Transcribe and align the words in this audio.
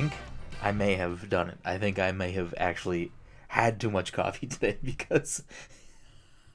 think 0.00 0.12
I 0.60 0.72
may 0.72 0.94
have 0.94 1.28
done 1.28 1.48
it. 1.48 1.58
I 1.64 1.78
think 1.78 2.00
I 2.00 2.10
may 2.10 2.32
have 2.32 2.52
actually 2.56 3.12
had 3.46 3.78
too 3.80 3.90
much 3.90 4.12
coffee 4.12 4.46
today 4.48 4.76
because 4.82 5.44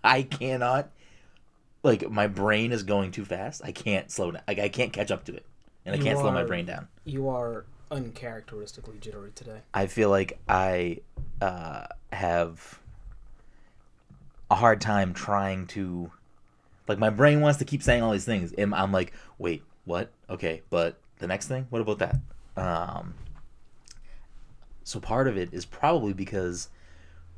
I 0.04 0.23
cannot 0.23 0.89
like 1.81 2.09
my 2.09 2.27
brain 2.27 2.73
is 2.73 2.83
going 2.83 3.11
too 3.11 3.23
fast. 3.23 3.61
I 3.63 3.71
can't 3.71 4.11
slow 4.11 4.31
down. 4.31 4.41
Like 4.47 4.59
I 4.59 4.67
can't 4.67 4.91
catch 4.91 5.09
up 5.09 5.23
to 5.25 5.36
it. 5.36 5.45
And 5.86 5.95
I 5.95 6.04
can't 6.04 6.19
slow 6.19 6.31
my 6.31 6.43
brain 6.43 6.65
down. 6.65 6.87
You 7.05 7.29
are 7.29 7.65
uncharacteristically 7.89 8.97
jittery 8.99 9.31
today. 9.33 9.61
I 9.73 9.87
feel 9.87 10.09
like 10.09 10.37
I 10.47 10.99
uh, 11.41 11.87
have 12.11 12.79
a 14.51 14.56
hard 14.56 14.81
time 14.81 15.14
trying 15.14 15.65
to, 15.67 16.11
like, 16.87 17.00
my 17.00 17.09
brain 17.09 17.42
wants 17.42 17.57
to 17.59 17.65
keep 17.65 17.81
saying 17.81 18.03
all 18.03 18.11
these 18.11 18.25
things, 18.25 18.51
and 18.51 18.75
I'm 18.75 18.92
like, 18.92 19.14
wait, 19.39 19.64
what? 19.86 20.11
Okay, 20.29 20.61
but 20.69 21.00
the 21.17 21.28
next 21.28 21.47
thing, 21.47 21.65
what 21.71 21.81
about 21.81 22.00
that? 22.00 22.19
Um, 22.57 23.15
so 24.89 25.00
part 25.00 25.28
of 25.28 25.38
it 25.38 25.54
is 25.54 25.66
probably 25.66 26.14
because, 26.14 26.70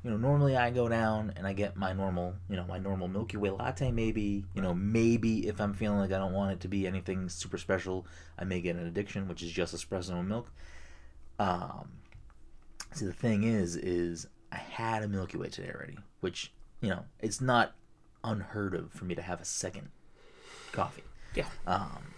you 0.05 0.10
know, 0.10 0.16
normally 0.16 0.55
I 0.55 0.70
go 0.70 0.88
down 0.88 1.34
and 1.36 1.46
I 1.46 1.52
get 1.52 1.76
my 1.76 1.91
normal, 1.91 2.34
you 2.50 2.55
know, 2.55 2.64
my 2.64 2.77
normal 2.77 3.10
Milky 3.10 3.36
Way 3.36 3.50
latte. 3.50 3.91
Maybe, 3.91 4.46
you 4.55 4.62
know, 4.62 4.74
maybe 4.74 5.50
if 5.50 5.60
I'm 5.60 5.74
feeling 5.74 6.00
like 6.00 6.14
I 6.14 6.18
don't 6.18 6.32
want 6.32 6.54
it 6.54 6.62
to 6.62 6.70
be 6.70 6.88
anything 6.88 7.27
super 7.27 7.58
special, 7.58 8.08
I 8.40 8.46
may 8.46 8.62
get 8.62 8.77
an 8.77 8.88
addiction, 8.88 9.27
which 9.27 9.44
is 9.44 9.52
just 9.52 9.76
espresso 9.76 10.12
and 10.12 10.30
milk. 10.30 10.50
Um, 11.40 11.90
see, 12.94 13.05
the 13.05 13.12
thing 13.12 13.44
is, 13.44 13.76
is 13.76 14.27
I 14.54 14.55
had 14.55 15.04
a 15.04 15.10
Milky 15.10 15.38
Way 15.38 15.49
today 15.49 15.74
already, 15.76 15.98
which 16.22 16.54
you 16.80 16.90
know, 16.90 17.04
it's 17.20 17.41
not 17.41 17.74
unheard 18.24 18.74
of 18.74 18.93
for 18.93 19.04
me 19.04 19.13
to 19.15 19.21
have 19.21 19.41
a 19.41 19.46
second 19.46 19.90
coffee. 20.71 21.04
Yeah. 21.36 21.48
Um, 21.68 22.13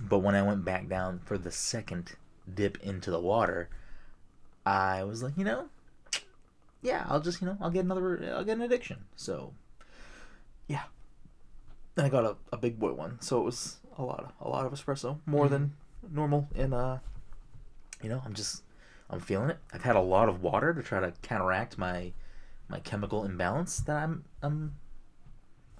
but 0.00 0.20
when 0.20 0.34
I 0.34 0.40
went 0.40 0.64
back 0.64 0.88
down 0.88 1.18
for 1.18 1.36
the 1.36 1.52
second 1.52 2.16
dip 2.54 2.82
into 2.82 3.10
the 3.10 3.20
water, 3.20 3.68
I 4.68 5.04
was 5.04 5.22
like, 5.22 5.36
you 5.36 5.44
know, 5.44 5.68
yeah, 6.82 7.06
I'll 7.08 7.20
just, 7.20 7.40
you 7.40 7.46
know, 7.46 7.56
I'll 7.60 7.70
get 7.70 7.84
another, 7.84 8.32
I'll 8.34 8.44
get 8.44 8.56
an 8.56 8.62
addiction. 8.62 9.04
So, 9.16 9.54
yeah. 10.66 10.84
And 11.96 12.06
I 12.06 12.08
got 12.10 12.24
a, 12.24 12.36
a 12.52 12.56
big 12.56 12.78
boy 12.78 12.92
one, 12.92 13.20
so 13.20 13.40
it 13.40 13.44
was 13.44 13.78
a 13.96 14.02
lot, 14.04 14.20
of, 14.20 14.46
a 14.46 14.48
lot 14.48 14.66
of 14.66 14.72
espresso, 14.72 15.18
more 15.26 15.48
than 15.48 15.72
normal. 16.12 16.48
And 16.54 16.74
uh, 16.74 16.98
you 18.02 18.08
know, 18.08 18.22
I'm 18.24 18.34
just, 18.34 18.62
I'm 19.10 19.20
feeling 19.20 19.50
it. 19.50 19.58
I've 19.72 19.82
had 19.82 19.96
a 19.96 20.00
lot 20.00 20.28
of 20.28 20.42
water 20.42 20.74
to 20.74 20.82
try 20.82 21.00
to 21.00 21.12
counteract 21.22 21.78
my, 21.78 22.12
my 22.68 22.80
chemical 22.80 23.24
imbalance 23.24 23.78
that 23.80 23.96
I'm, 23.96 24.24
I'm, 24.42 24.74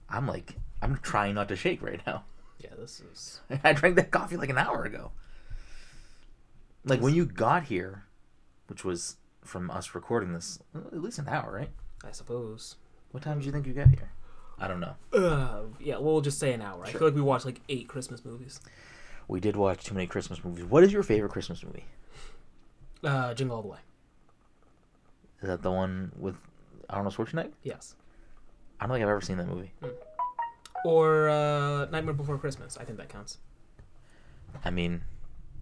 I'm 0.09 0.27
like, 0.27 0.56
I'm 0.81 0.97
trying 0.98 1.34
not 1.34 1.48
to 1.48 1.56
shake 1.56 1.83
right 1.83 2.00
now. 2.06 2.25
Yeah, 2.59 2.70
this 2.78 3.00
is. 3.00 3.41
I 3.64 3.72
drank 3.75 3.97
that 3.97 4.11
coffee 4.11 4.36
like 4.36 4.48
an 4.48 4.59
hour 4.59 4.84
ago. 4.84 5.12
Like 6.84 7.03
when 7.03 7.14
you 7.14 7.27
got 7.27 7.64
here, 7.64 8.05
which 8.69 8.84
was 8.84 9.16
from 9.42 9.70
us 9.70 9.94
recording 9.94 10.33
this, 10.33 10.61
at 10.74 11.02
least 11.02 11.19
an 11.19 11.28
hour, 11.28 11.52
right? 11.52 11.70
I 12.05 12.12
suppose. 12.12 12.77
What 13.10 13.22
time 13.22 13.38
did 13.38 13.47
you 13.47 13.52
think 13.52 13.66
you 13.66 13.72
got 13.72 13.88
here? 13.88 14.12
I 14.60 14.69
don't 14.69 14.80
know. 14.80 14.94
Uh, 15.12 15.62
yeah, 15.80 15.98
we'll 15.98 16.20
just 16.20 16.38
say 16.38 16.52
an 16.52 16.62
hour. 16.62 16.84
I 16.84 16.92
feel 16.92 17.02
like 17.02 17.14
we 17.14 17.20
watched 17.20 17.44
like 17.44 17.60
eight 17.69 17.88
Christmas 17.88 18.25
movies. 18.25 18.60
We 19.28 19.41
did 19.41 19.56
watch 19.56 19.84
too 19.84 19.94
many 19.94 20.06
Christmas 20.06 20.42
movies. 20.44 20.64
What 20.64 20.83
is 20.84 20.92
your 20.92 21.02
favorite 21.02 21.33
Christmas 21.33 21.62
movie? 21.62 21.84
Uh, 23.05 23.34
Jingle 23.34 23.56
All 23.56 23.62
the 23.62 23.69
Way. 23.69 23.78
Is 25.42 25.48
that 25.48 25.62
the 25.62 25.70
one 25.70 26.12
with 26.19 26.36
Arnold 26.91 27.14
Schwarzenegger? 27.14 27.53
Yes. 27.62 27.94
I 28.80 28.86
don't 28.86 28.94
think 28.94 29.05
I've 29.05 29.10
ever 29.10 29.20
seen 29.20 29.36
that 29.38 29.47
movie. 29.47 29.72
Or 30.84 31.28
uh, 31.28 31.86
Nightmare 31.86 32.14
Before 32.14 32.38
Christmas. 32.38 32.77
I 32.77 32.84
think 32.84 32.98
that 32.98 33.09
counts. 33.09 33.38
I 34.64 34.70
mean, 34.70 35.03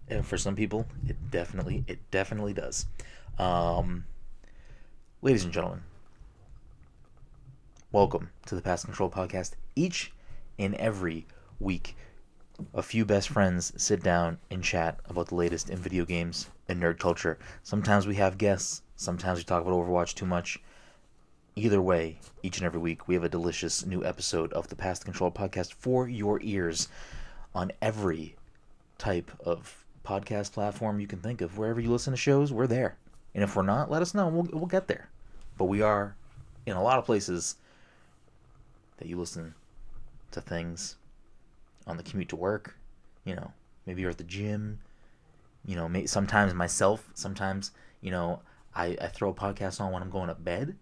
eh, 0.09 0.21
for 0.21 0.37
some 0.37 0.55
people, 0.55 0.85
it 1.07 1.31
definitely, 1.31 1.83
it 1.87 1.99
definitely 2.11 2.53
does. 2.53 2.85
Um, 3.37 4.05
ladies 5.21 5.43
and 5.43 5.53
gentlemen, 5.53 5.83
welcome 7.91 8.29
to 8.45 8.55
the 8.55 8.61
Past 8.61 8.85
Control 8.85 9.09
Podcast. 9.09 9.53
Each 9.75 10.11
and 10.57 10.75
every 10.75 11.27
week, 11.59 11.95
a 12.73 12.81
few 12.81 13.05
best 13.05 13.29
friends 13.29 13.71
sit 13.77 14.01
down 14.01 14.39
and 14.49 14.63
chat 14.63 14.99
about 15.07 15.27
the 15.27 15.35
latest 15.35 15.69
in 15.69 15.77
video 15.77 16.05
games 16.05 16.49
and 16.67 16.81
nerd 16.81 16.99
culture. 16.99 17.37
Sometimes 17.63 18.07
we 18.07 18.15
have 18.15 18.37
guests. 18.37 18.81
Sometimes 18.95 19.39
we 19.39 19.43
talk 19.43 19.61
about 19.61 19.73
Overwatch 19.73 20.15
too 20.15 20.25
much. 20.25 20.59
Either 21.55 21.81
way, 21.81 22.19
each 22.43 22.57
and 22.57 22.65
every 22.65 22.79
week, 22.79 23.07
we 23.07 23.15
have 23.15 23.23
a 23.23 23.29
delicious 23.29 23.85
new 23.85 24.03
episode 24.05 24.53
of 24.53 24.67
the 24.67 24.75
Past 24.75 25.05
Control 25.05 25.31
Podcast 25.31 25.73
for 25.73 26.07
your 26.07 26.39
ears 26.41 26.87
on 27.53 27.71
every 27.81 28.35
type 28.97 29.31
of 29.39 29.85
podcast 30.07 30.53
platform 30.53 30.99
you 30.99 31.07
can 31.07 31.19
think 31.19 31.41
of. 31.41 31.57
Wherever 31.57 31.81
you 31.81 31.91
listen 31.91 32.11
to 32.11 32.17
shows, 32.17 32.53
we're 32.53 32.67
there. 32.67 32.97
And 33.35 33.43
if 33.43 33.55
we're 33.55 33.63
not, 33.63 33.91
let 33.91 34.01
us 34.01 34.13
know. 34.13 34.27
We'll, 34.27 34.47
we'll 34.53 34.65
get 34.65 34.87
there. 34.87 35.09
But 35.57 35.65
we 35.65 35.81
are 35.81 36.15
in 36.65 36.77
a 36.77 36.83
lot 36.83 36.97
of 36.97 37.05
places 37.05 37.55
that 38.97 39.07
you 39.07 39.17
listen 39.17 39.53
to 40.31 40.41
things 40.41 40.95
on 41.85 41.97
the 41.97 42.03
commute 42.03 42.29
to 42.29 42.35
work. 42.35 42.77
You 43.25 43.35
know, 43.35 43.51
maybe 43.85 44.01
you're 44.01 44.11
at 44.11 44.17
the 44.17 44.23
gym. 44.23 44.79
You 45.65 45.75
know, 45.75 45.89
may, 45.89 46.05
sometimes 46.05 46.53
myself, 46.53 47.09
sometimes, 47.13 47.71
you 47.99 48.11
know, 48.11 48.41
I, 48.73 48.97
I 49.01 49.07
throw 49.07 49.29
a 49.29 49.33
podcast 49.33 49.81
on 49.81 49.91
when 49.91 50.01
I'm 50.01 50.09
going 50.09 50.29
to 50.29 50.35
bed. 50.35 50.75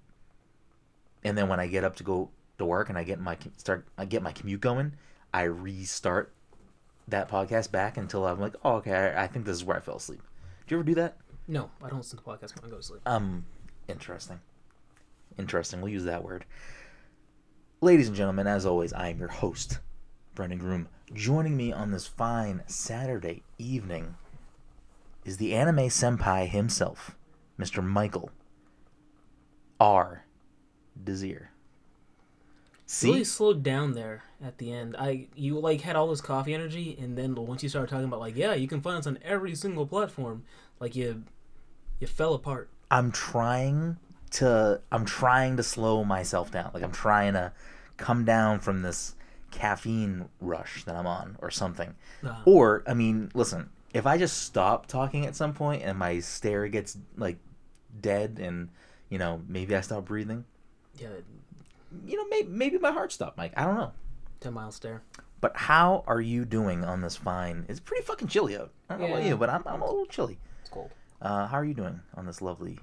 And 1.24 1.36
then 1.36 1.48
when 1.48 1.60
I 1.60 1.66
get 1.66 1.84
up 1.84 1.96
to 1.96 2.04
go 2.04 2.30
to 2.60 2.66
work 2.66 2.90
and 2.90 2.98
I 2.98 3.04
get 3.04 3.20
my 3.20 3.38
start 3.58 3.88
I 3.98 4.06
get 4.06 4.22
my 4.22 4.32
commute 4.32 4.62
going, 4.62 4.94
I 5.34 5.44
restart 5.44 6.35
that 7.08 7.30
podcast 7.30 7.72
back 7.72 7.98
until 7.98 8.26
I'm 8.26 8.40
like, 8.40 8.56
oh, 8.64 8.76
okay, 8.76 8.94
I, 8.94 9.24
I 9.24 9.28
think 9.28 9.46
this 9.46 9.56
is 9.56 9.64
where 9.64 9.78
I 9.78 9.80
fell 9.80 9.98
asleep. 9.98 10.22
Do 10.68 10.76
you 10.76 10.80
ever 10.80 10.86
do 10.86 10.96
that? 10.96 11.18
No, 11.48 11.70
I 11.84 11.90
don't 11.90 12.00
listen 12.00 12.18
to 12.18 12.24
podcasts 12.24 12.60
when 12.60 12.70
I 12.70 12.72
go 12.72 12.78
to 12.78 12.84
sleep. 12.84 13.02
Um, 13.06 13.46
interesting. 13.88 14.40
Interesting. 15.38 15.82
We'll 15.82 15.92
use 15.92 16.06
that 16.06 16.24
word. 16.24 16.46
Ladies 17.82 18.08
and 18.08 18.18
gentlemen, 18.18 18.48
as 18.48 18.66
always, 18.66 18.94
I 18.94 19.10
am 19.10 19.20
your 19.20 19.28
host, 19.28 19.80
Brendan 20.34 20.60
Groom. 20.60 20.88
Joining 21.14 21.56
me 21.56 21.72
on 21.72 21.92
this 21.92 22.08
fine 22.08 22.64
Saturday 22.66 23.44
evening 23.60 24.16
is 25.24 25.38
the 25.38 25.54
anime 25.54 25.90
senpai 25.90 26.48
himself, 26.48 27.16
Mr. 27.60 27.84
Michael 27.84 28.32
R. 29.80 30.26
Desir. 31.04 31.52
See, 32.88 33.10
really 33.10 33.24
slowed 33.24 33.64
down 33.64 33.94
there 33.94 34.24
at 34.44 34.60
the 34.60 34.72
end. 34.72 34.96
I 34.98 35.28
you 35.36 35.60
like 35.60 35.82
had 35.82 35.96
all 35.96 36.08
this 36.08 36.22
coffee 36.22 36.54
energy, 36.54 36.96
and 37.00 37.18
then 37.18 37.34
once 37.36 37.64
you 37.64 37.70
started 37.70 37.90
talking 37.90 38.06
about 38.06 38.20
like, 38.20 38.36
yeah, 38.36 38.54
you 38.54 38.68
can 38.68 38.82
find 38.82 38.98
us 38.98 39.08
on 39.08 39.18
every 39.24 39.56
single 39.56 39.88
platform, 39.88 40.44
like 40.80 40.96
you 40.96 41.24
you 42.00 42.08
fell 42.08 42.34
apart. 42.34 42.70
I'm 42.92 43.12
trying 43.12 43.98
to 44.32 44.82
I'm 44.92 45.06
trying 45.06 45.58
to 45.58 45.64
slow 45.64 46.04
myself 46.04 46.52
down. 46.52 46.72
Like 46.74 46.84
I'm 46.84 46.92
trying 46.92 47.34
to 47.34 47.54
come 47.98 48.24
down 48.26 48.60
from 48.60 48.82
this 48.82 49.16
caffeine 49.52 50.30
rush 50.40 50.84
that 50.84 50.96
I'm 50.96 51.08
on 51.08 51.38
or 51.40 51.50
something. 51.50 51.96
Uh, 52.24 52.36
Or 52.46 52.84
I 52.86 52.94
mean, 52.94 53.32
listen, 53.34 53.70
if 53.94 54.06
I 54.06 54.18
just 54.18 54.44
stop 54.44 54.86
talking 54.86 55.26
at 55.26 55.36
some 55.36 55.54
point 55.54 55.82
and 55.84 55.98
my 55.98 56.20
stare 56.20 56.68
gets 56.68 56.98
like 57.18 57.38
dead 58.00 58.38
and 58.42 58.70
you 59.10 59.18
know, 59.18 59.42
maybe 59.48 59.76
I 59.76 59.82
stop 59.82 60.06
breathing, 60.06 60.46
yeah, 60.98 61.08
you 62.06 62.18
know, 62.18 62.26
maybe 62.30 62.48
maybe 62.50 62.78
my 62.78 62.92
heart 62.92 63.12
stopped, 63.12 63.38
Mike. 63.38 63.54
I 63.58 63.64
don't 63.66 63.76
know. 63.76 63.92
ten 64.40 64.54
mile 64.54 64.72
stare. 64.72 65.02
But 65.42 65.56
how 65.56 66.04
are 66.08 66.22
you 66.22 66.44
doing 66.46 66.84
on 66.84 67.02
this 67.02 67.16
fine? 67.16 67.66
It's 67.70 67.80
pretty 67.80 68.04
fucking 68.04 68.28
chilly 68.30 68.58
out. 68.58 68.72
I 68.90 68.94
don't 68.94 69.02
know 69.02 69.08
about 69.14 69.24
Yeah. 69.24 69.30
you, 69.30 69.38
but 69.38 69.50
I'm 69.50 69.64
I'm 69.68 69.82
a 69.82 69.86
little 69.86 70.06
chilly. 70.08 70.38
It's 70.62 70.70
cold. 70.70 70.92
Uh, 71.22 71.48
how 71.48 71.58
are 71.58 71.66
you 71.66 71.74
doing 71.74 72.02
on 72.16 72.26
this 72.26 72.42
lovely 72.42 72.80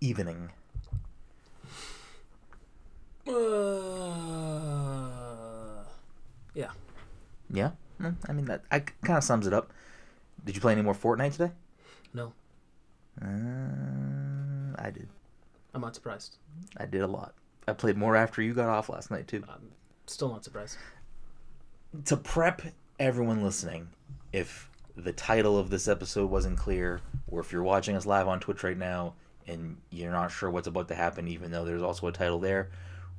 evening? 0.00 0.50
Uh, 4.52 5.84
yeah. 6.54 6.70
Yeah, 7.50 7.70
Mm, 8.00 8.16
I 8.28 8.32
mean 8.32 8.46
that 8.46 8.62
I 8.70 8.80
kind 8.80 9.18
of 9.18 9.24
sums 9.24 9.46
it 9.46 9.52
up. 9.52 9.72
Did 10.44 10.54
you 10.54 10.60
play 10.60 10.72
any 10.72 10.82
more 10.82 10.94
Fortnite 10.94 11.32
today? 11.32 11.52
No, 12.14 12.32
Uh, 13.20 14.74
I 14.78 14.90
did. 14.90 15.08
I'm 15.74 15.80
not 15.82 15.94
surprised. 15.94 16.38
I 16.76 16.86
did 16.86 17.02
a 17.02 17.06
lot. 17.06 17.34
I 17.66 17.72
played 17.72 17.96
more 17.96 18.16
after 18.16 18.42
you 18.42 18.54
got 18.54 18.68
off 18.68 18.88
last 18.88 19.10
night 19.10 19.28
too. 19.28 19.44
I'm 19.48 19.70
still 20.06 20.28
not 20.28 20.44
surprised. 20.44 20.76
To 22.06 22.16
prep 22.16 22.62
everyone 22.98 23.42
listening, 23.42 23.88
if 24.32 24.68
the 24.96 25.12
title 25.12 25.58
of 25.58 25.70
this 25.70 25.88
episode 25.88 26.30
wasn't 26.30 26.58
clear, 26.58 27.00
or 27.28 27.40
if 27.40 27.52
you're 27.52 27.62
watching 27.62 27.96
us 27.96 28.06
live 28.06 28.28
on 28.28 28.40
Twitch 28.40 28.64
right 28.64 28.76
now 28.76 29.14
and 29.46 29.76
you're 29.90 30.12
not 30.12 30.30
sure 30.30 30.50
what's 30.50 30.66
about 30.66 30.88
to 30.88 30.94
happen, 30.94 31.28
even 31.28 31.50
though 31.50 31.64
there's 31.64 31.82
also 31.82 32.06
a 32.06 32.12
title 32.12 32.38
there, 32.38 32.70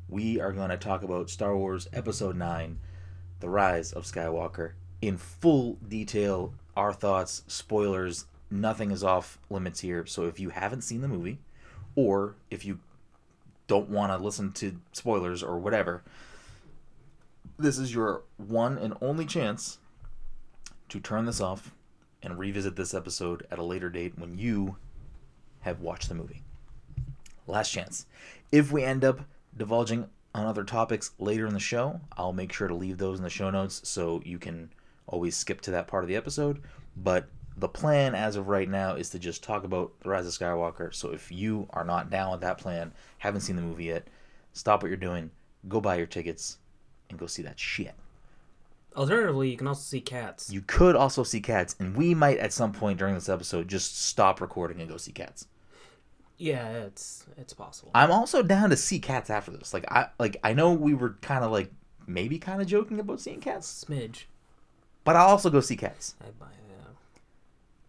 we 0.09 0.39
are 0.39 0.51
going 0.51 0.69
to 0.69 0.77
talk 0.77 1.03
about 1.03 1.29
Star 1.29 1.55
Wars 1.55 1.87
Episode 1.93 2.35
9 2.35 2.79
The 3.39 3.49
Rise 3.49 3.93
of 3.93 4.03
Skywalker 4.03 4.73
in 5.01 5.17
full 5.17 5.77
detail. 5.87 6.53
Our 6.75 6.93
thoughts, 6.93 7.43
spoilers, 7.47 8.25
nothing 8.49 8.91
is 8.91 9.03
off 9.03 9.37
limits 9.49 9.79
here. 9.79 10.05
So 10.05 10.23
if 10.25 10.39
you 10.39 10.49
haven't 10.49 10.81
seen 10.81 11.01
the 11.01 11.07
movie, 11.07 11.39
or 11.95 12.35
if 12.49 12.65
you 12.65 12.79
don't 13.73 13.89
want 13.89 14.11
to 14.11 14.23
listen 14.23 14.51
to 14.51 14.79
spoilers 14.91 15.41
or 15.41 15.57
whatever, 15.57 16.03
this 17.57 17.79
is 17.79 17.91
your 17.91 18.21
one 18.37 18.77
and 18.77 18.93
only 19.01 19.25
chance 19.25 19.79
to 20.89 20.99
turn 20.99 21.25
this 21.25 21.41
off 21.41 21.73
and 22.21 22.37
revisit 22.37 22.75
this 22.75 22.93
episode 22.93 23.47
at 23.49 23.57
a 23.57 23.63
later 23.63 23.89
date 23.89 24.13
when 24.15 24.37
you 24.37 24.75
have 25.61 25.81
watched 25.81 26.07
the 26.07 26.13
movie. 26.13 26.43
Last 27.47 27.71
chance. 27.71 28.05
If 28.51 28.71
we 28.71 28.83
end 28.83 29.03
up 29.03 29.21
divulging 29.57 30.07
on 30.35 30.45
other 30.45 30.63
topics 30.63 31.09
later 31.17 31.47
in 31.47 31.55
the 31.55 31.59
show, 31.59 31.99
I'll 32.15 32.31
make 32.31 32.53
sure 32.53 32.67
to 32.67 32.75
leave 32.75 32.99
those 32.99 33.17
in 33.17 33.23
the 33.23 33.29
show 33.31 33.49
notes 33.49 33.81
so 33.89 34.21
you 34.23 34.37
can 34.37 34.69
always 35.07 35.35
skip 35.35 35.61
to 35.61 35.71
that 35.71 35.87
part 35.87 36.03
of 36.03 36.07
the 36.07 36.15
episode. 36.15 36.61
But 36.95 37.27
the 37.57 37.67
plan 37.67 38.15
as 38.15 38.35
of 38.35 38.47
right 38.47 38.69
now 38.69 38.95
is 38.95 39.09
to 39.11 39.19
just 39.19 39.43
talk 39.43 39.63
about 39.63 39.91
The 40.01 40.09
Rise 40.09 40.25
of 40.25 40.33
Skywalker. 40.33 40.93
So 40.93 41.11
if 41.11 41.31
you 41.31 41.67
are 41.71 41.83
not 41.83 42.09
down 42.09 42.31
with 42.31 42.41
that 42.41 42.57
plan, 42.57 42.93
haven't 43.19 43.41
seen 43.41 43.55
the 43.55 43.61
movie 43.61 43.85
yet, 43.85 44.07
stop 44.53 44.81
what 44.81 44.89
you're 44.89 44.97
doing, 44.97 45.31
go 45.67 45.79
buy 45.79 45.95
your 45.95 46.07
tickets, 46.07 46.57
and 47.09 47.19
go 47.19 47.27
see 47.27 47.43
that 47.43 47.59
shit. 47.59 47.93
Alternatively, 48.95 49.49
you 49.49 49.57
can 49.57 49.67
also 49.67 49.81
see 49.81 50.01
cats. 50.01 50.51
You 50.51 50.61
could 50.61 50.95
also 50.95 51.23
see 51.23 51.41
cats, 51.41 51.75
and 51.79 51.95
we 51.95 52.13
might 52.13 52.37
at 52.37 52.53
some 52.53 52.71
point 52.71 52.99
during 52.99 53.15
this 53.15 53.29
episode 53.29 53.67
just 53.67 53.99
stop 53.99 54.39
recording 54.39 54.79
and 54.81 54.89
go 54.89 54.97
see 54.97 55.11
cats. 55.11 55.47
Yeah, 56.37 56.67
it's 56.69 57.25
it's 57.37 57.53
possible. 57.53 57.91
I'm 57.95 58.11
also 58.11 58.43
down 58.43 58.69
to 58.69 58.77
see 58.77 58.99
cats 58.99 59.29
after 59.29 59.51
this. 59.51 59.73
Like 59.73 59.85
I 59.91 60.07
like 60.19 60.37
I 60.43 60.53
know 60.53 60.73
we 60.73 60.93
were 60.93 61.17
kind 61.21 61.43
of 61.43 61.51
like 61.51 61.71
maybe 62.05 62.37
kind 62.37 62.61
of 62.61 62.67
joking 62.67 62.99
about 62.99 63.21
seeing 63.21 63.39
cats, 63.39 63.85
Smidge. 63.87 64.25
but 65.03 65.15
I'll 65.15 65.29
also 65.29 65.49
go 65.49 65.61
see 65.61 65.77
cats. 65.77 66.15
I 66.21 66.25
buy 66.39 66.47
yeah. 66.51 66.62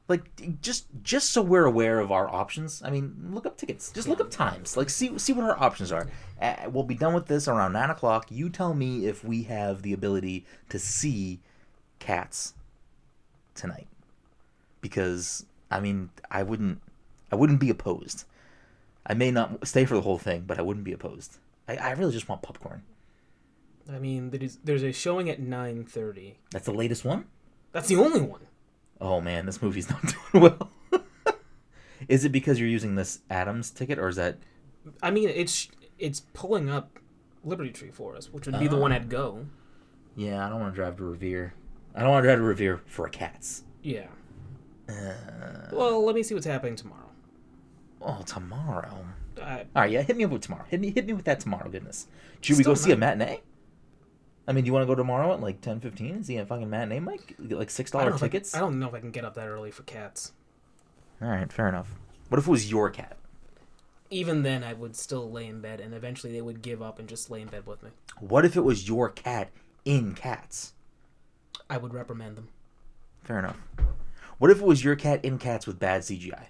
Like 0.06 0.61
just 0.61 0.87
just 1.03 1.31
so 1.31 1.41
we're 1.41 1.65
aware 1.65 1.99
of 1.99 2.12
our 2.12 2.29
options. 2.29 2.83
I 2.85 2.91
mean, 2.91 3.31
look 3.31 3.47
up 3.47 3.56
tickets. 3.56 3.91
Just 3.91 4.06
look 4.06 4.21
up 4.21 4.31
times. 4.31 4.77
Like 4.77 4.91
see 4.91 5.19
see 5.19 5.33
what 5.33 5.45
our 5.45 5.59
options 5.59 5.91
are. 5.93 6.09
Uh, 6.41 6.69
we'll 6.69 6.85
be 6.85 6.95
done 6.95 7.15
with 7.15 7.27
this 7.27 7.49
around 7.49 7.73
nine 7.73 7.89
o'clock. 7.89 8.27
You 8.31 8.51
tell 8.51 8.75
me 8.75 9.06
if 9.06 9.25
we 9.25 9.45
have 9.45 9.83
the 9.83 9.95
ability 9.95 10.45
to 10.69 10.79
see 10.79 11.41
cats 12.01 12.53
tonight, 13.55 13.87
because 14.83 15.47
I 15.71 15.81
mean 15.81 16.11
I 16.31 16.43
wouldn't 16.43 16.83
I 17.33 17.37
wouldn't 17.37 17.61
be 17.61 17.71
opposed. 17.71 18.25
I 19.07 19.15
may 19.15 19.31
not 19.31 19.67
stay 19.67 19.85
for 19.87 19.95
the 19.95 20.03
whole 20.03 20.19
thing, 20.19 20.45
but 20.47 20.59
I 20.59 20.62
wouldn't 20.62 20.85
be 20.85 20.93
opposed. 20.93 21.39
I, 21.67 21.77
I 21.77 21.91
really 21.93 22.12
just 22.12 22.29
want 22.29 22.43
popcorn. 22.43 22.83
I 23.91 23.99
mean, 23.99 24.31
there's 24.31 24.59
there's 24.65 24.83
a 24.83 24.93
showing 24.93 25.29
at 25.31 25.41
nine 25.41 25.85
thirty. 25.85 26.39
That's 26.50 26.67
the 26.67 26.73
latest 26.73 27.05
one. 27.05 27.27
That's 27.73 27.89
the 27.89 27.97
only 27.97 28.21
one. 28.21 28.41
Oh 29.00 29.20
man, 29.20 29.46
this 29.46 29.61
movie's 29.62 29.88
not 29.91 30.00
doing 30.02 30.43
well. 30.44 30.70
is 32.08 32.25
it 32.25 32.31
because 32.32 32.58
you're 32.61 32.69
using 32.69 32.94
this 32.94 33.20
Adams 33.31 33.70
ticket, 33.70 33.99
or 33.99 34.08
is 34.08 34.17
that? 34.17 34.38
I 35.02 35.11
mean, 35.11 35.29
it's 35.29 35.69
it's 35.99 36.20
pulling 36.32 36.69
up 36.70 36.99
Liberty 37.44 37.70
Tree 37.70 37.91
for 37.91 38.17
us, 38.17 38.32
which 38.32 38.46
would 38.46 38.58
be 38.58 38.69
the 38.69 38.76
one 38.76 38.93
I'd 38.93 39.08
go. 39.08 39.46
Yeah, 40.17 40.44
I 40.46 40.49
don't 40.49 40.61
want 40.61 40.73
to 40.73 40.76
drive 40.76 40.96
to 40.99 41.05
Revere. 41.05 41.55
I 41.94 42.00
don't 42.00 42.11
want 42.11 42.23
to 42.23 42.29
drive 42.29 42.38
to 42.38 42.44
Revere 42.44 42.81
for 42.87 43.06
a 43.06 43.11
cats. 43.11 43.64
Yeah. 43.82 44.06
Uh, 44.88 44.93
Well, 45.73 46.05
let 46.05 46.14
me 46.14 46.23
see 46.23 46.35
what's 46.35 46.47
happening 46.47 46.76
tomorrow. 46.76 47.11
oh, 48.02 48.23
tomorrow. 48.26 49.05
I, 49.43 49.61
All 49.61 49.67
right, 49.75 49.90
yeah, 49.90 50.02
hit 50.02 50.17
me 50.17 50.25
up 50.25 50.31
with 50.31 50.43
tomorrow. 50.43 50.64
Hit 50.69 50.81
me, 50.81 50.90
hit 50.90 51.06
me 51.06 51.12
with 51.14 51.25
that 51.25 51.40
tomorrow. 51.40 51.69
Goodness. 51.69 52.06
Should 52.40 52.58
we 52.58 52.64
go 52.64 52.75
see 52.75 52.93
a 52.93 52.97
matinee? 52.97 53.40
I 54.46 54.52
mean, 54.52 54.64
do 54.64 54.67
you 54.69 54.73
want 54.73 54.82
to 54.82 54.87
go 54.87 54.94
tomorrow 54.94 55.32
at 55.32 55.41
like 55.41 55.61
ten 55.61 55.81
fifteen 55.81 56.14
and 56.17 56.26
see 56.26 56.37
a 56.37 56.44
fucking 56.46 56.69
matinee, 56.69 57.00
Mike? 57.00 57.35
Get 57.49 57.58
like 57.58 57.70
six 57.70 57.91
I 57.94 57.99
don't 57.99 58.00
dollar 58.00 58.11
know 58.11 58.17
if 58.17 58.23
I- 58.23 58.26
tickets. 58.26 58.55
I 58.55 58.61
don't 58.61 58.79
know 58.79 58.88
if 58.88 58.94
I 58.94 59.00
can 59.00 59.11
get 59.11 59.25
up 59.25 59.35
that 59.35 59.49
early 59.49 59.70
for 59.70 59.82
cats. 59.85 60.32
All 61.23 61.29
right, 61.29 61.50
fair 61.52 61.69
enough. 61.69 61.88
What 62.29 62.38
if 62.38 62.46
it 62.46 62.50
was 62.50 62.70
your 62.70 62.91
cat? 62.91 63.17
Even 64.11 64.43
then, 64.43 64.62
I 64.62 64.75
would 64.75 64.94
still 64.96 65.31
lay 65.31 65.46
in 65.46 65.61
bed, 65.61 65.81
and 65.81 65.94
eventually 65.94 66.32
they 66.32 66.43
would 66.43 66.61
give 66.62 66.82
up 66.82 66.99
and 66.99 67.08
just 67.08 67.31
lay 67.31 67.41
in 67.41 67.49
bed 67.49 67.67
with 67.67 67.82
me. 67.82 67.91
What 68.20 68.44
if 68.44 68.56
it 68.56 68.61
was 68.61 68.87
your 68.87 69.08
cat 69.08 69.50
in 69.85 70.14
Cats? 70.14 70.75
I 71.70 71.79
would 71.79 71.94
reprimand 71.94 72.37
them. 72.37 72.49
Fair 73.23 73.38
enough. 73.38 73.56
What 74.38 74.50
if 74.50 74.61
it 74.61 74.64
was 74.67 74.85
your 74.85 74.94
cat 74.94 75.25
in 75.25 75.38
Cats 75.38 75.67
with 75.67 75.79
bad 75.79 76.02
CGI? 76.02 76.47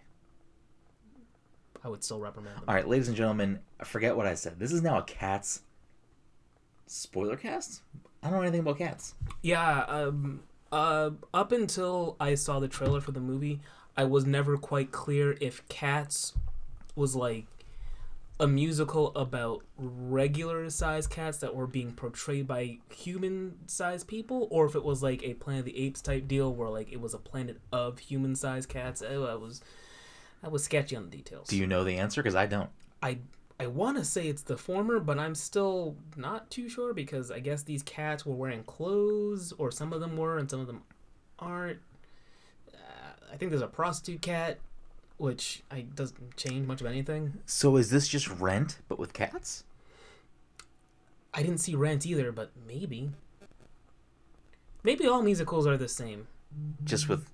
I 1.85 1.89
would 1.89 2.03
still 2.03 2.19
reprimand 2.21 2.57
them. 2.57 2.65
All 2.67 2.75
right, 2.75 2.89
ladies 2.89 3.09
and 3.09 3.17
gentlemen, 3.17 3.61
forget 3.85 4.17
what 4.17 4.27
I 4.27 4.35
said. 4.35 4.59
This 4.59 4.73
is 4.73 4.83
now 4.83 4.99
a 4.99 5.03
Cats 5.03 5.61
spoiler 6.87 7.37
cast. 7.37 7.83
I 8.23 8.29
don't 8.29 8.37
know 8.37 8.43
anything 8.43 8.61
about 8.61 8.79
cats. 8.79 9.15
Yeah, 9.43 9.81
um, 9.83 10.41
uh, 10.73 11.11
up 11.33 11.53
until 11.53 12.17
I 12.19 12.35
saw 12.35 12.59
the 12.59 12.69
trailer 12.69 13.01
for 13.01 13.13
the 13.13 13.21
movie, 13.21 13.61
I 13.97 14.05
was 14.05 14.27
never 14.27 14.57
quite 14.57 14.91
clear 14.91 15.37
if 15.41 15.67
Cats 15.69 16.35
was 16.97 17.15
like 17.15 17.47
a 18.41 18.47
musical 18.49 19.15
about 19.15 19.63
regular 19.79 20.69
sized 20.69 21.11
cats 21.11 21.39
that 21.39 21.55
were 21.55 21.69
being 21.69 21.93
portrayed 21.93 22.49
by 22.49 22.79
human 22.93 23.57
sized 23.67 24.09
people, 24.09 24.49
or 24.51 24.67
if 24.67 24.75
it 24.75 24.85
was 24.85 25.03
like 25.03 25.23
a 25.23 25.35
Planet 25.35 25.61
of 25.61 25.67
the 25.67 25.79
Apes 25.79 26.01
type 26.03 26.27
deal 26.27 26.53
where 26.53 26.69
like 26.69 26.93
it 26.93 27.01
was 27.01 27.15
a 27.15 27.19
planet 27.19 27.61
of 27.71 28.01
human 28.01 28.35
sized 28.35 28.69
cats. 28.69 29.03
Oh, 29.09 29.27
I 29.27 29.35
was, 29.35 29.61
I 30.43 30.49
was 30.49 30.65
sketchy 30.65 30.97
on 30.97 31.05
the 31.05 31.17
details. 31.17 31.47
Do 31.49 31.57
you 31.57 31.67
know 31.67 31.85
the 31.85 31.99
answer? 31.99 32.23
Because 32.23 32.35
I 32.35 32.47
don't. 32.47 32.71
I 33.01 33.19
I 33.59 33.69
want 33.69 33.99
to 33.99 34.05
say 34.05 34.27
it's 34.29 34.43
the 34.43 34.57
former, 34.57 34.99
but 34.99 35.19
I'm 35.19 35.35
still 35.35 35.97
not 36.17 36.51
too 36.51 36.69
sure 36.69 36.93
because 36.93 37.31
I 37.31 37.39
guess 37.39 37.63
these 37.63 37.83
cats 37.83 38.27
were 38.27 38.35
wearing 38.35 38.65
clothes, 38.65 39.53
or 39.59 39.71
some 39.71 39.93
of 39.93 40.01
them 40.01 40.17
were, 40.17 40.39
and 40.39 40.51
some 40.51 40.61
of 40.61 40.67
them 40.67 40.83
aren't. 41.39 41.79
Uh, 42.73 43.33
I 43.33 43.37
think 43.37 43.51
there's 43.51 43.63
a 43.63 43.69
prostitute 43.69 44.23
cat, 44.23 44.59
which 45.19 45.63
I 45.71 45.83
doesn't 45.83 46.37
change 46.37 46.67
much 46.67 46.81
of 46.81 46.89
anything. 46.89 47.35
So 47.47 47.77
is 47.77 47.91
this 47.91 48.09
just 48.09 48.29
Rent, 48.29 48.79
but 48.89 48.99
with 48.99 49.13
cats? 49.13 49.65
I 51.33 51.43
didn't 51.43 51.59
see 51.59 51.77
Rent 51.77 52.07
either, 52.07 52.33
but 52.33 52.51
maybe. 52.67 53.11
Maybe 54.83 55.07
all 55.07 55.23
musicals 55.23 55.67
are 55.67 55.77
the 55.77 55.89
same, 55.89 56.27
Just 56.85 57.09
with 57.09 57.31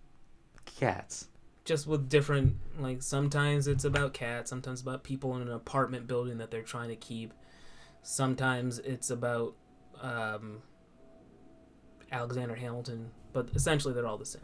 cats. 0.64 1.28
Just 1.64 1.86
with 1.86 2.08
different. 2.08 2.56
Like 2.78 3.02
sometimes 3.02 3.66
it's 3.66 3.84
about 3.84 4.14
cats, 4.14 4.50
sometimes 4.50 4.80
about 4.80 5.02
people 5.04 5.36
in 5.36 5.42
an 5.42 5.50
apartment 5.52 6.06
building 6.06 6.38
that 6.38 6.50
they're 6.50 6.62
trying 6.62 6.88
to 6.88 6.96
keep. 6.96 7.32
Sometimes 8.02 8.78
it's 8.78 9.10
about 9.10 9.54
um, 10.00 10.62
Alexander 12.10 12.54
Hamilton, 12.54 13.10
but 13.32 13.50
essentially 13.54 13.94
they're 13.94 14.06
all 14.06 14.18
the 14.18 14.26
same. 14.26 14.42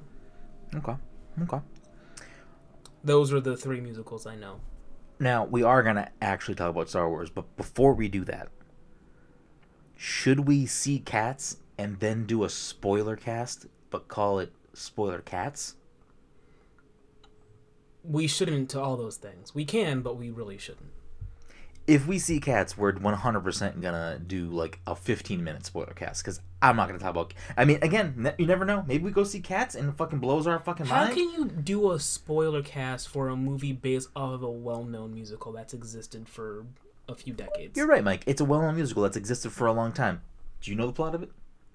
Okay. 0.74 0.94
Okay. 1.42 1.60
Those 3.04 3.32
are 3.32 3.40
the 3.40 3.56
three 3.56 3.80
musicals 3.80 4.26
I 4.26 4.36
know. 4.36 4.60
Now, 5.18 5.44
we 5.44 5.62
are 5.62 5.82
going 5.82 5.96
to 5.96 6.08
actually 6.20 6.56
talk 6.56 6.70
about 6.70 6.90
Star 6.90 7.08
Wars, 7.08 7.30
but 7.30 7.56
before 7.56 7.94
we 7.94 8.08
do 8.08 8.24
that, 8.24 8.48
should 9.96 10.40
we 10.40 10.66
see 10.66 10.98
cats 10.98 11.56
and 11.78 11.98
then 12.00 12.26
do 12.26 12.44
a 12.44 12.50
spoiler 12.50 13.16
cast, 13.16 13.66
but 13.90 14.08
call 14.08 14.38
it 14.38 14.52
Spoiler 14.74 15.20
Cats? 15.20 15.76
We 18.08 18.26
shouldn't 18.26 18.70
to 18.70 18.80
all 18.80 18.96
those 18.96 19.16
things. 19.16 19.54
We 19.54 19.64
can, 19.64 20.00
but 20.00 20.16
we 20.16 20.30
really 20.30 20.58
shouldn't. 20.58 20.90
If 21.86 22.06
we 22.06 22.18
see 22.18 22.40
cats, 22.40 22.76
we're 22.76 22.92
100% 22.92 23.80
going 23.80 23.94
to 23.94 24.18
do 24.18 24.46
like 24.46 24.80
a 24.88 24.96
15 24.96 25.44
minute 25.44 25.64
spoiler 25.66 25.92
cast 25.94 26.24
because 26.24 26.40
I'm 26.60 26.74
not 26.74 26.88
to 26.98 27.02
talk 27.02 27.10
about. 27.10 27.32
I 27.56 27.64
mean, 27.64 27.78
again, 27.80 28.32
you 28.38 28.46
never 28.46 28.64
know. 28.64 28.84
Maybe 28.88 29.04
we 29.04 29.12
go 29.12 29.22
see 29.22 29.38
cats 29.38 29.76
and 29.76 29.88
it 29.88 29.96
fucking 29.96 30.18
blows 30.18 30.48
our 30.48 30.58
fucking 30.58 30.86
How 30.86 30.96
mind. 30.96 31.08
How 31.10 31.14
can 31.14 31.30
you 31.30 31.44
do 31.44 31.92
a 31.92 32.00
spoiler 32.00 32.62
cast 32.62 33.08
for 33.08 33.28
a 33.28 33.36
movie 33.36 33.72
based 33.72 34.08
off 34.16 34.34
of 34.34 34.42
a 34.42 34.50
well-known 34.50 35.14
musical 35.14 35.52
that's 35.52 35.74
existed 35.74 36.28
for 36.28 36.66
a 37.08 37.14
few 37.14 37.32
decades? 37.32 37.76
You're 37.76 37.86
right, 37.86 38.02
Mike. 38.02 38.24
It's 38.26 38.40
a 38.40 38.44
well 38.44 38.62
known 38.62 38.74
musical 38.74 39.04
that's 39.04 39.16
existed 39.16 39.52
for 39.52 39.66
a 39.68 39.72
long 39.72 39.92
time. 39.92 40.22
Do 40.60 40.72
you 40.72 40.76
know 40.76 40.86
the 40.86 40.92
plot 40.92 41.14
of 41.14 41.22
it? 41.22 41.30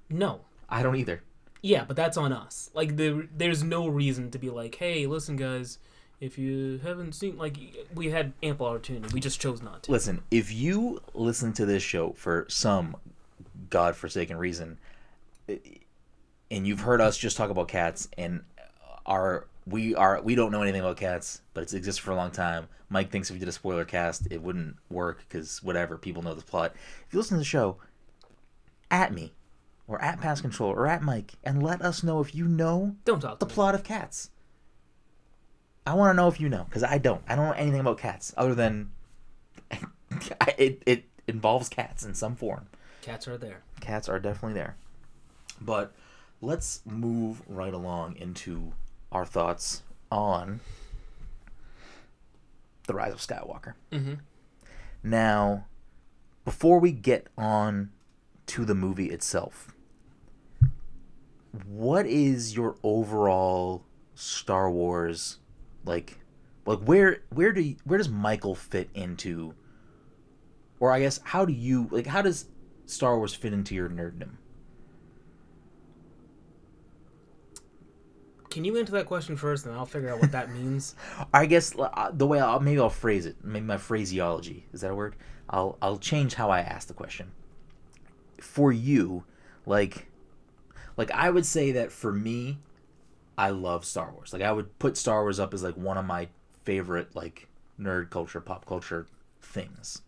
No. 0.09 0.41
I 0.71 0.83
don't 0.83 0.95
either. 0.95 1.21
Yeah, 1.61 1.83
but 1.83 1.95
that's 1.95 2.17
on 2.17 2.31
us. 2.31 2.71
Like 2.73 2.95
there, 2.97 3.27
there's 3.35 3.63
no 3.63 3.87
reason 3.87 4.31
to 4.31 4.39
be 4.39 4.49
like, 4.49 4.75
"Hey, 4.75 5.05
listen, 5.05 5.35
guys, 5.35 5.77
if 6.21 6.37
you 6.37 6.79
haven't 6.83 7.13
seen, 7.13 7.37
like, 7.37 7.57
we 7.93 8.11
had 8.11 8.31
ample 8.41 8.67
opportunity, 8.67 9.13
we 9.13 9.19
just 9.19 9.41
chose 9.41 9.61
not 9.61 9.83
to." 9.83 9.91
Listen, 9.91 10.21
if 10.31 10.53
you 10.53 11.01
listen 11.13 11.51
to 11.53 11.65
this 11.65 11.83
show 11.83 12.13
for 12.13 12.45
some 12.47 12.95
godforsaken 13.69 14.37
reason, 14.37 14.77
eh, 15.49 15.57
and 16.49 16.65
you've 16.67 16.81
heard 16.81 17.01
us 17.01 17.17
just 17.17 17.35
talk 17.35 17.49
about 17.49 17.67
cats, 17.67 18.07
and 18.17 18.43
are 19.05 19.47
we 19.65 19.95
are 19.95 20.21
we 20.21 20.35
don't 20.35 20.51
know 20.51 20.61
anything 20.61 20.81
about 20.81 20.97
cats, 20.97 21.41
but 21.53 21.61
it's 21.63 21.73
existed 21.73 22.03
for 22.03 22.11
a 22.11 22.15
long 22.15 22.31
time. 22.31 22.67
Mike 22.89 23.09
thinks 23.09 23.29
if 23.29 23.35
we 23.35 23.39
did 23.39 23.47
a 23.47 23.53
spoiler 23.53 23.85
cast, 23.85 24.27
it 24.29 24.41
wouldn't 24.41 24.75
work 24.89 25.23
because 25.27 25.63
whatever 25.63 25.97
people 25.97 26.21
know 26.21 26.33
the 26.33 26.41
plot. 26.41 26.73
If 27.07 27.13
you 27.13 27.19
listen 27.19 27.35
to 27.35 27.39
the 27.39 27.45
show, 27.45 27.77
at 28.89 29.13
me, 29.13 29.33
or 29.87 30.01
at 30.01 30.19
Pass 30.19 30.41
Control, 30.41 30.71
or 30.71 30.87
at 30.87 31.01
Mike, 31.01 31.33
and 31.43 31.63
let 31.63 31.81
us 31.81 32.03
know 32.03 32.19
if 32.19 32.35
you 32.35 32.47
know 32.47 32.97
Don't 33.05 33.21
talk 33.21 33.39
the 33.39 33.45
me. 33.45 33.51
plot 33.53 33.75
of 33.75 33.83
cats. 33.83 34.29
I 35.85 35.95
want 35.95 36.11
to 36.11 36.13
know 36.15 36.27
if 36.27 36.39
you 36.39 36.49
know, 36.49 36.65
because 36.65 36.83
I 36.83 36.97
don't. 36.97 37.21
I 37.27 37.35
don't 37.35 37.47
know 37.47 37.53
anything 37.53 37.79
about 37.79 37.97
cats 37.97 38.33
other 38.37 38.53
than 38.53 38.91
it, 40.57 40.83
it 40.85 41.05
involves 41.27 41.69
cats 41.69 42.03
in 42.03 42.13
some 42.13 42.35
form. 42.35 42.67
Cats 43.01 43.27
are 43.27 43.37
there. 43.37 43.61
Cats 43.79 44.07
are 44.07 44.19
definitely 44.19 44.53
there. 44.53 44.75
But 45.59 45.93
let's 46.39 46.81
move 46.85 47.41
right 47.47 47.73
along 47.73 48.17
into 48.17 48.73
our 49.11 49.25
thoughts 49.25 49.83
on 50.11 50.59
The 52.87 52.93
Rise 52.93 53.13
of 53.13 53.19
Skywalker. 53.19 53.73
Mm-hmm. 53.91 54.15
Now, 55.03 55.65
before 56.45 56.79
we 56.79 56.91
get 56.91 57.27
on 57.37 57.91
to 58.47 58.65
the 58.65 58.75
movie 58.75 59.09
itself, 59.09 59.73
what 61.65 62.05
is 62.05 62.55
your 62.55 62.75
overall 62.83 63.83
Star 64.15 64.69
Wars, 64.69 65.39
like, 65.85 66.19
like 66.65 66.79
where 66.79 67.23
where 67.29 67.51
do 67.51 67.61
you, 67.61 67.75
where 67.85 67.97
does 67.97 68.09
Michael 68.09 68.55
fit 68.55 68.89
into? 68.93 69.53
Or 70.79 70.91
I 70.91 70.99
guess 70.99 71.19
how 71.23 71.45
do 71.45 71.53
you 71.53 71.87
like 71.91 72.07
how 72.07 72.21
does 72.21 72.45
Star 72.85 73.17
Wars 73.17 73.33
fit 73.33 73.53
into 73.53 73.75
your 73.75 73.89
nerddom? 73.89 74.31
Can 78.51 78.65
you 78.65 78.77
answer 78.77 78.91
that 78.93 79.05
question 79.05 79.37
first, 79.37 79.65
and 79.65 79.73
I'll 79.73 79.85
figure 79.85 80.09
out 80.09 80.19
what 80.19 80.33
that 80.33 80.51
means? 80.51 80.95
I 81.33 81.45
guess 81.45 81.73
uh, 81.79 82.11
the 82.13 82.27
way 82.27 82.39
I'll 82.39 82.59
maybe 82.59 82.79
I'll 82.79 82.89
phrase 82.89 83.25
it, 83.25 83.37
maybe 83.43 83.65
my 83.65 83.77
phraseology 83.77 84.65
is 84.73 84.81
that 84.81 84.91
a 84.91 84.95
word? 84.95 85.15
I'll 85.49 85.77
I'll 85.81 85.97
change 85.97 86.33
how 86.35 86.49
I 86.49 86.59
ask 86.59 86.87
the 86.87 86.93
question. 86.93 87.31
For 88.39 88.71
you, 88.71 89.23
like, 89.65 90.07
like 90.97 91.11
I 91.11 91.29
would 91.29 91.45
say 91.45 91.71
that 91.71 91.91
for 91.91 92.11
me, 92.11 92.59
I 93.37 93.49
love 93.49 93.85
Star 93.85 94.11
Wars. 94.11 94.33
Like 94.33 94.41
I 94.41 94.51
would 94.51 94.77
put 94.79 94.97
Star 94.97 95.21
Wars 95.21 95.39
up 95.39 95.53
as 95.53 95.63
like 95.63 95.75
one 95.75 95.97
of 95.97 96.05
my 96.05 96.27
favorite 96.63 97.15
like 97.15 97.47
nerd 97.79 98.09
culture, 98.09 98.39
pop 98.41 98.65
culture 98.65 99.07
things. 99.41 100.01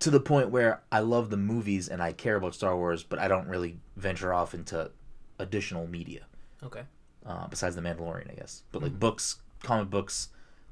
To 0.00 0.10
the 0.10 0.20
point 0.20 0.48
where 0.48 0.80
I 0.90 1.00
love 1.00 1.28
the 1.28 1.36
movies 1.36 1.86
and 1.88 2.02
I 2.02 2.12
care 2.14 2.36
about 2.36 2.54
Star 2.54 2.74
Wars, 2.74 3.02
but 3.02 3.18
I 3.18 3.28
don't 3.28 3.46
really 3.48 3.76
venture 3.96 4.32
off 4.32 4.54
into 4.54 4.90
additional 5.38 5.86
media 5.86 6.22
Okay. 6.62 6.84
uh, 7.26 7.46
besides 7.48 7.76
the 7.76 7.82
Mandalorian, 7.82 8.30
I 8.30 8.34
guess. 8.34 8.62
But 8.72 8.80
like 8.82 8.98
books, 8.98 9.42
comic 9.62 9.90
books 9.90 10.28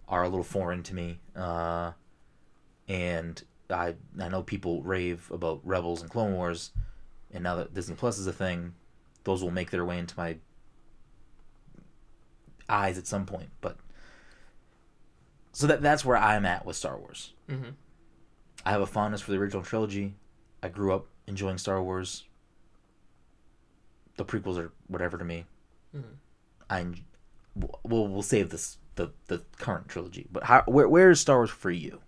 are 0.08 0.22
a 0.22 0.28
little 0.30 0.44
foreign 0.44 0.82
to 0.84 0.94
me, 0.94 1.18
uh, 1.36 1.92
and 2.88 3.42
I 3.68 3.96
I 4.18 4.28
know 4.28 4.42
people 4.42 4.82
rave 4.82 5.30
about 5.30 5.60
Rebels 5.62 6.00
and 6.00 6.10
Clone 6.10 6.32
Wars, 6.32 6.70
and 7.30 7.42
now 7.44 7.54
that 7.56 7.74
Disney 7.74 7.96
Plus 7.96 8.18
is 8.18 8.26
a 8.26 8.32
thing, 8.32 8.72
those 9.24 9.42
will 9.42 9.50
make 9.50 9.70
their 9.70 9.84
way 9.84 9.98
into 9.98 10.14
my 10.16 10.38
eyes 12.68 12.98
at 12.98 13.06
some 13.06 13.26
point. 13.26 13.50
But 13.60 13.76
so 15.52 15.66
that 15.66 15.82
that's 15.82 16.04
where 16.04 16.16
I'm 16.16 16.46
at 16.46 16.64
with 16.66 16.76
Star 16.76 16.98
Wars. 16.98 17.32
Mm-hmm. 17.48 17.70
I 18.64 18.70
have 18.70 18.80
a 18.80 18.86
fondness 18.86 19.20
for 19.22 19.30
the 19.30 19.38
original 19.38 19.62
trilogy. 19.62 20.14
I 20.62 20.68
grew 20.68 20.92
up 20.92 21.06
enjoying 21.26 21.58
Star 21.58 21.82
Wars. 21.82 22.24
The 24.16 24.24
prequels 24.24 24.58
are 24.58 24.72
whatever 24.88 25.16
to 25.18 25.24
me. 25.24 25.46
Mhm. 25.96 26.16
I 26.68 26.80
en- 26.80 27.04
well, 27.54 28.08
we'll 28.08 28.22
save 28.22 28.50
this 28.50 28.78
the 28.96 29.12
the 29.28 29.42
current 29.58 29.88
trilogy. 29.88 30.26
But 30.30 30.44
how 30.44 30.62
where 30.66 30.88
where 30.88 31.10
is 31.10 31.20
Star 31.20 31.36
Wars 31.38 31.50
for 31.50 31.70
you? 31.70 32.00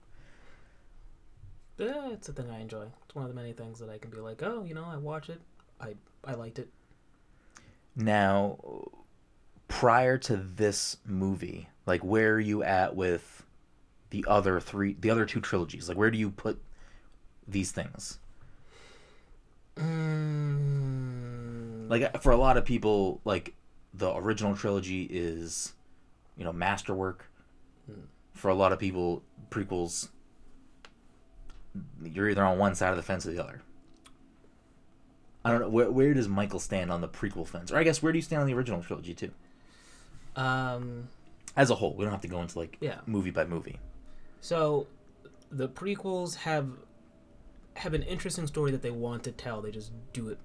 Yeah, 1.79 2.11
it's 2.11 2.29
a 2.29 2.33
thing 2.33 2.51
I 2.51 2.61
enjoy. 2.61 2.87
It's 3.07 3.15
one 3.15 3.25
of 3.25 3.31
the 3.31 3.35
many 3.41 3.53
things 3.53 3.79
that 3.79 3.89
I 3.89 3.97
can 3.99 4.11
be 4.11 4.19
like, 4.19 4.43
oh, 4.43 4.65
you 4.65 4.75
know, 4.75 4.85
I 4.85 4.97
watch 4.97 5.31
it. 5.31 5.41
I 5.81 5.95
I 6.25 6.35
liked 6.35 6.59
it. 6.59 6.69
Now, 7.97 8.59
prior 9.71 10.19
to 10.19 10.37
this 10.37 10.99
movie, 11.07 11.69
like 11.87 12.03
where 12.03 12.35
are 12.35 12.41
you 12.41 12.63
at 12.63 12.95
with 12.97 13.47
the 14.11 14.27
other 14.29 14.61
three, 14.61 14.95
the 15.01 15.09
other 15.09 15.25
two 15.25 15.41
trilogies? 15.41 15.89
Like 15.89 15.97
where 15.97 16.11
do 16.11 16.19
you 16.19 16.29
put 16.31 16.61
these 17.49 17.73
things? 17.73 18.19
Mm, 19.77 21.89
Like 21.89 22.21
for 22.21 22.33
a 22.33 22.37
lot 22.37 22.57
of 22.59 22.65
people, 22.65 23.21
like 23.25 23.55
the 23.95 24.13
original 24.15 24.57
trilogy 24.57 25.05
is, 25.05 25.73
you 26.37 26.45
know, 26.45 26.53
masterwork. 26.53 27.27
For 28.33 28.49
a 28.49 28.55
lot 28.55 28.73
of 28.73 28.79
people, 28.79 29.23
prequels, 29.51 30.09
you're 32.03 32.31
either 32.31 32.43
on 32.45 32.57
one 32.59 32.75
side 32.75 32.91
of 32.91 32.97
the 32.97 33.03
fence 33.03 33.27
or 33.27 33.33
the 33.33 33.43
other. 33.43 33.61
I 35.45 35.51
don't 35.51 35.61
know 35.61 35.69
where 35.69 35.91
where 35.91 36.15
does 36.15 36.27
Michael 36.29 36.61
stand 36.61 36.91
on 36.91 37.03
the 37.03 37.09
prequel 37.09 37.47
fence, 37.47 37.71
or 37.71 37.77
I 37.77 37.83
guess 37.85 38.03
where 38.03 38.13
do 38.13 38.19
you 38.19 38.23
stand 38.23 38.41
on 38.41 38.47
the 38.47 38.55
original 38.55 38.83
trilogy 38.83 39.13
too, 39.15 39.33
um, 40.37 41.09
as 41.57 41.71
a 41.71 41.75
whole? 41.75 41.95
We 41.95 42.05
don't 42.05 42.13
have 42.13 42.21
to 42.23 42.29
go 42.29 42.41
into 42.43 42.59
like 42.59 42.77
Yeah. 42.81 43.01
movie 43.07 43.31
by 43.31 43.45
movie. 43.45 43.79
so 44.41 44.87
the 45.51 45.69
prequels 45.69 46.37
have 46.37 46.69
have 47.75 47.93
an 47.95 48.03
interesting 48.03 48.47
story 48.47 48.71
that 48.71 48.83
they 48.83 48.91
want 48.91 49.25
to 49.25 49.33
tell. 49.33 49.61
They 49.63 49.71
just 49.71 49.93
do 50.13 50.29
it 50.29 50.39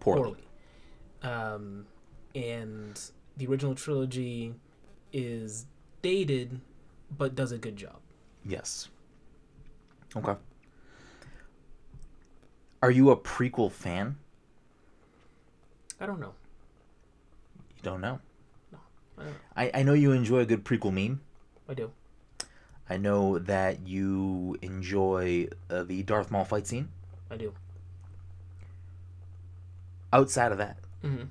Poorly. 0.00 0.22
poorly. 0.22 1.34
Um, 1.34 1.86
and 2.34 2.98
the 3.36 3.46
original 3.46 3.74
trilogy 3.74 4.54
is 5.12 5.66
dated, 6.02 6.60
but 7.16 7.34
does 7.34 7.52
a 7.52 7.58
good 7.58 7.76
job. 7.76 7.96
Yes. 8.44 8.88
Okay. 10.16 10.36
Are 12.82 12.90
you 12.90 13.10
a 13.10 13.16
prequel 13.16 13.70
fan? 13.72 14.16
I 16.00 16.06
don't 16.06 16.20
know. 16.20 16.34
You 17.76 17.82
don't 17.82 18.00
know. 18.00 18.20
I, 19.56 19.64
know. 19.64 19.70
I, 19.74 19.82
know 19.82 19.92
you 19.94 20.12
enjoy 20.12 20.40
a 20.40 20.46
good 20.46 20.64
prequel 20.64 20.92
meme. 20.92 21.20
I 21.68 21.74
do. 21.74 21.90
I 22.88 22.96
know 22.96 23.38
that 23.38 23.86
you 23.86 24.56
enjoy 24.62 25.48
uh, 25.68 25.82
the 25.82 26.02
Darth 26.02 26.30
Maul 26.30 26.44
fight 26.44 26.66
scene. 26.66 26.88
I 27.30 27.36
do. 27.36 27.52
Outside 30.12 30.52
of 30.52 30.58
that, 30.58 30.78
hmm 31.02 31.24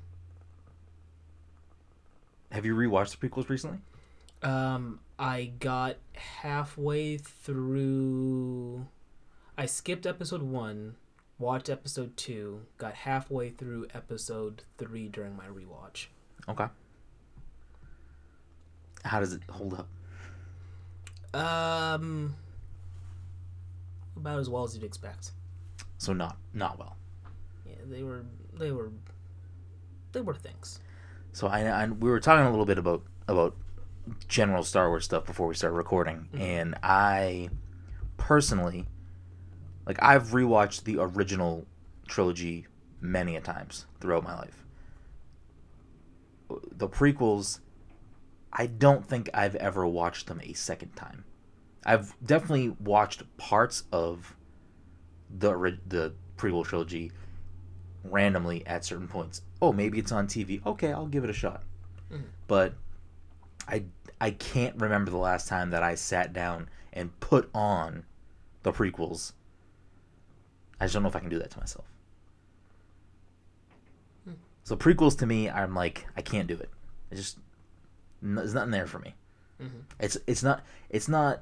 have 2.51 2.65
you 2.65 2.75
rewatched 2.75 3.17
the 3.17 3.27
prequels 3.27 3.49
recently? 3.49 3.79
Um, 4.41 4.99
I 5.19 5.51
got 5.59 5.97
halfway 6.13 7.17
through. 7.17 8.87
I 9.57 9.65
skipped 9.65 10.05
episode 10.05 10.43
one, 10.43 10.95
watched 11.39 11.69
episode 11.69 12.15
two, 12.15 12.61
got 12.77 12.93
halfway 12.93 13.49
through 13.49 13.87
episode 13.93 14.63
three 14.77 15.07
during 15.07 15.35
my 15.35 15.45
rewatch. 15.45 16.07
Okay. 16.47 16.67
How 19.07 19.19
does 19.19 19.33
it 19.33 19.41
hold 19.49 19.73
up? 19.73 19.87
Um, 21.33 22.35
about 24.15 24.39
as 24.39 24.49
well 24.49 24.63
as 24.63 24.75
you'd 24.75 24.83
expect. 24.83 25.31
So 25.97 26.13
not 26.13 26.37
not 26.53 26.77
well. 26.77 26.95
Yeah, 27.65 27.75
they 27.85 28.03
were 28.03 28.25
they 28.53 28.71
were 28.71 28.91
they 30.11 30.21
were 30.21 30.35
things. 30.35 30.79
So 31.33 31.47
I, 31.47 31.61
I 31.65 31.87
we 31.87 32.09
were 32.09 32.19
talking 32.19 32.45
a 32.45 32.49
little 32.49 32.65
bit 32.65 32.77
about 32.77 33.03
about 33.27 33.55
general 34.27 34.63
Star 34.63 34.89
Wars 34.89 35.05
stuff 35.05 35.25
before 35.25 35.47
we 35.47 35.55
started 35.55 35.75
recording, 35.75 36.29
and 36.33 36.75
I 36.81 37.49
personally, 38.17 38.85
like, 39.85 40.01
I've 40.01 40.27
rewatched 40.29 40.83
the 40.83 40.97
original 40.99 41.65
trilogy 42.07 42.67
many 42.99 43.35
a 43.35 43.41
times 43.41 43.85
throughout 43.99 44.23
my 44.23 44.35
life. 44.35 44.63
The 46.71 46.87
prequels, 46.87 47.59
I 48.57 48.65
don't 48.65 49.05
think 49.05 49.29
I've 49.35 49.55
ever 49.55 49.85
watched 49.85 50.27
them 50.27 50.41
a 50.43 50.53
second 50.53 50.95
time. 50.95 51.23
I've 51.85 52.15
definitely 52.25 52.69
watched 52.69 53.23
parts 53.37 53.83
of 53.91 54.35
the 55.29 55.77
the 55.87 56.13
prequel 56.37 56.65
trilogy 56.65 57.11
randomly 58.03 58.65
at 58.65 58.83
certain 58.83 59.07
points. 59.07 59.41
Oh, 59.61 59.71
maybe 59.71 59.99
it's 59.99 60.11
on 60.11 60.27
TV. 60.27 60.65
Okay, 60.65 60.91
I'll 60.91 61.07
give 61.07 61.23
it 61.23 61.29
a 61.29 61.33
shot. 61.33 61.63
Mm-hmm. 62.11 62.23
But 62.47 62.73
I 63.67 63.83
I 64.19 64.31
can't 64.31 64.75
remember 64.81 65.11
the 65.11 65.17
last 65.17 65.47
time 65.47 65.69
that 65.69 65.83
I 65.83 65.93
sat 65.93 66.33
down 66.33 66.67
and 66.93 67.17
put 67.19 67.49
on 67.53 68.05
the 68.63 68.73
prequels. 68.73 69.33
I 70.79 70.85
just 70.85 70.95
don't 70.95 71.03
know 71.03 71.09
if 71.09 71.15
I 71.15 71.19
can 71.19 71.29
do 71.29 71.39
that 71.39 71.51
to 71.51 71.59
myself. 71.59 71.85
Hmm. 74.25 74.33
So 74.63 74.75
prequels 74.75 75.17
to 75.19 75.27
me, 75.27 75.47
I'm 75.47 75.75
like 75.75 76.07
I 76.17 76.21
can't 76.23 76.47
do 76.47 76.55
it. 76.55 76.71
I 77.11 77.15
just 77.15 77.37
there's 78.21 78.53
nothing 78.53 78.71
there 78.71 78.87
for 78.87 78.99
me. 78.99 79.15
Mhm. 79.61 79.83
It's 79.99 80.17
it's 80.27 80.43
not 80.43 80.63
it's 80.89 81.07
not. 81.07 81.41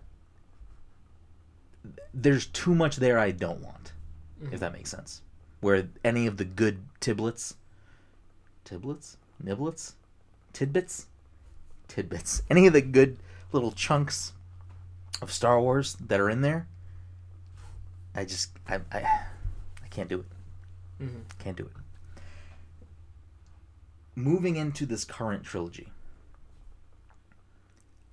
There's 2.13 2.45
too 2.47 2.73
much 2.73 2.95
there 2.97 3.19
I 3.19 3.31
don't 3.31 3.61
want, 3.61 3.91
if 4.51 4.59
that 4.59 4.73
makes 4.73 4.89
sense. 4.89 5.21
Where 5.59 5.87
any 6.03 6.25
of 6.25 6.37
the 6.37 6.45
good 6.45 6.79
tiblets, 6.99 7.55
tiblets, 8.63 9.17
niblets, 9.43 9.93
tidbits, 10.53 11.07
tidbits, 11.87 12.41
any 12.49 12.65
of 12.67 12.73
the 12.73 12.81
good 12.81 13.17
little 13.51 13.71
chunks 13.71 14.33
of 15.21 15.31
Star 15.31 15.59
Wars 15.61 15.95
that 15.95 16.19
are 16.19 16.29
in 16.29 16.41
there, 16.41 16.67
I 18.15 18.25
just 18.25 18.51
I 18.67 18.79
I, 18.91 18.99
I 19.83 19.87
can't 19.89 20.09
do 20.09 20.19
it. 20.21 21.03
Mm-hmm. 21.03 21.19
Can't 21.39 21.57
do 21.57 21.65
it. 21.65 21.71
Moving 24.15 24.55
into 24.55 24.85
this 24.85 25.03
current 25.03 25.43
trilogy, 25.43 25.91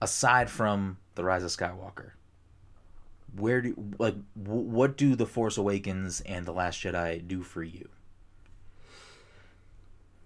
aside 0.02 0.50
from 0.50 0.98
the 1.14 1.24
Rise 1.24 1.44
of 1.44 1.50
Skywalker, 1.50 2.10
where 3.36 3.62
do 3.62 3.74
like 3.98 4.16
w- 4.42 4.62
what 4.68 4.96
do 4.98 5.14
the 5.16 5.26
Force 5.26 5.56
Awakens 5.56 6.20
and 6.22 6.44
the 6.44 6.52
Last 6.52 6.80
Jedi 6.82 7.26
do 7.26 7.42
for 7.42 7.62
you? 7.62 7.88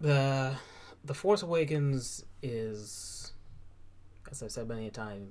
The 0.01 0.57
The 1.05 1.15
Force 1.15 1.43
Awakens 1.43 2.25
is, 2.43 3.33
as 4.31 4.43
I've 4.43 4.51
said 4.51 4.67
many 4.69 4.89
a 4.89 4.91
time, 4.91 5.29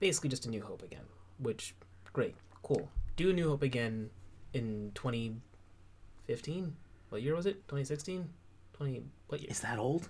basically 0.00 0.30
just 0.30 0.46
a 0.46 0.50
New 0.50 0.62
Hope 0.62 0.82
again. 0.82 1.04
Which, 1.38 1.74
great, 2.12 2.36
cool. 2.62 2.88
Do 3.16 3.30
a 3.30 3.32
New 3.32 3.48
Hope 3.48 3.62
again 3.62 4.10
in 4.52 4.92
2015. 4.94 6.76
What 7.08 7.22
year 7.22 7.34
was 7.34 7.46
it? 7.46 7.54
2016. 7.68 8.28
20. 8.74 9.02
What 9.28 9.40
year? 9.40 9.50
Is 9.50 9.60
that 9.60 9.78
old? 9.78 10.08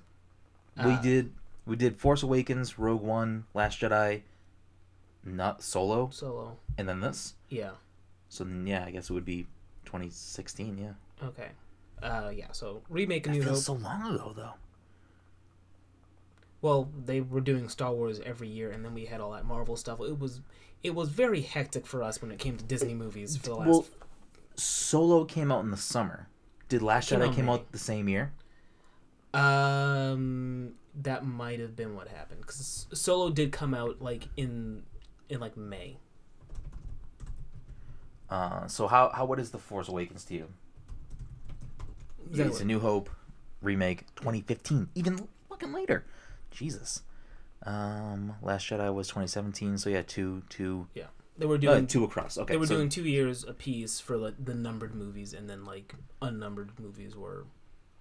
we 0.77 0.93
Uh, 0.93 1.03
did 1.03 1.33
we 1.67 1.77
did 1.77 1.97
Force 1.97 2.23
Awakens, 2.23 2.79
Rogue 2.79 3.03
One, 3.03 3.45
Last 3.55 3.81
Jedi, 3.81 4.23
not 5.25 5.63
Solo, 5.63 6.11
Solo. 6.11 6.57
and 6.79 6.89
then 6.89 7.01
this. 7.01 7.35
Yeah. 7.49 7.73
So 8.29 8.45
then, 8.45 8.67
yeah, 8.67 8.85
I 8.85 8.91
guess 8.91 9.11
it 9.11 9.13
would 9.13 9.25
be 9.25 9.47
2016. 9.85 10.79
Yeah, 10.79 11.27
Okay. 11.29 11.49
Uh, 12.03 12.31
yeah. 12.35 12.47
So 12.53 12.83
remake 12.89 13.27
a 13.27 13.29
that 13.31 13.35
New 13.37 13.43
Hope. 13.43 13.51
feels 13.53 13.65
so 13.65 13.75
long 13.75 14.15
ago 14.15 14.33
though. 14.35 14.55
Well, 16.61 16.89
they 17.05 17.21
were 17.21 17.41
doing 17.41 17.69
Star 17.69 17.93
Wars 17.93 18.21
every 18.25 18.49
year, 18.49 18.71
and 18.71 18.85
then 18.85 18.95
we 18.95 19.05
had 19.07 19.21
all 19.21 19.33
that 19.33 19.45
Marvel 19.45 19.77
stuff. 19.77 20.01
It 20.01 20.19
was 20.19 20.41
it 20.83 20.95
was 20.95 21.09
very 21.11 21.41
hectic 21.43 21.87
for 21.87 22.03
us 22.03 22.21
when 22.23 22.31
it 22.33 22.39
came 22.39 22.57
to 22.57 22.65
Disney 22.65 22.95
movies 22.95 23.37
for 23.37 23.51
the 23.51 23.55
last. 23.57 23.69
Well, 23.69 23.87
Solo 24.57 25.25
came 25.25 25.51
out 25.53 25.63
in 25.65 25.71
the 25.71 25.77
summer. 25.77 26.29
Did 26.69 26.83
Last 26.83 27.09
Came 27.11 27.21
Jedi 27.21 27.29
out 27.29 27.35
came 27.35 27.47
May. 27.47 27.53
out 27.53 27.73
the 27.73 27.79
same 27.79 28.09
year? 28.09 28.33
um, 29.35 30.73
that 30.95 31.25
might 31.25 31.61
have 31.61 31.75
been 31.75 31.95
what 31.95 32.09
happened 32.09 32.41
because 32.43 32.87
Solo 32.93 33.31
did 33.31 33.53
come 33.53 33.75
out 33.75 34.03
like 34.03 34.29
in 34.37 34.83
in 35.29 35.41
like 35.41 35.57
May. 35.57 35.97
Uh, 38.29 38.67
so 38.67 38.87
how 38.87 39.11
how 39.15 39.25
what 39.25 39.39
is 39.39 39.51
the 39.51 39.59
Force 39.59 39.89
Awakens 39.89 40.25
to 40.25 40.35
you? 40.35 40.49
That 42.31 42.47
it's 42.47 42.61
a 42.61 42.65
New 42.65 42.81
Hope 42.81 43.11
remake, 43.61 44.07
2015, 44.17 44.89
even 44.95 45.29
fucking 45.49 45.73
later. 45.73 46.05
Jesus. 46.51 47.03
Um, 47.65 48.35
Last 48.43 48.69
Jedi 48.69 48.93
was 48.93 49.09
2017, 49.09 49.79
so 49.79 49.91
yeah, 49.91 50.03
two 50.03 50.43
two 50.49 50.89
Yeah, 50.95 51.07
they 51.39 51.47
were 51.47 51.55
uh, 51.55 51.59
doing 51.59 51.87
two 51.87 52.05
across. 52.05 52.37
Okay, 52.37 52.55
they 52.55 52.59
were 52.59 52.67
so 52.67 52.77
doing 52.77 52.89
two 52.89 53.05
years 53.05 53.45
a 53.45 53.53
piece 53.53 54.01
for 54.01 54.17
like 54.17 54.43
the 54.43 54.55
numbered 54.55 54.95
movies, 54.95 55.33
and 55.33 55.49
then 55.49 55.65
like 55.65 55.95
unnumbered 56.21 56.71
movies 56.81 57.17
were 57.17 57.47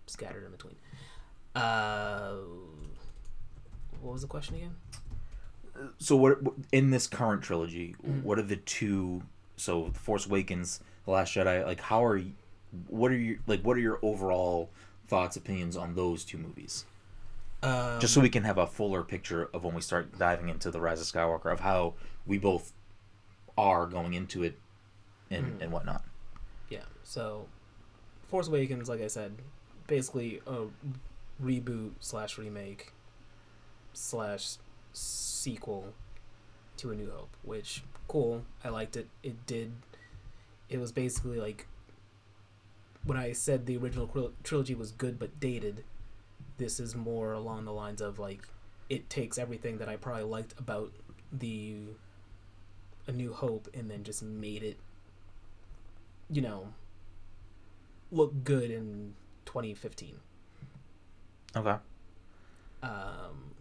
scattered 0.08 0.46
in 0.46 0.52
between. 0.52 0.76
Uh, 1.56 2.34
what 4.02 4.14
was 4.14 4.22
the 4.22 4.28
question 4.28 4.56
again? 4.56 4.76
so 5.98 6.16
what 6.16 6.38
in 6.72 6.92
this 6.92 7.08
current 7.08 7.42
trilogy? 7.42 7.96
Mhm. 8.06 8.24
What 8.24 8.38
are 8.40 8.44
the 8.44 8.58
two? 8.58 9.24
So 9.58 9.90
the 9.90 10.00
Force 10.00 10.26
Awakens, 10.26 10.80
The 11.06 11.12
Last 11.12 11.34
Jedi. 11.34 11.66
Like, 11.66 11.80
how 11.82 12.04
are 12.06 12.18
you? 12.18 12.34
What 12.88 13.12
are 13.12 13.18
your 13.18 13.38
like? 13.48 13.62
What 13.62 13.78
are 13.78 13.82
your 13.82 14.00
overall 14.02 14.70
thoughts, 15.08 15.36
opinions 15.38 15.76
on 15.78 15.96
those 15.96 16.24
two 16.24 16.38
movies? 16.38 16.86
Um, 17.64 18.00
Just 18.00 18.14
so 18.14 18.22
we 18.22 18.30
can 18.30 18.44
have 18.44 18.58
a 18.58 18.66
fuller 18.66 19.04
picture 19.04 19.50
of 19.54 19.64
when 19.64 19.76
we 19.76 19.82
start 19.82 20.18
diving 20.18 20.50
into 20.50 20.72
the 20.72 20.82
Rise 20.82 21.00
of 21.00 21.06
Skywalker 21.08 21.52
of 21.52 21.60
how 21.60 21.94
we 22.26 22.38
both 22.40 22.74
are 23.58 23.86
going 23.86 24.14
into 24.14 24.42
it 24.44 24.58
and 25.30 25.60
Mhm. 25.60 25.62
and 25.64 25.72
whatnot. 25.72 26.04
Yeah. 26.70 26.86
So, 27.04 27.48
Force 28.30 28.48
Awakens, 28.48 28.90
like 28.90 29.02
I 29.02 29.08
said, 29.08 29.38
basically 29.88 30.42
a 30.48 30.68
reboot 31.42 31.92
slash 32.00 32.38
remake 32.38 32.94
slash 33.94 34.58
sequel 34.94 35.94
to 36.78 36.92
A 36.92 36.96
New 36.96 37.12
Hope, 37.12 37.36
which 37.44 37.84
cool. 38.08 38.44
I 38.64 38.70
liked 38.70 38.96
it. 38.96 39.08
It 39.24 39.46
did. 39.46 39.74
It 40.70 40.80
was 40.80 40.92
basically 40.92 41.40
like 41.40 41.68
when 43.04 43.18
I 43.18 43.32
said 43.34 43.66
the 43.66 43.78
original 43.78 44.34
trilogy 44.44 44.76
was 44.76 44.92
good 44.92 45.20
but 45.20 45.40
dated. 45.40 45.84
This 46.58 46.80
is 46.80 46.96
more 46.96 47.34
along 47.34 47.66
the 47.66 47.74
lines 47.74 48.02
of 48.02 48.20
like 48.20 48.48
it 48.90 49.10
takes 49.10 49.38
everything 49.38 49.78
that 49.80 49.90
I 49.90 49.96
probably 49.96 50.24
liked 50.24 50.60
about 50.60 50.92
the 51.32 51.78
A 53.08 53.12
New 53.12 53.34
Hope 53.34 53.68
and 53.74 53.90
then 53.90 54.04
just 54.04 54.22
made 54.22 54.64
it 54.64 54.78
you 56.32 56.42
know, 56.42 56.70
look 58.12 58.44
good 58.44 58.72
in 58.72 59.14
2015. 59.46 60.16
Okay. 61.56 61.76
Um, 62.82 63.56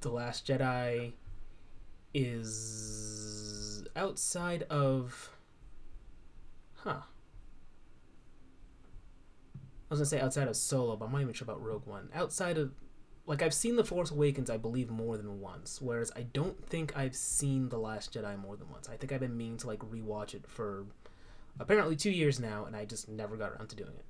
the 0.00 0.10
Last 0.10 0.46
Jedi 0.46 1.12
is 2.14 3.84
outside 3.96 4.64
of, 4.64 5.30
huh? 6.76 7.00
I 9.50 9.90
was 9.90 10.00
gonna 10.00 10.06
say 10.06 10.20
outside 10.20 10.48
of 10.48 10.56
Solo, 10.56 10.96
but 10.96 11.06
I'm 11.06 11.12
not 11.12 11.22
even 11.22 11.32
sure 11.32 11.46
about 11.46 11.62
Rogue 11.62 11.86
One. 11.86 12.10
Outside 12.14 12.58
of, 12.58 12.72
like, 13.26 13.42
I've 13.42 13.54
seen 13.54 13.76
The 13.76 13.84
Force 13.84 14.10
Awakens, 14.10 14.50
I 14.50 14.58
believe, 14.58 14.90
more 14.90 15.16
than 15.16 15.40
once. 15.40 15.80
Whereas 15.80 16.12
I 16.14 16.22
don't 16.22 16.62
think 16.66 16.94
I've 16.96 17.16
seen 17.16 17.70
The 17.70 17.78
Last 17.78 18.12
Jedi 18.12 18.38
more 18.38 18.56
than 18.56 18.70
once. 18.70 18.88
I 18.88 18.96
think 18.96 19.12
I've 19.12 19.20
been 19.20 19.36
meaning 19.36 19.56
to 19.58 19.66
like 19.66 19.80
rewatch 19.80 20.34
it 20.34 20.46
for 20.46 20.84
apparently 21.58 21.96
two 21.96 22.10
years 22.10 22.38
now, 22.38 22.66
and 22.66 22.76
I 22.76 22.84
just 22.84 23.08
never 23.08 23.36
got 23.36 23.52
around 23.52 23.68
to 23.68 23.76
doing 23.76 23.94
it. 23.96 24.04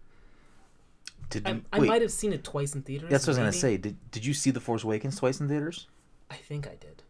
Did 1.30 1.46
I, 1.46 1.50
you, 1.52 1.62
I 1.72 1.78
might 1.80 2.02
have 2.02 2.10
seen 2.12 2.32
it 2.32 2.42
twice 2.44 2.74
in 2.74 2.82
theaters. 2.82 3.10
that's 3.10 3.26
what 3.26 3.36
I 3.36 3.42
was 3.44 3.50
gonna 3.50 3.52
say. 3.52 3.76
Did 3.76 3.96
did 4.10 4.24
you 4.24 4.32
see 4.34 4.50
the 4.50 4.60
Force 4.60 4.82
Awakens 4.84 5.16
twice 5.16 5.40
in 5.40 5.48
theaters? 5.48 5.86
I 6.30 6.36
think 6.36 6.66
I 6.66 6.76
did. 6.76 7.02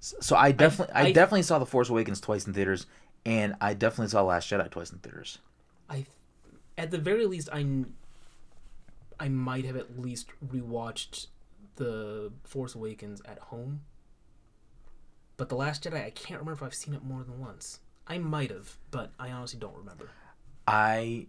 S- 0.00 0.14
So 0.20 0.36
I 0.36 0.52
definitely 0.52 0.94
I, 0.94 1.06
I- 1.06 1.12
definitely 1.12 1.42
saw 1.42 1.58
the 1.58 1.66
Force 1.66 1.88
Awakens 1.88 2.20
twice 2.20 2.46
in 2.46 2.52
theaters, 2.54 2.86
and 3.26 3.54
I 3.60 3.74
definitely 3.74 4.08
saw 4.08 4.22
Last 4.22 4.48
Jedi 4.50 4.70
twice 4.70 4.90
in 4.92 4.98
theaters. 4.98 5.38
I, 5.90 6.06
at 6.76 6.90
the 6.90 6.98
very 6.98 7.26
least, 7.26 7.48
I, 7.52 7.84
I 9.18 9.28
might 9.28 9.64
have 9.64 9.76
at 9.76 9.98
least 9.98 10.28
rewatched 10.46 11.26
the 11.76 12.30
Force 12.44 12.74
Awakens 12.74 13.20
at 13.24 13.38
home. 13.38 13.80
But 15.36 15.48
the 15.48 15.56
Last 15.56 15.84
Jedi, 15.84 16.04
I 16.04 16.10
can't 16.10 16.40
remember 16.40 16.52
if 16.52 16.62
I've 16.62 16.74
seen 16.74 16.94
it 16.94 17.02
more 17.04 17.22
than 17.22 17.38
once. 17.40 17.80
I 18.06 18.18
might 18.18 18.50
have, 18.50 18.76
but 18.90 19.12
I 19.18 19.30
honestly 19.30 19.58
don't 19.60 19.76
remember. 19.76 20.10
I 20.66 21.26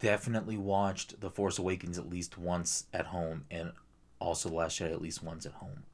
definitely 0.00 0.56
watched 0.56 1.20
the 1.20 1.30
Force 1.30 1.58
Awakens 1.58 1.98
at 1.98 2.08
least 2.08 2.38
once 2.38 2.86
at 2.92 3.06
home, 3.06 3.44
and 3.50 3.72
also 4.20 4.48
the 4.48 4.54
Last 4.54 4.78
Jedi 4.78 4.92
at 4.92 5.02
least 5.02 5.22
once 5.22 5.46
at 5.46 5.52
home. 5.52 5.84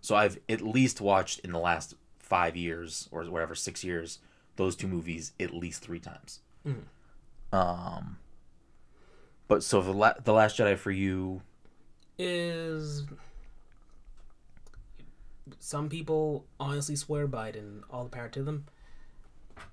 So 0.00 0.16
I've 0.16 0.38
at 0.48 0.62
least 0.62 1.00
watched 1.00 1.40
in 1.40 1.52
the 1.52 1.58
last 1.58 1.94
five 2.18 2.56
years 2.56 3.08
or 3.10 3.24
whatever 3.24 3.54
six 3.54 3.84
years 3.84 4.18
those 4.56 4.76
two 4.76 4.88
movies 4.88 5.32
at 5.40 5.52
least 5.54 5.82
three 5.82 6.00
times. 6.00 6.40
Mhm. 6.64 6.84
Um. 7.52 8.18
But 9.48 9.62
so 9.64 9.82
the 9.82 9.92
la- 9.92 10.18
the 10.22 10.32
Last 10.32 10.58
Jedi 10.58 10.78
for 10.78 10.90
you, 10.92 11.42
Is 12.18 13.06
some 15.58 15.88
people 15.88 16.46
honestly 16.60 16.94
swear 16.96 17.26
by 17.26 17.48
it, 17.48 17.56
and 17.56 17.82
all 17.90 18.04
the 18.04 18.10
power 18.10 18.28
to 18.28 18.42
them. 18.42 18.66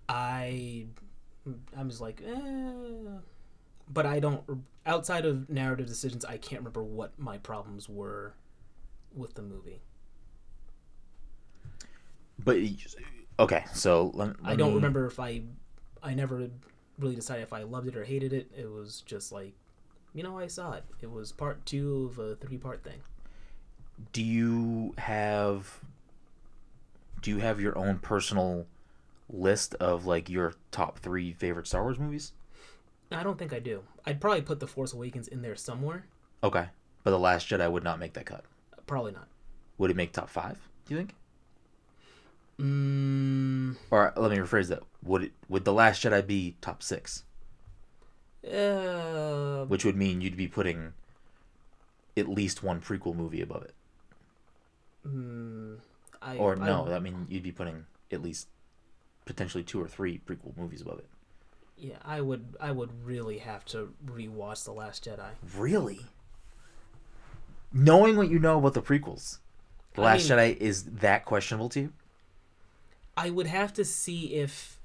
I, 0.10 0.88
I'm 1.77 1.89
just 1.89 2.01
like, 2.01 2.21
eh. 2.25 2.71
But 3.89 4.05
I 4.05 4.19
don't. 4.19 4.43
Outside 4.86 5.25
of 5.25 5.49
narrative 5.49 5.88
decisions, 5.88 6.25
I 6.25 6.38
can't 6.38 6.62
remember 6.62 6.83
what 6.83 7.17
my 7.19 7.38
problems 7.38 7.89
were 7.89 8.33
with 9.15 9.33
the 9.36 9.41
movie. 9.41 9.81
but 12.43 12.57
okay. 13.39 13.65
So 13.73 14.12
let, 14.13 14.36
I 14.43 14.55
don't 14.55 14.69
me- 14.69 14.75
remember 14.75 15.05
if 15.05 15.19
I, 15.19 15.41
I 16.03 16.13
never 16.13 16.49
really 16.99 17.15
decided 17.15 17.43
if 17.43 17.53
I 17.53 17.63
loved 17.63 17.88
it 17.88 17.95
or 17.95 18.03
hated 18.03 18.33
it. 18.33 18.49
It 18.57 18.69
was 18.71 19.01
just 19.05 19.31
like, 19.31 19.53
you 20.13 20.23
know, 20.23 20.38
I 20.38 20.47
saw 20.47 20.73
it. 20.73 20.83
It 21.01 21.12
was 21.12 21.31
part 21.31 21.65
two 21.65 22.10
of 22.12 22.19
a 22.19 22.36
three-part 22.36 22.83
thing. 22.83 23.01
do 24.13 24.23
you 24.23 24.93
have 24.97 25.79
do 27.21 27.31
you 27.31 27.39
have 27.39 27.60
your 27.60 27.77
own 27.77 27.97
personal 27.99 28.65
list 29.29 29.75
of 29.75 30.05
like 30.05 30.29
your 30.29 30.53
top 30.71 30.99
three 30.99 31.33
favorite 31.33 31.67
Star 31.67 31.83
Wars 31.83 31.99
movies? 31.99 32.33
I 33.11 33.23
don't 33.23 33.37
think 33.39 33.53
I 33.53 33.59
do. 33.59 33.83
I'd 34.05 34.19
probably 34.21 34.41
put 34.41 34.59
The 34.59 34.67
Force 34.67 34.93
Awakens 34.93 35.27
in 35.27 35.41
there 35.41 35.55
somewhere. 35.55 36.05
Okay, 36.43 36.67
but 37.03 37.11
the 37.11 37.19
Last 37.19 37.47
Jedi 37.49 37.69
would 37.71 37.83
not 37.83 37.99
make 37.99 38.13
that 38.13 38.25
cut. 38.25 38.43
Probably 38.85 39.11
not. 39.11 39.27
Would 39.77 39.91
it 39.91 39.97
make 39.97 40.11
top 40.11 40.29
five? 40.29 40.59
Do 40.85 40.93
you 40.93 40.99
think? 40.99 41.15
Mm, 42.59 43.75
Or 43.91 44.13
let 44.15 44.31
me 44.31 44.37
rephrase 44.37 44.67
that. 44.69 44.81
Would 45.03 45.23
it 45.25 45.31
would 45.47 45.63
the 45.65 45.73
Last 45.73 46.03
Jedi 46.03 46.25
be 46.25 46.55
top 46.61 46.81
six? 46.81 47.23
uh, 48.51 49.65
Which 49.65 49.83
would 49.85 49.95
mean 49.95 50.21
you'd 50.21 50.37
be 50.37 50.47
putting 50.47 50.93
at 52.15 52.27
least 52.27 52.63
one 52.63 52.81
prequel 52.81 53.15
movie 53.15 53.41
above 53.41 53.63
it. 53.63 53.73
mm, 55.07 55.77
I, 56.21 56.37
Or 56.37 56.53
I- 56.59 56.65
no, 56.65 56.85
that 56.89 57.01
mean 57.03 57.27
you'd 57.29 57.43
be 57.43 57.51
putting 57.51 57.85
at 58.11 58.21
least 58.23 58.47
potentially 59.27 59.63
two 59.63 59.79
or 59.81 59.87
three 59.87 60.19
prequel 60.25 60.57
movies 60.57 60.81
above 60.81 60.99
it. 60.99 61.07
yeah, 61.77 61.97
I 62.03 62.21
would. 62.21 62.55
I 62.59 62.71
would 62.71 62.89
really 63.05 63.37
have 63.39 63.63
to 63.65 63.93
rewatch 64.05 64.63
The 64.65 64.71
Last 64.71 65.05
Jedi. 65.05 65.29
Really? 65.55 66.01
Knowing 67.73 68.15
what 68.17 68.29
you 68.29 68.39
know 68.39 68.57
about 68.57 68.73
the 68.73 68.81
prequels, 68.81 69.37
The 69.93 70.01
I 70.01 70.05
Last 70.05 70.29
mean- 70.29 70.39
Jedi 70.39 70.57
is 70.57 70.83
that 70.85 71.25
questionable 71.25 71.69
to 71.69 71.79
you? 71.81 71.93
I 73.15 73.29
would 73.31 73.47
have 73.47 73.73
to 73.73 73.83
see 73.85 74.35
if 74.35 74.79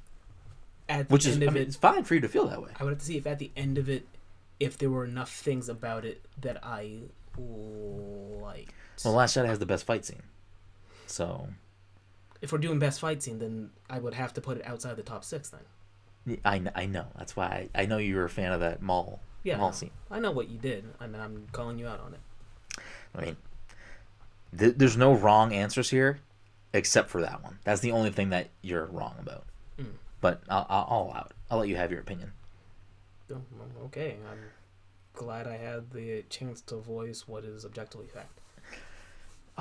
at 0.89 1.09
the 1.09 1.13
Which 1.13 1.27
is, 1.27 1.35
end 1.35 1.45
I 1.45 1.47
of 1.49 1.55
mean, 1.55 1.63
it, 1.63 1.67
it's 1.69 1.77
fine 1.77 2.03
for 2.05 2.15
you 2.15 2.21
to 2.21 2.29
feel 2.29 2.47
that 2.49 2.63
way. 2.63 2.71
I 2.81 2.85
would 2.85 2.91
have 2.91 2.99
to 2.99 3.05
see 3.05 3.17
if 3.19 3.27
at 3.27 3.39
the 3.39 3.51
end 3.57 3.79
of 3.79 3.89
it, 3.89 4.07
if 4.59 4.77
there 4.79 4.91
were 4.91 5.05
enough 5.05 5.31
things 5.31 5.69
about 5.69 6.05
it 6.05 6.25
that 6.41 6.59
I 6.65 7.01
liked. 7.39 8.73
Well, 9.05 9.15
Last 9.15 9.37
Jedi 9.37 9.47
has 9.47 9.59
the 9.59 9.67
best 9.67 9.85
fight 9.85 10.05
scene. 10.05 10.23
So, 11.07 11.49
if 12.43 12.53
we're 12.53 12.59
doing 12.59 12.79
best 12.79 13.01
fight 13.01 13.23
scene, 13.23 13.39
then 13.39 13.71
I 13.89 13.99
would 13.99 14.15
have 14.15 14.35
to 14.35 14.41
put 14.41 14.59
it 14.59 14.67
outside 14.67 14.97
the 14.97 15.03
top 15.03 15.25
six. 15.25 15.49
Then 15.49 16.39
I, 16.45 16.63
I 16.75 16.87
know. 16.87 17.07
That's 17.17 17.35
why 17.37 17.69
I, 17.75 17.83
I 17.83 17.87
know 17.87 17.99
you 17.99 18.17
were 18.17 18.25
a 18.25 18.31
fan 18.31 18.53
of 18.53 18.61
that 18.61 18.83
Maul 18.83 19.21
Yeah, 19.45 19.57
Maul 19.57 19.73
scene. 19.73 19.93
I 20.11 20.19
know 20.19 20.33
what 20.33 20.51
you 20.51 20.59
did, 20.59 20.85
I 21.01 21.05
and 21.05 21.17
I'm 21.17 21.47
calling 21.53 21.79
you 21.79 21.87
out 21.87 22.01
on 22.01 22.15
it. 22.15 22.21
I 23.15 23.25
mean, 23.25 23.37
th- 24.59 24.75
there's 24.77 24.97
no 24.97 25.15
wrong 25.15 25.53
answers 25.53 25.91
here, 25.91 26.21
except 26.73 27.11
for 27.11 27.21
that 27.23 27.43
one. 27.43 27.59
That's 27.65 27.81
the 27.81 27.93
only 27.93 28.11
thing 28.11 28.31
that 28.31 28.49
you're 28.61 28.87
wrong 28.87 29.15
about. 29.21 29.45
Mm. 29.79 29.95
But 30.21 30.43
I'll, 30.49 30.67
I'll, 30.69 30.87
I'll 30.91 31.03
allow 31.03 31.27
it. 31.29 31.33
I'll 31.51 31.59
let 31.59 31.69
you 31.69 31.77
have 31.77 31.91
your 31.91 32.01
opinion. 32.01 32.33
Oh, 33.33 33.41
Okay, 33.87 34.17
I'm 34.31 34.39
glad 35.15 35.47
I 35.47 35.57
had 35.57 35.91
the 35.91 36.23
chance 36.29 36.61
to 36.63 36.77
voice 36.77 37.27
what 37.27 37.45
is 37.45 37.65
objectively 37.65 38.07
fact. 38.07 38.41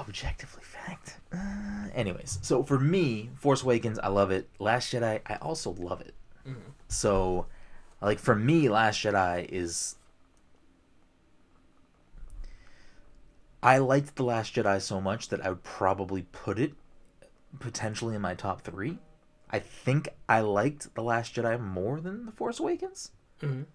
Objectively 0.01 0.63
fact. 0.63 1.17
Uh, 1.31 1.87
anyways, 1.93 2.39
so 2.41 2.63
for 2.63 2.79
me, 2.79 3.29
Force 3.35 3.61
Awakens, 3.63 3.99
I 3.99 4.07
love 4.07 4.31
it. 4.31 4.49
Last 4.59 4.91
Jedi, 4.93 5.21
I 5.27 5.35
also 5.35 5.71
love 5.71 6.01
it. 6.01 6.13
Mhm. 6.45 6.73
So, 6.87 7.45
like 8.01 8.19
for 8.19 8.35
me, 8.35 8.67
Last 8.67 8.97
Jedi 9.03 9.45
is. 9.49 9.95
I 13.63 13.77
liked 13.77 14.15
the 14.15 14.23
Last 14.23 14.55
Jedi 14.55 14.81
so 14.81 14.99
much 14.99 15.29
that 15.29 15.45
I 15.45 15.49
would 15.49 15.63
probably 15.63 16.23
put 16.31 16.57
it 16.57 16.73
potentially 17.59 18.15
in 18.15 18.21
my 18.21 18.33
top 18.33 18.61
three. 18.61 18.97
I 19.51 19.59
think 19.59 20.09
I 20.27 20.39
liked 20.41 20.95
the 20.95 21.03
Last 21.03 21.35
Jedi 21.35 21.59
more 21.59 22.01
than 22.01 22.25
the 22.25 22.31
Force 22.31 22.59
Awakens. 22.59 23.11
Mhm. 23.41 23.65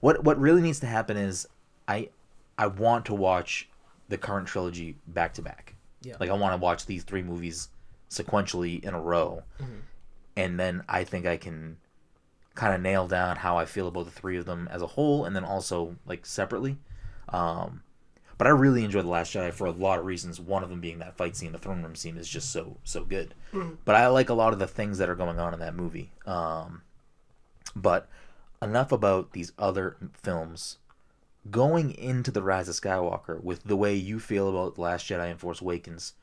What 0.00 0.24
what 0.24 0.38
really 0.38 0.60
needs 0.60 0.80
to 0.80 0.86
happen 0.86 1.16
is 1.16 1.46
I 1.88 2.10
I 2.58 2.66
want 2.66 3.06
to 3.06 3.14
watch 3.14 3.68
the 4.08 4.18
current 4.18 4.46
trilogy 4.48 4.96
back 5.08 5.34
to 5.34 5.42
back. 5.42 5.74
Yeah. 6.02 6.16
Like 6.20 6.30
I 6.30 6.34
want 6.34 6.52
to 6.52 6.58
watch 6.62 6.86
these 6.86 7.04
three 7.04 7.22
movies 7.22 7.68
sequentially 8.10 8.82
in 8.84 8.94
a 8.94 9.00
row, 9.00 9.42
Mhm. 9.60 9.80
and 10.36 10.60
then 10.60 10.84
I 10.88 11.04
think 11.04 11.26
I 11.26 11.36
can 11.36 11.78
kind 12.54 12.74
of 12.74 12.80
nail 12.80 13.08
down 13.08 13.36
how 13.36 13.56
I 13.56 13.64
feel 13.64 13.88
about 13.88 14.04
the 14.04 14.10
three 14.12 14.36
of 14.36 14.44
them 14.46 14.68
as 14.70 14.82
a 14.82 14.86
whole, 14.86 15.24
and 15.24 15.34
then 15.34 15.44
also 15.44 15.96
like 16.06 16.24
separately. 16.26 16.78
Um, 17.30 17.82
but 18.36 18.46
I 18.46 18.50
really 18.50 18.84
enjoyed 18.84 19.04
the 19.04 19.08
Last 19.10 19.32
Jedi 19.34 19.52
for 19.52 19.66
a 19.66 19.70
lot 19.72 19.98
of 19.98 20.04
reasons. 20.04 20.38
One 20.40 20.62
of 20.62 20.68
them 20.70 20.80
being 20.80 20.98
that 20.98 21.16
fight 21.16 21.34
scene, 21.36 21.52
the 21.52 21.58
throne 21.58 21.82
room 21.82 21.94
scene, 21.96 22.16
is 22.16 22.28
just 22.28 22.50
so 22.50 22.76
so 22.84 23.04
good. 23.04 23.34
But 23.84 23.94
I 23.96 24.06
like 24.08 24.28
a 24.28 24.34
lot 24.34 24.52
of 24.52 24.58
the 24.58 24.66
things 24.66 24.98
that 24.98 25.08
are 25.08 25.14
going 25.14 25.38
on 25.38 25.54
in 25.54 25.60
that 25.60 25.74
movie. 25.74 26.12
Um, 26.26 26.82
but 27.74 28.08
enough 28.60 28.92
about 28.92 29.32
these 29.32 29.52
other 29.58 29.96
films. 30.12 30.78
Going 31.50 31.92
into 31.92 32.30
the 32.30 32.42
Rise 32.42 32.68
of 32.68 32.74
Skywalker 32.74 33.42
with 33.42 33.64
the 33.64 33.76
way 33.76 33.94
you 33.94 34.18
feel 34.18 34.48
about 34.48 34.76
the 34.76 34.80
Last 34.80 35.06
Jedi 35.06 35.30
and 35.30 35.38
Force 35.38 35.60
Awakens, 35.60 36.14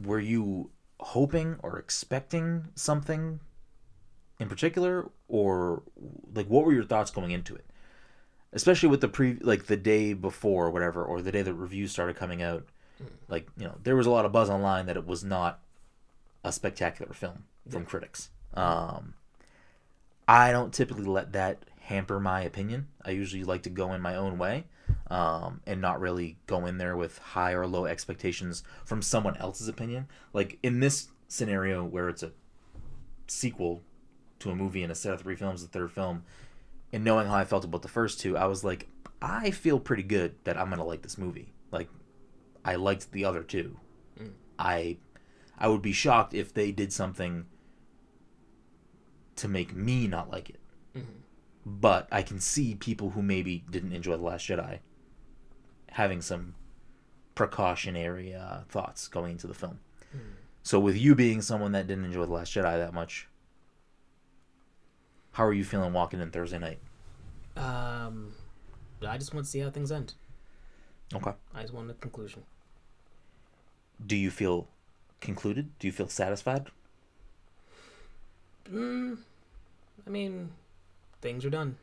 were 0.00 0.18
you 0.18 0.70
hoping 1.00 1.56
or 1.62 1.78
expecting 1.78 2.68
something 2.74 3.38
in 4.40 4.48
particular, 4.48 5.08
or 5.28 5.82
like 6.34 6.46
what 6.46 6.64
were 6.64 6.72
your 6.72 6.84
thoughts 6.84 7.12
going 7.12 7.30
into 7.30 7.54
it? 7.54 7.64
Especially 8.52 8.88
with 8.88 9.00
the 9.00 9.08
pre, 9.08 9.34
like 9.40 9.66
the 9.66 9.76
day 9.76 10.12
before, 10.14 10.66
or 10.66 10.70
whatever, 10.70 11.04
or 11.04 11.22
the 11.22 11.30
day 11.32 11.42
the 11.42 11.54
reviews 11.54 11.92
started 11.92 12.16
coming 12.16 12.42
out. 12.42 12.64
Like 13.28 13.48
you 13.56 13.64
know, 13.64 13.76
there 13.84 13.94
was 13.96 14.06
a 14.06 14.10
lot 14.10 14.24
of 14.24 14.32
buzz 14.32 14.50
online 14.50 14.86
that 14.86 14.96
it 14.96 15.06
was 15.06 15.22
not 15.22 15.60
a 16.42 16.50
spectacular 16.52 17.12
film 17.12 17.44
from 17.68 17.82
Yeah. 17.82 17.88
critics. 17.88 18.30
Um, 18.54 19.14
I 20.26 20.52
don't 20.52 20.72
typically 20.72 21.04
let 21.04 21.32
that 21.32 21.58
hamper 21.84 22.18
my 22.18 22.40
opinion. 22.40 22.88
I 23.04 23.10
usually 23.10 23.44
like 23.44 23.62
to 23.64 23.70
go 23.70 23.92
in 23.92 24.00
my 24.00 24.16
own 24.16 24.38
way 24.38 24.64
um, 25.08 25.60
and 25.66 25.80
not 25.80 26.00
really 26.00 26.38
go 26.46 26.64
in 26.66 26.78
there 26.78 26.96
with 26.96 27.18
high 27.18 27.52
or 27.52 27.66
low 27.66 27.84
expectations 27.84 28.62
from 28.84 29.02
someone 29.02 29.36
else's 29.36 29.68
opinion. 29.68 30.08
Like 30.32 30.58
in 30.62 30.80
this 30.80 31.08
scenario 31.28 31.84
where 31.84 32.08
it's 32.08 32.22
a 32.22 32.32
sequel 33.26 33.82
to 34.38 34.50
a 34.50 34.56
movie 34.56 34.82
and 34.82 34.90
a 34.90 34.94
set 34.94 35.12
of 35.12 35.20
three 35.20 35.36
films, 35.36 35.60
the 35.62 35.68
third 35.68 35.92
film, 35.92 36.24
and 36.92 37.04
knowing 37.04 37.26
how 37.26 37.34
I 37.34 37.44
felt 37.44 37.64
about 37.64 37.82
the 37.82 37.88
first 37.88 38.18
two, 38.18 38.36
I 38.36 38.46
was 38.46 38.64
like, 38.64 38.88
I 39.20 39.50
feel 39.50 39.78
pretty 39.78 40.02
good 40.02 40.36
that 40.44 40.56
I'm 40.56 40.70
gonna 40.70 40.84
like 40.84 41.02
this 41.02 41.18
movie. 41.18 41.52
Like, 41.70 41.88
I 42.64 42.76
liked 42.76 43.12
the 43.12 43.24
other 43.24 43.42
two. 43.42 43.78
Mm. 44.18 44.32
I, 44.58 44.96
I 45.58 45.68
would 45.68 45.82
be 45.82 45.92
shocked 45.92 46.32
if 46.34 46.54
they 46.54 46.72
did 46.72 46.92
something 46.92 47.46
to 49.36 49.48
make 49.48 49.74
me 49.74 50.06
not 50.06 50.30
like 50.30 50.50
it. 50.50 50.60
Mhm. 50.96 51.04
But 51.66 52.08
I 52.12 52.22
can 52.22 52.40
see 52.40 52.74
people 52.74 53.10
who 53.10 53.22
maybe 53.22 53.64
didn't 53.70 53.92
enjoy 53.92 54.16
the 54.16 54.22
Last 54.22 54.46
Jedi 54.46 54.80
having 55.92 56.20
some 56.20 56.54
precautionary 57.34 58.34
uh, 58.34 58.60
thoughts 58.68 59.08
going 59.08 59.32
into 59.32 59.46
the 59.46 59.54
film. 59.54 59.80
Mm. 60.14 60.20
So 60.62 60.78
with 60.80 60.96
you 60.96 61.14
being 61.14 61.40
someone 61.40 61.72
that 61.72 61.86
didn't 61.86 62.04
enjoy 62.04 62.26
the 62.26 62.32
Last 62.32 62.52
Jedi 62.52 62.78
that 62.78 62.92
much, 62.92 63.28
how 65.32 65.44
are 65.44 65.52
you 65.52 65.64
feeling 65.64 65.92
walking 65.92 66.20
in 66.20 66.30
Thursday 66.30 66.58
night? 66.58 66.78
Um, 67.56 68.34
I 69.06 69.18
just 69.18 69.32
want 69.32 69.46
to 69.46 69.50
see 69.50 69.60
how 69.60 69.70
things 69.70 69.92
end. 69.92 70.14
Okay. 71.14 71.32
I 71.54 71.62
just 71.62 71.74
want 71.74 71.90
a 71.90 71.94
conclusion. 71.94 72.42
Do 74.04 74.16
you 74.16 74.30
feel 74.30 74.68
concluded? 75.20 75.70
Do 75.78 75.86
you 75.86 75.92
feel 75.92 76.08
satisfied? 76.08 76.68
Mm, 78.72 79.18
I 80.06 80.10
mean, 80.10 80.50
things 81.24 81.44
are 81.44 81.50
done. 81.50 81.76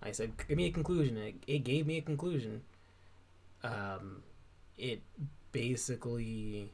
I 0.00 0.12
said, 0.12 0.32
give 0.46 0.56
me 0.56 0.66
a 0.66 0.70
conclusion. 0.70 1.16
It, 1.16 1.34
it 1.48 1.58
gave 1.64 1.84
me 1.86 1.98
a 1.98 2.00
conclusion. 2.00 2.62
Um, 3.64 4.22
it 4.78 5.02
basically 5.50 6.70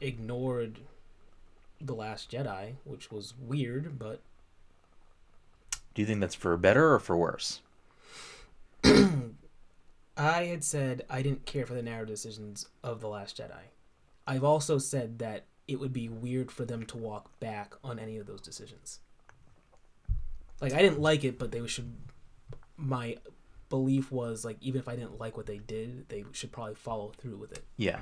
ignored 0.00 0.80
the 1.80 1.94
Last 1.94 2.32
Jedi, 2.32 2.74
which 2.84 3.12
was 3.12 3.34
weird, 3.38 3.96
but 3.96 4.22
Do 5.94 6.02
you 6.02 6.06
think 6.06 6.20
that's 6.20 6.34
for 6.34 6.56
better 6.56 6.92
or 6.92 6.98
for 6.98 7.16
worse? 7.16 7.60
I 8.84 10.44
had 10.44 10.64
said 10.64 11.04
I 11.08 11.22
didn't 11.22 11.46
care 11.46 11.64
for 11.64 11.74
the 11.74 11.82
narrative 11.82 12.16
decisions 12.16 12.66
of 12.82 13.00
The 13.00 13.08
Last 13.08 13.38
Jedi. 13.38 13.70
I've 14.26 14.44
also 14.44 14.78
said 14.78 15.20
that 15.20 15.44
it 15.68 15.78
would 15.78 15.92
be 15.92 16.08
weird 16.08 16.50
for 16.50 16.64
them 16.64 16.84
to 16.86 16.96
walk 16.96 17.38
back 17.38 17.74
on 17.84 18.00
any 18.00 18.16
of 18.16 18.26
those 18.26 18.40
decisions. 18.40 18.98
Like 20.60 20.72
I 20.72 20.82
didn't 20.82 21.00
like 21.00 21.24
it, 21.24 21.38
but 21.38 21.50
they 21.50 21.66
should. 21.66 21.94
My 22.76 23.16
belief 23.68 24.12
was 24.12 24.44
like 24.44 24.56
even 24.60 24.80
if 24.80 24.88
I 24.88 24.96
didn't 24.96 25.18
like 25.18 25.36
what 25.36 25.46
they 25.46 25.58
did, 25.58 26.08
they 26.08 26.24
should 26.32 26.52
probably 26.52 26.74
follow 26.74 27.12
through 27.16 27.36
with 27.36 27.52
it. 27.52 27.64
Yeah. 27.76 28.00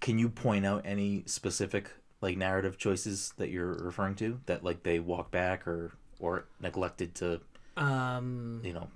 Can 0.00 0.18
you 0.18 0.28
point 0.28 0.64
out 0.64 0.82
any 0.84 1.24
specific 1.26 1.90
like 2.20 2.36
narrative 2.36 2.78
choices 2.78 3.32
that 3.36 3.50
you're 3.50 3.74
referring 3.74 4.14
to 4.16 4.40
that 4.46 4.62
like 4.64 4.82
they 4.82 4.98
walk 5.00 5.30
back 5.30 5.66
or 5.66 5.92
or 6.20 6.46
neglected 6.60 7.14
to 7.16 7.40
Um, 7.76 8.60
you 8.64 8.72
know 8.72 8.88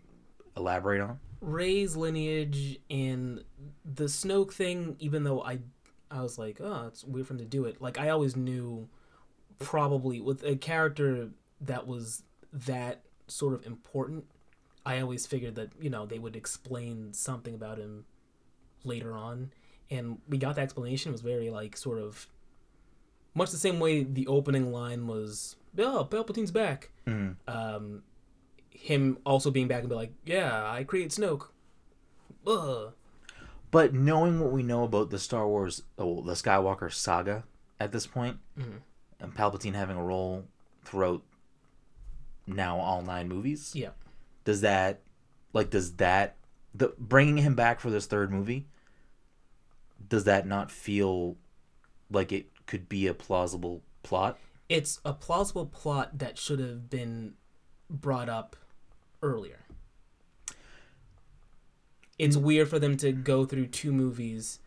elaborate 0.57 1.01
on? 1.01 1.19
Rey's 1.41 1.95
lineage 1.95 2.79
and 2.91 3.45
the 3.85 4.05
Snoke 4.05 4.53
thing, 4.53 4.97
even 4.99 5.25
though 5.25 5.43
I 5.43 5.59
I 6.11 6.23
was 6.23 6.39
like, 6.39 6.61
oh, 6.61 6.87
it's 6.87 7.05
weird 7.05 7.27
for 7.27 7.35
him 7.35 7.39
to 7.39 7.45
do 7.45 7.65
it. 7.65 7.83
Like 7.83 7.99
I 7.99 8.09
always 8.09 8.35
knew 8.37 8.89
probably 9.59 10.21
with 10.21 10.43
a 10.45 10.57
character 10.57 11.31
that 11.61 11.87
was 11.87 12.23
that 12.53 13.03
sort 13.27 13.55
of 13.55 13.67
important, 13.67 14.25
I 14.87 15.01
always 15.01 15.27
figured 15.27 15.55
that, 15.57 15.71
you 15.81 15.91
know, 15.91 16.07
they 16.07 16.19
would 16.19 16.37
explain 16.37 17.13
something 17.13 17.55
about 17.55 17.79
him 17.79 18.05
later 18.85 19.13
on. 19.17 19.53
And 19.91 20.19
we 20.29 20.39
got 20.39 20.55
the 20.57 20.61
explanation 20.63 21.11
it 21.11 21.13
was 21.13 21.21
very 21.23 21.51
like 21.51 21.77
sort 21.77 21.99
of 21.99 22.27
much 23.35 23.51
the 23.51 23.57
same 23.57 23.79
way 23.81 24.03
the 24.03 24.27
opening 24.27 24.73
line 24.73 25.07
was, 25.07 25.57
Oh, 25.79 26.07
Palpatine's 26.11 26.51
back 26.51 26.91
Mm. 27.07 27.37
um, 27.47 28.03
him 28.71 29.19
also 29.25 29.51
being 29.51 29.69
back 29.69 29.81
and 29.81 29.89
be 29.89 29.95
like, 29.95 30.13
"Yeah, 30.25 30.71
I 30.71 30.85
create 30.85 31.11
Snoke." 31.11 31.49
Ugh. 32.47 32.93
But 33.71 33.93
knowing 33.93 34.41
what 34.41 34.53
we 34.53 34.63
know 34.63 34.85
about 34.85 35.11
the 35.11 35.19
Star 35.19 35.47
Wars, 35.47 35.83
oh, 35.99 36.23
the 36.23 36.33
Skywalker 36.33 36.93
saga 36.93 37.45
at 37.81 37.93
this 37.93 38.07
point, 38.07 38.39
Mhm. 38.59 38.81
and 39.21 39.35
Palpatine 39.35 39.75
having 39.75 39.97
a 39.97 40.03
role 40.03 40.45
throughout 40.85 41.23
now 42.49 42.79
all 42.79 43.03
nine 43.03 43.29
movies, 43.29 43.73
Yeah. 43.75 43.91
does 44.45 44.61
that, 44.63 45.01
like, 45.53 45.71
does 45.71 45.95
that, 45.97 46.37
the 46.75 46.95
bringing 46.99 47.39
him 47.39 47.55
back 47.55 47.81
for 47.81 47.91
this 47.91 48.07
third 48.07 48.31
movie, 48.33 48.67
does 50.09 50.25
that 50.25 50.47
not 50.47 50.71
feel 50.71 51.37
like 52.11 52.33
it 52.33 52.51
could 52.67 52.89
be 52.89 53.07
a 53.07 53.15
plausible 53.15 53.83
plot? 54.03 54.39
It's 54.69 55.01
a 55.05 55.13
plausible 55.15 55.67
plot 55.67 56.19
that 56.19 56.39
should 56.39 56.59
have 56.59 56.89
been 56.91 57.35
brought 57.91 58.29
up 58.29 58.57
earlier. 59.23 59.61
It's 62.19 62.37
weird 62.37 62.69
for 62.69 62.79
them 62.79 62.97
to 62.99 63.13
go 63.13 63.45
through 63.45 63.69
two 63.69 63.93
movies 63.93 64.59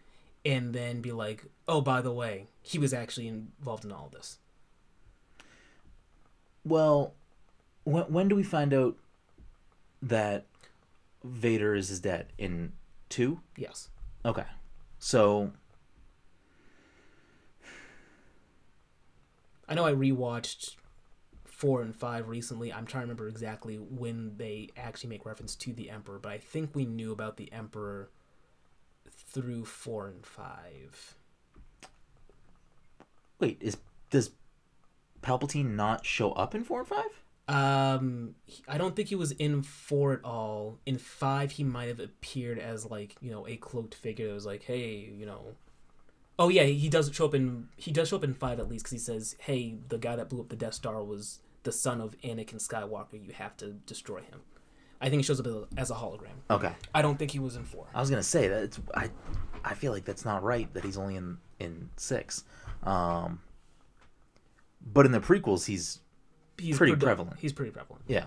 and 0.46 0.74
then 0.74 1.02
be 1.02 1.12
like, 1.12 1.46
"Oh, 1.68 1.82
by 1.82 2.02
the 2.02 2.12
way, 2.14 2.48
he 2.62 2.80
was 2.80 2.94
actually 2.94 3.28
involved 3.28 3.86
in 3.86 3.92
all 3.92 4.10
this." 4.10 4.40
Well, 6.64 7.14
when 7.84 8.04
when 8.04 8.28
do 8.28 8.36
we 8.36 8.44
find 8.44 8.74
out 8.74 8.98
that 10.02 10.46
Vader 11.24 11.76
is 11.76 11.90
his 11.90 12.00
dad 12.00 12.28
in 12.38 12.74
two? 13.10 13.40
Yes. 13.56 13.90
Okay. 14.26 14.46
So 15.00 15.52
I 19.68 19.74
know 19.74 19.86
I 19.86 19.94
rewatched 19.94 20.76
four 21.46 21.82
and 21.82 21.96
five 21.96 22.28
recently. 22.28 22.74
I'm 22.74 22.86
trying 22.86 23.04
to 23.04 23.06
remember 23.06 23.28
exactly 23.28 23.78
when 23.78 24.36
they 24.38 24.70
actually 24.76 25.10
make 25.10 25.26
reference 25.26 25.56
to 25.58 25.74
the 25.74 25.90
Emperor, 25.90 26.20
but 26.20 26.32
I 26.32 26.40
think 26.40 26.76
we 26.76 26.86
knew 26.86 27.12
about 27.12 27.38
the 27.38 27.52
Emperor 27.52 28.10
through 29.10 29.66
four 29.66 30.08
and 30.08 30.26
five. 30.26 31.16
Wait, 33.40 33.58
is 33.62 33.78
does 34.10 34.32
Palpatine 35.22 35.76
not 35.76 36.06
show 36.06 36.32
up 36.34 36.54
in 36.54 36.64
four 36.64 36.80
and 36.80 36.88
five? 36.88 37.21
Um, 37.48 38.36
I 38.68 38.78
don't 38.78 38.96
think 38.96 39.10
he 39.10 39.16
was 39.16 39.32
in 39.34 39.64
four 39.64 40.14
at 40.14 40.24
all. 40.24 40.80
In 40.86 40.98
five, 40.98 41.52
he 41.52 41.64
might 41.64 41.88
have 41.88 42.00
appeared 42.00 42.60
as 42.60 42.90
like 42.90 43.16
you 43.22 43.32
know 43.32 43.48
a 43.48 43.58
cloaked 43.58 43.96
figure 43.96 44.28
that 44.28 44.34
was 44.34 44.46
like, 44.46 44.64
hey, 44.64 45.12
you 45.16 45.26
know. 45.26 45.56
Oh 46.40 46.50
yeah, 46.50 46.64
he 46.64 46.90
does 46.90 47.12
show 47.14 47.26
up 47.26 47.36
in 47.36 47.68
he 47.76 47.92
does 47.92 48.10
show 48.10 48.16
up 48.16 48.24
in 48.24 48.34
five 48.34 48.60
at 48.60 48.70
least 48.70 48.86
because 48.86 48.92
he 48.92 48.98
says, 49.00 49.36
hey, 49.40 49.76
the 49.90 49.98
guy 49.98 50.16
that 50.16 50.30
blew 50.30 50.42
up 50.42 50.50
the 50.50 50.56
Death 50.56 50.76
Star 50.76 51.04
was 51.04 51.40
the 51.64 51.72
son 51.72 52.02
of 52.02 52.20
Anakin 52.22 52.56
Skywalker. 52.56 53.14
You 53.14 53.34
have 53.34 53.58
to 53.58 53.74
destroy 53.86 54.22
him. 54.22 54.42
I 55.02 55.10
think 55.10 55.20
he 55.20 55.24
shows 55.24 55.40
up 55.40 55.68
as 55.78 55.90
a 55.90 55.96
hologram. 55.96 56.38
Okay, 56.50 56.74
I 56.94 57.02
don't 57.02 57.18
think 57.18 57.32
he 57.32 57.40
was 57.40 57.56
in 57.56 57.66
four. 57.66 57.88
I 57.94 58.00
was 58.00 58.10
gonna 58.10 58.24
say 58.24 58.48
that 58.48 58.64
it's 58.64 58.80
I, 58.96 59.10
I 59.66 59.74
feel 59.74 59.92
like 59.92 60.06
that's 60.06 60.26
not 60.26 60.44
right 60.44 60.72
that 60.74 60.84
he's 60.84 60.98
only 60.98 61.16
in 61.16 61.38
in 61.60 61.90
six, 61.98 62.44
um. 62.84 63.42
But 64.84 65.06
in 65.06 65.12
the 65.12 65.20
prequels, 65.20 65.66
he's 65.66 66.01
He's 66.62 66.78
Pretty 66.78 66.96
prevalent. 66.96 67.38
He's 67.40 67.54
pretty 67.54 67.72
prevalent. 67.72 68.04
Yeah. 68.08 68.26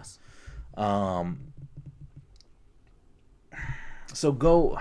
Um. 0.77 1.38
So 4.12 4.33
go. 4.33 4.79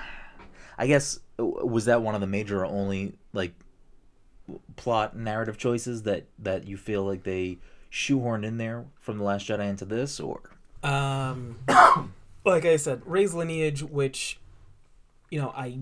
I 0.78 0.88
guess 0.88 1.20
was 1.38 1.86
that 1.86 2.02
one 2.02 2.16
of 2.16 2.22
the 2.22 2.28
major 2.28 2.66
only 2.66 3.14
like 3.32 3.54
plot 4.76 5.16
narrative 5.16 5.58
choices 5.58 6.04
that 6.04 6.26
that 6.40 6.68
you 6.68 6.78
feel 6.78 7.04
like 7.04 7.24
they 7.24 7.58
shoehorned 7.92 8.44
in 8.44 8.58
there 8.58 8.86
from 9.00 9.20
the 9.20 9.24
Last 9.24 9.48
Jedi 9.48 9.70
into 9.70 9.86
this, 9.86 10.20
or 10.20 10.42
Um, 10.82 11.60
like 12.46 12.66
I 12.66 12.76
said, 12.78 13.04
Rey's 13.06 13.34
lineage, 13.36 13.84
which, 13.84 14.40
you 15.30 15.40
know, 15.40 15.54
I 15.56 15.80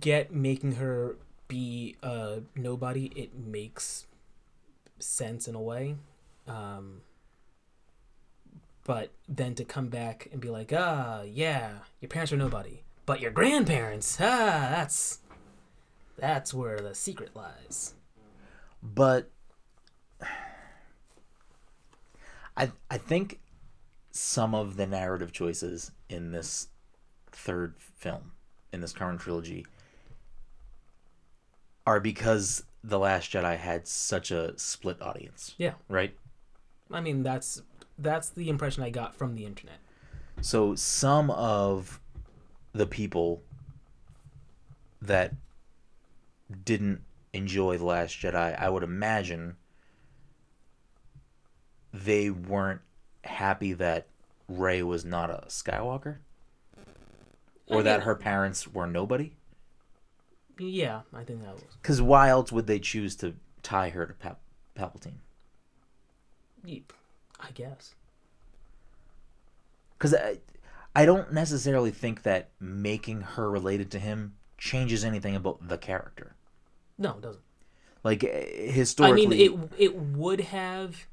get 0.00 0.32
making 0.32 0.72
her 0.72 1.16
be 1.48 1.96
a 2.02 2.42
nobody. 2.54 3.06
It 3.16 3.34
makes 3.34 4.06
sense 4.98 5.48
in 5.48 5.54
a 5.54 5.60
way. 5.60 5.96
Um, 6.46 7.00
but 8.84 9.10
then 9.28 9.54
to 9.54 9.64
come 9.64 9.88
back 9.88 10.28
and 10.32 10.40
be 10.40 10.48
like, 10.50 10.72
ah, 10.76 11.22
yeah, 11.22 11.78
your 12.00 12.08
parents 12.08 12.32
are 12.32 12.36
nobody, 12.36 12.82
but 13.06 13.20
your 13.20 13.30
grandparents, 13.30 14.18
ah, 14.20 14.68
that's 14.70 15.18
that's 16.16 16.54
where 16.54 16.78
the 16.78 16.94
secret 16.94 17.30
lies. 17.34 17.94
but 18.82 19.30
I 22.56 22.70
I 22.90 22.98
think 22.98 23.40
some 24.12 24.54
of 24.54 24.76
the 24.76 24.86
narrative 24.86 25.32
choices 25.32 25.90
in 26.08 26.30
this 26.30 26.68
third 27.32 27.74
film 27.78 28.32
in 28.72 28.80
this 28.80 28.92
current 28.92 29.20
trilogy 29.20 29.66
are 31.86 31.98
because 32.00 32.62
the 32.84 32.98
last 32.98 33.32
jedi 33.32 33.56
had 33.56 33.88
such 33.88 34.30
a 34.30 34.56
split 34.58 35.02
audience. 35.02 35.54
Yeah, 35.58 35.72
right? 35.88 36.16
I 36.92 37.00
mean 37.00 37.22
that's 37.24 37.62
that's 37.98 38.28
the 38.30 38.48
impression 38.48 38.82
I 38.82 38.90
got 38.90 39.14
from 39.14 39.34
the 39.34 39.44
internet. 39.46 39.78
so 40.40 40.74
some 40.74 41.30
of 41.30 42.00
the 42.72 42.86
people 42.86 43.42
that 45.00 45.32
didn't 46.64 47.02
enjoy 47.32 47.76
the 47.78 47.84
last 47.84 48.14
jedi 48.20 48.58
i 48.60 48.68
would 48.68 48.82
imagine 48.82 49.56
they 51.92 52.30
weren't 52.30 52.80
happy 53.24 53.72
that 53.72 54.06
rey 54.48 54.82
was 54.82 55.04
not 55.04 55.30
a 55.30 55.44
skywalker? 55.48 56.16
Or 57.66 57.82
that 57.82 58.02
her 58.02 58.14
parents 58.14 58.66
were 58.68 58.86
nobody? 58.86 59.32
Yeah, 60.58 61.00
I 61.14 61.24
think 61.24 61.42
that 61.42 61.54
was. 61.54 61.62
because 61.80 62.02
why 62.02 62.28
else 62.28 62.52
would 62.52 62.66
they 62.66 62.78
choose 62.78 63.16
to 63.16 63.34
tie 63.62 63.88
her 63.88 64.06
to 64.06 64.12
Pal- 64.12 64.38
palpatine? 64.76 65.18
Ye- 66.64 66.84
I 67.46 67.50
guess. 67.52 67.94
because 69.98 70.14
I, 70.14 70.38
I 70.96 71.04
don't 71.04 71.32
necessarily 71.32 71.90
think 71.90 72.22
that 72.22 72.50
making 72.60 73.20
her 73.22 73.50
related 73.50 73.90
to 73.92 73.98
him 73.98 74.34
changes 74.58 75.04
anything 75.04 75.34
about 75.36 75.68
the 75.68 75.76
character 75.78 76.34
No, 76.98 77.10
it 77.10 77.20
doesn't. 77.22 77.42
like 78.02 78.24
eh, 78.24 78.70
historically 78.70 79.26
I 79.26 79.28
mean, 79.28 79.68
it 79.78 79.82
it 79.90 79.96
would 79.96 80.40
have 80.40 81.06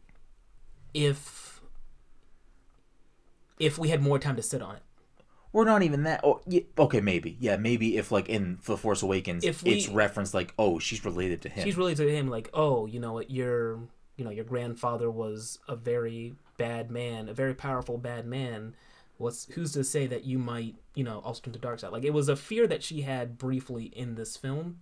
if 0.94 1.62
if 3.60 3.78
we 3.78 3.89
had 3.89 4.02
more 4.02 4.20
time 4.20 4.36
to 4.36 4.41
sit 4.41 4.62
on 4.62 4.76
it. 4.76 4.82
or 5.54 5.65
not 5.65 5.84
even 5.84 6.04
that 6.04 6.20
or, 6.24 6.41
yeah, 6.48 6.62
okay 6.78 7.02
maybe 7.02 7.38
yeah 7.39 7.56
maybe 7.58 7.98
if 7.98 8.12
like 8.12 8.28
in 8.30 8.58
the 8.65 8.78
force 8.78 9.02
awakens 9.02 9.44
If 9.44 9.63
we- 9.63 9.72
it's 9.72 9.88
referenced 9.88 10.34
like 10.34 10.54
oh 10.58 10.80
she's 10.80 11.04
related 11.06 11.41
to 11.44 11.50
him 11.50 11.63
She's 11.63 11.78
related 11.78 12.04
to 12.08 12.12
him, 12.15 12.28
like, 12.30 12.50
oh, 12.54 12.86
you 12.86 13.00
know, 13.00 13.20
your 13.22 13.80
you 14.17 14.26
know 14.26 14.32
your 14.32 14.45
grandfather 14.45 15.10
was 15.10 15.60
a 15.67 15.76
very 15.76 16.36
bad 16.58 16.91
man, 16.91 17.30
a 17.30 17.34
very 17.34 17.54
powerful 17.54 17.97
bad 17.97 18.26
man. 18.26 18.76
What's 19.17 19.52
who's 19.54 19.74
to 19.74 19.84
say 19.84 20.08
that 20.08 20.26
you 20.26 20.38
might 20.38 20.76
you 20.95 21.04
know 21.04 21.19
also 21.19 21.41
turn 21.41 21.54
to 21.54 21.60
dark 21.60 21.80
side? 21.80 21.91
Like 21.91 22.04
it 22.04 22.13
was 22.13 22.30
a 22.30 22.36
fear 22.36 22.67
that 22.67 22.84
she 22.84 23.02
had 23.02 23.38
briefly 23.38 23.86
in 23.86 24.15
this 24.15 24.38
film, 24.38 24.80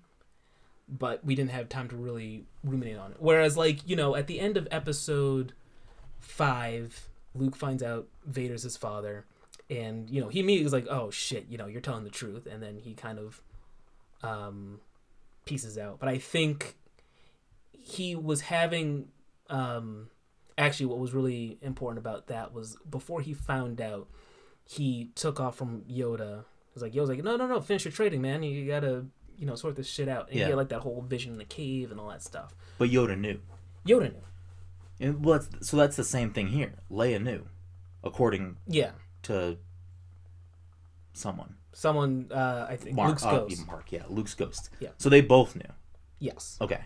but 0.88 1.24
we 1.26 1.36
didn't 1.36 1.52
have 1.52 1.70
time 1.70 1.88
to 1.90 1.96
really 1.96 2.46
ruminate 2.64 2.98
on 2.98 3.12
it. 3.12 3.18
Whereas 3.20 3.58
like 3.58 3.88
you 3.88 3.96
know 3.96 4.16
at 4.16 4.28
the 4.28 4.40
end 4.40 4.58
of 4.58 4.68
episode 4.72 5.54
five, 6.20 7.08
Luke 7.34 7.56
finds 7.56 7.84
out 7.84 8.08
Vader's 8.26 8.64
his 8.64 8.78
father, 8.78 9.26
and 9.70 10.10
you 10.10 10.22
know 10.22 10.30
he 10.30 10.40
immediately 10.40 10.66
was 10.66 10.74
like, 10.74 10.88
oh 10.90 11.12
shit, 11.12 11.46
you 11.50 11.58
know 11.58 11.68
you're 11.68 11.82
telling 11.82 12.04
the 12.04 12.10
truth, 12.10 12.46
and 12.46 12.62
then 12.62 12.78
he 12.78 12.94
kind 12.94 13.20
of 13.20 13.42
um 14.24 14.80
pieces 15.46 15.78
out. 15.78 16.00
But 16.00 16.10
I 16.10 16.18
think 16.18 16.76
he 17.72 18.16
was 18.16 18.42
having 18.42 19.08
um 19.50 20.10
actually 20.58 20.86
what 20.88 21.00
was 21.00 21.14
really 21.14 21.58
important 21.62 21.98
about 22.06 22.28
that 22.28 22.54
was 22.54 22.78
before 22.90 23.22
he 23.22 23.34
found 23.34 23.80
out 23.82 24.08
he 24.66 25.12
took 25.16 25.40
off 25.40 25.56
from 25.58 25.82
Yoda. 25.90 26.40
It 26.42 26.74
was 26.76 26.84
like 26.84 26.94
Yoda's 26.94 27.10
like, 27.10 27.24
No, 27.24 27.36
no, 27.38 27.48
no, 27.48 27.60
finish 27.62 27.86
your 27.86 27.92
trading, 27.92 28.22
man. 28.22 28.44
You 28.44 28.68
gotta, 28.68 29.06
you 29.38 29.46
know, 29.48 29.56
sort 29.56 29.76
this 29.76 29.88
shit 29.88 30.08
out. 30.08 30.28
And 30.30 30.38
Yeah. 30.38 30.46
he 30.46 30.50
had 30.52 30.58
like 30.58 30.70
that 30.70 30.82
whole 30.82 31.02
vision 31.02 31.32
in 31.34 31.38
the 31.40 31.46
cave 31.46 31.90
and 31.92 32.00
all 32.00 32.10
that 32.10 32.22
stuff. 32.22 32.54
but 32.78 32.90
yoda 32.90 33.18
knew 33.18 33.40
Yoda 33.88 34.12
knew. 34.14 34.22
and 35.00 35.26
well, 35.26 35.40
that's, 35.40 35.68
so 35.70 35.78
that's 35.78 35.96
the 35.96 36.04
same 36.04 36.32
thing 36.34 36.48
here 36.50 36.74
leia 36.92 37.20
knew 37.22 37.48
according 38.04 38.58
Yeah. 38.68 38.92
to 39.24 39.58
someone 41.14 41.56
Someone 41.72 42.28
uh 42.32 42.66
I 42.70 42.76
think 42.76 42.96
mark 42.96 43.10
Luke's 43.10 43.26
uh, 43.26 43.32
ghost. 43.32 43.68
mark 43.68 43.92
yeah 43.92 44.04
luke's 44.10 44.34
ghost 44.36 44.70
Yeah. 44.80 44.90
so 44.98 45.10
they 45.10 45.22
both 45.22 45.56
knew 45.56 45.72
Yes. 46.20 46.58
okay 46.62 46.82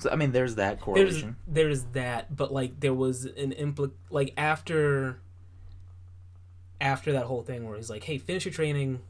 so 0.00 0.10
i 0.10 0.16
mean 0.16 0.32
there's 0.32 0.56
that 0.56 0.78
there's 0.78 0.82
correlation. 0.82 1.36
there's 1.46 1.84
that 1.92 2.34
but 2.34 2.52
like 2.52 2.80
there 2.80 2.94
was 2.94 3.24
an 3.24 3.52
impl 3.52 3.92
like 4.10 4.34
after 4.36 5.20
after 6.80 7.12
that 7.12 7.24
whole 7.24 7.42
thing 7.42 7.66
where 7.68 7.76
he's 7.76 7.90
like 7.90 8.04
hey 8.04 8.18
finish 8.18 8.44
your 8.44 8.52
training 8.52 9.00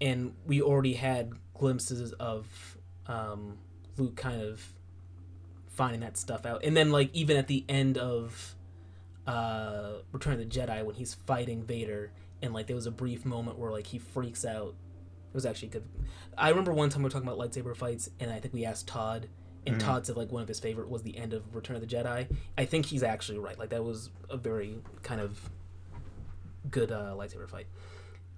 and 0.00 0.34
we 0.46 0.62
already 0.62 0.94
had 0.94 1.32
glimpses 1.54 2.12
of 2.14 2.78
um 3.06 3.58
luke 3.96 4.16
kind 4.16 4.40
of 4.40 4.62
finding 5.72 6.00
that 6.00 6.16
stuff 6.16 6.46
out. 6.46 6.64
And 6.64 6.76
then 6.76 6.92
like 6.92 7.10
even 7.12 7.36
at 7.36 7.48
the 7.48 7.64
end 7.68 7.98
of 7.98 8.54
uh 9.26 9.92
return 10.10 10.34
of 10.34 10.38
the 10.40 10.44
jedi 10.44 10.84
when 10.84 10.96
he's 10.96 11.14
fighting 11.14 11.62
vader 11.62 12.10
and 12.42 12.52
like 12.52 12.66
there 12.66 12.76
was 12.76 12.86
a 12.86 12.90
brief 12.90 13.24
moment 13.24 13.58
where 13.58 13.70
like 13.70 13.86
he 13.86 13.98
freaks 13.98 14.44
out. 14.44 14.74
It 15.30 15.34
was 15.34 15.46
actually 15.46 15.68
good 15.68 15.84
i 16.36 16.50
remember 16.50 16.74
one 16.74 16.90
time 16.90 17.00
we 17.00 17.04
were 17.04 17.10
talking 17.10 17.26
about 17.26 17.38
lightsaber 17.38 17.74
fights 17.74 18.10
and 18.20 18.30
i 18.30 18.38
think 18.38 18.52
we 18.52 18.66
asked 18.66 18.86
todd 18.86 19.28
and 19.66 19.76
Mhm. 19.76 19.80
Todd 19.80 20.06
said 20.06 20.16
like 20.16 20.32
one 20.32 20.42
of 20.42 20.48
his 20.48 20.58
favorite 20.60 20.88
was 20.88 21.02
the 21.02 21.16
end 21.16 21.32
of 21.32 21.54
Return 21.54 21.76
of 21.76 21.82
the 21.82 21.88
Jedi. 21.88 22.26
I 22.58 22.64
think 22.64 22.86
he's 22.86 23.02
actually 23.02 23.38
right. 23.38 23.58
Like 23.58 23.70
that 23.70 23.84
was 23.84 24.10
a 24.30 24.36
very 24.36 24.78
kind 25.02 25.20
of 25.20 25.50
good 26.70 26.90
uh, 26.92 27.14
lightsaber 27.16 27.48
fight. 27.48 27.66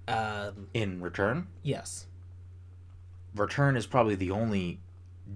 Um, 0.07 0.67
in 0.75 1.01
return 1.01 1.47
yes. 1.63 2.05
return 3.35 3.75
is 3.75 3.87
probably 3.87 4.13
the 4.13 4.29
only 4.29 4.79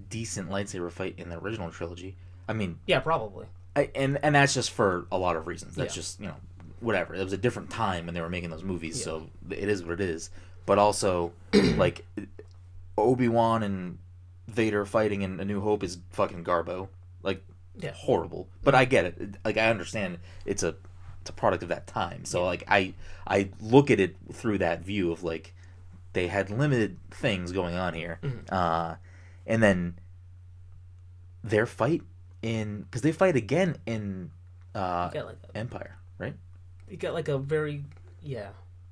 decent 0.08 0.48
lightsaber 0.48 0.92
fight 0.92 1.14
in 1.18 1.28
the 1.28 1.36
original 1.38 1.72
trilogy 1.72 2.14
i 2.48 2.52
mean 2.52 2.78
Yeah, 2.86 3.00
probably. 3.00 3.46
I, 3.74 3.90
and 3.96 4.18
and 4.22 4.32
that's 4.36 4.54
just 4.54 4.70
for 4.70 5.06
a 5.10 5.18
lot 5.18 5.34
of 5.34 5.48
reasons 5.48 5.74
that's 5.74 5.96
Yeah. 5.96 6.00
just 6.02 6.20
you 6.20 6.26
know 6.26 6.36
whatever 6.78 7.16
it 7.16 7.24
was 7.24 7.32
a 7.32 7.36
different 7.36 7.68
time 7.70 8.06
when 8.06 8.14
they 8.14 8.20
were 8.20 8.28
making 8.30 8.50
those 8.50 8.62
movies 8.62 8.96
Yeah. 8.98 9.04
so 9.06 9.30
it 9.50 9.68
is 9.68 9.82
what 9.82 9.94
it 9.94 10.02
is 10.02 10.30
but 10.66 10.78
also 10.78 11.32
like 11.76 12.06
obi-wan 12.96 13.64
and 13.64 13.98
vader 14.50 14.84
fighting 14.84 15.22
in 15.22 15.38
a 15.40 15.44
new 15.44 15.60
hope 15.60 15.82
is 15.82 15.98
fucking 16.10 16.44
garbo 16.44 16.88
like 17.22 17.42
Yeah. 17.78 17.92
horrible 17.94 18.48
but 18.62 18.74
i 18.74 18.84
get 18.84 19.04
it 19.04 19.36
like 19.44 19.56
i 19.56 19.68
understand 19.70 20.18
it's 20.44 20.62
a 20.62 20.74
it's 21.20 21.30
a 21.30 21.32
product 21.32 21.62
of 21.62 21.68
that 21.70 21.86
time 21.86 22.24
so 22.24 22.40
Yeah. 22.40 22.46
like 22.46 22.64
i 22.68 22.94
i 23.26 23.50
look 23.60 23.90
at 23.90 24.00
it 24.00 24.16
through 24.32 24.58
that 24.58 24.82
view 24.84 25.12
of 25.12 25.22
like 25.22 25.54
they 26.12 26.26
had 26.28 26.50
limited 26.50 26.96
things 27.10 27.52
going 27.52 27.74
on 27.76 27.94
here 27.94 28.18
Mhm. 28.22 28.50
uh 28.52 28.96
and 29.46 29.62
then 29.62 29.94
their 31.42 31.66
fight 31.66 32.02
in 32.42 32.82
because 32.82 33.02
they 33.02 33.12
fight 33.12 33.36
again 33.36 33.76
in 33.86 34.30
uh, 34.74 35.10
like 35.12 35.36
a, 35.52 35.56
Empire, 35.56 35.96
right? 36.18 36.34
you 36.88 36.96
got 36.96 37.12
like 37.14 37.28
a 37.28 37.38
very 37.38 37.84
yeah. 38.22 38.50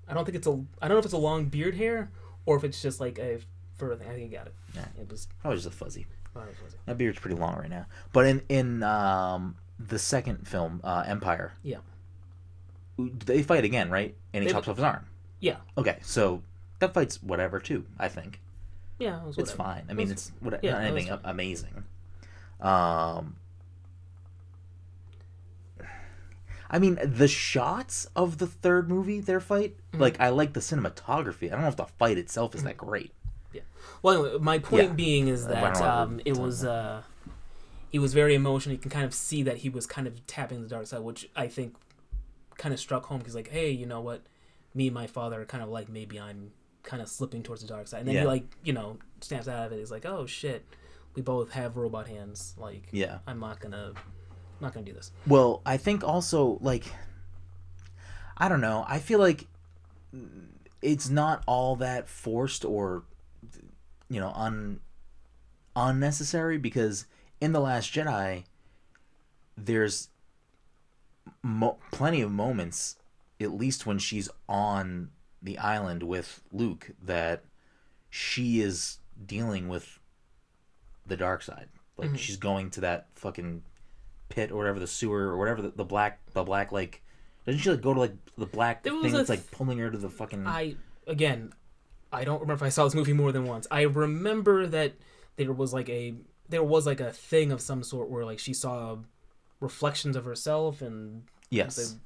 I 0.09 0.15
don't 0.15 0.25
think 0.25 0.37
it's 0.37 0.47
a. 0.47 0.53
I 0.83 0.89
don't 0.89 0.95
know 0.97 0.99
if 0.99 1.05
it's 1.05 1.15
a 1.15 1.19
long 1.19 1.45
beard 1.47 1.75
hair 1.77 2.11
or 2.47 2.57
if 2.57 2.65
it's 2.65 2.81
just 2.83 2.99
like 3.01 3.19
a 3.19 3.41
thing. 3.79 4.09
I 4.09 4.15
think 4.15 4.31
you 4.31 4.37
got 4.37 4.47
it. 4.47 4.55
Yeah. 4.75 4.85
It 5.01 5.11
was. 5.11 5.29
Probably 5.41 5.57
just 5.57 5.69
a 5.69 5.71
fuzzy. 5.71 6.07
was- 6.35 6.45
My 6.87 6.93
beard's 6.95 7.19
pretty 7.19 7.37
long 7.37 7.57
right 7.57 7.71
now. 7.71 7.87
But 8.13 8.27
in 8.27 8.43
in 8.49 8.83
um, 8.83 9.57
the 9.79 9.99
second 9.99 10.47
film, 10.47 10.81
uh, 10.85 11.05
Empire, 11.07 11.53
Yeah. 11.63 11.79
they 12.99 13.43
fight 13.43 13.65
again, 13.65 13.91
right? 13.91 14.15
And 14.33 14.43
he 14.43 14.49
They- 14.49 14.53
chops 14.53 14.69
off 14.69 14.77
his 14.77 14.85
arm. 14.85 15.07
Yeah. 15.41 15.57
Okay, 15.77 15.99
so 16.03 16.43
that 16.81 16.95
fight's 16.95 17.23
whatever 17.23 17.59
too. 17.61 17.87
I 17.99 18.09
think 18.09 18.41
Yeah. 18.99 19.21
It 19.23 19.27
was 19.27 19.39
it's 19.39 19.53
fine. 19.53 19.85
I 19.89 19.93
mean, 19.95 20.09
It 20.09 20.13
was- 20.15 20.29
it's 20.29 20.33
what, 20.41 20.63
yeah, 20.65 20.73
not 20.73 20.83
anything 20.83 21.19
amazing. 21.25 21.85
Um, 22.61 23.37
I 26.71 26.79
mean, 26.79 26.99
the 27.03 27.29
shots 27.29 28.07
of 28.15 28.39
the 28.39 28.47
third 28.47 28.89
movie, 28.91 29.21
their 29.21 29.41
fight, 29.41 29.77
Mm-hmm. 29.93 30.01
like 30.03 30.21
I 30.21 30.29
like 30.29 30.53
the 30.53 30.61
cinematography. 30.61 31.47
I 31.47 31.53
don't 31.53 31.63
know 31.63 31.69
if 31.69 31.77
the 31.77 31.87
fight 31.87 32.19
itself 32.19 32.55
is 32.55 32.63
that 32.65 32.77
great. 32.77 33.13
Well, 34.03 34.25
anyway, 34.27 34.39
my 34.41 34.59
point 34.61 34.85
Yeah. 34.85 34.93
being 34.93 35.29
is 35.29 35.47
that 35.49 35.81
um, 35.81 36.21
it 36.25 36.37
was 36.37 36.65
uh, 36.65 37.03
he 37.91 37.99
was 37.99 38.15
very 38.15 38.35
emotional. 38.37 38.75
You 38.75 38.79
can 38.81 38.91
kind 38.93 39.05
of 39.05 39.13
see 39.15 39.43
that 39.43 39.59
he 39.59 39.69
was 39.69 39.87
kind 39.87 40.07
of 40.07 40.25
tapping 40.27 40.63
the 40.63 40.69
dark 40.69 40.87
side, 40.87 41.01
which 41.01 41.29
I 41.35 41.49
think 41.49 41.75
kind 42.57 42.73
of 42.73 42.79
struck 42.79 43.07
home 43.07 43.19
because 43.19 43.35
like, 43.35 43.49
hey, 43.49 43.71
you 43.71 43.87
know 43.87 44.01
what, 44.01 44.23
me 44.75 44.87
and 44.89 44.95
my 44.95 45.07
father 45.09 45.41
are 45.41 45.45
kind 45.45 45.63
of 45.65 45.69
like 45.71 45.89
maybe 45.89 46.21
I'm 46.21 46.53
kind 46.85 47.03
of 47.03 47.09
slipping 47.09 47.43
towards 47.43 47.63
the 47.63 47.69
dark 47.69 47.89
side, 47.89 47.99
and 48.01 48.09
then 48.09 48.15
Yeah. 48.15 48.21
he 48.23 48.27
like 48.29 48.45
you 48.63 48.73
know 48.73 48.99
snaps 49.21 49.49
out 49.49 49.67
of 49.67 49.73
it. 49.73 49.79
He's 49.81 49.91
like, 49.91 50.07
oh 50.07 50.27
shit, 50.27 50.65
we 51.17 51.23
both 51.23 51.51
have 51.53 51.77
robot 51.77 52.07
hands. 52.07 52.55
Like, 52.57 52.87
Yeah. 52.93 53.19
I'm 53.27 53.41
not 53.41 53.59
gonna, 53.59 53.95
not 54.61 54.75
gonna 54.75 54.87
do 54.87 54.93
this. 54.93 55.11
Well, 55.27 55.61
I 55.67 55.77
think 55.77 56.05
also 56.05 56.59
like 56.61 56.85
I 58.37 58.49
don't 58.49 58.61
know. 58.61 58.85
I 58.87 59.01
feel 59.01 59.19
like 59.19 59.49
it's 60.81 61.09
not 61.09 61.43
all 61.47 61.75
that 61.77 62.09
forced 62.09 62.65
or 62.65 63.03
you 64.09 64.21
know 64.21 64.33
un 64.35 64.81
unnecessary 65.77 66.59
because 66.59 67.07
in 67.41 67.53
the 67.53 67.61
last 67.61 67.93
Jedi 67.93 68.45
there's 69.57 70.09
mo- 71.43 71.79
plenty 71.91 72.21
of 72.21 72.31
moments 72.31 72.97
at 73.41 73.53
least 73.53 73.87
when 73.87 73.99
she's 73.99 74.29
on 74.49 75.11
the 75.43 75.59
island 75.59 76.03
with 76.03 76.43
Luke 76.53 76.91
that 77.03 77.45
she 78.11 78.61
is 78.61 78.99
dealing 79.27 79.69
with 79.69 80.01
the 81.07 81.17
dark 81.17 81.43
side. 81.43 81.69
Like 81.97 82.11
Mhm. 82.11 82.19
she's 82.19 82.37
going 82.37 82.71
to 82.71 82.81
that 82.81 83.07
fucking 83.15 83.63
pit 84.29 84.51
or 84.51 84.57
whatever 84.57 84.79
the 84.81 84.87
sewer 84.87 85.29
or 85.29 85.37
whatever 85.37 85.63
the, 85.63 85.71
the 85.71 85.85
black 85.85 86.19
the 86.33 86.43
black 86.45 86.71
like 86.73 87.03
doesn't 87.47 87.61
she 87.61 87.71
like 87.71 87.81
go 87.81 87.95
to 87.95 88.01
like 88.01 88.15
the 88.37 88.47
black 88.47 88.83
thing 88.83 89.01
that's 89.01 89.15
th- 89.15 89.29
like 89.29 89.51
pulling 89.51 89.79
her 89.79 89.91
to 89.91 89.97
the 89.99 90.11
fucking 90.11 90.47
I 90.47 90.77
again, 91.07 91.53
I 92.13 92.25
don't 92.25 92.41
remember 92.41 92.55
if 92.65 92.67
I 92.67 92.71
saw 92.71 92.85
this 92.85 92.95
movie 92.95 93.13
more 93.13 93.33
than 93.33 93.45
once. 93.47 93.67
I 93.71 93.83
remember 93.83 94.67
that 94.67 94.95
there 95.37 95.53
was 95.53 95.73
like 95.73 95.89
a 95.89 96.15
there 96.49 96.63
was 96.65 96.87
like 96.87 97.01
a 97.01 97.13
thing 97.13 97.53
of 97.53 97.61
some 97.61 97.83
sort 97.83 98.09
where 98.09 98.25
like 98.25 98.39
she 98.39 98.55
saw 98.55 98.97
reflections 99.61 100.17
of 100.17 100.25
herself 100.25 100.81
and 100.83 101.25
yes 101.51 101.97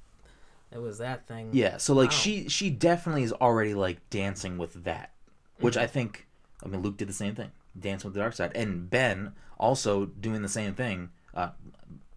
it 0.72 0.78
was 0.78 0.98
that 0.98 1.26
thing. 1.28 1.50
yeah 1.52 1.76
so 1.76 1.92
like 1.94 2.10
Wow. 2.10 2.16
she 2.16 2.48
she 2.48 2.70
definitely 2.70 3.22
is 3.24 3.32
already 3.34 3.74
like 3.74 3.98
dancing 4.10 4.56
with 4.58 4.84
that 4.84 5.12
which 5.60 5.74
Mm-hmm. 5.74 5.82
I 5.84 5.86
think 5.86 6.26
I 6.64 6.68
mean 6.68 6.80
Luke 6.82 6.96
did 6.96 7.08
the 7.08 7.12
same 7.12 7.34
thing 7.34 7.50
dancing 7.78 8.08
with 8.08 8.14
the 8.14 8.20
dark 8.20 8.32
side 8.34 8.52
and 8.54 8.88
Ben 8.88 9.32
also 9.58 10.06
doing 10.06 10.42
the 10.42 10.48
same 10.48 10.74
thing 10.74 11.10
uh 11.34 11.50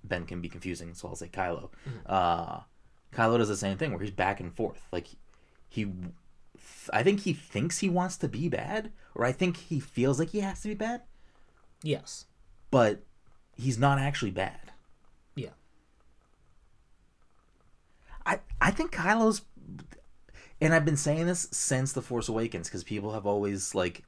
Ben 0.03 0.25
can 0.25 0.39
be 0.41 0.47
confusing 0.49 0.93
so 0.93 1.09
I'll 1.09 1.15
say 1.15 1.27
Kylo 1.27 1.69
Mm-hmm. 1.87 1.99
uh 2.07 2.59
Kylo 3.13 3.37
does 3.37 3.49
the 3.49 3.57
same 3.57 3.77
thing 3.77 3.91
where 3.91 3.99
he's 4.01 4.11
back 4.11 4.39
and 4.39 4.53
forth 4.55 4.81
like 4.91 5.07
he 5.69 5.87
I 6.93 7.03
think 7.03 7.21
he 7.21 7.33
thinks 7.33 7.79
he 7.79 7.89
wants 7.89 8.17
to 8.17 8.27
be 8.27 8.49
bad 8.49 8.91
or 9.13 9.25
I 9.25 9.31
think 9.31 9.57
he 9.57 9.79
feels 9.79 10.19
like 10.19 10.29
he 10.29 10.39
has 10.41 10.61
to 10.61 10.67
be 10.69 10.73
bad 10.73 11.01
Yes. 11.83 12.25
but 12.71 13.03
he's 13.55 13.77
not 13.77 13.99
actually 13.99 14.31
bad. 14.31 14.71
Yeah. 15.35 15.49
I 18.25 18.39
I 18.61 18.71
think 18.71 18.91
Kylo's 18.91 19.41
and 20.61 20.73
I've 20.73 20.85
been 20.85 20.97
saying 20.97 21.25
this 21.27 21.47
since 21.51 21.93
The 21.93 22.01
Force 22.01 22.27
Awakens 22.29 22.67
because 22.67 22.83
people 22.83 23.13
have 23.13 23.25
always 23.25 23.75
like 23.75 24.03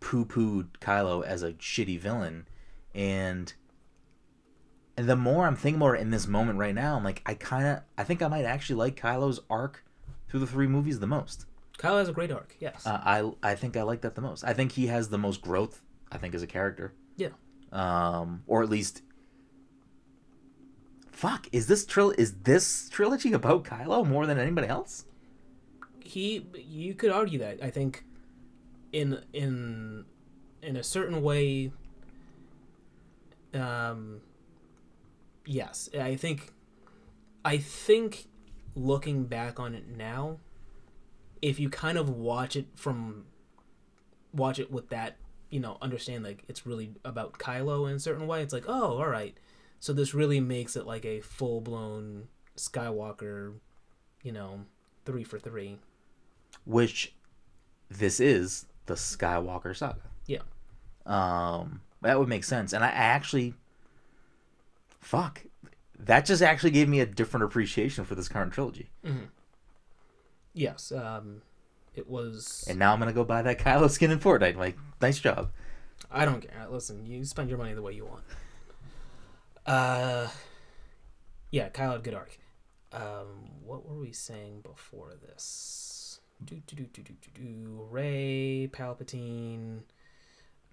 poo 0.00 0.24
pooed 0.24 0.68
Kylo 0.80 1.24
as 1.24 1.42
a 1.42 1.52
shitty 1.54 1.98
villain 1.98 2.46
and 2.94 3.52
and 4.96 5.08
the 5.08 5.16
more 5.16 5.46
I'm 5.46 5.56
thinking 5.56 5.80
about 5.80 5.94
it 5.94 6.00
in 6.00 6.10
this 6.10 6.26
moment 6.26 6.58
right 6.58 6.74
now, 6.74 6.96
I'm 6.96 7.04
like 7.04 7.22
I 7.24 7.34
kinda 7.34 7.84
I 7.96 8.04
think 8.04 8.22
I 8.22 8.28
might 8.28 8.44
actually 8.44 8.76
like 8.76 9.00
Kylo's 9.00 9.40
arc 9.48 9.84
through 10.28 10.40
the 10.40 10.46
three 10.46 10.66
movies 10.66 10.98
the 11.00 11.06
most. 11.06 11.46
Kyle 11.78 11.96
has 11.96 12.08
a 12.08 12.12
great 12.12 12.30
arc. 12.30 12.54
Yes. 12.60 12.86
Uh, 12.86 13.00
I 13.02 13.30
I 13.42 13.54
think 13.54 13.76
I 13.76 13.82
like 13.82 14.02
that 14.02 14.14
the 14.14 14.20
most. 14.20 14.44
I 14.44 14.52
think 14.52 14.72
he 14.72 14.88
has 14.88 15.08
the 15.08 15.18
most 15.18 15.40
growth. 15.40 15.80
I 16.12 16.18
think 16.18 16.34
as 16.34 16.42
a 16.42 16.46
character. 16.46 16.92
yeah. 17.16 17.28
Um, 17.72 18.42
or 18.46 18.62
at 18.62 18.68
least. 18.68 19.02
Fuck! 21.12 21.48
Is 21.52 21.66
this 21.66 21.84
tril 21.84 22.14
is 22.18 22.32
this 22.42 22.88
trilogy 22.88 23.32
about 23.32 23.64
Kylo 23.64 24.06
more 24.06 24.26
than 24.26 24.38
anybody 24.38 24.68
else? 24.68 25.04
He 26.00 26.46
you 26.54 26.94
could 26.94 27.10
argue 27.10 27.38
that. 27.40 27.62
I 27.62 27.70
think 27.70 28.04
in 28.92 29.22
in 29.32 30.04
in 30.62 30.76
a 30.76 30.82
certain 30.82 31.22
way 31.22 31.72
um 33.52 34.20
yes, 35.44 35.88
I 35.98 36.16
think 36.16 36.52
I 37.44 37.58
think 37.58 38.26
looking 38.74 39.24
back 39.24 39.58
on 39.60 39.74
it 39.74 39.88
now 39.88 40.38
if 41.42 41.60
you 41.60 41.68
kind 41.68 41.98
of 41.98 42.08
watch 42.08 42.56
it 42.56 42.66
from 42.74 43.24
watch 44.32 44.58
it 44.58 44.70
with 44.70 44.88
that, 44.90 45.16
you 45.50 45.60
know, 45.60 45.78
understand 45.80 46.24
like 46.24 46.44
it's 46.48 46.66
really 46.66 46.92
about 47.04 47.38
Kylo 47.38 47.88
in 47.88 47.96
a 47.96 48.00
certain 48.00 48.26
way, 48.26 48.42
it's 48.42 48.52
like, 48.52 48.64
"Oh, 48.68 48.98
all 48.98 49.08
right." 49.08 49.36
So 49.80 49.92
this 49.92 50.14
really 50.14 50.40
makes 50.40 50.76
it 50.76 50.86
like 50.86 51.04
a 51.04 51.20
full-blown 51.20 52.28
Skywalker, 52.56 53.54
you 54.22 54.32
know, 54.32 54.64
3 55.04 55.22
for 55.22 55.38
3. 55.38 55.78
Which, 56.64 57.14
this 57.88 58.18
is 58.18 58.66
the 58.86 58.94
Skywalker 58.94 59.76
saga. 59.76 60.00
Yeah. 60.26 60.42
Um, 61.06 61.82
that 62.02 62.18
would 62.18 62.28
make 62.28 62.44
sense, 62.44 62.72
and 62.72 62.84
I 62.84 62.88
actually, 62.88 63.54
fuck, 65.00 65.44
that 65.98 66.24
just 66.26 66.42
actually 66.42 66.72
gave 66.72 66.88
me 66.88 67.00
a 67.00 67.06
different 67.06 67.44
appreciation 67.44 68.04
for 68.04 68.14
this 68.14 68.28
current 68.28 68.52
trilogy. 68.52 68.90
Yes, 70.58 70.90
um, 70.90 71.42
it 71.94 72.08
was. 72.08 72.64
And 72.68 72.80
now 72.80 72.92
I'm 72.92 72.98
gonna 72.98 73.12
go 73.12 73.24
buy 73.24 73.42
that 73.42 73.60
Kylo 73.60 73.88
skin 73.88 74.10
in 74.10 74.18
Fortnite. 74.18 74.56
Like, 74.56 74.76
nice 75.00 75.20
job. 75.20 75.50
I 76.10 76.24
don't 76.24 76.40
care. 76.40 76.66
Listen, 76.68 77.06
you 77.06 77.24
spend 77.24 77.48
your 77.48 77.58
money 77.58 77.74
the 77.74 77.82
way 77.82 77.92
you 77.92 78.06
want. 78.06 78.24
Uh, 79.64 80.28
yeah, 81.52 81.68
Kyle 81.68 81.92
had 81.92 82.02
good 82.02 82.14
arc. 82.14 82.38
Um, 82.92 83.50
what 83.64 83.86
were 83.86 83.98
we 83.98 84.12
saying 84.12 84.62
before 84.62 85.12
this? 85.26 86.18
Do 86.44 86.56
do 86.66 86.74
do 86.74 86.84
do 86.86 87.02
do 87.02 87.14
do 87.20 87.40
do. 87.40 87.86
Rey 87.90 88.68
Palpatine. 88.72 89.82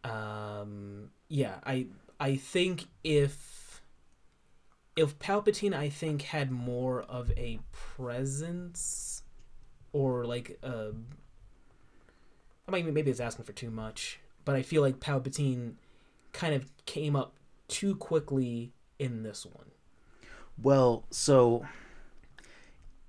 Um, 0.04 1.10
yeah, 1.28 1.56
I 1.64 1.88
I 2.20 2.38
think 2.38 2.86
if 3.04 3.82
if 4.96 5.20
Palpatine, 5.20 5.74
I 5.74 5.90
think 5.90 6.24
had 6.24 6.52
more 6.52 7.04
of 7.04 7.32
a 7.32 7.60
presence, 7.72 9.15
or 9.96 10.26
like 10.26 10.60
a. 10.62 10.92
I 12.68 12.72
mean, 12.72 12.94
maybe 12.94 13.10
it's 13.10 13.22
asking 13.22 13.46
for 13.46 13.54
too 13.54 13.72
much, 13.72 14.20
but 14.44 14.56
I 14.56 14.62
feel 14.62 14.82
like 14.82 15.00
Palpatine 15.00 15.76
kind 16.34 16.54
of 16.54 16.66
came 16.86 17.16
up 17.16 17.34
too 17.70 17.96
quickly 17.96 18.74
in 19.00 19.24
this 19.24 19.46
one. 19.46 19.68
Well, 20.62 21.06
so 21.12 21.66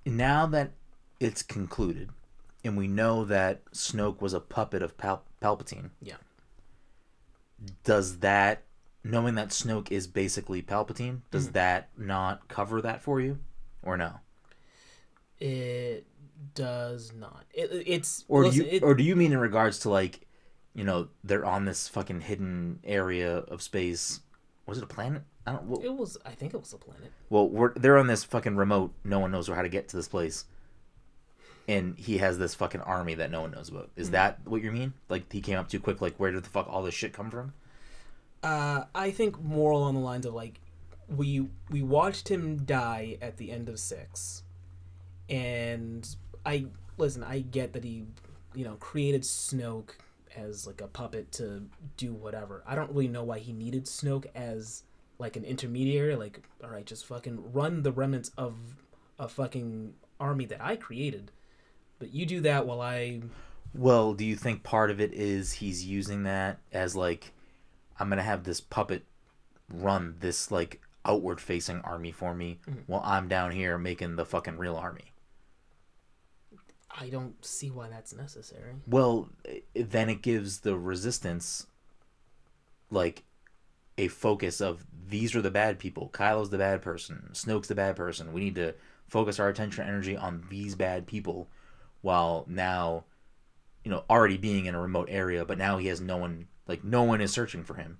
now 0.05 0.47
that 0.47 0.70
it's 1.18 1.43
concluded, 1.43 2.11
and 2.62 2.76
we 2.76 2.87
know 2.87 3.24
that 3.24 3.64
Snoke 3.72 4.20
was 4.20 4.32
a 4.32 4.41
puppet 4.41 4.80
of 4.82 4.97
Pal- 4.97 5.24
Palpatine. 5.43 5.91
Yeah. 6.01 6.16
Does 7.82 8.18
that, 8.18 8.62
knowing 9.03 9.34
that 9.34 9.49
Snoke 9.49 9.91
is 9.91 10.07
basically 10.07 10.62
Palpatine, 10.62 11.22
does 11.32 11.49
Mhm. 11.49 11.53
that 11.55 11.89
not 11.97 12.47
cover 12.49 12.80
that 12.82 13.03
for 13.03 13.20
you, 13.20 13.39
or 13.82 13.97
no? 13.97 14.20
It 15.41 16.07
does 16.55 17.12
not. 17.14 17.45
It, 17.53 17.84
it's 17.87 18.24
Or 18.28 18.45
listen, 18.45 18.61
do 18.61 18.66
you, 18.66 18.76
it- 18.76 18.82
or 18.82 18.95
do 18.95 19.03
you 19.03 19.16
mean 19.16 19.32
in 19.32 19.39
regards 19.39 19.78
to 19.80 19.91
like, 19.91 20.20
you 20.74 20.84
know, 20.84 21.09
they're 21.24 21.45
on 21.45 21.64
this 21.64 21.89
fucking 21.89 22.20
hidden 22.22 22.80
area 22.84 23.39
of 23.39 23.62
space? 23.62 24.20
Was 24.66 24.78
it 24.78 24.84
a 24.84 24.87
planet? 24.89 25.22
I 25.47 25.53
don't. 25.53 25.64
Well, 25.64 25.80
it 25.82 25.95
was. 25.95 26.18
I 26.26 26.30
think 26.30 26.53
it 26.55 26.61
was 26.61 26.72
a 26.72 26.76
planet. 26.78 27.12
well 27.30 27.49
we're, 27.49 27.72
they're 27.74 27.99
on 27.99 28.09
this 28.09 28.24
fucking 28.24 28.57
remote. 28.57 28.93
No 29.05 29.20
one 29.20 29.30
knows 29.30 29.47
how 29.49 29.62
to 29.62 29.68
get 29.68 29.89
to 29.89 29.97
this 29.97 30.09
place. 30.09 30.45
And 31.68 31.97
he 31.99 32.18
has 32.18 32.39
this 32.39 32.55
fucking 32.55 32.80
army 32.82 33.14
that 33.14 33.30
no 33.30 33.41
one 33.43 33.51
knows 33.53 33.68
about. 33.68 33.91
Is 33.97 34.09
Mhm. 34.09 34.12
that 34.12 34.39
what 34.47 34.62
you 34.62 34.70
mean? 34.72 34.93
Like 35.09 35.32
he 35.32 35.41
came 35.41 35.59
up 35.59 35.68
too 35.68 35.80
quick? 35.80 36.01
Like 36.01 36.16
where 36.16 36.30
did 36.32 36.45
the 36.45 36.49
fuck 36.51 36.68
all 36.68 36.82
this 36.82 36.95
shit 36.95 37.12
come 37.12 37.30
from? 37.30 37.55
Uh, 38.43 38.84
I 38.95 39.11
think 39.11 39.41
more 39.43 39.70
along 39.72 39.95
the 39.95 40.01
lines 40.01 40.26
of 40.26 40.34
like 40.34 40.61
we 41.09 41.49
we 41.70 41.82
watched 41.82 42.28
him 42.28 42.64
die 42.64 43.16
at 43.22 43.37
the 43.37 43.51
end 43.53 43.68
of 43.68 43.78
six, 43.78 44.43
and 45.28 46.16
I 46.47 46.66
listen. 46.97 47.22
I 47.22 47.40
get 47.40 47.72
that 47.74 47.84
he, 47.84 48.05
you 48.55 48.64
know, 48.64 48.76
created 48.76 49.22
Snoke 49.22 49.90
as 50.36 50.66
like 50.66 50.80
a 50.80 50.86
puppet 50.86 51.32
to 51.32 51.64
do 51.97 52.14
whatever. 52.14 52.62
I 52.66 52.74
don't 52.74 52.90
really 52.90 53.09
know 53.09 53.24
why 53.24 53.40
he 53.40 53.53
needed 53.53 53.84
Snoke 53.84 54.26
as 54.34 54.84
like 55.18 55.36
an 55.36 55.44
intermediary. 55.44 56.14
Like, 56.14 56.40
all 56.62 56.70
right, 56.70 56.86
just 56.86 57.07
fucking 57.07 57.53
run 57.53 57.82
the 57.82 57.92
remnants 57.92 58.30
of 58.38 58.55
a 59.18 59.28
fucking 59.28 59.94
army 60.20 60.44
that 60.47 60.62
I 60.62 60.76
created, 60.76 61.30
but 61.99 62.12
you 62.14 62.26
do 62.26 62.40
that 62.42 62.66
while 62.66 62.80
I 62.80 63.20
Well, 63.74 64.14
do 64.14 64.24
you 64.24 64.36
think 64.36 64.62
part 64.62 64.90
of 64.90 65.01
it 65.01 65.12
is 65.12 65.53
he's 65.53 65.84
using 65.84 66.22
that 66.24 66.59
as 66.72 66.97
like, 66.97 67.32
I'm 67.99 68.09
gonna 68.09 68.22
have 68.22 68.44
this 68.44 68.61
puppet 68.61 69.05
run 69.72 70.16
this 70.20 70.51
like 70.51 70.80
outward 71.05 71.40
facing 71.40 71.80
army 71.80 72.12
for 72.12 72.34
me 72.34 72.59
mm-hmm. 72.68 72.80
while 72.86 73.03
I'm 73.05 73.28
down 73.28 73.53
here 73.53 73.78
making 73.78 74.16
the 74.16 74.26
fucking 74.26 74.59
real 74.59 74.76
army? 74.76 75.12
I 76.99 77.09
don't 77.09 77.44
see 77.44 77.70
why 77.70 77.88
that's 77.88 78.14
necessary. 78.14 78.74
Well, 78.86 79.28
then 79.74 80.09
it 80.09 80.22
gives 80.22 80.61
the 80.61 80.76
resistance 80.76 81.66
like 82.90 83.24
a 83.99 84.09
focus 84.09 84.61
of 84.61 84.86
these 85.09 85.34
are 85.34 85.42
the 85.42 85.51
bad 85.51 85.78
people. 85.78 86.09
Kylo's 86.12 86.51
the 86.51 86.59
bad 86.59 86.82
person. 86.82 87.30
Snoke's 87.32 87.68
the 87.68 87.74
bad 87.74 87.97
person. 87.97 88.32
We 88.32 88.40
need 88.40 88.55
to 88.57 88.74
focus 89.09 89.38
our 89.38 89.49
attention 89.49 89.86
energy 89.86 90.16
on 90.16 90.47
these 90.51 90.74
bad 90.74 91.07
people 91.07 91.49
while 92.03 92.44
now 92.49 93.05
you 93.84 93.90
know 93.90 94.05
already 94.11 94.36
being 94.36 94.66
in 94.66 94.74
a 94.74 94.80
remote 94.80 95.09
area 95.11 95.44
but 95.44 95.57
now 95.57 95.78
he 95.78 95.86
has 95.86 96.01
no 96.01 96.16
one 96.16 96.49
like 96.66 96.82
no 96.82 97.05
one 97.05 97.20
is 97.20 97.32
searching 97.32 97.62
for 97.62 97.74
him. 97.74 97.99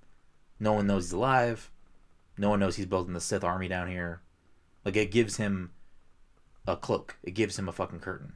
No 0.59 0.73
one 0.73 0.87
knows 0.87 1.05
he's 1.05 1.13
alive. 1.13 1.71
No 2.37 2.49
one 2.49 2.59
knows 2.59 2.75
he's 2.75 2.85
building 2.85 3.13
the 3.13 3.21
Sith 3.21 3.43
army 3.43 3.67
down 3.67 3.87
here. 3.87 4.21
Like 4.83 4.95
it 4.95 5.11
gives 5.11 5.37
him 5.37 5.71
a 6.67 6.75
cloak. 6.75 7.17
It 7.23 7.31
gives 7.31 7.57
him 7.57 7.69
a 7.69 7.71
fucking 7.71 7.99
curtain. 7.99 8.33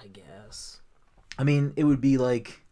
I 0.00 0.06
guess. 0.08 0.80
I 1.38 1.44
mean, 1.44 1.72
it 1.76 1.84
would 1.84 2.00
be 2.00 2.16
like, 2.18 2.62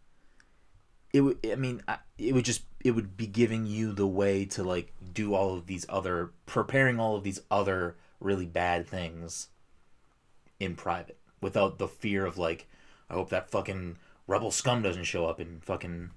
it 1.13 1.21
would. 1.21 1.39
I 1.51 1.57
mean, 1.57 1.83
it 2.17 2.35
would 2.35 2.45
just. 2.45 2.63
It 2.85 2.93
would 2.93 3.17
be 3.17 3.27
giving 3.27 3.67
you 3.67 3.93
the 3.93 4.07
way 4.07 4.45
to 4.47 4.63
like 4.63 4.93
do 5.13 5.35
all 5.35 5.55
of 5.55 5.67
these 5.67 5.85
other, 5.89 6.31
preparing 6.47 7.01
all 7.01 7.17
of 7.17 7.25
these 7.25 7.41
other 7.51 7.97
really 8.21 8.47
bad 8.47 8.87
things 8.87 9.49
in 10.61 10.77
private 10.77 11.19
without 11.41 11.79
the 11.79 11.89
fear 11.89 12.25
of 12.25 12.39
like, 12.39 12.69
I 13.11 13.15
hope 13.15 13.31
that 13.31 13.51
fucking 13.51 13.97
rebel 14.29 14.51
scum 14.51 14.83
doesn't 14.83 15.05
show 15.05 15.27
up 15.27 15.41
and 15.41 15.63
fucking 15.65 16.11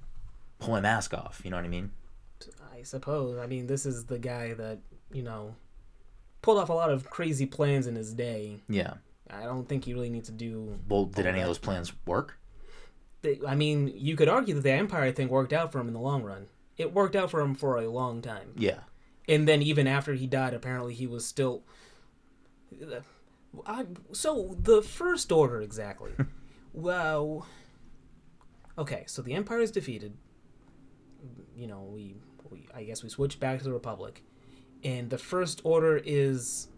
pull 0.60 0.74
my 0.74 0.82
mask 0.82 1.14
off. 1.16 1.42
You 1.44 1.50
know 1.50 1.58
what 1.58 1.66
I 1.66 1.70
mean? 1.70 1.92
I 2.74 2.84
suppose. 2.84 3.38
I 3.40 3.48
mean, 3.48 3.68
this 3.68 3.86
is 3.86 4.06
the 4.06 4.20
guy 4.20 4.54
that 4.54 4.80
you 5.12 5.24
know 5.24 5.56
pulled 6.42 6.58
off 6.60 6.70
a 6.70 6.74
lot 6.74 6.92
of 6.92 7.10
crazy 7.10 7.46
plans 7.46 7.88
in 7.88 7.96
his 7.96 8.14
day. 8.14 8.62
Yeah. 8.70 8.96
I 9.32 9.44
don't 9.44 9.68
think 9.68 9.86
he 9.86 9.94
really 9.94 10.10
needs 10.10 10.28
to 10.30 10.34
do. 10.36 10.78
Well, 10.90 11.06
did 11.06 11.26
any 11.26 11.40
of 11.40 11.48
those 11.48 11.58
plans 11.58 11.94
work? 12.06 12.38
they- 13.22 13.40
I 13.48 13.54
mean, 13.56 13.92
you 13.96 14.16
could 14.16 14.28
argue 14.28 14.56
that 14.56 14.62
the 14.62 14.72
Empire 14.72 15.12
thing 15.12 15.30
worked 15.30 15.54
out 15.54 15.72
for 15.72 15.80
him 15.80 15.88
in 15.88 15.94
the 15.94 16.00
long 16.00 16.24
run. 16.24 16.48
It 16.78 16.92
worked 16.94 17.16
out 17.16 17.30
for 17.30 17.40
him 17.42 17.54
for 17.56 17.78
a 17.78 17.88
long 17.88 18.22
time, 18.22 18.54
Yeah. 18.58 18.80
and 19.30 19.48
then 19.48 19.62
even 19.62 19.86
after 19.88 20.14
he 20.16 20.26
died, 20.26 20.54
apparently 20.56 20.94
he 20.96 21.06
was 21.06 21.24
still. 21.26 21.64
I, 23.66 23.86
so 24.12 24.56
the 24.60 24.82
First 24.82 25.32
Order 25.32 25.62
exactly. 25.62 26.12
well, 26.74 27.46
okay, 28.78 29.04
so 29.08 29.22
the 29.22 29.34
Empire 29.34 29.60
is 29.60 29.72
defeated. 29.72 30.14
You 31.56 31.68
know, 31.68 31.84
we, 31.94 32.16
we 32.50 32.68
I 32.74 32.84
guess 32.84 33.04
we 33.04 33.10
switch 33.10 33.40
back 33.40 33.60
to 33.60 33.64
the 33.64 33.74
Republic, 33.74 34.24
and 34.84 35.10
the 35.10 35.18
First 35.18 35.62
Order 35.64 36.02
is 36.04 36.70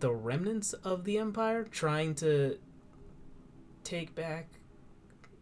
the 0.00 0.12
remnants 0.12 0.72
of 0.72 1.04
the 1.04 1.18
Empire 1.18 1.64
trying 1.64 2.14
to 2.16 2.58
take 3.84 4.14
back 4.14 4.48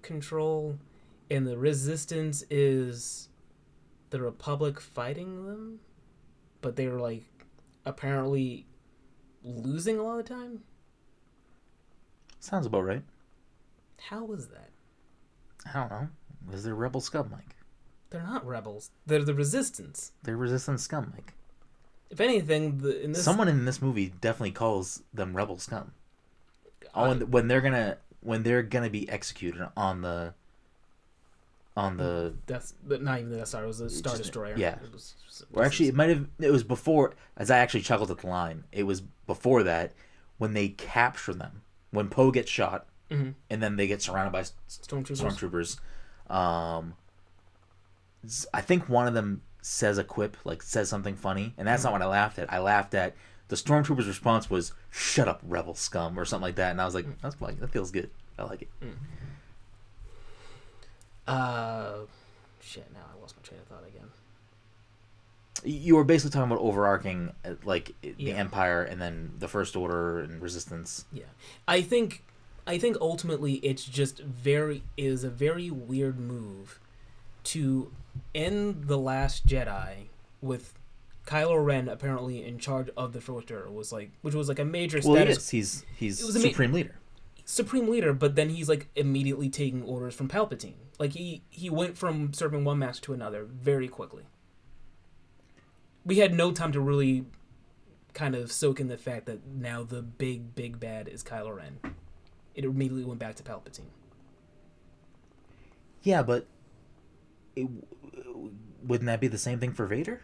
control, 0.02 0.78
and 1.30 1.46
the 1.46 1.58
Resistance 1.58 2.44
is 2.50 3.28
the 4.10 4.20
Republic 4.20 4.80
fighting 4.80 5.46
them, 5.46 5.80
but 6.60 6.76
they 6.76 6.86
were 6.88 7.00
like 7.00 7.24
apparently 7.84 8.66
losing 9.42 9.98
a 9.98 10.02
lot 10.02 10.18
of 10.18 10.24
time. 10.24 10.60
Sounds 12.40 12.66
about 12.66 12.84
right. 12.84 13.02
How 14.08 14.24
was 14.24 14.48
that? 14.48 14.70
I 15.66 15.80
don't 15.80 15.90
know. 15.90 16.08
Was 16.50 16.64
there 16.64 16.74
rebel 16.74 17.00
scum, 17.00 17.30
Mike? 17.30 17.56
They're 18.10 18.22
not 18.22 18.46
rebels. 18.46 18.90
They're 19.04 19.24
the 19.24 19.34
resistance. 19.34 20.12
They're 20.22 20.36
resistance 20.36 20.82
scum, 20.82 21.12
Mike. 21.14 21.34
If 22.10 22.20
anything, 22.20 22.78
the, 22.78 23.02
in 23.04 23.12
this 23.12 23.24
Someone 23.24 23.48
in 23.48 23.64
this 23.64 23.82
movie 23.82 24.12
definitely 24.20 24.52
calls 24.52 25.02
them 25.12 25.36
rebel 25.36 25.58
scum. 25.58 25.92
Oh, 26.94 27.08
when, 27.08 27.30
when 27.30 27.48
they're 27.48 27.60
gonna 27.60 27.98
when 28.20 28.42
they're 28.42 28.62
gonna 28.62 28.90
be 28.90 29.08
executed 29.08 29.68
on 29.76 30.02
the 30.02 30.34
on 31.76 31.96
the 31.98 32.34
that's 32.46 32.72
but 32.86 33.02
not 33.02 33.18
even 33.18 33.30
the 33.30 33.38
Death 33.38 33.48
Star. 33.48 33.64
It 33.64 33.66
was 33.66 33.80
a 33.80 33.90
Star 33.90 34.12
just- 34.12 34.22
Destroyer. 34.24 34.54
yeah. 34.56 34.76
It 34.82 34.92
was, 34.92 35.14
or 35.52 35.62
actually 35.64 35.88
it 35.88 35.94
might 35.94 36.08
have 36.08 36.26
it 36.38 36.50
was 36.50 36.62
before 36.64 37.12
as 37.36 37.50
I 37.50 37.58
actually 37.58 37.82
chuckled 37.82 38.10
at 38.10 38.18
the 38.18 38.26
line. 38.28 38.64
It 38.72 38.84
was 38.84 39.02
before 39.26 39.62
that 39.64 39.92
when 40.38 40.54
they 40.54 40.68
capture 40.70 41.34
them 41.34 41.62
when 41.90 42.08
Poe 42.08 42.30
gets 42.30 42.50
shot 42.50 42.86
Mhm. 43.10 43.34
and 43.50 43.62
then 43.62 43.76
they 43.76 43.86
get 43.86 44.00
surrounded 44.02 44.32
by 44.32 44.42
stormtroopers. 44.68 45.20
stormtroopers. 46.28 46.32
Um, 46.34 46.94
I 48.52 48.60
think 48.60 48.88
one 48.88 49.06
of 49.06 49.14
them 49.14 49.42
says 49.68 49.98
a 49.98 50.04
quip, 50.04 50.36
like 50.44 50.62
says 50.62 50.88
something 50.88 51.16
funny, 51.16 51.52
and 51.58 51.66
that's 51.66 51.82
not 51.82 51.92
what 51.92 52.00
I 52.00 52.06
laughed 52.06 52.38
at. 52.38 52.52
I 52.52 52.60
laughed 52.60 52.94
at 52.94 53.16
the 53.48 53.56
stormtroopers' 53.56 54.06
response 54.06 54.48
was 54.48 54.72
"Shut 54.90 55.26
up, 55.26 55.40
rebel 55.42 55.74
scum" 55.74 56.18
or 56.18 56.24
something 56.24 56.42
like 56.44 56.54
that, 56.54 56.70
and 56.70 56.80
I 56.80 56.84
was 56.84 56.94
like, 56.94 57.06
"That's 57.20 57.40
like 57.40 57.58
that 57.58 57.70
feels 57.70 57.90
good. 57.90 58.10
I 58.38 58.44
like 58.44 58.62
it." 58.62 58.68
Uh, 61.26 61.98
shit. 62.60 62.86
Now 62.94 63.00
I 63.16 63.20
lost 63.20 63.34
my 63.36 63.42
train 63.42 63.60
of 63.60 63.66
thought 63.66 63.84
again. 63.88 64.08
You 65.64 65.96
were 65.96 66.04
basically 66.04 66.30
talking 66.32 66.52
about 66.52 66.62
overarching, 66.62 67.32
uh, 67.44 67.54
like 67.64 67.92
the 68.02 68.14
Yeah. 68.18 68.34
Empire 68.34 68.82
and 68.82 69.00
then 69.00 69.32
the 69.38 69.48
First 69.48 69.74
Order 69.74 70.20
and 70.20 70.40
Resistance. 70.40 71.06
Yeah, 71.12 71.24
I 71.66 71.82
think, 71.82 72.22
I 72.68 72.78
think 72.78 72.96
ultimately 73.00 73.54
it's 73.54 73.84
just 73.84 74.20
very 74.20 74.84
is 74.96 75.24
a 75.24 75.30
very 75.30 75.70
weird 75.70 76.20
move 76.20 76.78
to 77.46 77.92
end 78.34 78.84
the 78.86 78.98
Last 78.98 79.46
Jedi 79.46 80.08
with 80.40 80.74
Kylo 81.26 81.64
Ren 81.64 81.88
apparently 81.88 82.44
in 82.44 82.58
charge 82.58 82.88
of 82.96 83.12
the 83.12 83.20
First 83.20 83.50
Order 83.50 83.70
was 83.70 83.92
like, 83.92 84.10
which 84.22 84.34
was 84.34 84.48
like 84.48 84.58
a 84.58 84.64
major 84.64 85.00
Well, 85.02 85.14
he 85.14 85.20
status 85.22 85.38
is. 85.38 85.50
He's 85.50 85.84
he's 85.96 86.36
a 86.36 86.38
ma- 86.38 86.48
supreme 86.48 86.72
leader. 86.72 86.94
supreme 87.44 87.88
leader, 87.88 88.12
but 88.12 88.36
then 88.36 88.50
he's 88.50 88.68
like 88.68 88.88
immediately 88.94 89.48
taking 89.48 89.82
orders 89.82 90.14
from 90.14 90.28
Palpatine. 90.28 90.74
Like 90.98 91.12
he 91.12 91.42
he 91.50 91.68
went 91.70 91.98
from 91.98 92.32
serving 92.32 92.64
one 92.64 92.78
master 92.78 93.02
to 93.06 93.12
another 93.12 93.44
very 93.44 93.88
quickly. 93.88 94.24
We 96.04 96.18
had 96.18 96.32
no 96.34 96.52
time 96.52 96.70
to 96.72 96.80
really 96.80 97.26
kind 98.14 98.34
of 98.34 98.50
soak 98.52 98.80
in 98.80 98.88
the 98.88 98.96
fact 98.96 99.26
that 99.26 99.44
now 99.46 99.82
the 99.82 100.02
big 100.02 100.54
big 100.54 100.78
bad 100.78 101.08
is 101.08 101.22
Kylo 101.24 101.54
Ren. 101.56 101.78
It 102.54 102.64
immediately 102.64 103.04
went 103.04 103.18
back 103.18 103.34
to 103.36 103.42
Palpatine. 103.42 103.90
Yeah, 106.02 106.22
but 106.22 106.46
it, 107.56 107.68
wouldn't 108.84 109.06
that 109.06 109.20
be 109.20 109.28
the 109.28 109.38
same 109.38 109.58
thing 109.58 109.72
for 109.72 109.86
Vader? 109.86 110.20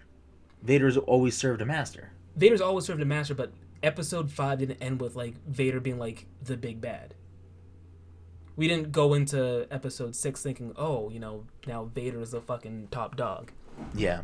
Vader's 0.62 0.96
always 0.96 1.36
served 1.36 1.60
a 1.60 1.66
master. 1.66 2.12
Vader's 2.36 2.60
always 2.60 2.84
served 2.84 3.02
a 3.02 3.04
master, 3.04 3.34
but 3.34 3.52
Episode 3.82 4.30
Five 4.30 4.60
didn't 4.60 4.80
end 4.80 5.00
with 5.00 5.16
like 5.16 5.34
Vader 5.46 5.80
being 5.80 5.98
like 5.98 6.26
the 6.42 6.56
big 6.56 6.80
bad. 6.80 7.14
We 8.54 8.68
didn't 8.68 8.92
go 8.92 9.14
into 9.14 9.66
Episode 9.70 10.14
Six 10.14 10.42
thinking, 10.42 10.72
oh, 10.76 11.10
you 11.10 11.18
know, 11.18 11.46
now 11.66 11.84
Vader 11.92 12.20
is 12.20 12.30
the 12.30 12.40
fucking 12.40 12.88
top 12.90 13.16
dog. 13.16 13.50
Yeah. 13.94 14.22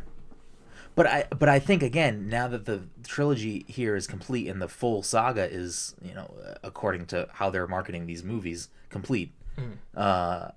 But 0.95 1.07
I 1.07 1.25
but 1.37 1.49
I 1.49 1.59
think 1.59 1.83
again 1.83 2.29
now 2.29 2.47
that 2.47 2.65
the 2.65 2.83
trilogy 3.03 3.65
here 3.67 3.95
is 3.95 4.07
complete 4.07 4.47
and 4.47 4.61
the 4.61 4.67
full 4.67 5.03
saga 5.03 5.49
is 5.49 5.95
you 6.01 6.13
know 6.13 6.29
according 6.63 7.05
to 7.07 7.27
how 7.33 7.49
they're 7.49 7.67
marketing 7.67 8.05
these 8.05 8.23
movies 8.23 8.69
complete, 8.89 9.31
uh, 9.95 10.49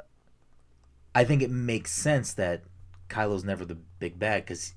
I 1.14 1.24
think 1.24 1.42
it 1.42 1.50
makes 1.50 1.90
sense 1.92 2.32
that 2.34 2.62
Kylo's 3.08 3.44
never 3.44 3.64
the 3.64 3.76
big 3.98 4.18
bad 4.18 4.44
because 4.44 4.74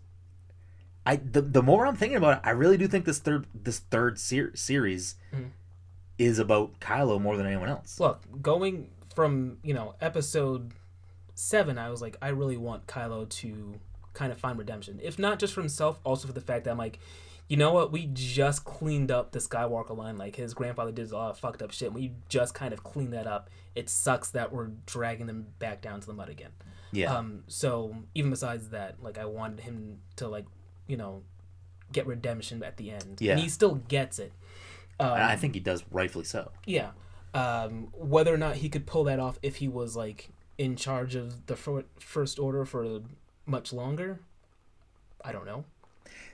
I 1.05 1.15
the 1.17 1.41
the 1.41 1.61
more 1.61 1.85
I'm 1.85 1.95
thinking 1.95 2.17
about 2.17 2.37
it, 2.37 2.41
I 2.43 2.51
really 2.51 2.77
do 2.77 2.87
think 2.87 3.05
this 3.05 3.19
third 3.19 3.45
this 3.53 3.79
third 3.79 4.19
ser- 4.19 4.55
series 4.55 5.15
Mhm. 5.33 5.51
is 6.17 6.39
about 6.39 6.79
Kylo 6.79 7.21
more 7.21 7.37
than 7.37 7.45
anyone 7.45 7.69
else. 7.69 7.99
look, 7.99 8.21
going 8.41 8.89
from 9.13 9.57
you 9.63 9.73
know 9.73 9.95
episode 10.01 10.73
seven, 11.35 11.77
I 11.77 11.89
was 11.89 12.01
like, 12.01 12.17
I 12.21 12.29
really 12.29 12.57
want 12.57 12.87
Kylo 12.87 13.27
to 13.29 13.79
kind 14.13 14.31
of 14.31 14.39
find 14.39 14.57
redemption, 14.57 14.99
if 15.03 15.19
not 15.19 15.39
just 15.39 15.53
for 15.53 15.61
himself, 15.61 15.99
also 16.03 16.27
for 16.27 16.33
the 16.33 16.41
fact 16.41 16.63
that 16.65 16.71
I'm 16.71 16.77
like, 16.77 16.99
you 17.47 17.57
know 17.57 17.71
what? 17.71 17.91
We 17.91 18.09
just 18.13 18.65
cleaned 18.65 19.11
up 19.11 19.31
the 19.31 19.39
Skywalker 19.39 19.95
line. 19.95 20.17
Like 20.17 20.35
his 20.35 20.53
grandfather 20.53 20.91
did 20.91 21.11
a 21.11 21.15
lot 21.15 21.29
of 21.31 21.37
fucked 21.39 21.61
up 21.61 21.71
shit. 21.71 21.87
And 21.87 21.95
We 21.95 22.13
just 22.29 22.53
kind 22.53 22.73
of 22.73 22.83
cleaned 22.83 23.13
that 23.13 23.27
up. 23.27 23.49
It 23.75 23.89
sucks 23.89 24.31
that 24.31 24.51
we're 24.51 24.69
dragging 24.85 25.27
them 25.27 25.47
back 25.59 25.81
down 25.81 25.99
to 26.01 26.07
the 26.07 26.13
mud 26.13 26.29
again. 26.29 26.51
Yeah. 26.91 27.13
Um. 27.15 27.43
So 27.47 27.95
even 28.15 28.29
besides 28.31 28.69
that, 28.69 29.01
like 29.03 29.17
I 29.17 29.25
wanted 29.25 29.59
him 29.61 29.99
to 30.15 30.27
like, 30.27 30.45
you 30.87 30.97
know, 30.97 31.23
get 31.91 32.07
redemption 32.07 32.63
at 32.63 32.77
the 32.77 32.91
end. 32.91 33.17
Yeah. 33.19 33.33
And 33.33 33.41
he 33.41 33.49
still 33.49 33.75
gets 33.75 34.17
it. 34.17 34.33
Um, 34.99 35.11
I 35.11 35.35
think 35.35 35.53
he 35.55 35.59
does 35.59 35.83
rightfully 35.91 36.25
so. 36.25 36.51
yeah. 36.65 36.91
Um. 37.33 37.89
Whether 37.93 38.33
or 38.33 38.37
not 38.37 38.55
he 38.57 38.69
could 38.69 38.85
pull 38.87 39.03
that 39.05 39.19
off 39.19 39.37
if 39.43 39.57
he 39.57 39.67
was 39.67 39.95
like 39.95 40.29
in 40.57 40.77
charge 40.77 41.15
of 41.15 41.47
the 41.47 41.55
fir- 41.57 41.83
first 41.99 42.39
order 42.39 42.63
for 42.63 43.01
much 43.45 43.73
longer, 43.73 44.21
I 45.23 45.33
don't 45.33 45.45
know. 45.45 45.65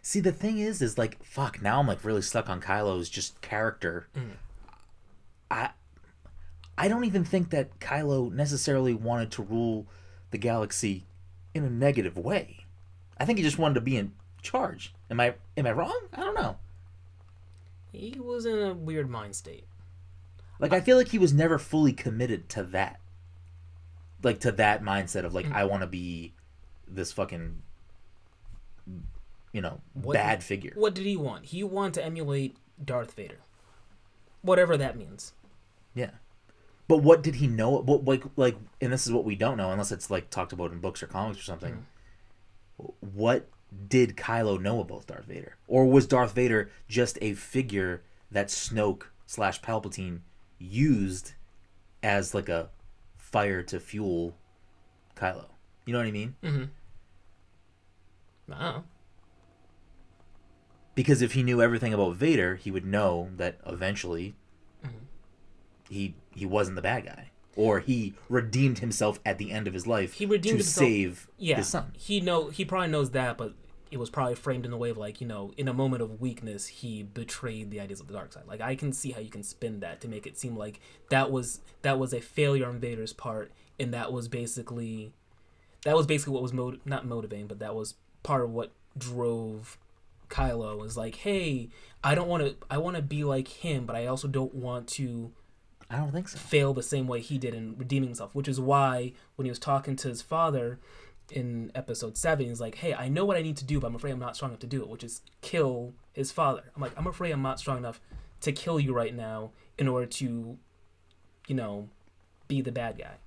See, 0.02 0.20
the 0.20 0.32
thing 0.32 0.58
is, 0.58 0.82
is 0.82 0.97
like, 0.97 1.24
fuck. 1.24 1.62
Now 1.62 1.80
I'm 1.80 1.88
like 1.88 2.04
really 2.04 2.22
stuck 2.22 2.49
on 2.49 2.60
Kylo's 2.62 3.10
just 3.10 3.39
character. 3.41 4.08
I, 5.49 5.70
I 6.78 6.88
don't 6.88 7.06
even 7.06 7.24
think 7.24 7.52
that 7.52 7.80
Kylo 7.80 8.32
necessarily 8.32 8.93
wanted 8.93 9.32
to 9.32 9.43
rule 9.43 9.86
the 10.32 10.38
galaxy 10.38 11.06
in 11.54 11.64
a 11.64 11.70
negative 11.70 12.18
way. 12.18 12.66
I 13.18 13.26
think 13.26 13.38
he 13.38 13.43
just 13.43 13.60
wanted 13.60 13.76
to 13.76 13.82
be 13.82 13.97
in 13.97 14.14
charge. 14.41 14.93
Am 15.12 15.20
I 15.20 15.36
am 15.56 15.68
I 15.68 15.72
wrong? 15.72 16.08
I 16.14 16.22
don't 16.22 16.34
know. 16.36 16.58
He 17.91 18.18
was 18.20 18.45
in 18.45 18.58
a 18.58 18.74
weird 18.74 19.10
mind 19.10 19.36
state. 19.36 19.66
Like 20.60 20.74
I 20.74 20.82
feel 20.82 20.97
like 20.97 21.10
he 21.10 21.20
was 21.20 21.34
never 21.34 21.60
fully 21.60 21.93
committed 21.93 22.49
to 22.49 22.64
that. 22.64 22.99
Like 24.24 24.39
to 24.39 24.52
that 24.54 24.82
mindset 24.82 25.26
of 25.26 25.36
like 25.36 25.45
Mm. 25.45 25.54
I 25.54 25.66
want 25.66 25.82
to 25.82 25.88
be 25.88 26.34
this 26.88 27.12
fucking 27.12 27.62
you 29.52 29.62
know, 29.62 29.82
What- 29.93 30.14
bad 30.14 30.43
figure. 30.43 30.74
What 30.76 30.93
did 30.95 31.06
he 31.06 31.16
want? 31.18 31.45
He 31.47 31.64
wanted 31.64 31.95
to 31.95 32.06
emulate 32.06 32.58
Darth 32.84 33.14
Vader. 33.14 33.39
Whatever 34.41 34.78
that 34.78 34.97
means. 34.97 35.34
Yeah. 35.93 36.12
But 36.88 36.97
what 36.97 37.22
did 37.22 37.36
he 37.36 37.47
know? 37.47 37.70
What 37.70 38.06
like 38.06 38.24
like 38.36 38.58
and 38.82 38.91
this 38.91 39.06
is 39.06 39.14
what 39.14 39.24
we 39.24 39.36
don't 39.36 39.58
know 39.58 39.72
unless 39.72 39.91
it's 39.91 40.10
like 40.10 40.30
talked 40.30 40.52
about 40.52 40.72
in 40.72 40.80
books 40.80 41.02
or 41.04 41.08
comics 41.08 41.39
or 41.39 41.43
something. 41.43 41.86
What 42.99 43.47
did 43.88 44.18
Kylo 44.18 44.60
know 44.60 44.82
about 44.82 45.08
Darth 45.08 45.26
Vader? 45.26 45.56
Or 45.68 45.86
was 45.86 46.08
Darth 46.08 46.34
Vader 46.34 46.70
just 46.89 47.18
a 47.22 47.34
figure 47.34 48.02
that 48.32 48.47
Snoke 48.47 49.04
slash 49.26 49.62
Palpatine 49.62 50.22
used 50.60 51.34
as 52.04 52.34
like 52.34 52.49
a 52.49 52.70
fire 53.16 53.62
to 53.64 53.80
fuel 53.80 54.36
Kylo? 55.16 55.45
You 55.86 55.93
know 55.93 55.99
what 55.99 56.08
I 56.08 56.12
mean? 56.12 56.36
Mm-hmm. 56.43 56.64
I 58.54 58.64
don't 58.64 58.76
know. 58.76 58.84
Because 60.96 61.22
if 61.22 61.34
he 61.34 61.44
knew 61.44 61.62
everything 61.62 61.94
about 61.94 62.16
Vader, 62.16 62.56
he 62.56 62.70
would 62.72 62.86
know 62.86 63.30
that 63.38 63.60
eventually 63.66 64.36
mm-hmm. 64.86 64.98
he 65.89 66.16
he 66.36 66.46
wasn't 66.46 66.76
the 66.76 66.82
bad 66.82 67.06
guy. 67.06 67.30
Or 67.56 67.82
he 67.82 68.14
redeemed 68.30 68.80
himself 68.80 69.20
at 69.26 69.38
the 69.38 69.52
end 69.52 69.68
of 69.68 69.74
his 69.74 69.86
life 69.86 70.14
He 70.14 70.26
redeemed 70.26 70.60
to 70.60 70.64
himself- 70.64 70.88
save 70.88 71.28
Yeah. 71.38 71.58
his 71.58 71.68
son. 71.68 71.92
He 71.98 72.22
know 72.22 72.50
he 72.50 72.64
probably 72.66 72.88
knows 72.89 73.12
that, 73.12 73.38
but 73.38 73.54
it 73.92 73.98
was 74.00 74.10
probably 74.10 74.36
framed 74.36 74.66
in 74.66 74.72
a 74.72 74.78
way 74.78 74.89
of 74.89 74.98
like, 74.98 75.20
you 75.20 75.28
know, 75.28 75.52
in 75.58 75.68
a 75.68 75.74
moment 75.74 76.02
of 76.02 76.22
weakness, 76.22 76.68
he 76.68 77.04
betrayed 77.04 77.70
the 77.72 77.82
ideas 77.82 78.00
of 78.00 78.08
the 78.08 78.14
dark 78.14 78.32
side. 78.32 78.44
Like 78.48 78.62
I 78.62 78.76
can 78.76 78.94
see 78.94 79.12
how 79.12 79.20
you 79.20 79.30
can 79.30 79.44
spin 79.44 79.82
that 79.82 80.00
to 80.02 80.08
make 80.08 80.26
it 80.26 80.38
seem 80.38 80.56
like 80.56 80.80
that 81.10 81.30
was 81.30 81.60
that 81.82 82.00
was 82.00 82.14
a 82.14 82.22
failure 82.22 82.68
on 82.68 82.80
Vader's 82.80 83.12
part, 83.12 83.52
and 83.80 83.94
that 83.94 84.14
was 84.14 84.30
basically 84.30 85.12
that 85.84 85.96
was 85.96 86.06
basically 86.06 86.34
what 86.34 86.44
was 86.44 86.54
mot- 86.54 86.86
not 86.86 87.06
motivating, 87.06 87.48
but 87.48 87.60
that 87.60 87.76
was 87.76 87.96
part 88.24 88.44
of 88.44 88.52
what 88.52 88.72
drove 88.98 89.78
Kylo 90.32 90.78
was 90.80 90.98
like, 90.98 91.16
hey, 91.16 91.70
I 92.04 92.16
don't 92.16 92.28
want 92.28 92.44
to, 92.44 92.56
I 92.70 92.80
want 92.80 92.96
to 92.96 93.02
be 93.02 93.24
like 93.24 93.48
him, 93.48 93.86
but 93.86 93.96
I 93.96 94.08
also 94.08 94.28
don't 94.28 94.56
want 94.56 94.88
to 94.90 95.32
I 95.92 95.98
don't 95.98 96.12
think 96.12 96.30
so. 96.30 96.38
fail 96.38 96.74
the 96.74 96.82
same 96.82 97.08
way 97.08 97.20
he 97.20 97.38
did 97.38 97.54
in 97.54 97.76
redeeming 97.78 98.10
himself, 98.10 98.34
which 98.34 98.48
is 98.48 98.60
why 98.60 99.12
when 99.36 99.46
he 99.46 99.50
was 99.52 99.60
talking 99.60 99.98
to 99.98 100.08
his 100.08 100.22
father 100.22 100.80
in 101.30 101.72
episode 101.76 102.18
seven, 102.18 102.48
he's 102.48 102.62
like, 102.62 102.76
"Hey, 102.76 102.94
I 102.94 103.10
know 103.10 103.26
what 103.26 103.36
I 103.36 103.42
need 103.42 103.58
to 103.58 103.66
do, 103.66 103.80
but 103.80 103.88
I'm 103.88 103.96
afraid 103.96 104.12
I'm 104.12 104.20
not 104.20 104.38
strong 104.38 104.52
enough 104.52 104.62
to 104.62 104.68
do 104.68 104.82
it, 104.82 104.88
which 104.88 105.04
is 105.04 105.22
kill 105.42 105.94
his 106.14 106.32
father." 106.32 106.72
I'm 106.76 106.82
like, 106.82 106.98
"I'm 106.98 107.08
afraid 107.08 107.32
I'm 107.32 107.42
not 107.42 107.60
strong 107.60 107.78
enough 107.78 108.00
to 108.40 108.54
kill 108.54 108.80
you 108.80 108.94
right 108.94 109.14
now 109.14 109.52
in 109.78 109.88
order 109.88 110.06
to, 110.06 110.58
you 111.48 111.56
know, 111.56 111.90
be 112.48 112.62
the 112.62 112.72
bad 112.72 112.98
guy." 112.98 113.18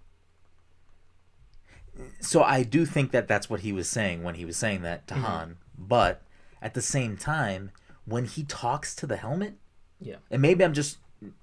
So 2.21 2.43
I 2.43 2.63
do 2.63 2.87
think 2.87 3.11
that 3.11 3.29
that's 3.29 3.51
what 3.51 3.61
he 3.61 3.73
was 3.73 3.89
saying 3.89 4.23
when 4.23 4.37
he 4.37 4.47
was 4.47 4.57
saying 4.57 4.83
that 4.83 5.07
to 5.09 5.15
mm-hmm. 5.15 5.25
Han. 5.25 5.57
But 5.77 6.23
at 6.65 6.75
the 6.75 6.83
same 6.83 7.17
time, 7.17 7.71
when 8.05 8.25
he 8.25 8.43
talks 8.43 8.97
to 8.97 9.07
the 9.07 9.17
helmet, 9.17 9.55
Yeah, 10.01 10.17
and 10.31 10.43
maybe 10.43 10.65
I'm 10.65 10.75
just, 10.75 10.99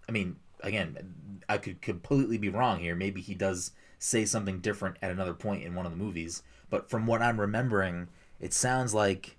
I 0.10 0.12
mean, 0.12 0.36
again, 0.62 1.42
I 1.48 1.58
could 1.58 1.82
completely 1.82 2.38
be 2.38 2.50
wrong 2.50 2.80
here. 2.80 2.96
Maybe 2.96 3.22
he 3.22 3.34
does 3.34 3.72
say 4.00 4.26
something 4.26 4.60
different 4.60 4.98
at 5.02 5.12
another 5.12 5.34
point 5.34 5.64
in 5.64 5.76
one 5.76 5.86
of 5.86 5.92
the 5.92 5.98
movies. 5.98 6.44
But 6.70 6.90
from 6.90 7.06
what 7.06 7.22
I'm 7.22 7.40
remembering, 7.40 8.10
it 8.40 8.54
sounds 8.54 8.94
like, 8.94 9.38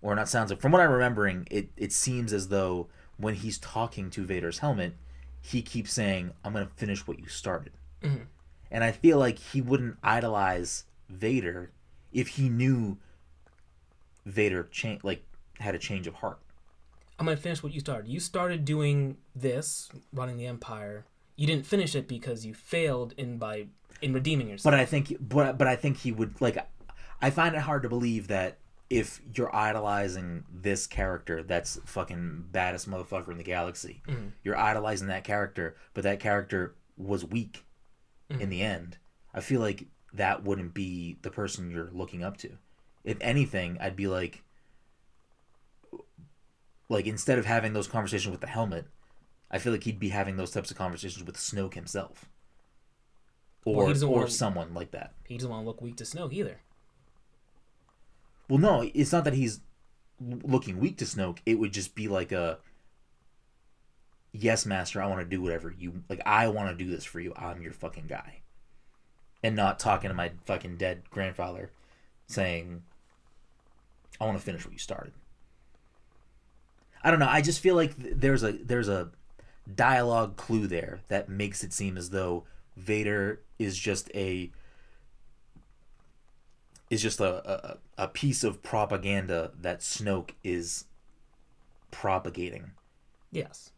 or 0.00 0.14
not 0.14 0.28
sounds 0.28 0.50
like, 0.50 0.60
from 0.60 0.72
what 0.72 0.80
I'm 0.80 0.90
remembering, 0.90 1.48
it, 1.50 1.68
it 1.76 1.92
seems 1.92 2.32
as 2.32 2.48
though 2.48 2.86
when 3.16 3.34
he's 3.34 3.58
talking 3.58 4.08
to 4.10 4.24
Vader's 4.24 4.60
helmet, 4.60 4.94
he 5.40 5.62
keeps 5.62 5.92
saying, 5.92 6.32
I'm 6.44 6.52
going 6.52 6.66
to 6.66 6.72
finish 6.74 7.06
what 7.06 7.18
you 7.18 7.26
started. 7.26 7.72
Mm-hmm. 8.02 8.24
And 8.70 8.84
I 8.84 8.92
feel 8.92 9.18
like 9.18 9.38
he 9.38 9.60
wouldn't 9.60 9.96
idolize 10.02 10.84
Vader 11.08 11.70
if 12.12 12.28
he 12.28 12.48
knew 12.48 12.98
Vader 14.26 14.64
cha- 14.64 14.98
like 15.02 15.24
had 15.58 15.74
a 15.74 15.78
change 15.78 16.06
of 16.06 16.14
heart. 16.14 16.38
I'm 17.18 17.24
gonna 17.24 17.38
finish 17.38 17.62
what 17.62 17.72
you 17.72 17.80
started. 17.80 18.10
You 18.10 18.20
started 18.20 18.64
doing 18.66 19.16
this, 19.34 19.88
running 20.12 20.36
the 20.36 20.46
empire. 20.46 21.06
You 21.36 21.46
didn't 21.46 21.66
finish 21.66 21.94
it 21.94 22.06
because 22.06 22.44
you 22.44 22.52
failed 22.52 23.14
in 23.16 23.38
by 23.38 23.68
in 24.02 24.12
redeeming 24.12 24.48
yourself. 24.48 24.72
But 24.72 24.78
I 24.78 24.84
think, 24.84 25.16
but 25.20 25.56
but 25.56 25.66
I 25.66 25.76
think 25.76 25.98
he 25.98 26.12
would 26.12 26.40
like. 26.40 26.58
I 27.22 27.30
find 27.30 27.54
it 27.54 27.62
hard 27.62 27.82
to 27.84 27.88
believe 27.88 28.28
that 28.28 28.58
if 28.90 29.20
you're 29.34 29.54
idolizing 29.54 30.44
this 30.52 30.86
character, 30.86 31.42
that's 31.42 31.80
fucking 31.86 32.46
baddest 32.52 32.88
motherfucker 32.88 33.30
in 33.30 33.38
the 33.38 33.44
galaxy. 33.44 34.02
Mm-hmm. 34.06 34.28
You're 34.44 34.58
idolizing 34.58 35.08
that 35.08 35.24
character, 35.24 35.76
but 35.94 36.04
that 36.04 36.20
character 36.20 36.74
was 36.96 37.24
weak 37.24 37.64
mm-hmm. 38.30 38.42
in 38.42 38.50
the 38.50 38.62
end. 38.62 38.98
I 39.34 39.40
feel 39.40 39.60
like 39.60 39.86
that 40.12 40.44
wouldn't 40.44 40.74
be 40.74 41.18
the 41.22 41.30
person 41.30 41.70
you're 41.70 41.90
looking 41.92 42.22
up 42.22 42.36
to. 42.38 42.58
If 43.06 43.16
anything, 43.22 43.78
I'd 43.80 43.96
be 43.96 44.08
like, 44.08 44.42
like 46.88 47.06
instead 47.06 47.38
of 47.38 47.46
having 47.46 47.72
those 47.72 47.86
conversations 47.86 48.30
with 48.32 48.40
the 48.42 48.46
helmet, 48.48 48.86
I 49.50 49.58
feel 49.58 49.72
like 49.72 49.84
he'd 49.84 49.98
be 50.00 50.08
having 50.10 50.36
those 50.36 50.50
types 50.50 50.70
of 50.70 50.76
conversations 50.76 51.24
with 51.24 51.36
Snoke 51.36 51.74
himself, 51.74 52.26
or 53.64 53.76
Well, 53.76 53.86
he 53.86 53.92
doesn't 53.94 54.08
or 54.08 54.16
wanna- 54.18 54.30
someone 54.30 54.74
like 54.74 54.90
that. 54.90 55.14
he 55.26 55.36
doesn't 55.36 55.48
want 55.50 55.62
to 55.62 55.66
look 55.66 55.80
weak 55.80 55.96
to 55.96 56.04
Snoke 56.04 56.32
either. 56.32 56.60
Well, 58.48 58.58
no, 58.58 58.90
it's 58.92 59.12
not 59.12 59.24
that 59.24 59.34
he's 59.34 59.60
l- 60.20 60.40
looking 60.44 60.78
weak 60.78 60.98
to 60.98 61.04
Snoke. 61.04 61.38
It 61.46 61.56
would 61.60 61.72
just 61.72 61.94
be 61.94 62.08
like 62.08 62.32
a, 62.32 62.58
yes, 64.32 64.66
master, 64.66 65.00
I 65.00 65.06
want 65.06 65.20
to 65.20 65.26
do 65.26 65.40
whatever 65.42 65.70
you 65.70 66.02
like. 66.08 66.20
I 66.26 66.48
want 66.48 66.68
to 66.76 66.84
do 66.84 66.90
this 66.90 67.04
for 67.04 67.20
you. 67.20 67.32
I'm 67.36 67.62
your 67.62 67.72
fucking 67.72 68.06
guy, 68.08 68.42
and 69.44 69.54
not 69.54 69.78
talking 69.78 70.08
to 70.08 70.14
my 70.14 70.32
fucking 70.44 70.76
dead 70.76 71.08
grandfather, 71.10 71.70
saying, 72.28 72.82
I 74.20 74.24
want 74.24 74.38
to 74.38 74.44
finish 74.44 74.64
what 74.64 74.72
you 74.72 74.78
started. 74.78 75.12
I 77.02 77.10
don't 77.10 77.20
know. 77.20 77.28
I 77.28 77.40
just 77.40 77.60
feel 77.60 77.74
like 77.76 78.00
th- 78.00 78.14
there's 78.16 78.42
a 78.42 78.52
there's 78.52 78.88
a 78.88 79.10
dialogue 79.72 80.36
clue 80.36 80.66
there 80.66 81.00
that 81.08 81.28
makes 81.28 81.62
it 81.64 81.72
seem 81.72 81.96
as 81.96 82.10
though 82.10 82.44
Vader 82.76 83.42
is 83.58 83.76
just 83.78 84.10
a 84.14 84.50
is 86.88 87.02
just 87.02 87.20
a, 87.20 87.72
a, 87.72 88.04
a 88.04 88.08
piece 88.08 88.44
of 88.44 88.62
propaganda 88.62 89.50
that 89.60 89.80
Snoke 89.80 90.30
is 90.44 90.84
propagating 91.90 92.70
Yes. 93.32 93.70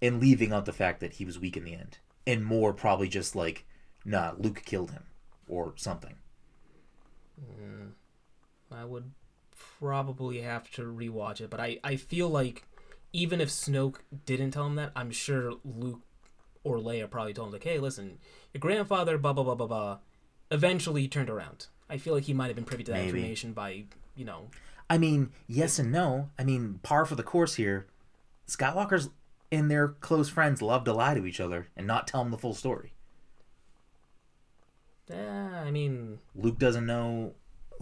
and 0.00 0.18
leaving 0.20 0.50
out 0.52 0.64
the 0.64 0.72
fact 0.72 1.00
that 1.00 1.14
he 1.14 1.24
was 1.26 1.38
weak 1.38 1.56
in 1.58 1.64
the 1.64 1.74
end. 1.74 1.98
And 2.26 2.44
more 2.44 2.72
probably 2.72 3.08
just 3.08 3.36
like, 3.36 3.66
nah, 4.04 4.32
Luke 4.38 4.62
killed 4.64 4.92
him 4.92 5.04
or 5.46 5.74
something. 5.76 6.14
Mm, 7.40 7.90
I 8.72 8.84
would 8.84 9.10
probably 9.80 10.40
have 10.42 10.70
to 10.72 10.82
rewatch 10.82 11.40
it, 11.40 11.50
but 11.50 11.60
I, 11.60 11.78
I 11.82 11.96
feel 11.96 12.28
like 12.28 12.64
even 13.12 13.40
if 13.40 13.48
Snoke 13.48 13.96
didn't 14.26 14.52
tell 14.52 14.66
him 14.66 14.76
that, 14.76 14.92
I'm 14.94 15.10
sure 15.10 15.54
Luke 15.64 16.00
or 16.62 16.76
Leia 16.78 17.10
probably 17.10 17.32
told 17.34 17.48
him 17.48 17.52
like, 17.54 17.64
"Hey, 17.64 17.78
listen, 17.78 18.18
your 18.52 18.60
grandfather, 18.60 19.18
blah 19.18 19.32
blah 19.32 19.44
blah 19.44 19.54
blah 19.54 19.66
blah." 19.66 19.98
Eventually, 20.50 21.08
turned 21.08 21.30
around. 21.30 21.66
I 21.88 21.96
feel 21.96 22.14
like 22.14 22.24
he 22.24 22.34
might 22.34 22.46
have 22.48 22.56
been 22.56 22.64
privy 22.64 22.84
to 22.84 22.92
that 22.92 22.98
Maybe. 22.98 23.18
information 23.18 23.52
by, 23.52 23.84
you 24.14 24.24
know, 24.24 24.48
I 24.88 24.98
mean, 24.98 25.30
yes 25.46 25.78
and 25.78 25.90
no. 25.90 26.30
I 26.38 26.44
mean, 26.44 26.80
par 26.82 27.04
for 27.06 27.14
the 27.14 27.22
course 27.22 27.54
here. 27.54 27.86
Skywalkers 28.48 29.10
and 29.52 29.70
their 29.70 29.88
close 29.88 30.28
friends 30.28 30.60
love 30.60 30.84
to 30.84 30.92
lie 30.92 31.14
to 31.14 31.26
each 31.26 31.40
other 31.40 31.68
and 31.76 31.86
not 31.86 32.06
tell 32.06 32.22
them 32.22 32.30
the 32.32 32.38
full 32.38 32.54
story. 32.54 32.92
eh, 35.10 35.16
I 35.16 35.70
mean, 35.70 36.18
Luke 36.34 36.58
doesn't 36.58 36.86
know 36.86 37.34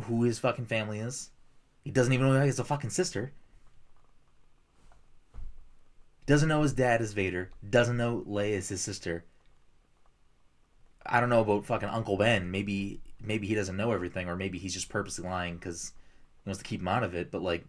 who 0.03 0.23
his 0.23 0.39
fucking 0.39 0.67
family 0.67 0.99
is. 0.99 1.31
He 1.89 1.93
doesn't 1.93 2.13
even 2.13 2.27
know 2.27 2.39
he 2.39 2.47
has 2.49 2.59
a 2.59 2.65
fucking 2.65 2.91
sister. 2.91 3.33
Doesn't 6.27 6.51
know 6.51 6.61
his 6.61 6.75
dad 6.75 7.01
is 7.01 7.15
Vader. 7.15 7.51
Doesn't 7.67 7.97
know 7.97 8.27
Leia 8.29 8.51
is 8.51 8.69
his 8.69 8.83
sister. 8.83 9.25
I 11.07 11.19
don't 11.19 11.31
know 11.31 11.41
about 11.41 11.65
fucking 11.65 11.89
Uncle 11.89 12.19
Ben. 12.19 12.51
Maybe 12.51 13.01
maybe 13.23 13.47
he 13.47 13.55
doesn't 13.55 13.79
know 13.79 13.93
everything, 13.93 14.29
or 14.29 14.37
maybe 14.37 14.59
he's 14.59 14.75
just 14.75 14.91
purposely 14.91 15.25
lying 15.25 15.55
because 15.55 15.95
he 16.45 16.51
wants 16.51 16.59
to 16.59 16.69
keep 16.69 16.83
him 16.83 16.89
out 16.89 17.05
of 17.05 17.15
it. 17.15 17.31
But 17.31 17.41
like 17.41 17.65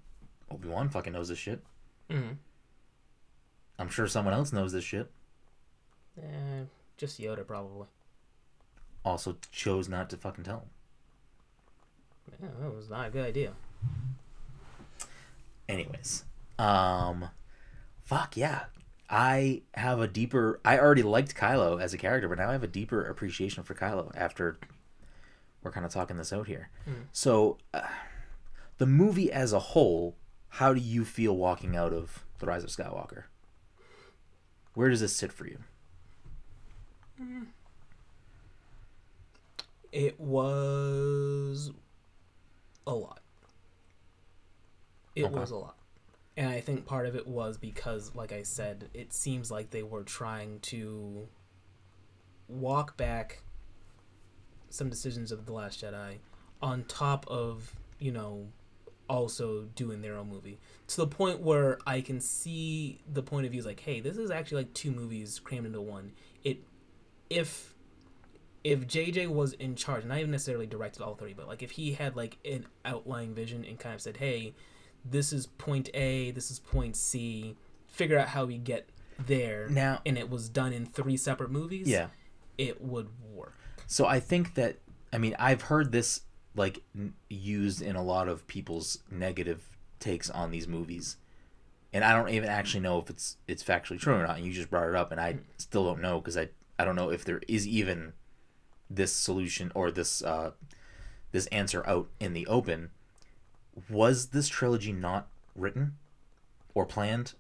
Obi 0.51 0.67
Wan 0.67 0.89
fucking 0.89 1.13
knows 1.13 1.30
this 1.30 1.39
shit. 1.39 1.63
Mm-hmm. 2.09 2.34
I'm 3.80 3.89
sure 3.89 4.05
someone 4.05 4.34
else 4.34 4.51
knows 4.51 4.74
this 4.74 4.84
shit. 4.84 5.09
Eh, 6.22 6.65
just 6.97 7.22
Yoda 7.22 7.47
probably. 7.47 7.88
Also 9.05 9.38
chose 9.53 9.88
not 9.88 10.09
to 10.09 10.17
fucking 10.17 10.43
tell 10.43 10.59
him. 10.59 10.70
Yeah, 12.41 12.49
that 12.59 12.76
was 12.76 12.89
not 12.89 13.07
a 13.07 13.11
good 13.11 13.26
idea. 13.26 13.53
Anyways, 15.67 16.25
um, 16.57 17.30
fuck 18.03 18.36
yeah. 18.36 18.65
I 19.09 19.63
have 19.73 19.99
a 19.99 20.07
deeper. 20.07 20.59
I 20.63 20.77
already 20.77 21.03
liked 21.03 21.36
Kylo 21.36 21.82
as 21.82 21.93
a 21.93 21.97
character, 21.97 22.27
but 22.27 22.38
now 22.38 22.49
I 22.49 22.53
have 22.53 22.63
a 22.63 22.67
deeper 22.67 23.03
appreciation 23.03 23.63
for 23.63 23.73
Kylo 23.73 24.11
after 24.15 24.59
we're 25.63 25.71
kind 25.71 25.86
of 25.86 25.91
talking 25.91 26.17
this 26.17 26.32
out 26.32 26.47
here. 26.47 26.69
Mm. 26.88 27.05
So, 27.11 27.57
uh, 27.73 27.82
the 28.77 28.86
movie 28.86 29.32
as 29.32 29.51
a 29.51 29.59
whole, 29.59 30.15
how 30.49 30.73
do 30.73 30.80
you 30.80 31.05
feel 31.05 31.36
walking 31.36 31.75
out 31.75 31.93
of 31.93 32.23
The 32.39 32.45
Rise 32.45 32.63
of 32.63 32.69
Skywalker? 32.69 33.23
Where 34.73 34.89
does 34.89 35.01
this 35.01 35.15
sit 35.15 35.34
for 35.34 35.45
you? 35.45 35.59
It 39.91 40.19
was 40.19 41.71
a 42.86 42.93
lot. 42.93 43.21
It 45.20 45.26
Okay. 45.28 45.39
was 45.39 45.51
a 45.51 45.57
lot. 45.57 45.78
And 46.38 46.47
I 46.49 46.61
think 46.61 46.86
part 46.86 47.05
of 47.05 47.15
it 47.15 47.28
was 47.28 47.57
because, 47.57 48.15
like 48.15 48.32
I 48.32 48.43
said, 48.43 48.89
it 48.93 49.13
seems 49.13 49.51
like 49.51 49.72
they 49.72 49.84
were 49.84 50.03
trying 50.03 50.59
to 50.61 51.28
walk 52.47 52.97
back 52.97 53.43
some 54.70 54.89
decisions 54.89 55.32
of 55.32 55.45
The 55.45 55.53
Last 55.53 55.84
Jedi 55.84 56.17
on 56.61 56.84
top 56.86 57.26
of, 57.28 57.76
you 57.99 58.11
know, 58.11 58.47
also 59.09 59.63
doing 59.76 60.01
their 60.01 60.15
own 60.17 60.30
movie. 60.30 60.59
To 60.88 60.97
the 60.97 61.07
point 61.07 61.41
where 61.41 61.80
I 61.86 62.01
can 62.01 62.22
see 62.22 63.01
the 63.11 63.24
point 63.24 63.45
of 63.45 63.51
view 63.51 63.59
is 63.59 63.65
like, 63.65 63.80
hey, 63.82 63.99
this 63.99 64.17
is 64.17 64.32
actually 64.32 64.63
like 64.63 64.74
two 64.74 64.91
movies 64.91 65.39
crammed 65.39 65.65
into 65.65 65.82
one. 65.82 66.13
It 66.43 66.59
if 67.30 67.74
if 68.63 68.88
JJ 68.88 69.28
was 69.30 69.53
in 69.53 69.76
charge, 69.76 70.05
not 70.05 70.20
even 70.20 70.32
necessarily 70.32 70.67
directed 70.67 71.01
all 71.01 71.15
three, 71.15 71.34
but 71.34 71.47
like 71.47 71.63
if 71.63 71.72
he 71.72 71.93
had 71.93 72.15
like 72.15 72.38
an 72.45 72.65
outlying 72.86 73.34
vision 73.34 73.65
and 73.65 73.80
kind 73.80 73.95
of 73.95 74.01
said, 74.01 74.17
"Hey, 74.17 74.53
this 75.06 75.34
is 75.34 75.47
point 75.47 75.89
A, 75.93 76.32
this 76.32 76.52
is 76.52 76.60
point 76.60 76.95
C, 76.95 77.56
figure 77.88 78.18
out 78.18 78.30
how 78.30 78.45
we 78.45 78.58
get 78.58 78.89
there," 79.18 79.68
Now, 79.70 80.02
and 80.06 80.18
it 80.18 80.30
was 80.30 80.50
done 80.50 80.74
in 80.74 80.86
three 80.86 81.18
separate 81.18 81.52
movies, 81.52 81.88
yeah. 81.88 82.08
it 82.58 82.82
would 82.82 83.10
work. 83.34 83.56
So 83.88 84.06
I 84.06 84.20
think 84.20 84.54
that 84.56 84.78
I 85.12 85.18
mean 85.18 85.36
I've 85.39 85.64
heard 85.64 85.91
this 85.91 86.22
like 86.56 86.84
n- 86.95 87.14
used 87.30 87.82
in 87.82 87.95
a 87.95 88.04
lot 88.04 88.28
of 88.28 88.45
people's 88.47 89.00
negative 89.12 89.64
takes 90.00 90.30
on 90.30 90.52
these 90.52 90.68
movies, 90.68 91.18
and 91.91 92.04
I 92.04 92.14
don't 92.14 92.30
even 92.30 92.50
actually 92.50 92.82
know 92.82 93.00
if 93.00 93.10
it's 93.10 93.38
it's 93.47 93.64
factually 93.64 94.00
true 94.00 94.16
or 94.16 94.26
not. 94.26 94.38
And 94.38 94.45
you 94.45 94.54
just 94.54 94.70
brought 94.70 94.88
it 94.89 94.95
up, 94.95 95.12
and 95.12 95.20
I 95.20 95.39
still 95.58 95.86
don't 95.86 96.02
know 96.02 96.20
because 96.20 96.38
I 96.38 96.50
I 96.78 96.86
don't 96.86 96.95
know 96.95 97.10
if 97.10 97.26
there 97.26 97.41
is 97.47 97.68
even 97.68 98.14
this 98.89 99.14
solution 99.14 99.72
or 99.76 99.91
this 99.91 100.24
uh 100.24 100.52
this 101.32 101.45
answer 101.47 101.86
out 101.88 102.10
in 102.20 102.34
the 102.34 102.47
open. 102.47 102.91
Was 103.89 104.27
this 104.27 104.47
trilogy 104.47 104.91
not 104.91 105.27
written 105.55 105.97
or 106.73 106.86
planned? 106.86 107.34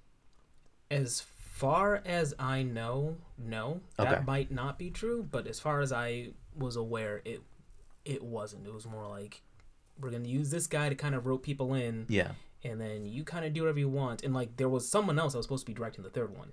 As 0.91 1.21
far 1.21 2.01
as 2.05 2.33
I 2.39 2.63
know, 2.63 3.17
no, 3.37 3.81
Okay. 3.99 4.09
that 4.09 4.25
might 4.25 4.51
not 4.51 4.77
be 4.79 4.89
true. 4.89 5.23
But 5.29 5.47
as 5.47 5.59
far 5.59 5.81
as 5.81 5.91
I 5.91 6.29
was 6.55 6.75
aware, 6.75 7.21
it 7.25 7.41
it 8.05 8.23
wasn't. 8.23 8.65
It 8.65 8.73
was 8.73 8.85
more 8.87 9.07
like 9.07 9.41
we're 9.99 10.09
gonna 10.11 10.27
use 10.27 10.49
this 10.51 10.67
guy 10.67 10.89
to 10.89 10.95
kind 10.95 11.13
of 11.15 11.25
rope 11.27 11.43
people 11.43 11.73
in. 11.73 12.05
Yeah. 12.09 12.31
and 12.61 12.81
then 12.81 13.05
you 13.05 13.23
kind 13.23 13.45
of 13.45 13.53
do 13.53 13.61
whatever 13.61 13.79
you 13.79 13.87
want. 13.87 14.21
And 14.23 14.33
like 14.33 14.57
there 14.57 14.67
was 14.67 14.89
someone 14.89 15.17
else 15.17 15.31
that 15.33 15.37
was 15.39 15.45
supposed 15.45 15.65
to 15.65 15.71
be 15.71 15.73
directing 15.73 16.03
the 16.03 16.09
third 16.09 16.35
one, 16.37 16.51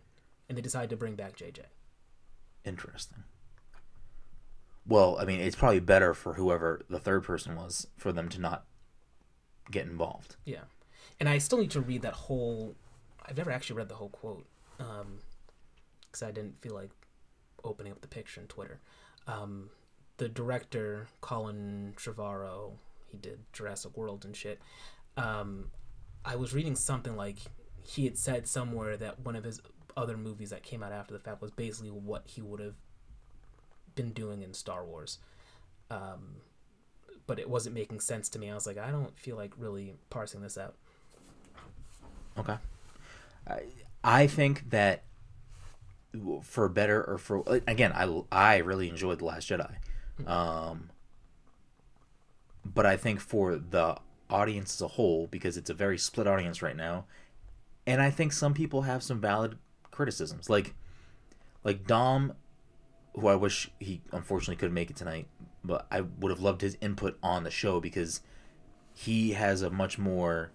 and 0.49 0.57
they 0.57 0.62
decided 0.62 0.89
to 0.91 0.97
bring 0.97 1.14
back 1.16 1.37
JJ. 1.37 1.62
Interesting. 2.64 3.24
Well, 4.87 5.16
I 5.18 5.24
mean, 5.24 5.41
it's 5.41 5.57
probably 5.57 5.80
better 5.80 6.14
for 6.14 6.34
whoever 6.34 6.84
the 6.89 7.01
third 7.01 7.24
person 7.24 7.57
was 7.57 7.89
for 7.97 8.12
them 8.12 8.28
to 8.30 8.41
not 8.41 8.66
get 9.71 9.87
involved. 9.87 10.37
Yeah, 10.45 10.64
and 11.21 11.29
I 11.29 11.39
still 11.39 11.59
need 11.59 11.71
to 11.73 11.81
read 11.81 12.03
that 12.03 12.14
whole. 12.14 12.77
I've 13.25 13.37
never 13.37 13.51
actually 13.51 13.77
read 13.77 13.89
the 13.89 13.97
whole 13.97 14.11
quote, 14.11 14.47
because 14.77 16.23
I 16.23 16.31
didn't 16.31 16.61
feel 16.61 16.75
like 16.75 16.91
opening 17.64 17.93
up 17.93 18.01
the 18.01 18.09
picture 18.09 18.41
in 18.41 18.47
Twitter. 18.47 18.79
Um, 19.27 19.71
the 20.19 20.29
director 20.29 21.09
Colin 21.21 21.95
Trevorrow, 21.97 22.73
he 23.11 23.19
did 23.19 23.41
Jurassic 23.53 23.97
World 23.97 24.25
and 24.25 24.37
shit. 24.37 24.61
Um, 25.17 25.71
I 26.25 26.37
was 26.37 26.55
reading 26.55 26.77
something 26.77 27.17
like 27.17 27.39
he 27.83 28.05
had 28.05 28.17
said 28.17 28.47
somewhere 28.47 28.97
that 28.97 29.21
one 29.21 29.37
of 29.37 29.45
his 29.45 29.61
other 29.97 30.17
movies 30.17 30.51
that 30.51 30.62
came 30.62 30.83
out 30.83 30.93
after 30.93 31.12
the 31.12 31.21
fact 31.21 31.41
was 31.43 31.51
basically 31.51 31.91
what 31.91 32.23
he 32.27 32.43
would 32.43 32.61
have 32.61 32.75
been 33.95 34.12
doing 34.12 34.43
in 34.43 34.55
Star 34.55 34.85
Wars. 34.85 35.19
Um, 35.91 36.37
but 37.27 37.39
it 37.39 37.49
wasn't 37.49 37.74
making 37.74 38.01
sense 38.01 38.29
to 38.31 38.39
me. 38.39 38.51
I 38.51 38.55
was 38.55 38.66
like, 38.66 38.79
I 38.79 38.91
don't 38.91 39.18
feel 39.18 39.37
like 39.37 39.53
really 39.59 39.95
parsing 40.11 40.43
this 40.43 40.57
out. 40.57 40.74
Okay. 42.39 42.57
I 43.47 43.62
I 44.05 44.27
think 44.27 44.70
that 44.70 45.03
for 46.43 46.68
better 46.68 47.03
or 47.05 47.18
for 47.18 47.43
again, 47.66 47.93
I 47.93 48.22
I 48.31 48.57
really 48.59 48.89
enjoyed 48.89 49.18
the 49.18 49.24
Last 49.24 49.49
Jedi, 49.49 49.74
um, 50.27 50.91
but 52.64 52.87
I 52.87 52.97
think 52.97 53.20
for 53.20 53.57
the 53.57 53.97
audience 54.29 54.74
as 54.74 54.83
a 54.83 54.89
whole, 54.89 55.27
because 55.27 55.57
it's 55.57 55.70
a 55.70 55.74
very 55.74 55.99
split 55.99 56.27
audience 56.27 56.62
right 56.62 56.77
now, 56.77 57.07
and 57.87 58.01
I 58.01 58.11
think 58.11 58.33
some 58.33 58.55
people 58.55 58.83
have 58.83 59.03
some 59.03 59.20
valid 59.20 59.59
criticisms, 59.91 60.49
like 60.49 60.74
like 61.64 61.87
Dom, 61.87 62.35
who 63.14 63.29
I 63.29 63.35
wish 63.35 63.70
he 63.81 64.03
unfortunately 64.12 64.57
couldn't 64.57 64.74
make 64.74 64.91
it 64.91 64.97
tonight, 64.97 65.27
but 65.67 65.87
I 65.91 66.01
would 66.03 66.31
have 66.31 66.41
loved 66.41 66.61
his 66.62 66.77
input 66.81 67.19
on 67.23 67.45
the 67.45 67.51
show 67.51 67.81
because 67.81 68.21
he 68.95 69.33
has 69.33 69.62
a 69.62 69.71
much 69.71 69.99
more 69.99 70.53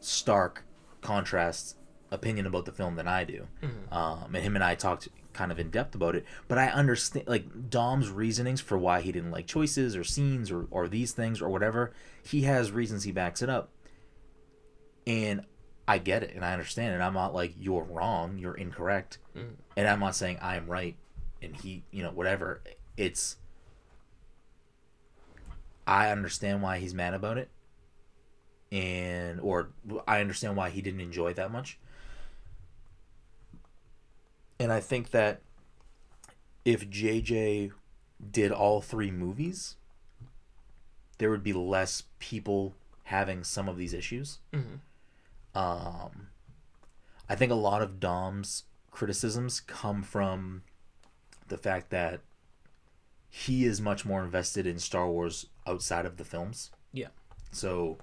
stark 0.00 0.64
contrast 1.00 1.76
opinion 2.10 2.46
about 2.46 2.64
the 2.64 2.72
film 2.72 2.96
than 2.96 3.08
I 3.08 3.24
do. 3.24 3.48
Um, 3.90 4.34
and 4.34 4.44
him 4.44 4.54
and 4.54 4.64
I 4.64 4.74
talked 4.74 5.08
kind 5.32 5.52
of 5.52 5.58
in 5.58 5.70
depth 5.70 5.94
about 5.94 6.14
it. 6.16 6.24
But 6.48 6.58
I 6.58 6.68
understand, 6.68 7.28
like, 7.28 7.70
Dom's 7.70 8.10
reasonings 8.10 8.60
for 8.60 8.78
why 8.78 9.00
he 9.00 9.12
didn't 9.12 9.30
like 9.30 9.46
choices 9.46 9.94
or 9.96 10.04
scenes 10.04 10.50
or, 10.50 10.66
or 10.70 10.88
these 10.88 11.12
things 11.12 11.42
or 11.42 11.48
whatever. 11.48 11.92
He 12.22 12.42
has 12.42 12.72
reasons 12.72 13.04
he 13.04 13.12
backs 13.12 13.42
it 13.42 13.50
up. 13.50 13.70
And 15.06 15.44
I 15.86 15.98
get 15.98 16.22
it 16.22 16.34
and 16.34 16.44
I 16.44 16.52
understand 16.52 16.94
it. 16.94 17.04
I'm 17.04 17.14
not 17.14 17.34
like, 17.34 17.54
you're 17.58 17.84
wrong, 17.84 18.38
you're 18.38 18.54
incorrect. 18.54 19.18
And 19.76 19.88
I'm 19.88 20.00
not 20.00 20.16
saying 20.16 20.38
I'm 20.42 20.66
right 20.66 20.96
and 21.40 21.54
he, 21.56 21.84
you 21.90 22.02
know, 22.02 22.10
whatever. 22.10 22.62
It's. 22.96 23.36
I 25.88 26.10
understand 26.10 26.60
why 26.62 26.78
he's 26.78 26.92
mad 26.92 27.14
about 27.14 27.38
it 27.38 27.48
and 28.70 29.40
or 29.40 29.70
I 30.06 30.20
understand 30.20 30.54
why 30.54 30.68
he 30.68 30.82
didn't 30.82 31.00
enjoy 31.00 31.28
it 31.28 31.36
that 31.36 31.50
much. 31.50 31.78
And 34.60 34.70
I 34.70 34.80
think 34.80 35.10
that 35.12 35.40
if 36.64 36.88
JJ 36.90 37.72
did 38.30 38.52
all 38.52 38.82
three 38.82 39.10
movies, 39.10 39.76
there 41.16 41.30
would 41.30 41.42
be 41.42 41.54
less 41.54 42.02
people 42.18 42.74
having 43.04 43.42
some 43.42 43.66
of 43.66 43.78
these 43.78 43.94
issues. 43.94 44.40
Mhm. 44.52 44.80
Um, 45.54 46.28
I 47.28 47.34
think 47.34 47.50
a 47.50 47.54
lot 47.56 47.80
of 47.80 47.98
Dom's 47.98 48.64
criticisms 48.90 49.60
come 49.60 50.02
from 50.02 50.64
the 51.46 51.56
fact 51.56 51.88
that 51.90 52.20
he 53.44 53.64
is 53.64 53.80
much 53.80 54.04
more 54.04 54.24
invested 54.24 54.66
in 54.66 54.78
Star 54.80 55.08
Wars 55.08 55.46
outside 55.64 56.04
of 56.04 56.16
the 56.16 56.24
films. 56.24 56.70
Yeah. 56.92 57.08
So 57.52 57.98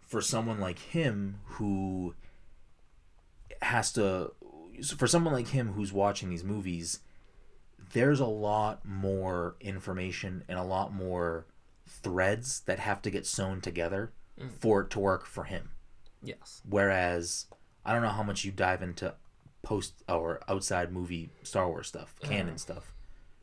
for 0.00 0.20
someone 0.20 0.58
like 0.58 0.78
him 0.78 1.38
who 1.44 2.14
has 3.62 3.92
to 3.92 4.32
for 4.96 5.06
someone 5.06 5.32
like 5.32 5.48
him 5.48 5.74
who's 5.74 5.92
watching 5.92 6.30
these 6.30 6.42
movies 6.42 7.00
there's 7.92 8.18
a 8.18 8.26
lot 8.26 8.84
more 8.84 9.56
information 9.60 10.42
and 10.48 10.58
a 10.58 10.64
lot 10.64 10.92
more 10.92 11.46
threads 11.86 12.60
that 12.60 12.78
have 12.78 13.02
to 13.02 13.10
get 13.10 13.26
sewn 13.26 13.60
together 13.60 14.12
mm. 14.40 14.50
for 14.50 14.80
it 14.80 14.90
to 14.90 14.98
work 14.98 15.26
for 15.26 15.44
him 15.44 15.70
Yes. 16.22 16.62
whereas 16.68 17.46
i 17.84 17.92
don't 17.92 18.02
know 18.02 18.08
how 18.08 18.22
much 18.22 18.44
you 18.44 18.52
dive 18.52 18.82
into 18.82 19.14
post 19.62 20.02
or 20.08 20.40
outside 20.48 20.90
movie 20.92 21.30
star 21.42 21.68
wars 21.68 21.88
stuff 21.88 22.14
uh-huh. 22.22 22.32
canon 22.32 22.58
stuff 22.58 22.94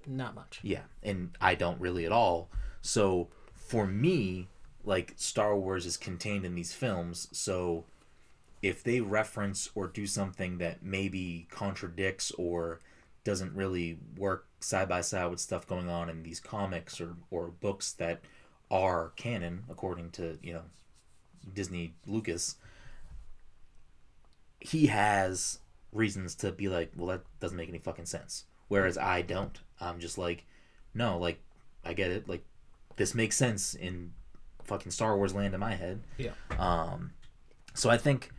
Not 0.08 0.36
much. 0.36 0.60
yeah, 0.64 0.84
and 1.04 1.32
I 1.42 1.56
don't 1.56 1.80
really 1.82 2.06
at 2.06 2.12
all. 2.12 2.50
So 2.82 3.28
for 3.54 3.86
me, 3.86 4.48
like 4.84 5.14
Star 5.18 5.58
Wars 5.58 5.86
is 5.86 5.98
contained 5.98 6.46
in 6.46 6.56
these 6.56 6.74
films, 6.74 7.28
so 7.32 7.86
if 8.62 8.84
they 8.84 9.02
reference 9.02 9.70
or 9.76 9.88
do 9.88 10.08
something 10.08 10.58
that 10.58 10.84
maybe 10.84 11.48
contradicts 11.52 12.32
or 12.32 12.80
doesn't 13.24 13.54
really 13.54 14.00
work 14.18 14.48
side 14.60 14.90
by 14.90 15.02
side 15.02 15.30
with 15.30 15.40
stuff 15.40 15.68
going 15.68 15.90
on 15.90 16.10
in 16.10 16.24
these 16.24 16.40
comics 16.40 17.00
or, 17.00 17.16
or 17.30 17.48
books 17.48 17.92
that 17.94 18.22
are 18.72 19.12
canon 19.16 19.64
according 19.70 20.10
to 20.10 20.38
you 20.42 20.54
know 20.54 20.64
Disney 21.54 21.94
Lucas 22.06 22.56
he 24.60 24.88
has 24.88 25.60
reasons 25.92 26.36
to 26.36 26.52
be 26.52 26.68
like 26.68 26.92
well 26.96 27.08
that 27.08 27.22
doesn't 27.40 27.58
make 27.58 27.70
any 27.70 27.80
fucking 27.80 28.06
sense 28.06 28.46
whereas 28.68 28.98
I 28.98 29.22
don't. 29.22 29.58
I'm 29.80 30.00
just 30.00 30.18
like 30.18 30.46
no 30.94 31.18
like 31.18 31.40
I 31.84 31.94
get 31.94 32.12
it. 32.12 32.28
Like 32.28 32.44
this 32.96 33.14
makes 33.14 33.36
sense 33.36 33.74
in 33.74 34.14
fucking 34.64 34.92
Star 34.92 35.16
Wars 35.16 35.34
land 35.34 35.54
in 35.54 35.60
my 35.60 35.76
head. 35.76 36.02
Yeah. 36.18 36.32
um 36.58 37.12
so 37.74 37.90
I 37.90 37.98
think 37.98 38.32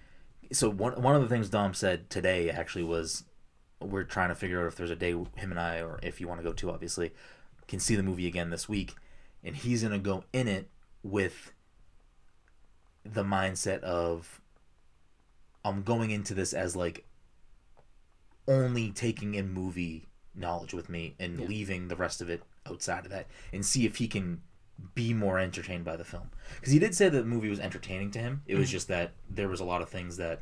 so 0.53 0.69
one 0.71 1.01
one 1.01 1.15
of 1.15 1.23
the 1.23 1.29
things 1.29 1.49
Dom 1.49 1.75
said 1.75 2.11
today 2.11 2.51
actually 2.51 2.85
was 2.85 3.25
we're 3.81 4.05
trying 4.05 4.29
to 4.29 4.35
figure 4.35 4.61
out 4.61 4.67
if 4.67 4.77
there's 4.77 4.91
a 4.91 4.97
day 4.97 5.13
him 5.13 5.51
and 5.51 5.61
I 5.61 5.81
or 5.81 6.01
if 6.03 6.21
you 6.21 6.27
want 6.29 6.41
to 6.41 6.45
go 6.45 6.53
too 6.53 6.71
obviously 6.71 7.13
can 7.69 7.79
see 7.79 7.95
the 7.95 8.03
movie 8.03 8.27
again 8.27 8.51
this 8.51 8.69
week 8.69 8.95
and 9.45 9.55
he's 9.55 9.83
going 9.83 9.93
to 9.93 9.99
go 9.99 10.25
in 10.33 10.49
it 10.49 10.69
with 11.03 11.53
the 13.05 13.23
mindset 13.23 13.81
of 13.81 14.41
I'm 15.65 15.83
going 15.83 16.11
into 16.11 16.35
this 16.35 16.53
as 16.53 16.75
like 16.75 17.07
only 18.47 18.91
taking 18.91 19.35
in 19.35 19.53
movie 19.53 20.08
knowledge 20.39 20.73
with 20.75 20.89
me 20.89 21.15
and 21.19 21.39
Yeah. 21.41 21.47
leaving 21.47 21.89
the 21.89 21.97
rest 21.97 22.21
of 22.21 22.31
it 22.31 22.43
outside 22.67 23.05
of 23.05 23.11
that 23.11 23.27
and 23.53 23.65
see 23.67 23.85
if 23.87 23.97
he 23.97 24.09
can 24.09 24.41
be 24.95 25.13
more 25.13 25.39
entertained 25.39 25.85
by 25.85 25.97
the 25.97 26.05
film 26.05 26.31
because 26.57 26.73
he 26.73 26.79
did 26.79 26.95
say 26.95 27.09
that 27.09 27.19
the 27.19 27.25
movie 27.27 27.49
was 27.51 27.59
entertaining 27.59 28.11
to 28.13 28.19
him 28.21 28.43
it 28.47 28.55
was 28.57 28.71
just 28.71 28.87
that 28.89 29.11
there 29.29 29.49
was 29.49 29.59
a 29.61 29.65
lot 29.65 29.83
of 29.83 29.89
things 29.89 30.17
that 30.19 30.41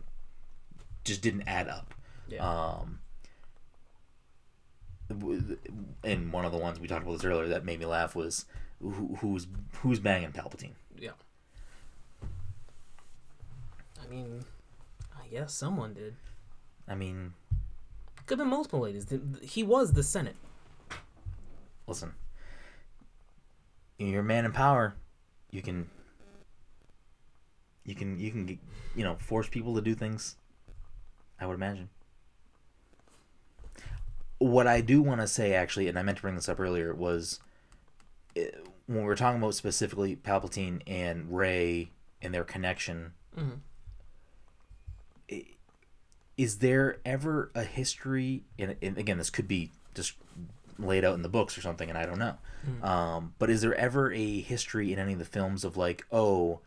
just 1.04 1.22
didn't 1.22 1.42
add 1.46 1.68
up 1.68 1.94
Yeah. 2.28 2.46
um 2.46 2.98
and 6.04 6.32
one 6.32 6.44
of 6.44 6.52
the 6.52 6.58
ones 6.58 6.80
we 6.80 6.88
talked 6.88 7.02
about 7.04 7.12
this 7.12 7.24
earlier 7.24 7.48
that 7.48 7.64
made 7.64 7.78
me 7.78 7.86
laugh 7.86 8.14
was 8.16 8.44
who, 8.80 9.16
who's 9.20 9.46
who's 9.80 10.00
banging 10.00 10.32
Palpatine 10.32 10.72
yeah. 10.98 11.10
I 14.02 14.08
mean, 14.08 14.44
I 15.20 15.26
guess 15.28 15.52
someone 15.52 15.92
did. 15.94 16.14
I 16.88 16.94
mean 16.94 17.32
Could 18.26 18.38
have 18.38 18.46
been 18.46 18.50
multiple 18.50 18.80
ladies. 18.80 19.06
He 19.42 19.62
was 19.62 19.92
the 19.92 20.02
Senate. 20.02 20.36
listen 21.86 22.12
you're 23.98 24.20
a 24.20 24.24
man 24.24 24.44
in 24.44 24.52
power 24.52 24.94
you 25.50 25.62
can 25.62 25.88
you 27.84 27.94
can 27.94 28.18
you 28.18 28.30
can 28.30 28.44
get- 28.44 28.58
you 28.94 29.02
know 29.04 29.14
force 29.16 29.48
people 29.48 29.74
to 29.74 29.80
do 29.80 29.94
things 29.94 30.36
i 31.40 31.46
would 31.46 31.54
imagine 31.54 31.88
what 34.38 34.66
i 34.66 34.80
do 34.82 35.00
want 35.00 35.20
to 35.20 35.26
say 35.26 35.54
actually 35.54 35.88
and 35.88 35.98
i 35.98 36.02
meant 36.02 36.18
to 36.18 36.22
bring 36.22 36.34
this 36.34 36.48
up 36.48 36.60
earlier 36.60 36.92
was 36.94 37.40
eh, 38.36 38.50
when 38.86 38.98
we 38.98 39.04
were 39.04 39.14
talking 39.16 39.38
about 39.40 39.54
specifically 39.54 40.14
palpatine 40.16 40.82
and 40.86 41.34
rey 41.34 41.90
and 42.20 42.34
their 42.34 42.44
connection 42.44 43.12
Mhm. 43.36 43.60
i- 45.30 45.46
is 46.36 46.58
there 46.58 46.98
ever 47.04 47.50
a 47.54 47.64
history 47.64 48.42
and, 48.58 48.76
and 48.82 48.98
again 48.98 49.18
this 49.18 49.30
could 49.30 49.48
be 49.48 49.70
just 49.94 50.14
laid 50.78 51.04
out 51.04 51.14
in 51.14 51.22
the 51.22 51.28
books 51.28 51.56
or 51.56 51.62
something 51.62 51.88
and 51.88 51.98
i 51.98 52.04
don't 52.04 52.18
know. 52.18 52.36
Um, 52.82 53.34
but 53.38 53.48
is 53.48 53.60
there 53.60 53.74
ever 53.76 54.12
a 54.12 54.40
history 54.40 54.92
in 54.92 54.98
any 54.98 55.12
of 55.12 55.20
the 55.20 55.24
films 55.24 55.64
of 55.64 55.76
like 55.76 56.04
oh 56.10 56.60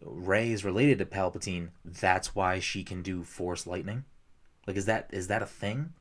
rey 0.00 0.52
is 0.52 0.64
related 0.64 0.98
to 0.98 1.06
palpatine 1.06 1.70
that's 1.84 2.32
why 2.34 2.60
she 2.60 2.84
can 2.84 3.02
do 3.02 3.24
force 3.24 3.66
lightning? 3.66 4.04
Like 4.66 4.76
is 4.76 4.86
that 4.86 5.08
is 5.12 5.26
that 5.26 5.42
a 5.42 5.46
thing? 5.46 5.92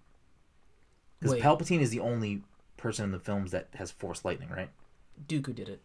Because 1.19 1.39
palpatine 1.39 1.81
is 1.81 1.89
the 1.89 1.99
only 1.99 2.43
person 2.77 3.05
in 3.05 3.11
the 3.11 3.19
films 3.19 3.49
that 3.51 3.67
has 3.73 3.89
force 3.91 4.23
lightning 4.23 4.49
right? 4.49 4.69
Dooku 5.27 5.55
did 5.55 5.69
it. 5.69 5.81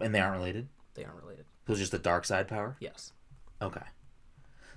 and 0.00 0.14
they 0.14 0.20
aren't 0.20 0.36
related? 0.36 0.68
They 0.94 1.04
aren't 1.04 1.20
related. 1.20 1.46
so 1.66 1.72
it's 1.72 1.80
just 1.80 1.94
a 1.94 1.98
dark 1.98 2.24
side 2.24 2.46
power? 2.46 2.76
Yes. 2.78 3.12
okay 3.60 3.82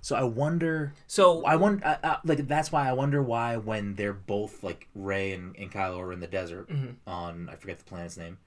so 0.02 0.16
i 0.16 0.24
wonder 0.24 0.94
So 1.08 1.44
I 1.46 1.56
wonder, 1.56 1.86
I, 1.86 1.98
I, 2.04 2.18
like 2.24 2.48
that's 2.48 2.72
why 2.72 2.88
I 2.90 2.94
wonder 2.94 3.22
why 3.22 3.58
when 3.58 3.96
they're 3.96 4.14
both 4.14 4.64
like 4.64 4.88
Rey 4.96 5.34
and, 5.34 5.56
and 5.58 5.72
Kylo 5.72 6.00
are 6.00 6.14
in 6.14 6.20
the 6.20 6.28
desert 6.28 6.70
Mhm. 6.70 6.96
on 7.06 7.50
I 7.52 7.56
forget 7.56 7.78
the 7.80 7.84
planet's 7.86 8.18
name, 8.18 8.38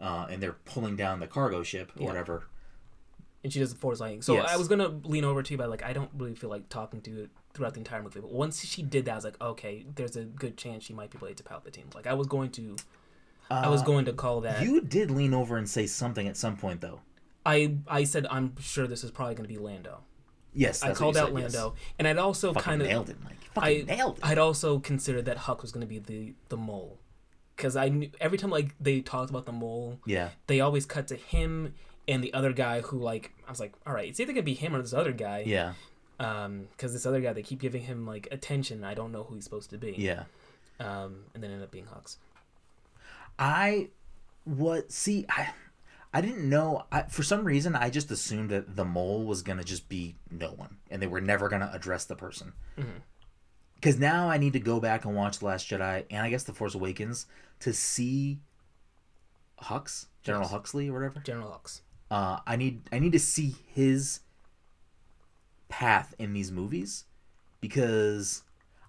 uh, 0.00 0.26
and 0.30 0.42
they're 0.42 0.56
pulling 0.64 0.96
down 0.96 1.20
the 1.20 1.26
cargo 1.26 1.62
ship 1.62 1.92
or 1.96 2.02
Yeah. 2.02 2.08
whatever. 2.08 2.46
and 3.42 3.50
she 3.50 3.58
does 3.58 3.72
the 3.72 3.78
force 3.80 4.00
lightning. 4.00 4.20
So 4.20 4.34
Yes. 4.34 4.50
I 4.50 4.56
was 4.58 4.68
gonna 4.68 4.88
lean 5.04 5.24
over 5.24 5.42
to 5.42 5.50
you, 5.52 5.56
but 5.56 5.70
like 5.70 5.82
I 5.82 5.92
don't 5.94 6.10
really 6.14 6.34
feel 6.34 6.50
like 6.50 6.68
talking 6.68 7.00
to 7.02 7.22
it 7.24 7.30
throughout 7.54 7.72
the 7.72 7.80
entire 7.80 8.02
movie. 8.02 8.20
But 8.20 8.30
once 8.30 8.62
she 8.64 8.82
did 8.82 9.06
that, 9.06 9.12
I 9.12 9.14
was 9.14 9.24
like, 9.24 9.40
okay, 9.40 9.86
there's 9.94 10.14
a 10.16 10.24
good 10.24 10.58
chance 10.58 10.84
she 10.84 10.92
might 10.92 11.10
be 11.10 11.16
related 11.18 11.38
to 11.38 11.44
Palpatine. 11.44 11.94
Like 11.94 12.06
I 12.06 12.12
was 12.12 12.26
going 12.26 12.50
to, 12.52 12.76
I 13.50 13.68
was 13.68 13.80
Uh, 13.80 13.86
going 13.86 14.04
to 14.04 14.12
call 14.12 14.42
that. 14.42 14.62
You 14.62 14.82
did 14.82 15.10
lean 15.10 15.32
over 15.32 15.56
and 15.56 15.66
say 15.68 15.86
something 15.86 16.28
at 16.28 16.36
some 16.36 16.56
point 16.58 16.82
though. 16.82 17.00
I 17.46 17.76
I 17.88 18.04
said 18.04 18.26
I'm 18.30 18.54
sure 18.60 18.86
this 18.86 19.02
is 19.04 19.10
probably 19.10 19.34
going 19.36 19.48
to 19.48 19.54
be 19.54 19.58
Lando. 19.58 20.02
Yes, 20.52 20.82
I 20.82 20.92
called 20.92 21.16
out 21.16 21.28
said, 21.28 21.38
yes. 21.38 21.54
Lando, 21.54 21.74
and 21.98 22.08
I'd 22.08 22.18
also 22.18 22.52
kind 22.54 22.80
of 22.82 22.88
nailed 22.88 23.10
it, 23.10 23.16
Mike. 23.22 23.36
Fucking 23.54 23.90
I 23.90 23.94
nailed 23.96 24.18
it. 24.18 24.24
I'd 24.26 24.38
also 24.38 24.78
considered 24.78 25.24
that 25.26 25.36
Huck 25.36 25.62
was 25.62 25.72
going 25.72 25.82
to 25.82 25.86
be 25.86 25.98
the 25.98 26.34
the 26.48 26.56
mole, 26.56 26.98
because 27.56 27.76
I 27.76 27.88
knew 27.88 28.10
every 28.20 28.36
time 28.38 28.50
like 28.50 28.74
they 28.80 29.00
talked 29.00 29.30
about 29.30 29.46
the 29.46 29.52
mole, 29.52 29.98
yeah, 30.06 30.30
they 30.46 30.60
always 30.60 30.86
cut 30.86 31.06
to 31.08 31.16
him 31.16 31.74
and 32.08 32.24
the 32.24 32.32
other 32.34 32.52
guy 32.52 32.80
who 32.80 32.98
like 32.98 33.32
I 33.46 33.50
was 33.50 33.60
like, 33.60 33.74
all 33.86 33.92
right, 33.92 34.08
it's 34.08 34.18
either 34.20 34.32
gonna 34.32 34.42
be 34.42 34.54
him 34.54 34.74
or 34.74 34.82
this 34.82 34.92
other 34.94 35.12
guy. 35.12 35.44
yeah, 35.46 35.74
Um, 36.18 36.66
because 36.72 36.92
this 36.92 37.06
other 37.06 37.20
guy 37.20 37.32
they 37.32 37.42
keep 37.42 37.60
giving 37.60 37.82
him 37.82 38.06
like 38.06 38.26
attention. 38.32 38.82
I 38.82 38.94
don't 38.94 39.12
know 39.12 39.22
who 39.24 39.34
he's 39.36 39.44
supposed 39.44 39.70
to 39.70 39.78
be. 39.78 39.94
yeah. 39.96 40.24
Um, 40.80 41.24
and 41.34 41.42
then 41.42 41.50
ended 41.50 41.64
up 41.64 41.70
being 41.70 41.84
Hux. 41.86 42.16
I 43.38 43.88
what 44.44 44.90
see 44.90 45.26
I 45.28 45.50
I 46.12 46.20
didn't 46.20 46.48
know 46.48 46.86
I, 46.90 47.02
for 47.02 47.22
some 47.22 47.44
reason 47.44 47.76
I 47.76 47.88
just 47.90 48.10
assumed 48.10 48.50
that 48.50 48.74
the 48.76 48.84
mole 48.84 49.24
was 49.24 49.42
gonna 49.42 49.62
just 49.64 49.88
be 49.88 50.16
no 50.30 50.48
one 50.52 50.76
and 50.90 51.00
they 51.00 51.06
were 51.06 51.20
never 51.20 51.48
gonna 51.48 51.70
address 51.72 52.04
the 52.04 52.16
person. 52.16 52.52
Because 53.76 53.98
now 53.98 54.28
I 54.28 54.36
need 54.36 54.52
to 54.54 54.60
go 54.60 54.80
back 54.80 55.04
and 55.04 55.14
watch 55.14 55.38
the 55.38 55.46
Last 55.46 55.68
Jedi 55.68 56.04
and 56.10 56.22
I 56.22 56.30
guess 56.30 56.42
the 56.44 56.52
Force 56.52 56.74
Awakens 56.74 57.26
to 57.60 57.72
see 57.72 58.40
Hux 59.62 60.06
General 60.22 60.42
Yes. 60.44 60.50
Huxley 60.50 60.88
or 60.88 60.94
whatever. 60.94 61.20
General 61.20 61.48
Hux. 61.62 61.80
Uh, 62.10 62.40
I 62.46 62.56
need 62.56 62.82
I 62.92 62.98
need 62.98 63.12
to 63.12 63.18
see 63.20 63.54
his 63.72 64.20
path 65.68 66.14
in 66.18 66.32
these 66.32 66.50
movies 66.50 67.04
because 67.60 68.42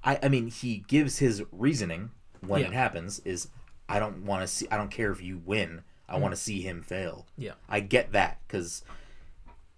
I 0.04 0.18
I 0.24 0.28
mean 0.30 0.48
he 0.48 0.84
gives 0.88 1.20
his 1.20 1.44
reasoning 1.52 2.10
when 2.40 2.62
it 2.64 2.74
happens 2.74 3.20
is 3.20 3.48
I 3.88 4.00
don't 4.00 4.26
want 4.26 4.42
to 4.42 4.48
see 4.48 4.68
I 4.72 4.78
don't 4.78 4.90
care 4.90 5.12
if 5.12 5.22
you 5.22 5.40
win 5.46 5.84
I 6.12 6.18
want 6.18 6.34
to 6.36 6.40
see 6.42 6.62
him 6.62 6.82
fail. 6.84 7.26
Yeah. 7.38 7.54
I 7.70 7.80
get 7.80 8.12
that 8.12 8.40
because 8.48 8.84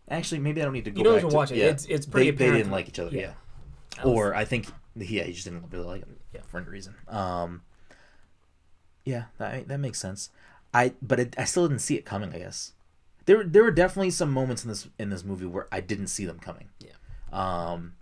actually 0.10 0.40
maybe 0.40 0.62
I 0.62 0.66
don't 0.66 0.74
need 0.74 0.86
to 0.86 0.92
go 0.92 0.98
You 1.00 1.04
don't 1.04 1.22
back 1.22 1.30
to 1.30 1.36
watch 1.36 1.52
it. 1.52 1.58
yeah. 1.58 1.66
It's- 1.66 1.86
it's 1.90 2.06
pretty 2.06 2.32
they, 2.32 2.50
they 2.50 2.58
didn't 2.58 2.72
like 2.72 2.88
each 2.90 3.00
other 3.00 3.12
yeah, 3.16 3.22
yeah. 3.22 3.34
I 4.04 4.06
was- 4.06 4.14
or 4.16 4.36
I 4.36 4.46
think 4.46 4.68
yeah 4.96 5.24
he 5.24 5.32
just 5.34 5.46
didn't 5.46 5.66
really 5.72 5.86
like 5.86 6.02
him 6.04 6.18
Yeah. 6.34 6.42
for 6.48 6.58
any 6.60 6.68
reason 6.70 6.94
um 7.08 7.62
yeah 9.06 9.26
that 9.38 9.68
that 9.68 9.80
makes 9.80 10.00
sense 10.00 10.30
I 10.74 10.94
but 11.02 11.20
it, 11.20 11.36
I 11.38 11.46
still 11.46 11.68
didn't 11.68 11.82
see 11.82 11.96
it 11.96 12.06
coming 12.06 12.34
I 12.34 12.40
guess 12.40 12.74
there 13.26 13.44
there 13.44 13.64
were 13.64 13.72
definitely 13.72 14.12
some 14.12 14.32
moments 14.32 14.64
in 14.64 14.70
this 14.70 14.88
in 15.00 15.10
this 15.10 15.24
movie 15.24 15.46
where 15.46 15.68
I 15.72 15.80
didn't 15.82 16.08
see 16.08 16.26
them 16.26 16.40
coming 16.40 16.70
Yeah. 16.80 16.92
um 17.32 17.94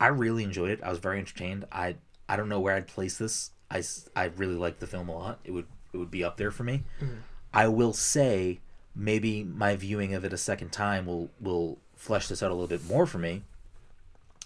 I 0.00 0.08
really 0.08 0.44
enjoyed 0.44 0.70
it 0.70 0.80
I 0.82 0.90
was 0.90 0.98
very 0.98 1.18
entertained 1.18 1.66
I 1.72 1.96
I 2.28 2.36
don't 2.36 2.48
know 2.48 2.60
where 2.60 2.74
I'd 2.74 2.86
place 2.88 3.16
this 3.18 3.50
I, 3.70 3.82
I 4.16 4.24
really 4.36 4.54
liked 4.54 4.80
the 4.80 4.86
film 4.86 5.08
a 5.08 5.16
lot 5.16 5.40
it 5.44 5.50
would 5.50 5.66
it 5.98 6.00
would 6.00 6.10
be 6.10 6.24
up 6.24 6.36
there 6.36 6.50
for 6.50 6.64
me 6.64 6.84
Mhm. 7.00 7.18
I 7.52 7.68
will 7.68 7.92
say 7.92 8.60
maybe 8.94 9.42
my 9.44 9.76
viewing 9.76 10.14
of 10.14 10.24
it 10.24 10.32
a 10.32 10.38
second 10.38 10.70
time 10.70 11.06
will 11.06 11.30
will 11.40 11.78
flesh 11.96 12.28
this 12.28 12.42
out 12.42 12.50
a 12.50 12.54
little 12.54 12.68
bit 12.68 12.84
more 12.84 13.06
for 13.06 13.18
me 13.18 13.42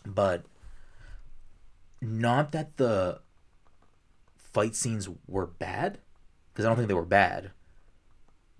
but 0.07 0.44
not 2.00 2.53
that 2.53 2.76
the 2.76 3.20
fight 4.36 4.74
scenes 4.74 5.09
were 5.28 5.46
bad 5.46 5.98
because 6.53 6.64
I 6.64 6.68
don't 6.68 6.76
think 6.76 6.88
they 6.88 6.94
were 6.94 7.05
bad 7.05 7.50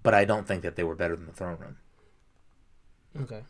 but 0.03 0.15
I 0.15 0.25
don't 0.25 0.47
think 0.47 0.63
that 0.63 0.77
they 0.77 0.85
were 0.85 0.95
better 0.95 1.17
than 1.17 1.27
the 1.27 1.33
throne 1.33 1.59
room 1.59 1.77
Okay. 3.21 3.43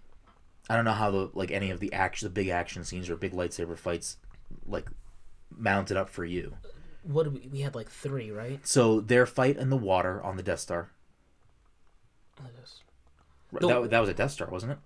I 0.68 0.74
don't 0.76 0.84
know 0.84 0.92
how 0.92 1.10
the 1.10 1.30
like 1.34 1.50
any 1.50 1.70
of 1.70 1.80
the 1.80 1.92
action 1.92 2.26
the 2.26 2.30
big 2.30 2.48
action 2.48 2.84
scenes 2.84 3.08
or 3.10 3.16
big 3.16 3.32
lightsaber 3.32 3.76
fights 3.78 4.16
like 4.66 4.88
mounted 5.50 5.96
up 5.96 6.08
for 6.08 6.24
you 6.24 6.56
What 7.02 7.32
we, 7.32 7.48
we 7.52 7.60
had 7.60 7.74
like 7.74 7.90
three, 7.90 8.30
right? 8.30 8.60
so 8.66 9.00
their 9.00 9.26
fight 9.26 9.56
in 9.56 9.70
the 9.70 9.76
water 9.76 10.22
on 10.22 10.36
the 10.36 10.42
Death 10.42 10.60
Star 10.60 10.90
The- 13.52 13.68
that, 13.68 13.90
that 13.90 13.98
was 14.00 14.08
a 14.08 14.14
Death 14.14 14.30
Star, 14.30 14.48
wasn't 14.48 14.72
it? 14.72 14.78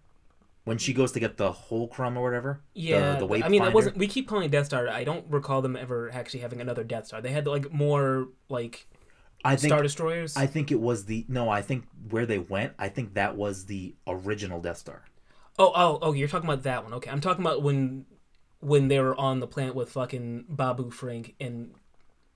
When 0.65 0.79
she 0.79 0.93
goes 0.93 1.13
to 1.13 1.21
get 1.21 1.37
the 1.37 1.53
whole 1.53 1.87
crumb 1.87 2.17
or 2.17 2.23
whatever. 2.23 2.61
Yeah, 2.75 3.13
The, 3.13 3.19
the 3.21 3.27
but, 3.27 3.45
I 3.45 3.49
mean, 3.49 3.63
it 3.63 3.73
wasn't. 3.73 3.97
We 3.97 4.09
keep 4.09 4.27
calling 4.27 4.47
it 4.47 4.51
Death 4.51 4.67
Star. 4.67 4.89
I 4.89 5.05
don't 5.05 5.25
recall 5.31 5.63
them 5.63 5.77
ever 5.77 6.11
actually 6.13 6.41
having 6.41 6.61
another 6.61 6.83
Death 6.83 7.07
Star. 7.07 7.21
They 7.21 7.31
had 7.31 7.47
like 7.47 7.73
more 7.73 8.29
like 8.49 8.89
I 9.45 9.55
think 9.55 9.71
Star 9.71 9.83
Destroyers. 9.83 10.37
I 10.37 10.47
think 10.47 10.73
it 10.73 10.81
was 10.81 11.05
the 11.05 11.25
no. 11.29 11.49
I 11.49 11.63
think 11.63 11.85
where 12.11 12.27
they 12.27 12.39
went. 12.39 12.73
I 12.81 12.89
think 12.89 13.15
that 13.15 13.37
was 13.37 13.67
the 13.67 13.95
original 14.09 14.61
Death 14.61 14.79
Star. 14.79 15.05
oh, 15.57 15.73
oh, 15.75 15.99
oh, 16.03 16.13
you're 16.13 16.27
talking 16.27 16.49
about 16.49 16.65
that 16.65 16.83
one. 16.83 16.93
Okay, 16.95 17.11
I'm 17.11 17.21
talking 17.21 17.45
about 17.45 17.63
when 17.63 18.07
when 18.59 18.89
they 18.89 18.99
were 18.99 19.15
on 19.15 19.39
the 19.39 19.47
planet 19.47 19.77
with 19.77 19.91
fucking 19.91 20.47
Babu 20.49 20.91
Frik 20.91 21.35
and 21.39 21.75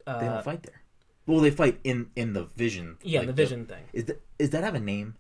They 0.06 0.12
uh, 0.12 0.20
don't 0.20 0.44
fight 0.44 0.62
there. 0.62 0.80
Well, 1.26 1.40
they 1.40 1.50
fight 1.50 1.78
in 1.84 2.10
in 2.16 2.32
the 2.32 2.44
Vision. 2.44 2.98
yeah, 3.02 3.20
like 3.20 3.28
the 3.28 3.32
Vision 3.32 3.66
thing. 3.66 3.84
Is 3.92 4.04
that 4.06 4.22
is 4.38 4.50
that 4.50 4.64
have 4.64 4.74
a 4.74 4.80
name? 4.80 5.16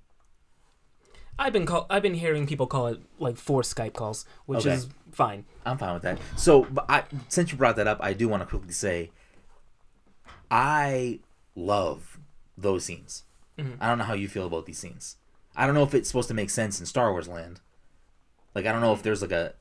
I've 1.38 1.52
been 1.52 1.64
call 1.66 1.86
I've 1.88 2.02
been 2.02 2.14
hearing 2.14 2.46
people 2.46 2.66
call 2.66 2.88
it 2.88 3.00
like 3.18 3.36
four 3.36 3.62
Skype 3.62 3.94
calls, 3.94 4.26
which 4.46 4.60
Okay. 4.66 4.74
is 4.74 4.88
fine. 5.12 5.44
I'm 5.64 5.78
fine 5.78 5.94
with 5.94 6.02
that. 6.02 6.18
So, 6.36 6.64
but 6.64 6.84
I 6.88 7.04
since 7.28 7.50
you 7.52 7.56
brought 7.58 7.76
that 7.76 7.86
up, 7.86 7.98
I 8.02 8.12
do 8.12 8.28
want 8.28 8.42
to 8.42 8.46
quickly 8.46 8.72
say, 8.72 9.10
I 10.50 11.20
love 11.54 12.18
those 12.58 12.84
scenes. 12.84 13.24
Mm-hmm. 13.58 13.74
I 13.80 13.88
don't 13.88 13.98
know 13.98 14.04
how 14.04 14.14
you 14.14 14.28
feel 14.28 14.46
about 14.46 14.66
these 14.66 14.78
scenes. 14.78 15.16
I 15.56 15.66
don't 15.66 15.74
know 15.74 15.82
if 15.82 15.94
it's 15.94 16.08
supposed 16.08 16.28
to 16.28 16.34
make 16.34 16.50
sense 16.50 16.80
in 16.80 16.86
Star 16.86 17.10
Wars 17.12 17.28
land. 17.28 17.60
Like, 18.54 18.66
I 18.66 18.72
don't 18.72 18.80
know 18.80 18.92
if 18.92 19.02
there's 19.02 19.22
like 19.22 19.32
a, 19.32 19.54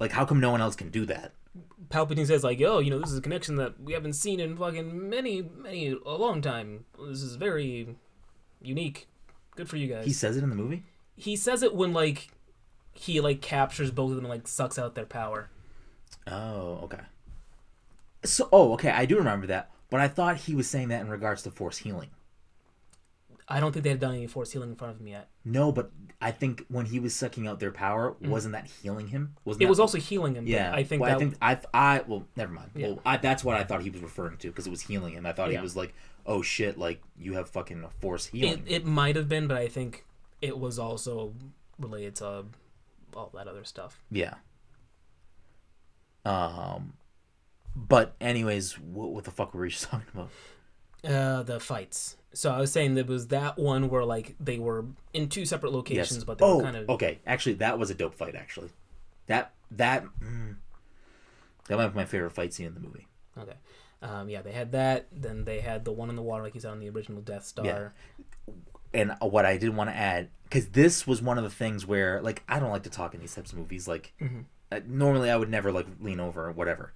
like, 0.00 0.12
how 0.12 0.24
come 0.24 0.40
no 0.40 0.50
one 0.50 0.60
else 0.60 0.76
can 0.76 0.90
do 0.90 1.04
that? 1.06 1.32
Palpatine 1.88 2.26
says 2.26 2.44
like, 2.44 2.58
"Yo, 2.58 2.78
you 2.78 2.90
know, 2.90 2.98
this 2.98 3.10
is 3.10 3.18
a 3.18 3.22
connection 3.22 3.56
that 3.56 3.80
we 3.80 3.92
haven't 3.92 4.12
seen 4.14 4.40
in 4.40 4.56
fucking 4.56 5.08
many, 5.08 5.42
many 5.42 5.88
a 5.88 6.10
long 6.10 6.40
time. 6.42 6.84
This 7.08 7.22
is 7.22 7.36
very 7.36 7.96
unique. 8.60 9.08
Good 9.56 9.68
for 9.68 9.76
you 9.76 9.88
guys." 9.88 10.04
He 10.04 10.12
says 10.12 10.36
it 10.36 10.44
in 10.44 10.50
the 10.50 10.56
movie. 10.56 10.84
he 11.16 11.34
says 11.36 11.62
it 11.62 11.74
when 11.74 11.92
like 11.92 12.28
he 12.92 13.20
like 13.20 13.40
captures 13.40 13.90
both 13.90 14.10
of 14.10 14.16
them 14.16 14.24
and 14.24 14.30
like 14.34 14.46
sucks 14.48 14.78
out 14.78 14.94
their 14.94 15.06
power. 15.06 15.50
Oh, 16.26 16.80
okay. 16.84 17.00
So, 18.24 18.48
oh, 18.52 18.72
okay, 18.74 18.90
I 18.90 19.06
do 19.06 19.16
remember 19.16 19.46
that, 19.46 19.70
but 19.90 20.00
I 20.00 20.08
thought 20.08 20.36
he 20.38 20.54
was 20.54 20.68
saying 20.68 20.88
that 20.88 21.00
in 21.00 21.08
regards 21.08 21.42
to 21.44 21.50
force 21.50 21.78
healing. 21.78 22.10
I 23.50 23.60
don't 23.60 23.72
think 23.72 23.82
they've 23.84 23.98
done 23.98 24.14
any 24.14 24.26
force 24.26 24.52
healing 24.52 24.68
in 24.70 24.76
front 24.76 24.94
of 24.94 25.00
him 25.00 25.06
yet. 25.08 25.30
No, 25.44 25.72
but 25.72 25.90
I 26.20 26.30
think 26.32 26.66
when 26.68 26.84
he 26.86 27.00
was 27.00 27.14
sucking 27.14 27.46
out 27.48 27.60
their 27.60 27.70
power, 27.72 28.14
wasn't 28.20 28.52
that 28.52 28.66
healing 28.82 29.08
him? 29.08 29.36
Wasn't 29.44 29.60
Mm-hmm. 29.60 29.62
It 29.62 29.64
that- 29.66 29.70
was 29.70 29.80
also 29.80 29.96
healing 29.98 30.34
him. 30.34 30.46
Yeah, 30.46 30.70
I 30.74 30.82
think 30.84 31.00
well, 31.02 31.14
I 31.16 31.18
think 31.18 31.34
I 31.40 31.58
I 31.72 32.02
well, 32.06 32.26
never 32.36 32.52
mind. 32.52 32.70
Yeah. 32.74 32.88
Well, 32.88 33.00
I, 33.06 33.16
that's 33.16 33.42
what 33.42 33.56
I 33.56 33.64
thought 33.64 33.80
he 33.82 33.88
was 33.90 34.02
referring 34.02 34.36
to 34.38 34.48
because 34.48 34.66
it 34.66 34.70
was 34.70 34.82
healing 34.82 35.14
him. 35.14 35.24
I 35.24 35.32
thought 35.32 35.50
Yeah. 35.50 35.58
he 35.58 35.62
was 35.62 35.76
like, 35.76 35.94
"Oh 36.26 36.42
shit, 36.42 36.76
like 36.76 37.00
you 37.18 37.32
have 37.34 37.48
fucking 37.48 37.82
a 37.84 37.88
force 37.88 38.26
it, 38.26 38.32
healing." 38.36 38.64
it 38.66 38.84
might 38.84 39.16
have 39.16 39.28
been, 39.28 39.46
but 39.48 39.56
I 39.56 39.68
think 39.68 40.04
it 40.42 40.58
was 40.58 40.78
also 40.78 41.32
related 41.78 42.16
to 42.16 42.44
all 43.16 43.30
that 43.34 43.48
other 43.48 43.64
stuff. 43.64 43.98
yeah. 44.10 44.34
Um, 46.24 46.94
but 47.74 48.14
anyways, 48.20 48.78
what, 48.78 49.10
what 49.10 49.24
the 49.24 49.30
fuck 49.30 49.54
were 49.54 49.62
we 49.62 49.70
just 49.70 49.84
talking 49.90 50.06
about? 50.12 50.28
Uh, 51.04 51.42
the 51.42 51.60
fights. 51.60 52.16
So 52.32 52.50
I 52.52 52.58
was 52.60 52.72
saying 52.72 52.94
there 52.94 53.04
was 53.04 53.28
that 53.28 53.56
one 53.58 53.88
where 53.88 54.04
like 54.04 54.34
they 54.38 54.58
were 54.58 54.84
in 55.12 55.28
two 55.28 55.44
separate 55.46 55.72
locations, 55.72 56.16
Yes. 56.18 56.24
but 56.24 56.38
they 56.38 56.44
oh, 56.44 56.56
were 56.58 56.62
kind 56.62 56.76
of 56.76 56.88
okay. 56.90 57.18
Actually, 57.26 57.54
that 57.54 57.78
was 57.78 57.90
a 57.90 57.94
dope 57.94 58.14
fight. 58.14 58.34
Actually, 58.34 58.70
that 59.26 59.52
that 59.70 60.04
mm, 60.22 60.56
that 61.68 61.76
might 61.76 61.88
be 61.88 61.94
my 61.96 62.04
favorite 62.04 62.30
fight 62.32 62.52
scene 62.52 62.66
in 62.66 62.74
the 62.74 62.80
movie. 62.80 63.06
okay. 63.38 63.54
Um, 64.00 64.28
yeah, 64.28 64.42
they 64.42 64.52
had 64.52 64.72
that. 64.72 65.06
Then 65.10 65.44
they 65.44 65.60
had 65.60 65.84
the 65.84 65.92
one 65.92 66.08
in 66.10 66.16
the 66.16 66.22
water, 66.22 66.42
like 66.44 66.54
you 66.54 66.60
said 66.60 66.70
on 66.70 66.78
the 66.80 66.88
original 66.88 67.20
Death 67.20 67.44
Star. 67.44 67.64
Yeah. 68.46 68.54
and 68.94 69.12
what 69.20 69.44
I 69.44 69.56
did 69.56 69.74
want 69.74 69.90
to 69.90 69.96
add, 69.96 70.28
because 70.44 70.68
this 70.68 71.04
was 71.06 71.20
one 71.20 71.36
of 71.36 71.42
the 71.44 71.50
things 71.50 71.84
where, 71.84 72.22
like, 72.22 72.42
I 72.48 72.60
don't 72.60 72.70
like 72.70 72.84
to 72.84 72.90
talk 72.90 73.12
in 73.14 73.20
these 73.20 73.34
types 73.34 73.50
of 73.52 73.58
movies. 73.58 73.88
Like, 73.88 74.12
uh, 74.70 74.80
normally 74.86 75.30
I 75.30 75.36
would 75.36 75.50
never 75.50 75.72
like 75.72 75.86
lean 76.00 76.20
over 76.20 76.46
or 76.46 76.52
whatever. 76.52 76.92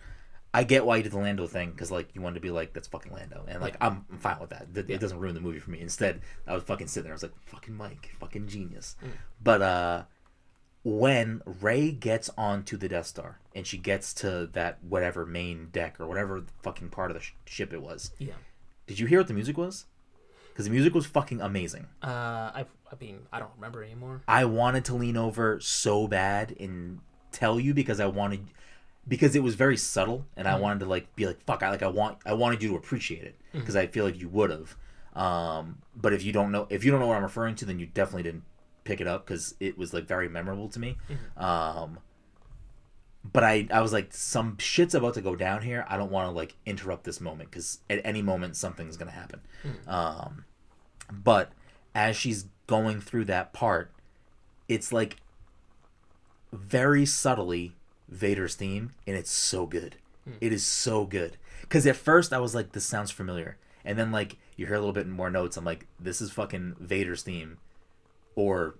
I 0.54 0.64
get 0.64 0.84
why 0.84 0.96
you 0.98 1.02
did 1.02 1.12
the 1.12 1.18
Lando 1.18 1.46
thing 1.46 1.70
because 1.70 1.90
like 1.90 2.10
you 2.14 2.20
wanted 2.20 2.34
to 2.34 2.40
be 2.40 2.50
like 2.50 2.72
that's 2.74 2.88
fucking 2.88 3.12
Lando, 3.12 3.44
and 3.48 3.60
like 3.62 3.76
I'm, 3.80 4.04
I'm 4.10 4.18
fine 4.18 4.38
with 4.40 4.50
that. 4.50 4.66
It, 4.74 4.90
it 4.90 5.00
doesn't 5.00 5.18
ruin 5.18 5.34
the 5.34 5.40
movie 5.40 5.58
for 5.60 5.70
me. 5.70 5.80
Instead, 5.80 6.20
I 6.46 6.54
was 6.54 6.62
fucking 6.64 6.88
sitting 6.88 7.04
there. 7.04 7.12
I 7.12 7.16
was 7.16 7.22
like, 7.22 7.32
fucking 7.46 7.74
Mike, 7.74 8.10
fucking 8.20 8.48
genius. 8.48 8.96
But 9.42 9.62
uh, 9.62 10.02
when 10.84 11.42
Rey 11.60 11.90
gets 11.92 12.28
onto 12.36 12.76
the 12.76 12.88
Death 12.88 13.06
Star 13.06 13.38
and 13.54 13.66
she 13.66 13.78
gets 13.78 14.12
to 14.14 14.48
that 14.52 14.78
whatever 14.82 15.24
main 15.24 15.68
deck 15.72 16.00
or 16.00 16.06
whatever 16.06 16.44
fucking 16.62 16.90
part 16.90 17.10
of 17.10 17.16
the 17.16 17.22
sh- 17.22 17.32
ship 17.46 17.72
it 17.72 17.80
was, 17.80 18.10
Yeah. 18.18 18.34
did 18.86 18.98
you 18.98 19.06
hear 19.06 19.20
what 19.20 19.28
the 19.28 19.34
music 19.34 19.56
was? 19.56 19.86
Because 20.48 20.64
the 20.66 20.70
music 20.70 20.92
was 20.94 21.06
fucking 21.06 21.40
amazing. 21.40 21.86
Uh, 22.02 22.08
I, 22.54 22.66
I 22.90 22.94
mean, 23.00 23.20
I 23.32 23.38
don't 23.38 23.52
remember 23.56 23.82
anymore. 23.82 24.20
I 24.28 24.44
wanted 24.44 24.84
to 24.86 24.94
lean 24.94 25.16
over 25.16 25.60
so 25.60 26.06
bad 26.08 26.54
and 26.60 26.98
tell 27.30 27.58
you 27.58 27.72
because 27.72 28.00
I 28.00 28.06
wanted 28.06 28.48
because 29.08 29.34
it 29.34 29.42
was 29.42 29.54
very 29.56 29.76
subtle 29.76 30.26
and 30.36 30.46
I 30.46 30.56
wanted 30.58 30.80
to 30.80 30.86
like 30.86 31.14
be 31.16 31.26
like 31.26 31.42
fuck 31.44 31.62
I 31.62 31.70
like 31.70 31.82
I 31.82 31.88
want 31.88 32.18
I 32.24 32.34
wanted 32.34 32.62
you 32.62 32.70
to 32.70 32.76
appreciate 32.76 33.24
it 33.24 33.36
because 33.52 33.76
I 33.76 33.86
feel 33.86 34.04
like 34.04 34.18
you 34.20 34.28
would 34.28 34.50
have. 34.50 34.76
Um, 35.14 35.78
but 35.94 36.12
if 36.12 36.22
you 36.22 36.32
don't 36.32 36.52
know 36.52 36.66
if 36.70 36.84
you 36.84 36.90
don't 36.90 37.00
know 37.00 37.06
what 37.06 37.16
I'm 37.16 37.22
referring 37.22 37.54
to, 37.56 37.64
then 37.64 37.78
you 37.78 37.86
definitely 37.86 38.22
didn't 38.22 38.44
pick 38.84 39.00
it 39.00 39.06
up 39.06 39.26
because 39.26 39.54
it 39.60 39.76
was 39.76 39.92
like 39.92 40.06
very 40.06 40.28
memorable 40.28 40.68
to 40.70 40.78
me. 40.80 40.96
Um, 41.36 41.98
but 43.24 43.44
I 43.44 43.66
I 43.70 43.80
was 43.80 43.92
like 43.92 44.12
some 44.14 44.56
shit's 44.58 44.94
about 44.94 45.14
to 45.14 45.20
go 45.20 45.36
down 45.36 45.62
here. 45.62 45.84
I 45.88 45.96
don't 45.96 46.10
want 46.10 46.26
to 46.28 46.30
like 46.32 46.54
interrupt 46.64 47.04
this 47.04 47.20
moment 47.20 47.50
because 47.50 47.78
at 47.90 48.00
any 48.04 48.22
moment 48.22 48.56
something's 48.56 48.96
gonna 48.96 49.10
happen. 49.10 49.40
Um, 49.86 50.44
but 51.12 51.52
as 51.94 52.16
she's 52.16 52.46
going 52.66 53.00
through 53.00 53.26
that 53.26 53.52
part, 53.52 53.92
it's 54.68 54.92
like 54.92 55.16
very 56.52 57.04
subtly 57.04 57.74
Vader's 58.12 58.54
theme, 58.54 58.92
and 59.06 59.16
it's 59.16 59.30
so 59.30 59.66
good. 59.66 59.96
It 60.40 60.52
is 60.52 60.64
so 60.64 61.04
good. 61.04 61.36
Because 61.62 61.84
at 61.86 61.96
first 61.96 62.32
I 62.32 62.38
was 62.38 62.54
like, 62.54 62.72
this 62.72 62.84
sounds 62.84 63.10
familiar, 63.10 63.56
and 63.84 63.98
then 63.98 64.12
like 64.12 64.36
you 64.56 64.66
hear 64.66 64.76
a 64.76 64.78
little 64.78 64.92
bit 64.92 65.08
more 65.08 65.30
notes. 65.30 65.56
I'm 65.56 65.64
like, 65.64 65.86
this 65.98 66.20
is 66.20 66.30
fucking 66.30 66.76
Vader's 66.78 67.22
theme, 67.22 67.58
or 68.36 68.76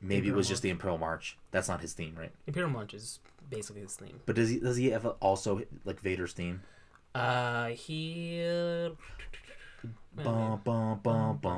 maybe 0.00 0.28
it 0.28 0.34
was 0.34 0.48
just 0.48 0.62
the 0.62 0.70
Imperial 0.70 0.98
March. 0.98 1.36
That's 1.50 1.68
not 1.68 1.80
his 1.80 1.92
theme, 1.92 2.14
right? 2.16 2.30
Imperial 2.46 2.70
March 2.70 2.94
is 2.94 3.18
basically 3.48 3.82
his 3.82 3.94
theme. 3.96 4.20
But 4.26 4.36
does 4.36 4.50
he 4.50 4.60
does 4.60 4.76
he 4.76 4.90
have 4.90 5.06
also 5.20 5.62
like 5.84 6.00
Vader's 6.00 6.32
theme? 6.34 6.62
Uh, 7.14 7.68
he. 7.70 8.44
Uh, 8.46 8.90
Bum, 10.14 10.60
bum, 10.64 11.00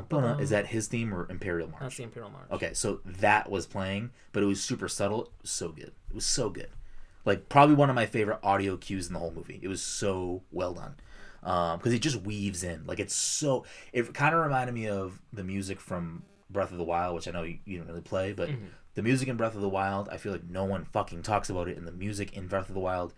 bum. 0.09 0.41
Is 0.41 0.51
that 0.51 0.67
his 0.69 0.87
theme 0.87 1.13
or 1.13 1.27
Imperial 1.31 1.69
March? 1.69 1.81
that's 1.81 1.97
the 1.97 2.03
Imperial 2.05 2.31
March. 2.31 2.47
Okay, 2.53 2.73
so 2.75 3.01
that 3.05 3.51
was 3.51 3.67
playing, 3.67 4.11
but 4.33 4.43
it 4.43 4.47
was 4.47 4.63
super 4.63 4.89
subtle. 4.89 5.33
So 5.43 5.71
good. 5.71 5.93
It 6.11 6.15
was 6.15 6.25
so 6.27 6.49
good. 6.51 6.69
Like 7.25 7.49
probably 7.49 7.75
one 7.75 7.91
of 7.91 7.97
my 7.97 8.07
favorite 8.07 8.41
audio 8.43 8.77
cues 8.77 9.07
in 9.07 9.14
the 9.14 9.18
whole 9.18 9.33
movie. 9.33 9.61
It 9.62 9.68
was 9.68 9.83
so 9.83 10.43
well 10.51 10.75
done 10.75 10.97
um, 11.43 11.79
because 11.79 11.93
it 11.93 12.01
just 12.01 12.23
weaves 12.23 12.64
in. 12.64 12.85
Like 12.87 13.01
it's 13.01 13.14
so. 13.14 13.64
It 13.93 14.12
kind 14.14 14.35
of 14.35 14.43
reminded 14.43 14.75
me 14.75 14.89
of 14.89 15.20
the 15.33 15.45
music 15.45 15.81
from 15.81 16.25
Breath 16.51 16.73
of 16.73 16.79
the 16.79 16.85
Wild, 16.85 17.14
which 17.14 17.29
I 17.29 17.31
know 17.31 17.43
you, 17.43 17.59
you 17.64 17.79
don't 17.79 17.89
really 17.89 18.01
play, 18.01 18.33
but 18.33 18.49
mm-hmm. 18.49 18.66
the 18.95 19.03
music 19.03 19.29
in 19.29 19.37
Breath 19.37 19.55
of 19.55 19.61
the 19.61 19.68
Wild, 19.68 20.09
I 20.11 20.16
feel 20.16 20.33
like 20.33 20.49
no 20.49 20.64
one 20.64 20.85
fucking 20.85 21.23
talks 21.23 21.51
about 21.51 21.68
it. 21.68 21.77
And 21.77 21.87
the 21.87 21.93
music 21.93 22.33
in 22.37 22.47
Breath 22.47 22.68
of 22.68 22.75
the 22.75 22.81
Wild, 22.81 23.14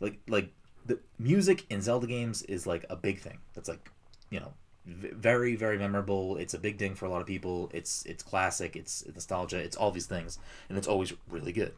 like 0.00 0.18
like 0.28 0.52
the 0.86 0.98
music 1.18 1.64
in 1.70 1.80
Zelda 1.80 2.06
games 2.06 2.42
is 2.42 2.66
like 2.66 2.84
a 2.90 2.96
big 2.96 3.20
thing. 3.20 3.38
That's 3.54 3.68
like 3.68 3.90
you 4.30 4.40
know 4.40 4.52
very 4.86 5.56
very 5.56 5.78
memorable 5.78 6.36
it's 6.36 6.52
a 6.52 6.58
big 6.58 6.78
thing 6.78 6.94
for 6.94 7.06
a 7.06 7.08
lot 7.08 7.22
of 7.22 7.26
people 7.26 7.70
it's 7.72 8.04
it's 8.04 8.22
classic 8.22 8.76
it's 8.76 9.02
nostalgia 9.14 9.56
it's 9.56 9.76
all 9.76 9.90
these 9.90 10.04
things 10.04 10.38
and 10.68 10.76
it's 10.76 10.86
always 10.86 11.14
really 11.30 11.52
good 11.52 11.72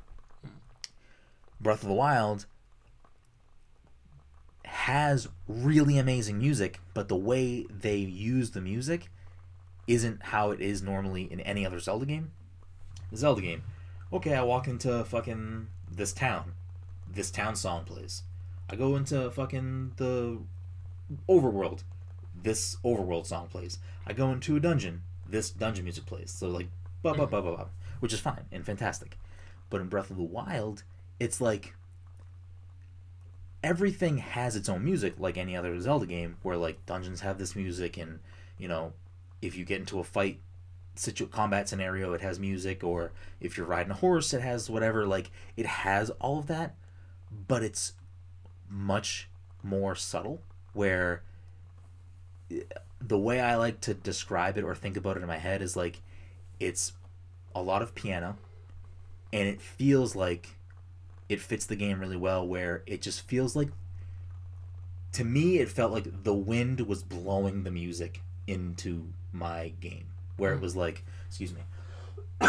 breath 1.61 1.83
of 1.83 1.89
the 1.89 1.95
wild 1.95 2.47
has 4.65 5.29
really 5.49 5.97
amazing 5.99 6.39
music 6.39 6.81
but 6.93 7.09
the 7.09 7.17
way 7.17 7.65
they 7.71 7.97
use 7.97 8.51
the 8.51 8.61
music 8.61 9.09
isn't 9.87 10.23
how 10.25 10.51
it 10.51 10.61
is 10.61 10.83
normally 10.83 11.31
in 11.31 11.41
any 11.41 11.65
other 11.65 11.79
zelda 11.79 12.05
game 12.05 12.33
the 13.11 13.17
zelda 13.17 13.41
game 13.41 13.63
okay 14.13 14.35
i 14.35 14.43
walk 14.43 14.67
into 14.67 15.05
fucking 15.05 15.69
this 15.91 16.13
town 16.13 16.53
this 17.09 17.31
town 17.31 17.55
song 17.55 17.85
plays 17.85 18.23
i 18.69 18.77
go 18.77 18.97
into 18.97 19.31
fucking 19.31 19.93
the 19.97 20.39
overworld 21.29 21.83
this 22.43 22.77
overworld 22.85 23.27
song 23.27 23.49
plays. 23.49 23.79
I 24.07 24.13
go 24.13 24.31
into 24.31 24.57
a 24.57 24.61
dungeon, 24.61 25.03
this 25.29 25.51
dungeon 25.51 25.85
music 25.85 26.07
plays. 26.07 26.31
So 26.31 26.49
like 26.49 26.69
blah 27.03 27.15
blah 27.15 27.27
blah 27.27 27.41
blah 27.41 27.57
blah, 27.57 27.67
which 28.01 28.13
is 28.13 28.21
fine 28.21 28.45
and 28.53 28.65
fantastic. 28.65 29.19
But 29.71 29.81
in 29.81 29.89
Breath 29.89 30.11
of 30.11 30.17
the 30.17 30.23
Wild, 30.23 30.85
it's 31.19 31.41
like 31.41 31.75
everything 33.63 34.19
has 34.19 34.57
its 34.57 34.69
own 34.69 34.85
music, 34.85 35.15
like 35.19 35.37
any 35.37 35.57
other 35.57 35.79
Zelda 35.81 36.07
game, 36.07 36.37
where 36.43 36.57
like 36.57 36.85
dungeons 36.87 37.21
have 37.21 37.39
this 37.39 37.57
music, 37.57 37.97
and 37.97 38.21
you 38.59 38.69
know, 38.69 38.93
if 39.43 39.57
you 39.57 39.65
get 39.65 39.81
into 39.81 40.01
a 40.01 40.05
fight 40.05 40.41
situ 40.95 41.27
combat 41.27 41.69
scenario, 41.69 42.13
it 42.13 42.21
has 42.21 42.39
music, 42.39 42.83
or 42.83 43.13
if 43.41 43.57
you're 43.57 43.67
riding 43.67 43.93
a 43.93 43.97
horse, 43.97 44.33
it 44.33 44.43
has 44.43 44.71
whatever. 44.71 45.07
Like 45.07 45.31
it 45.57 45.67
has 45.67 46.11
all 46.21 46.39
of 46.39 46.47
that, 46.47 46.75
but 47.49 47.63
it's 47.63 47.95
much 48.69 49.29
more 49.63 49.95
subtle. 49.95 50.43
Where 50.73 51.23
the 53.01 53.19
way 53.19 53.41
I 53.41 53.57
like 53.57 53.81
to 53.83 53.95
describe 53.95 54.59
it 54.59 54.65
or 54.65 54.75
think 54.75 54.97
about 54.97 55.17
it 55.17 55.23
in 55.23 55.29
my 55.29 55.39
head 55.39 55.63
is 55.63 55.77
like 55.77 56.03
it's 56.59 56.93
a 57.55 57.63
lot 57.63 57.83
of 57.83 57.95
piano 57.95 58.37
and 59.33 59.49
it 59.49 59.61
feels 59.61 60.15
like 60.15 60.56
it 61.29 61.41
fits 61.41 61.67
the 61.67 61.77
game 61.77 62.01
really 62.01 62.17
well 62.17 62.47
where 62.47 62.83
it 62.87 63.03
just 63.03 63.23
feels 63.23 63.57
like 63.57 63.69
to 65.13 65.25
me 65.25 65.59
it 65.59 65.69
felt 65.69 65.93
like 65.93 66.25
the 66.25 66.35
wind 66.35 66.81
was 66.81 67.03
blowing 67.03 67.65
the 67.65 67.71
music 67.71 68.21
into 68.47 69.09
my 69.33 69.73
game. 69.81 70.07
Where 70.37 70.53
it 70.53 70.57
hmm. 70.57 70.63
was 70.63 70.77
like 70.77 71.05
excuse 71.27 71.53
me 71.53 71.63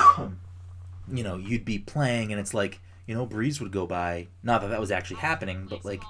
you 1.11 1.23
know 1.23 1.38
you'd 1.38 1.65
be 1.65 1.80
playing 1.80 2.32
and 2.32 2.39
it's 2.39 2.53
like 2.53 2.80
you 3.05 3.15
know 3.15 3.25
breeze 3.25 3.61
would 3.61 3.71
go 3.71 3.88
by. 3.88 4.28
Not 4.43 4.61
that 4.61 4.67
that 4.67 4.80
was 4.80 4.91
actually 4.91 5.21
happening 5.21 5.67
but 5.69 5.86
like 5.86 6.03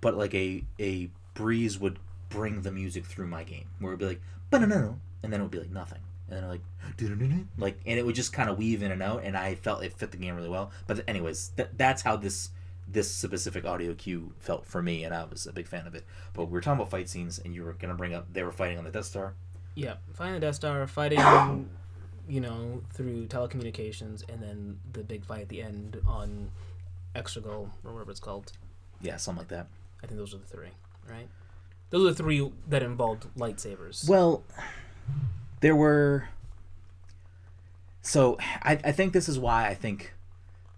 but 0.00 0.16
like 0.16 0.34
a 0.34 0.64
a 0.78 1.10
breeze 1.34 1.78
would 1.78 1.98
bring 2.28 2.62
the 2.62 2.72
music 2.72 3.04
through 3.04 3.26
my 3.26 3.44
game 3.44 3.68
where 3.78 3.92
it'd 3.92 4.00
be 4.00 4.06
like 4.06 4.20
but 4.50 4.60
no 4.60 4.66
no 4.66 4.98
and 5.22 5.32
then 5.32 5.40
it 5.40 5.42
would 5.44 5.52
be 5.52 5.60
like 5.60 5.70
nothing 5.70 6.00
and 6.30 6.48
like 6.48 6.60
like 7.58 7.78
and 7.86 7.98
it 7.98 8.04
would 8.06 8.14
just 8.14 8.32
kind 8.32 8.48
of 8.50 8.58
weave 8.58 8.82
in 8.82 8.90
and 8.90 9.02
out 9.02 9.22
and 9.24 9.36
i 9.36 9.54
felt 9.54 9.82
it 9.84 9.92
fit 9.92 10.10
the 10.10 10.16
game 10.16 10.34
really 10.34 10.48
well 10.48 10.70
but 10.86 11.02
anyways 11.08 11.52
th- 11.56 11.68
that's 11.76 12.02
how 12.02 12.16
this 12.16 12.50
this 12.88 13.10
specific 13.10 13.64
audio 13.64 13.94
cue 13.94 14.32
felt 14.38 14.64
for 14.66 14.80
me 14.82 15.02
and 15.04 15.14
i 15.14 15.24
was 15.24 15.46
a 15.46 15.52
big 15.52 15.66
fan 15.66 15.86
of 15.86 15.94
it 15.94 16.04
but 16.32 16.44
we 16.46 16.52
were 16.52 16.60
talking 16.60 16.78
about 16.80 16.90
fight 16.90 17.08
scenes 17.08 17.38
and 17.44 17.54
you 17.54 17.62
were 17.64 17.72
going 17.74 17.88
to 17.90 17.94
bring 17.96 18.14
up 18.14 18.26
they 18.32 18.42
were 18.42 18.52
fighting 18.52 18.78
on 18.78 18.84
the 18.84 18.90
death 18.90 19.04
star 19.06 19.34
Yeah, 19.74 19.94
fighting 20.14 20.34
the 20.34 20.40
Death 20.40 20.54
Star, 20.54 20.86
fighting, 20.86 21.68
you 22.28 22.40
know, 22.40 22.80
through 22.94 23.26
telecommunications, 23.26 24.24
and 24.28 24.42
then 24.42 24.78
the 24.94 25.04
big 25.04 25.22
fight 25.24 25.42
at 25.42 25.48
the 25.50 25.60
end 25.60 26.00
on 26.06 26.50
Exegol 27.14 27.68
or 27.84 27.92
whatever 27.92 28.10
it's 28.10 28.20
called. 28.20 28.52
yeah 29.02 29.16
something 29.18 29.40
like 29.40 29.48
that 29.48 29.66
I 30.02 30.06
think 30.06 30.18
those 30.18 30.32
are 30.34 30.38
the 30.38 30.46
three, 30.46 30.70
right? 31.10 31.28
Those 31.90 32.06
are 32.06 32.10
the 32.14 32.22
three 32.22 32.50
that 32.68 32.82
involved 32.82 33.26
lightsabers. 33.36 34.08
Well, 34.08 34.44
there 35.60 35.76
were. 35.76 36.28
So 38.02 38.36
I, 38.62 38.78
I 38.84 38.92
think 38.92 39.12
this 39.12 39.28
is 39.28 39.38
why 39.38 39.66
I 39.68 39.74
think 39.74 40.14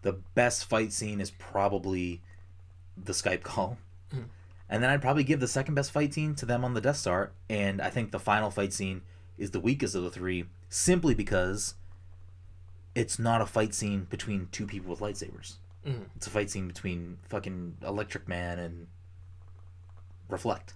the 0.02 0.12
best 0.34 0.64
fight 0.64 0.92
scene 0.92 1.20
is 1.20 1.30
probably 1.30 2.22
the 2.96 3.12
Skype 3.12 3.42
call. 3.42 3.78
Mhm. 4.14 4.24
And 4.68 4.82
then 4.82 4.90
I'd 4.90 5.02
probably 5.02 5.24
give 5.24 5.40
the 5.40 5.48
second 5.48 5.74
best 5.74 5.90
fight 5.90 6.14
scene 6.14 6.34
to 6.36 6.46
them 6.46 6.64
on 6.64 6.74
the 6.74 6.80
Death 6.80 6.96
Star. 6.96 7.32
And 7.50 7.80
I 7.82 7.90
think 7.90 8.10
the 8.12 8.18
final 8.18 8.50
fight 8.50 8.72
scene 8.72 9.02
is 9.36 9.50
the 9.50 9.60
weakest 9.60 9.94
of 9.94 10.02
the 10.02 10.10
three 10.10 10.46
simply 10.68 11.14
because 11.14 11.74
it's 12.94 13.18
not 13.18 13.40
a 13.40 13.46
fight 13.46 13.74
scene 13.74 14.06
between 14.10 14.48
two 14.50 14.66
people 14.66 14.90
with 14.90 15.00
lightsabers. 15.00 15.56
Mhm. 15.86 16.06
It's 16.16 16.26
a 16.26 16.30
fight 16.30 16.50
scene 16.50 16.66
between 16.66 17.18
fucking 17.28 17.76
Electric 17.82 18.26
Man 18.28 18.58
and 18.58 18.86
Reflect. 20.28 20.74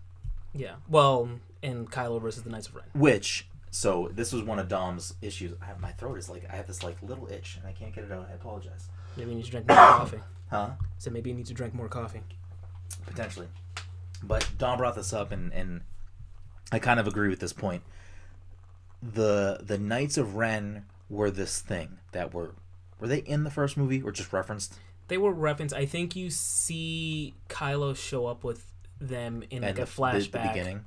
Yeah. 0.54 0.76
Well, 0.88 1.40
and 1.62 1.90
Kylo 1.90 2.20
versus 2.20 2.42
the 2.42 2.50
Knights 2.50 2.68
of 2.68 2.76
Ren. 2.76 2.84
Which 2.94 3.46
so 3.74 4.10
this 4.12 4.34
was 4.34 4.42
one 4.42 4.58
of 4.58 4.68
Dom's 4.68 5.14
issues. 5.22 5.54
I 5.62 5.64
have, 5.64 5.80
my 5.80 5.92
throat 5.92 6.18
is 6.18 6.28
like 6.28 6.44
I 6.48 6.54
have 6.56 6.66
this 6.66 6.82
like 6.82 6.96
little 7.02 7.26
itch 7.28 7.56
and 7.56 7.66
I 7.66 7.72
can't 7.72 7.94
get 7.94 8.04
it 8.04 8.12
out. 8.12 8.28
I 8.30 8.34
apologize. 8.34 8.88
Maybe 9.16 9.30
you 9.30 9.36
need 9.36 9.46
to 9.46 9.50
drink 9.50 9.66
more 9.66 9.76
coffee. 9.76 10.20
Huh? 10.50 10.70
So 10.98 11.10
maybe 11.10 11.30
you 11.30 11.36
need 11.36 11.46
to 11.46 11.54
drink 11.54 11.72
more 11.72 11.88
coffee. 11.88 12.20
Potentially. 13.06 13.48
But 14.22 14.46
Dom 14.58 14.76
brought 14.76 14.94
this 14.94 15.14
up 15.14 15.32
and 15.32 15.50
and 15.54 15.80
I 16.70 16.78
kind 16.80 17.00
of 17.00 17.06
agree 17.06 17.30
with 17.30 17.40
this 17.40 17.54
point. 17.54 17.82
The 19.02 19.60
the 19.62 19.78
Knights 19.78 20.18
of 20.18 20.36
Ren 20.36 20.84
were 21.08 21.30
this 21.30 21.60
thing 21.60 21.98
that 22.12 22.34
were 22.34 22.54
were 23.00 23.08
they 23.08 23.18
in 23.20 23.44
the 23.44 23.50
first 23.50 23.78
movie 23.78 24.02
or 24.02 24.12
just 24.12 24.34
referenced? 24.34 24.74
They 25.08 25.16
were 25.16 25.32
referenced. 25.32 25.74
I 25.74 25.86
think 25.86 26.14
you 26.14 26.28
see 26.28 27.32
Kylo 27.48 27.96
show 27.96 28.26
up 28.26 28.44
with 28.44 28.66
them 29.00 29.42
in 29.50 29.62
like 29.62 29.72
a 29.72 29.74
the, 29.74 29.80
the- 29.80 29.86
flashback. 29.90 30.30
the 30.30 30.48
beginning. 30.48 30.84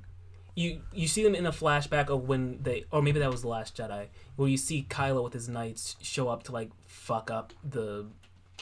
You 0.56 0.80
you 0.92 1.06
see 1.06 1.22
them 1.22 1.34
in 1.34 1.44
a 1.44 1.52
flashback 1.52 2.08
of 2.08 2.26
when 2.26 2.62
they, 2.62 2.86
or 2.90 3.02
maybe 3.02 3.20
that 3.20 3.30
was 3.30 3.42
the 3.42 3.48
Last 3.48 3.76
Jedi, 3.76 4.06
where 4.36 4.48
you 4.48 4.56
see 4.56 4.86
Kylo 4.88 5.22
with 5.22 5.34
his 5.34 5.48
knights 5.48 5.96
show 6.00 6.28
up 6.28 6.42
to 6.44 6.52
like 6.52 6.70
fuck 6.86 7.30
up 7.30 7.52
the 7.62 8.06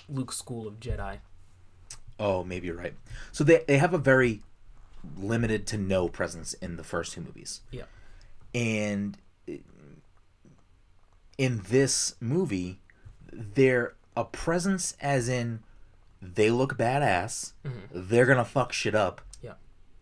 Luke 0.08 0.32
school 0.32 0.66
of 0.66 0.80
Jedi. 0.80 1.18
Oh, 2.18 2.42
maybe 2.44 2.66
you're 2.66 2.76
right. 2.76 2.94
So 3.30 3.44
they 3.44 3.64
they 3.68 3.78
have 3.78 3.94
a 3.94 3.98
very 3.98 4.42
limited 5.16 5.66
to 5.68 5.78
no 5.78 6.08
presence 6.08 6.52
in 6.54 6.76
the 6.76 6.84
first 6.84 7.12
two 7.12 7.20
movies. 7.20 7.60
Yeah. 7.70 7.84
And 8.52 9.16
in 11.38 11.62
this 11.68 12.16
movie, 12.20 12.80
they're 13.32 13.94
a 14.16 14.24
presence 14.24 14.96
as 15.00 15.28
in 15.28 15.60
they 16.20 16.50
look 16.50 16.76
badass. 16.76 17.52
They're 17.92 18.26
gonna 18.26 18.44
fuck 18.44 18.72
shit 18.72 18.96
up. 18.96 19.20
Mm-hmm. 19.20 19.46
Yeah. 19.46 19.52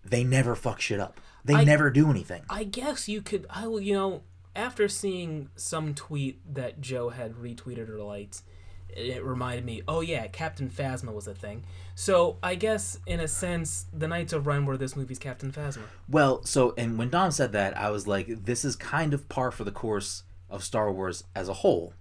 They 0.04 0.24
never 0.24 0.54
fuck 0.54 0.80
shit 0.80 1.00
up. 1.00 1.20
They 1.44 1.54
I- 1.54 1.64
never 1.64 1.90
do 1.90 2.10
anything. 2.10 2.42
I 2.48 2.64
guess 2.64 3.08
you 3.08 3.22
could. 3.22 3.46
I 3.50 3.66
will. 3.66 3.80
You 3.80 3.94
know, 3.94 4.22
after 4.54 4.88
seeing 4.88 5.48
some 5.56 5.94
tweet 5.94 6.40
that 6.54 6.80
Joe 6.80 7.08
had 7.10 7.34
retweeted 7.34 7.88
or 7.88 8.02
liked, 8.02 8.42
it 8.88 9.24
reminded 9.24 9.64
me. 9.64 9.82
Oh 9.88 10.00
yeah, 10.00 10.26
Captain 10.28 10.70
Phasma 10.70 11.12
was 11.12 11.26
a 11.26 11.34
thing. 11.34 11.64
So 11.94 12.38
I 12.42 12.54
guess 12.54 12.98
in 13.06 13.20
a 13.20 13.28
sense, 13.28 13.86
the 13.92 14.08
Knights 14.08 14.32
of 14.32 14.46
Ren 14.46 14.66
were 14.66 14.76
this 14.76 14.96
movie's 14.96 15.18
Captain 15.18 15.50
Phasma. 15.52 15.82
Well, 16.08 16.44
so 16.44 16.74
and 16.78 16.98
when 16.98 17.10
Dom 17.10 17.30
said 17.30 17.52
that, 17.52 17.76
I 17.76 17.90
was 17.90 18.06
like, 18.06 18.44
this 18.44 18.64
is 18.64 18.76
kind 18.76 19.14
of 19.14 19.28
par 19.28 19.50
for 19.50 19.64
the 19.64 19.70
course 19.72 20.24
of 20.50 20.62
Star 20.62 20.92
Wars 20.92 21.24
as 21.34 21.48
a 21.48 21.54
whole. 21.54 21.94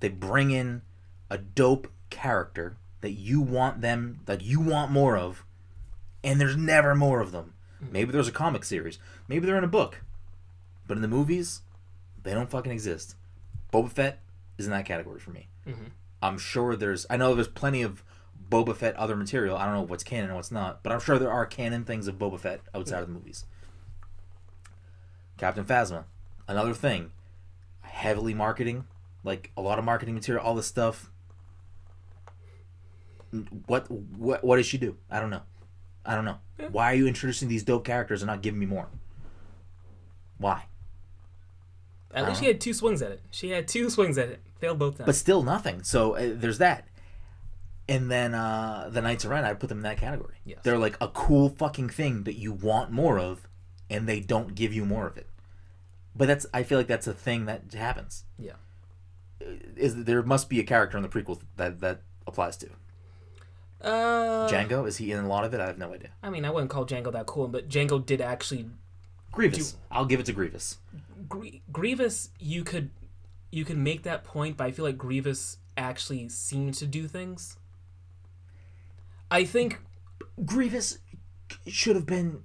They 0.00 0.08
bring 0.10 0.50
in 0.50 0.82
a 1.30 1.38
dope 1.38 1.90
character 2.10 2.76
that 3.00 3.12
you 3.12 3.40
want 3.40 3.80
them 3.80 4.20
that 4.26 4.42
you 4.42 4.60
want 4.60 4.90
more 4.92 5.16
of, 5.16 5.44
and 6.22 6.40
there's 6.40 6.56
never 6.56 6.94
more 6.94 7.20
of 7.20 7.32
them. 7.32 7.53
Maybe 7.90 8.12
there's 8.12 8.28
a 8.28 8.32
comic 8.32 8.64
series, 8.64 8.98
maybe 9.28 9.46
they're 9.46 9.58
in 9.58 9.64
a 9.64 9.68
book, 9.68 10.02
but 10.86 10.96
in 10.96 11.02
the 11.02 11.08
movies, 11.08 11.62
they 12.22 12.32
don't 12.34 12.50
fucking 12.50 12.72
exist. 12.72 13.16
Boba 13.72 13.90
Fett 13.90 14.20
is 14.58 14.66
in 14.66 14.72
that 14.72 14.86
category 14.86 15.20
for 15.20 15.30
me. 15.30 15.48
Mhm. 15.66 15.90
I'm 16.22 16.38
sure 16.38 16.76
there's. 16.76 17.06
I 17.10 17.16
know 17.16 17.34
there's 17.34 17.48
plenty 17.48 17.82
of 17.82 18.02
Boba 18.50 18.74
Fett 18.74 18.96
other 18.96 19.16
material. 19.16 19.56
I 19.56 19.64
don't 19.66 19.74
know 19.74 19.82
what's 19.82 20.04
canon 20.04 20.26
and 20.26 20.36
what's 20.36 20.50
not, 20.50 20.82
but 20.82 20.92
I'm 20.92 21.00
sure 21.00 21.18
there 21.18 21.30
are 21.32 21.44
canon 21.46 21.84
things 21.84 22.06
of 22.08 22.16
Boba 22.16 22.38
Fett 22.40 22.60
outside 22.74 23.02
of 23.02 23.08
the 23.08 23.14
movies. 23.14 23.44
Captain 25.36 25.64
Phasma, 25.64 26.04
another 26.48 26.72
thing, 26.74 27.10
heavily 27.82 28.32
marketing, 28.34 28.86
like 29.24 29.50
a 29.56 29.60
lot 29.60 29.78
of 29.78 29.84
marketing 29.84 30.14
material, 30.14 30.44
all 30.44 30.54
this 30.54 30.66
stuff. 30.66 31.10
What 33.66 33.90
what 33.90 34.44
what 34.44 34.56
does 34.56 34.66
she 34.66 34.78
do? 34.78 34.96
I 35.10 35.18
don't 35.18 35.30
know. 35.30 35.42
I 36.06 36.14
don't 36.14 36.24
know. 36.24 36.38
Yeah. 36.58 36.68
Why 36.68 36.92
are 36.92 36.94
you 36.94 37.06
introducing 37.06 37.48
these 37.48 37.62
dope 37.64 37.84
characters 37.84 38.22
and 38.22 38.28
not 38.28 38.42
giving 38.42 38.60
me 38.60 38.66
more? 38.66 38.88
Why? 40.38 40.66
At 42.12 42.28
least 42.28 42.40
she 42.40 42.46
had 42.46 42.60
two 42.60 42.72
swings 42.72 43.02
at 43.02 43.10
it. 43.10 43.22
She 43.30 43.50
had 43.50 43.66
two 43.66 43.90
swings 43.90 44.18
at 44.18 44.28
it. 44.28 44.40
Failed 44.60 44.78
both 44.78 44.96
times. 44.98 45.06
but 45.06 45.16
still 45.16 45.42
nothing. 45.42 45.82
So 45.82 46.14
uh, 46.14 46.30
there's 46.34 46.58
that. 46.58 46.86
And 47.88 48.10
then 48.10 48.34
uh, 48.34 48.88
the 48.92 49.02
Knights 49.02 49.24
of 49.24 49.30
Ren, 49.30 49.44
I 49.44 49.52
put 49.54 49.68
them 49.68 49.78
in 49.78 49.82
that 49.82 49.98
category. 49.98 50.36
Yes. 50.44 50.60
They're 50.62 50.78
like 50.78 50.96
a 51.00 51.08
cool 51.08 51.48
fucking 51.48 51.88
thing 51.90 52.22
that 52.22 52.34
you 52.38 52.52
want 52.52 52.90
more 52.92 53.18
of, 53.18 53.46
and 53.90 54.08
they 54.08 54.20
don't 54.20 54.54
give 54.54 54.72
you 54.72 54.84
more 54.84 55.06
of 55.06 55.16
it. 55.18 55.28
But 56.14 56.28
that's 56.28 56.46
I 56.54 56.62
feel 56.62 56.78
like 56.78 56.86
that's 56.86 57.06
a 57.08 57.12
thing 57.14 57.46
that 57.46 57.74
happens. 57.74 58.24
yeah. 58.38 58.52
Is 59.76 60.04
there 60.04 60.22
must 60.22 60.48
be 60.48 60.60
a 60.60 60.64
character 60.64 60.96
in 60.96 61.02
the 61.02 61.08
prequels 61.08 61.40
that 61.56 61.80
that 61.80 62.00
applies 62.26 62.56
to 62.58 62.70
Uh, 63.84 64.48
Jango? 64.50 64.86
Is 64.88 64.96
he 64.96 65.12
in 65.12 65.24
a 65.24 65.28
lot 65.28 65.44
of 65.44 65.52
it? 65.54 65.60
I 65.60 65.66
have 65.66 65.78
no 65.78 65.92
idea. 65.92 66.10
I 66.22 66.30
mean, 66.30 66.44
I 66.44 66.50
wouldn't 66.50 66.70
call 66.70 66.86
Jango 66.86 67.12
that 67.12 67.26
cool, 67.26 67.48
but 67.48 67.68
Jango 67.68 68.04
did 68.04 68.20
actually 68.20 68.66
Grievous. 69.32 69.76
I'll 69.90 70.04
give 70.06 70.20
it 70.20 70.26
to 70.26 70.32
Grievous. 70.32 70.78
Gr- 71.28 71.46
Grievous, 71.72 72.30
you 72.38 72.64
could 72.64 72.90
you 73.50 73.64
could 73.64 73.78
make 73.78 74.02
that 74.04 74.24
point, 74.24 74.56
but 74.56 74.64
I 74.66 74.70
feel 74.70 74.84
like 74.84 74.96
Grievous 74.98 75.58
actually 75.76 76.28
seemed 76.28 76.74
to 76.74 76.86
do 76.86 77.06
things. 77.08 77.56
I 79.30 79.44
think 79.44 79.80
Grievous 80.44 80.98
should 81.66 81.96
have 81.96 82.06
been. 82.06 82.42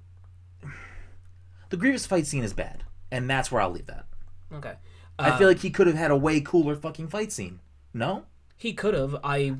The 1.70 1.78
Grievous 1.78 2.06
fight 2.08 2.26
scene 2.26 2.44
is 2.44 2.54
bad, 2.54 2.84
and 3.12 3.30
that's 3.30 3.52
where 3.52 3.62
I'll 3.62 3.70
leave 3.72 3.86
that. 3.88 4.06
okay. 4.54 4.74
I 5.20 5.32
Uh, 5.32 5.38
feel 5.38 5.48
like 5.48 5.60
he 5.60 5.70
could 5.70 5.86
have 5.88 5.96
had 5.98 6.12
a 6.12 6.16
way 6.18 6.40
cooler 6.42 6.76
fucking 6.76 7.10
fight 7.10 7.32
scene. 7.32 7.60
No, 7.94 8.26
he 8.58 8.74
could 8.74 8.94
have. 8.94 9.16
I 9.24 9.56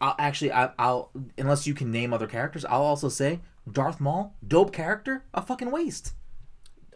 I'll 0.00 0.14
actually, 0.18 0.52
I, 0.52 0.70
I'll 0.78 1.10
unless 1.36 1.66
you 1.66 1.74
can 1.74 1.90
name 1.90 2.12
other 2.12 2.26
characters, 2.26 2.64
I'll 2.64 2.82
also 2.82 3.08
say 3.08 3.40
Darth 3.70 4.00
Maul, 4.00 4.34
dope 4.46 4.72
character, 4.72 5.24
a 5.34 5.42
fucking 5.42 5.70
waste. 5.70 6.12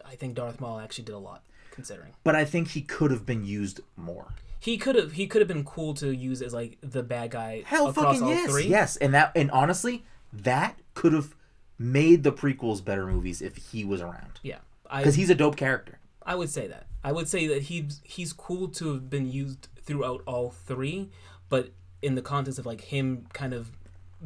I 0.05 0.15
think 0.15 0.35
Darth 0.35 0.59
Maul 0.61 0.79
actually 0.79 1.05
did 1.05 1.15
a 1.15 1.19
lot, 1.19 1.43
considering 1.71 2.13
But 2.23 2.35
I 2.35 2.45
think 2.45 2.69
he 2.69 2.81
could 2.81 3.11
have 3.11 3.25
been 3.25 3.43
used 3.43 3.81
more. 3.97 4.27
he 4.59 4.77
could 4.77 4.95
have 4.95 5.13
he 5.13 5.27
could 5.27 5.41
have 5.41 5.47
been 5.47 5.63
cool 5.65 5.93
to 5.95 6.11
use 6.15 6.41
as 6.41 6.53
like 6.53 6.77
the 6.81 7.03
bad 7.03 7.31
guy 7.31 7.63
Hell, 7.65 7.87
across 7.87 8.05
fucking 8.17 8.23
all 8.23 8.29
yes, 8.29 8.51
three. 8.51 8.67
yes, 8.67 8.95
and 8.97 9.13
that, 9.13 9.31
and 9.35 9.49
honestly, 9.51 10.03
that 10.31 10.77
could 10.93 11.13
have 11.13 11.35
made 11.79 12.23
the 12.23 12.31
prequels 12.31 12.83
better 12.83 13.05
movies 13.07 13.41
if 13.41 13.57
he 13.57 13.83
was 13.83 14.01
around, 14.01 14.39
Yeah, 14.43 14.59
because 14.95 15.15
he's 15.15 15.29
a 15.29 15.35
dope 15.35 15.55
character. 15.57 15.99
I 16.25 16.35
would 16.35 16.49
say 16.49 16.67
that. 16.67 16.85
I 17.03 17.11
would 17.11 17.27
say 17.27 17.47
that 17.47 17.63
he's 17.63 17.99
he's 18.05 18.31
cool 18.31 18.69
to 18.69 18.93
have 18.93 19.09
been 19.09 19.29
used 19.29 19.67
throughout 19.81 20.21
all 20.25 20.51
three, 20.51 21.09
but 21.49 21.71
in 22.03 22.15
the 22.15 22.21
context 22.21 22.59
of 22.59 22.65
like 22.65 22.81
him 22.81 23.25
kind 23.33 23.53
of 23.53 23.71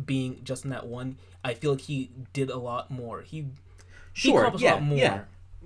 being 0.05 0.41
just 0.43 0.63
in 0.65 0.69
that 0.71 0.87
one, 0.87 1.17
I 1.43 1.53
feel 1.53 1.71
like 1.71 1.81
he 1.81 2.11
did 2.33 2.49
a 2.49 2.57
lot 2.57 2.91
more. 2.91 3.21
He 3.21 3.37
he 4.13 4.29
Sure, 4.29 4.39
accomplished 4.41 4.63
yeah, 4.63 4.73
a 4.73 4.75
lot 4.75 4.83
more. 4.83 4.97
yeah. 4.97 5.23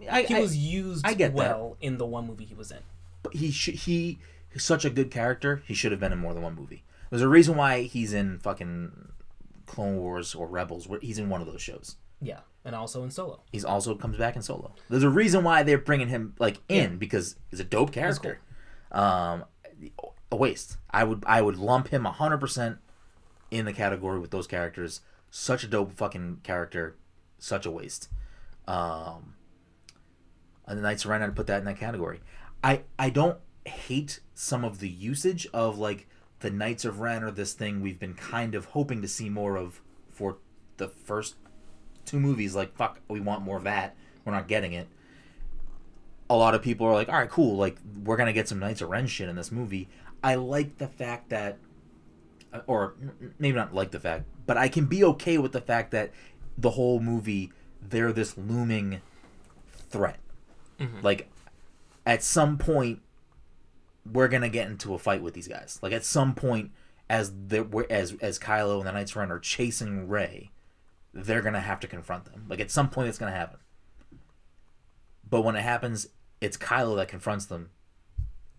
I, 0.10 0.24
He 0.24 0.36
I- 0.36 0.40
was 0.42 0.56
used 0.58 1.06
I 1.06 1.14
get 1.14 1.30
that. 1.32 1.38
well 1.38 1.78
in 1.82 1.98
the 1.98 2.06
one 2.06 2.28
movie 2.28 2.46
he 2.46 2.54
was 2.56 2.72
in. 2.72 2.80
but 3.24 3.34
he 3.36 3.50
should 3.52 3.76
he 3.76 4.20
he's 4.52 4.64
such 4.64 4.84
a 4.86 4.90
good 4.90 5.10
character. 5.12 5.64
He 5.66 5.74
should 5.74 5.92
have 5.92 6.00
been 6.02 6.12
in 6.14 6.20
more 6.20 6.34
than 6.34 6.44
one 6.44 6.56
movie. 6.56 6.84
There's 7.10 7.22
a 7.22 7.28
reason 7.30 7.56
why 7.56 7.84
he's 7.84 8.14
in 8.14 8.40
fucking 8.40 9.10
Clone 9.66 9.98
Wars 9.98 10.34
or 10.36 10.48
Rebels. 10.48 10.88
Where 10.88 11.00
he's 11.00 11.18
in 11.20 11.30
one 11.30 11.42
of 11.42 11.48
those 11.48 11.62
shows. 11.62 11.98
Yeah, 12.22 12.40
and 12.66 12.76
also 12.76 13.04
in 13.04 13.12
Solo. 13.12 13.42
He's 13.52 13.66
also 13.66 13.96
comes 13.96 14.18
back 14.18 14.36
in 14.36 14.42
Solo. 14.42 14.74
There's 14.90 15.04
a 15.04 15.10
reason 15.10 15.44
why 15.44 15.64
they're 15.64 15.78
bringing 15.78 16.08
him 16.10 16.36
like 16.40 16.60
in 16.70 16.98
because 16.98 17.36
he's 17.50 17.60
a 17.60 17.64
dope 17.66 17.92
character. 17.92 18.40
Um, 18.92 19.44
a 20.32 20.36
waste. 20.36 20.78
I 20.90 21.04
would 21.04 21.24
I 21.28 21.42
would 21.42 21.58
lump 21.58 21.90
him 21.90 22.06
hundred 22.06 22.38
percent 22.38 22.78
in 23.52 23.66
the 23.66 23.74
category 23.74 24.20
with 24.20 24.32
those 24.32 24.48
characters. 24.48 25.02
Such 25.30 25.64
a 25.64 25.68
dope 25.68 25.94
fucking 25.94 26.40
character. 26.44 26.96
Such 27.38 27.66
a 27.66 27.72
waste. 27.72 28.10
Um, 28.68 29.36
and 30.66 30.78
the 30.78 30.84
Knights 30.84 31.04
of 31.04 31.12
Ren, 31.12 31.22
I'd 31.22 31.36
put 31.36 31.48
that 31.48 31.60
in 31.60 31.66
that 31.66 31.80
category. 31.80 32.22
I 32.64 32.82
I 32.98 33.10
don't 33.10 33.38
hate 33.66 34.22
some 34.34 34.64
of 34.64 34.80
the 34.80 34.90
usage 34.90 35.48
of 35.54 35.78
like 35.78 36.08
the 36.40 36.50
Knights 36.50 36.86
of 36.86 37.00
Ren 37.00 37.24
or 37.24 37.32
this 37.32 37.54
thing 37.54 37.82
we've 37.82 38.00
been 38.00 38.14
kind 38.14 38.56
of 38.56 38.66
hoping 38.66 39.02
to 39.02 39.08
see 39.08 39.30
more 39.30 39.58
of 39.58 39.82
for 40.10 40.38
the 40.78 40.88
first 40.88 41.36
two 42.06 42.20
movies. 42.20 42.56
Like 42.56 42.76
fuck, 42.76 43.00
we 43.08 43.20
want 43.20 43.44
more 43.44 43.58
of 43.58 43.64
that. 43.66 43.96
We're 44.24 44.34
not 44.34 44.48
getting 44.48 44.74
it. 44.74 44.88
A 46.30 46.36
lot 46.36 46.56
of 46.56 46.62
people 46.62 46.88
are 46.88 46.94
like, 46.94 47.10
all 47.10 47.16
right, 47.16 47.30
cool. 47.30 47.58
Like 47.58 47.78
we're 48.04 48.18
gonna 48.18 48.34
get 48.34 48.48
some 48.48 48.60
Knights 48.60 48.82
of 48.82 48.90
Ren 48.90 49.08
shit 49.08 49.30
in 49.30 49.36
this 49.36 49.52
movie. 49.52 49.90
I 50.24 50.36
like 50.36 50.78
the 50.78 50.88
fact 50.88 51.30
that, 51.30 51.58
uh, 52.54 52.62
or 52.68 52.96
maybe 53.40 53.56
not 53.56 53.74
like 53.74 53.92
the 53.92 54.00
fact, 54.00 54.26
but 54.46 54.58
I 54.58 54.70
can 54.70 54.86
be 54.86 55.04
okay 55.04 55.38
with 55.38 55.52
the 55.52 55.62
fact 55.62 55.92
that 55.92 56.12
the 56.58 56.72
whole 56.72 57.00
movie 57.00 57.52
they're 57.82 58.14
this 58.14 58.38
looming 58.38 59.02
threat. 59.90 60.20
Mm-hmm. 60.80 61.02
Like 61.02 61.30
at 62.06 62.24
some 62.24 62.58
point 62.58 63.02
we're 64.10 64.28
gonna 64.28 64.50
get 64.50 64.68
into 64.68 64.94
a 64.94 65.00
fight 65.00 65.22
with 65.22 65.34
these 65.34 65.48
guys. 65.48 65.80
Like 65.82 65.94
at 65.94 66.04
some 66.04 66.34
point, 66.34 66.72
as 67.10 67.32
the 67.48 67.86
as 67.90 68.16
as 68.22 68.40
Kylo 68.40 68.78
and 68.78 68.88
the 68.88 68.92
Knights 68.92 69.16
Run 69.16 69.32
are 69.32 69.40
chasing 69.40 70.08
Rey, 70.08 70.52
they're 71.14 71.42
gonna 71.42 71.62
have 71.62 71.80
to 71.82 71.88
confront 71.88 72.26
them. 72.26 72.46
Like 72.50 72.60
at 72.60 72.72
some 72.72 72.90
point, 72.90 73.10
it's 73.10 73.18
gonna 73.18 73.32
happen. 73.32 73.60
But 75.28 75.42
when 75.44 75.56
it 75.56 75.62
happens, 75.62 76.08
it's 76.42 76.58
Kylo 76.58 76.96
that 76.98 77.08
confronts 77.08 77.46
them, 77.46 77.70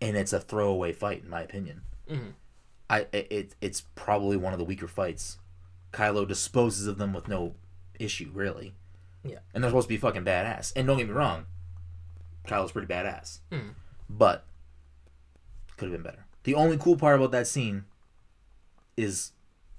and 0.03 0.17
it's 0.17 0.33
a 0.35 0.41
throwaway 0.41 0.93
fight, 0.93 1.23
in 1.23 1.31
my 1.31 1.41
opinion. 1.43 1.83
I 2.91 3.07
it 3.13 3.55
it's 3.63 3.83
probably 3.95 4.37
one 4.37 4.53
of 4.53 4.59
the 4.59 4.65
weaker 4.67 4.89
fights. 4.89 5.39
Kylo 5.93 6.27
disposes 6.29 6.87
of 6.87 6.99
them 6.99 7.13
with 7.15 7.29
no 7.29 7.55
issue, 7.99 8.31
really. 8.35 8.75
Yeah. 9.25 9.39
And 9.55 9.63
they're 9.63 9.71
supposed 9.71 9.87
to 9.87 9.95
be 9.95 9.97
fucking 9.99 10.25
badass. 10.25 10.73
And 10.77 10.87
don't 10.87 10.99
get 10.99 11.07
me 11.07 11.15
wrong, 11.15 11.47
Kylo's 12.47 12.73
pretty 12.73 12.89
badass. 12.93 13.39
Hmm. 13.51 13.71
But 14.11 14.45
could 15.77 15.91
have 15.91 15.93
been 15.93 16.03
better. 16.03 16.27
The 16.45 16.55
only 16.55 16.77
cool 16.77 16.97
part 16.97 17.17
about 17.17 17.31
that 17.31 17.47
scene 17.47 17.85
is 18.97 19.33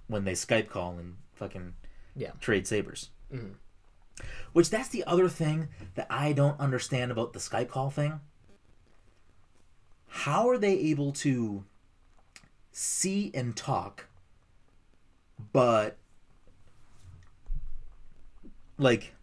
when 0.07 0.23
they 0.23 0.31
Skype 0.33 0.69
call 0.69 0.97
and 0.97 1.17
fucking 1.33 1.73
Yeah. 2.15 2.31
trade 2.39 2.65
sabers. 2.67 3.09
Mhm. 3.31 3.55
Which 4.53 4.69
that's 4.69 4.89
the 4.89 5.03
other 5.05 5.27
thing 5.29 5.69
that 5.95 6.07
I 6.09 6.33
don't 6.33 6.59
understand 6.59 7.11
about 7.11 7.33
the 7.33 7.39
Skype 7.39 7.69
call 7.69 7.89
thing. 7.89 8.21
How 10.15 10.47
are 10.47 10.59
they 10.59 10.77
able 10.77 11.11
to 11.13 11.63
see 12.71 13.31
and 13.33 13.57
talk, 13.57 14.05
but 15.51 15.97
like, 18.77 19.15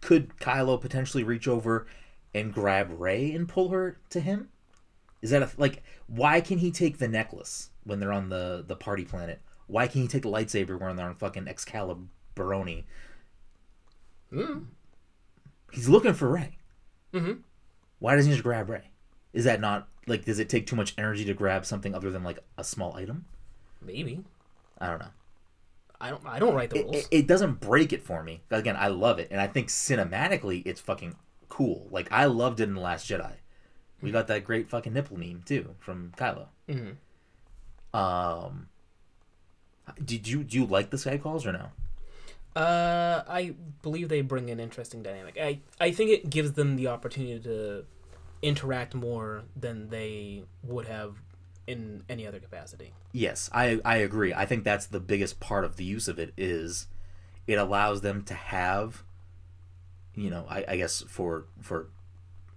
could 0.00 0.36
Kylo 0.38 0.80
potentially 0.80 1.22
reach 1.22 1.46
over 1.46 1.86
and 2.32 2.52
grab 2.52 2.98
Rey 2.98 3.32
and 3.32 3.46
pull 3.46 3.68
her 3.68 3.98
to 4.08 4.20
him? 4.20 4.48
Is 5.20 5.30
that 5.30 5.42
a 5.42 5.50
like? 5.58 5.82
Why 6.06 6.40
can 6.40 6.58
he 6.58 6.70
take 6.70 6.96
the 6.96 7.06
necklace 7.06 7.68
when 7.84 8.00
they're 8.00 8.10
on 8.12 8.30
the 8.30 8.64
the 8.66 8.76
party 8.76 9.04
planet? 9.04 9.42
Why 9.66 9.86
can 9.86 10.00
he 10.00 10.08
take 10.08 10.22
the 10.22 10.30
lightsaber 10.30 10.80
when 10.80 10.96
they're 10.96 11.06
on 11.06 11.14
fucking 11.14 11.44
Excaliburoni? 11.44 12.84
Mm. 14.32 14.64
He's 15.72 15.90
looking 15.90 16.14
for 16.14 16.30
Rey. 16.30 16.56
Mhm. 17.12 17.42
Why 17.98 18.16
doesn't 18.16 18.30
he 18.30 18.36
just 18.36 18.42
grab 18.42 18.70
Rey? 18.70 18.90
Is 19.34 19.44
that 19.44 19.60
not 19.60 19.88
like? 20.06 20.24
Does 20.24 20.38
it 20.38 20.48
take 20.48 20.66
too 20.66 20.76
much 20.76 20.94
energy 20.96 21.26
to 21.26 21.34
grab 21.34 21.66
something 21.66 21.94
other 21.94 22.10
than 22.10 22.24
like 22.24 22.38
a 22.56 22.64
small 22.64 22.94
item? 22.96 23.26
Maybe. 23.82 24.24
I 24.78 24.88
don't 24.88 25.00
know. 25.00 25.10
I 26.00 26.10
don't. 26.10 26.26
I 26.26 26.38
don't 26.38 26.54
write 26.54 26.70
the 26.70 26.78
It, 26.78 26.84
rules. 26.84 26.96
it, 26.96 27.08
it 27.10 27.26
doesn't 27.26 27.60
break 27.60 27.92
it 27.92 28.02
for 28.02 28.22
me. 28.22 28.40
Again, 28.50 28.76
I 28.78 28.88
love 28.88 29.18
it, 29.18 29.28
and 29.30 29.40
I 29.40 29.46
think 29.48 29.68
cinematically 29.68 30.62
it's 30.64 30.80
fucking 30.80 31.16
cool. 31.48 31.86
Like 31.90 32.08
I 32.10 32.24
loved 32.26 32.60
it 32.60 32.64
in 32.64 32.74
the 32.74 32.80
Last 32.80 33.08
Jedi. 33.10 33.34
We 34.00 34.10
got 34.10 34.26
that 34.28 34.44
great 34.44 34.68
fucking 34.68 34.92
nipple 34.92 35.18
meme 35.18 35.42
too 35.46 35.74
from 35.80 36.12
Kylo. 36.18 36.46
Mhm. 36.68 36.96
Um, 37.98 38.68
did 40.04 40.28
you 40.28 40.44
do 40.44 40.58
you 40.58 40.66
like 40.66 40.90
the 40.90 40.96
Skype 40.96 41.22
calls 41.22 41.46
or 41.46 41.52
no? 41.52 41.68
Uh, 42.60 43.24
I 43.26 43.54
believe 43.82 44.08
they 44.08 44.20
bring 44.20 44.50
an 44.50 44.60
interesting 44.60 45.02
dynamic. 45.02 45.36
I 45.40 45.60
I 45.80 45.90
think 45.90 46.10
it 46.10 46.30
gives 46.30 46.52
them 46.52 46.76
the 46.76 46.88
opportunity 46.88 47.40
to 47.40 47.84
interact 48.44 48.94
more 48.94 49.42
than 49.56 49.88
they 49.88 50.44
would 50.62 50.86
have 50.86 51.16
in 51.66 52.02
any 52.08 52.26
other 52.26 52.38
capacity. 52.38 52.92
Yes, 53.12 53.48
I 53.52 53.80
I 53.84 53.96
agree. 53.96 54.32
I 54.34 54.44
think 54.46 54.64
that's 54.64 54.86
the 54.86 55.00
biggest 55.00 55.40
part 55.40 55.64
of 55.64 55.76
the 55.76 55.84
use 55.84 56.08
of 56.08 56.18
it 56.18 56.32
is 56.36 56.86
it 57.46 57.54
allows 57.54 58.00
them 58.02 58.22
to 58.24 58.34
have, 58.34 59.02
you 60.14 60.30
know, 60.30 60.46
I, 60.48 60.64
I 60.68 60.76
guess 60.76 61.02
for 61.08 61.46
for 61.60 61.88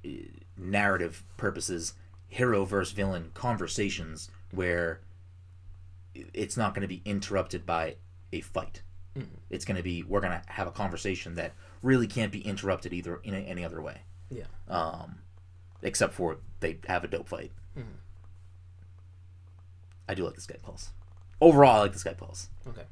uh, 0.06 0.10
narrative 0.58 1.24
purposes, 1.38 1.94
hero 2.28 2.66
versus 2.66 2.94
villain 2.94 3.32
conversations 3.34 4.30
where 4.52 5.00
it's 6.34 6.58
not 6.58 6.74
going 6.74 6.82
to 6.82 6.88
be 6.88 7.02
interrupted 7.06 7.66
by 7.66 7.96
a 8.34 8.42
fight. 8.42 8.82
It's 9.50 9.66
going 9.66 9.78
to 9.78 9.84
be 9.84 10.04
we're 10.04 10.20
going 10.22 10.40
to 10.40 10.44
have 10.52 10.68
a 10.68 10.72
conversation 10.72 11.34
that 11.36 11.54
really 11.82 12.06
can't 12.06 12.32
be 12.32 12.42
interrupted 12.42 12.94
either 12.94 13.20
in 13.24 13.34
any 13.34 13.66
other 13.66 13.82
way, 13.82 14.02
Yeah. 14.30 14.44
um, 14.68 15.20
except 15.82 16.14
for 16.14 16.38
they 16.60 16.80
have 16.88 17.04
a 17.04 17.08
dope 17.08 17.28
fight. 17.30 17.52
I 20.10 20.14
do 20.14 20.24
like 20.26 20.36
the 20.36 20.42
Skype 20.42 20.62
Pulse. 20.62 20.92
Overall, 21.42 21.78
I 21.78 21.80
like 21.82 21.94
the 21.94 22.00
Skype 22.00 22.18
Pulse. 22.18 22.50
Okay. 22.68 22.84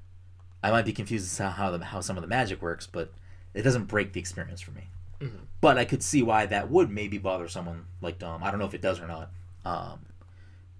I 0.61 0.71
might 0.71 0.85
be 0.85 0.91
confused 0.93 1.25
as 1.25 1.37
to 1.37 1.49
how 1.51 1.71
the, 1.71 1.83
how 1.85 2.01
some 2.01 2.17
of 2.17 2.21
the 2.21 2.27
magic 2.27 2.61
works, 2.61 2.87
but 2.87 3.13
it 3.53 3.61
doesn't 3.61 3.85
break 3.85 4.13
the 4.13 4.19
experience 4.19 4.59
for 4.61 4.71
me. 4.71 4.89
Mhm. 5.21 5.45
But 5.61 5.77
I 5.77 5.85
could 5.85 6.03
see 6.03 6.21
why 6.21 6.45
that 6.47 6.69
would 6.69 6.89
maybe 6.89 7.17
bother 7.17 7.47
someone 7.47 7.85
like 8.01 8.19
Dom. 8.19 8.43
I 8.43 8.51
don't 8.51 8.59
know 8.59 8.65
if 8.65 8.73
it 8.73 8.81
does 8.81 8.99
or 8.99 9.07
not. 9.07 9.31
Um, 9.63 10.05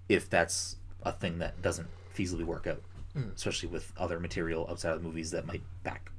if 0.08 0.28
that's 0.28 0.76
a 1.02 1.12
thing 1.12 1.38
that 1.38 1.62
doesn't 1.62 1.88
feasibly 2.14 2.44
work 2.44 2.66
out, 2.66 2.82
Mm. 3.16 3.34
especially 3.34 3.70
with 3.70 3.92
other 3.96 4.20
material 4.20 4.66
outside 4.68 4.90
of 4.92 5.02
the 5.02 5.08
movies 5.08 5.30
that 5.30 5.46
might 5.46 5.62
back 5.82 6.12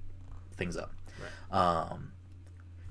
things 0.53 0.75
up. 0.75 0.91
Right. 1.21 1.55
Um, 1.55 2.11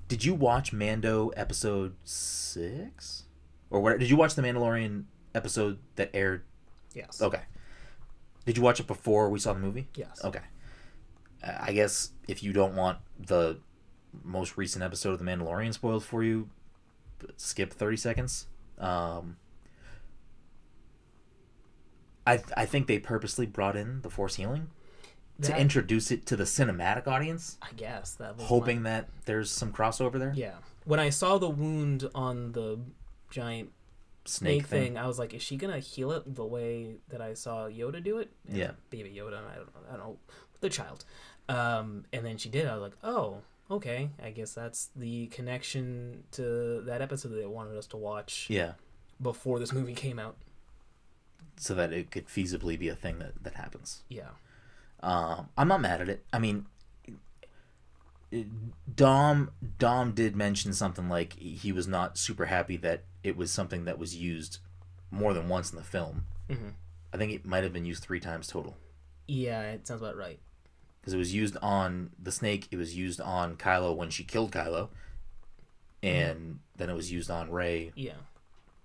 did 0.09 0.25
you 0.25 0.35
watch 0.35 0.73
Mando 0.73 1.29
episode 1.37 1.95
six, 2.05 3.25
or 3.71 3.81
what? 3.81 3.99
Did 3.99 4.11
you 4.11 4.17
watch 4.17 4.35
the 4.35 4.43
Mandalorian 4.43 5.05
episode 5.35 5.79
that 5.97 6.11
aired 6.15 6.43
Yes. 6.97 7.21
Okay. 7.21 7.43
Did 8.47 8.57
you 8.57 8.63
watch 8.63 8.81
it 8.81 8.87
before 8.87 9.29
we 9.29 9.39
saw 9.39 9.53
the 9.53 9.61
movie? 9.61 9.87
Yes. 9.95 10.25
Okay. 10.25 10.41
I 11.45 11.73
guess 11.73 12.11
if 12.27 12.43
you 12.43 12.53
don't 12.55 12.75
want 12.75 12.99
the 13.21 13.59
most 14.25 14.57
recent 14.57 14.83
episode 14.83 15.13
of 15.13 15.19
The 15.19 15.25
Mandalorian 15.25 15.75
spoiled 15.75 16.05
for 16.05 16.25
you, 16.25 16.49
skip 17.37 17.73
30 17.73 17.97
seconds. 17.99 18.47
Um, 18.79 19.37
I, 22.27 22.43
I 22.57 22.65
think 22.65 22.87
they 22.87 22.99
purposely 22.99 23.45
brought 23.45 23.77
in 23.77 24.01
the 24.01 24.11
Force 24.11 24.37
healing 24.37 24.69
to 25.43 25.49
That- 25.49 25.61
introduce 25.61 26.11
it 26.11 26.25
to 26.27 26.37
the 26.37 26.45
cinematic 26.45 27.07
audience, 27.07 27.59
I 27.63 27.73
guess 27.77 28.15
that 28.15 28.37
was 28.37 28.47
hoping 28.47 28.83
that 28.85 29.09
there's 29.27 29.51
some 29.51 29.73
crossover 29.73 30.19
there. 30.19 30.33
yeah. 30.35 30.57
When 30.85 31.01
I 31.01 31.11
saw 31.11 31.37
the 31.39 31.51
wound 31.51 32.09
on 32.15 32.53
the 32.53 32.79
giant 33.31 33.73
Snake, 34.25 34.63
snake, 34.63 34.67
thing. 34.67 34.83
thing. 34.95 34.99
I 34.99 35.07
was 35.07 35.19
like, 35.19 35.35
is 35.35 35.43
she 35.43 35.57
gonna 35.57 35.79
heal 35.81 36.11
it 36.13 36.35
the 36.35 36.45
way 36.45 36.97
that 37.09 37.21
I 37.21 37.35
saw 37.35 37.67
Yoda 37.69 38.03
do 38.03 38.19
it? 38.19 38.31
And 38.49 38.57
Yeah. 38.57 38.71
Baby 38.91 39.11
Yoda. 39.17 39.39
I 39.47 39.57
don't, 39.57 39.69
I 39.89 39.97
don't 39.97 39.99
know. 39.99 40.19
The 40.61 40.69
child. 40.71 41.05
Um, 41.49 42.07
and 42.13 42.25
then 42.25 42.39
she 42.39 42.49
did. 42.49 42.67
I 42.67 42.73
was 42.75 42.83
like, 42.83 42.97
oh, 43.05 43.43
okay. 43.71 44.11
I 44.23 44.31
guess 44.31 44.53
that's 44.55 44.91
the 44.97 45.27
connection 45.29 46.25
to 46.33 46.81
that 46.87 47.03
episode 47.03 47.29
that 47.31 47.37
they 47.37 47.47
wanted 47.47 47.77
us 47.77 47.87
to 47.89 47.97
watch 47.97 48.47
Yeah. 48.49 48.73
before 49.21 49.59
this 49.59 49.73
movie 49.73 49.95
came 49.95 50.19
out. 50.19 50.37
So 51.57 51.75
that 51.75 51.93
it 51.93 52.11
could 52.11 52.27
feasibly 52.27 52.79
be 52.79 52.89
a 52.89 52.95
thing 52.97 53.19
that, 53.21 53.43
that 53.45 53.55
happens. 53.55 54.03
Yeah. 54.09 54.31
Um, 55.07 55.49
I'm 55.57 55.69
not 55.69 55.81
mad 55.81 56.01
at 56.01 56.09
it. 56.09 56.25
I 56.33 56.39
mean, 56.41 56.67
Dom 58.95 59.51
Dom 59.79 60.13
did 60.13 60.35
mention 60.37 60.73
something 60.73 61.09
like 61.09 61.35
he 61.39 61.71
was 61.73 61.87
not 61.87 62.19
super 62.19 62.47
happy 62.47 62.77
that 62.79 63.05
it 63.23 63.37
was 63.37 63.51
something 63.51 63.85
that 63.85 63.99
was 63.99 64.17
used 64.17 64.59
more 65.11 65.33
than 65.33 65.49
once 65.49 65.71
in 65.71 65.77
the 65.79 65.85
film. 65.85 66.27
Mhm. 66.49 66.75
I 67.13 67.17
think 67.17 67.33
it 67.33 67.47
might 67.47 67.63
have 67.65 67.73
been 67.73 67.85
used 67.87 68.03
three 68.03 68.21
times 68.21 68.47
total 68.49 68.77
Yeah, 69.29 69.63
it 69.63 69.87
sounds 69.87 70.03
about 70.03 70.17
right. 70.17 70.41
because 71.01 71.15
it 71.15 71.19
was 71.19 71.33
used 71.33 71.57
on 71.63 72.11
the 72.21 72.33
snake. 72.33 72.67
It 72.73 72.77
was 72.77 72.97
used 72.97 73.21
on 73.21 73.57
Kylo 73.57 73.95
when 73.97 74.11
she 74.11 74.25
killed 74.25 74.51
Kylo, 74.53 74.89
and 76.03 76.59
then 76.77 76.91
it 76.91 76.95
was 76.95 77.13
used 77.13 77.31
on 77.31 77.51
Rey, 77.51 77.93
Yeah. 77.95 78.17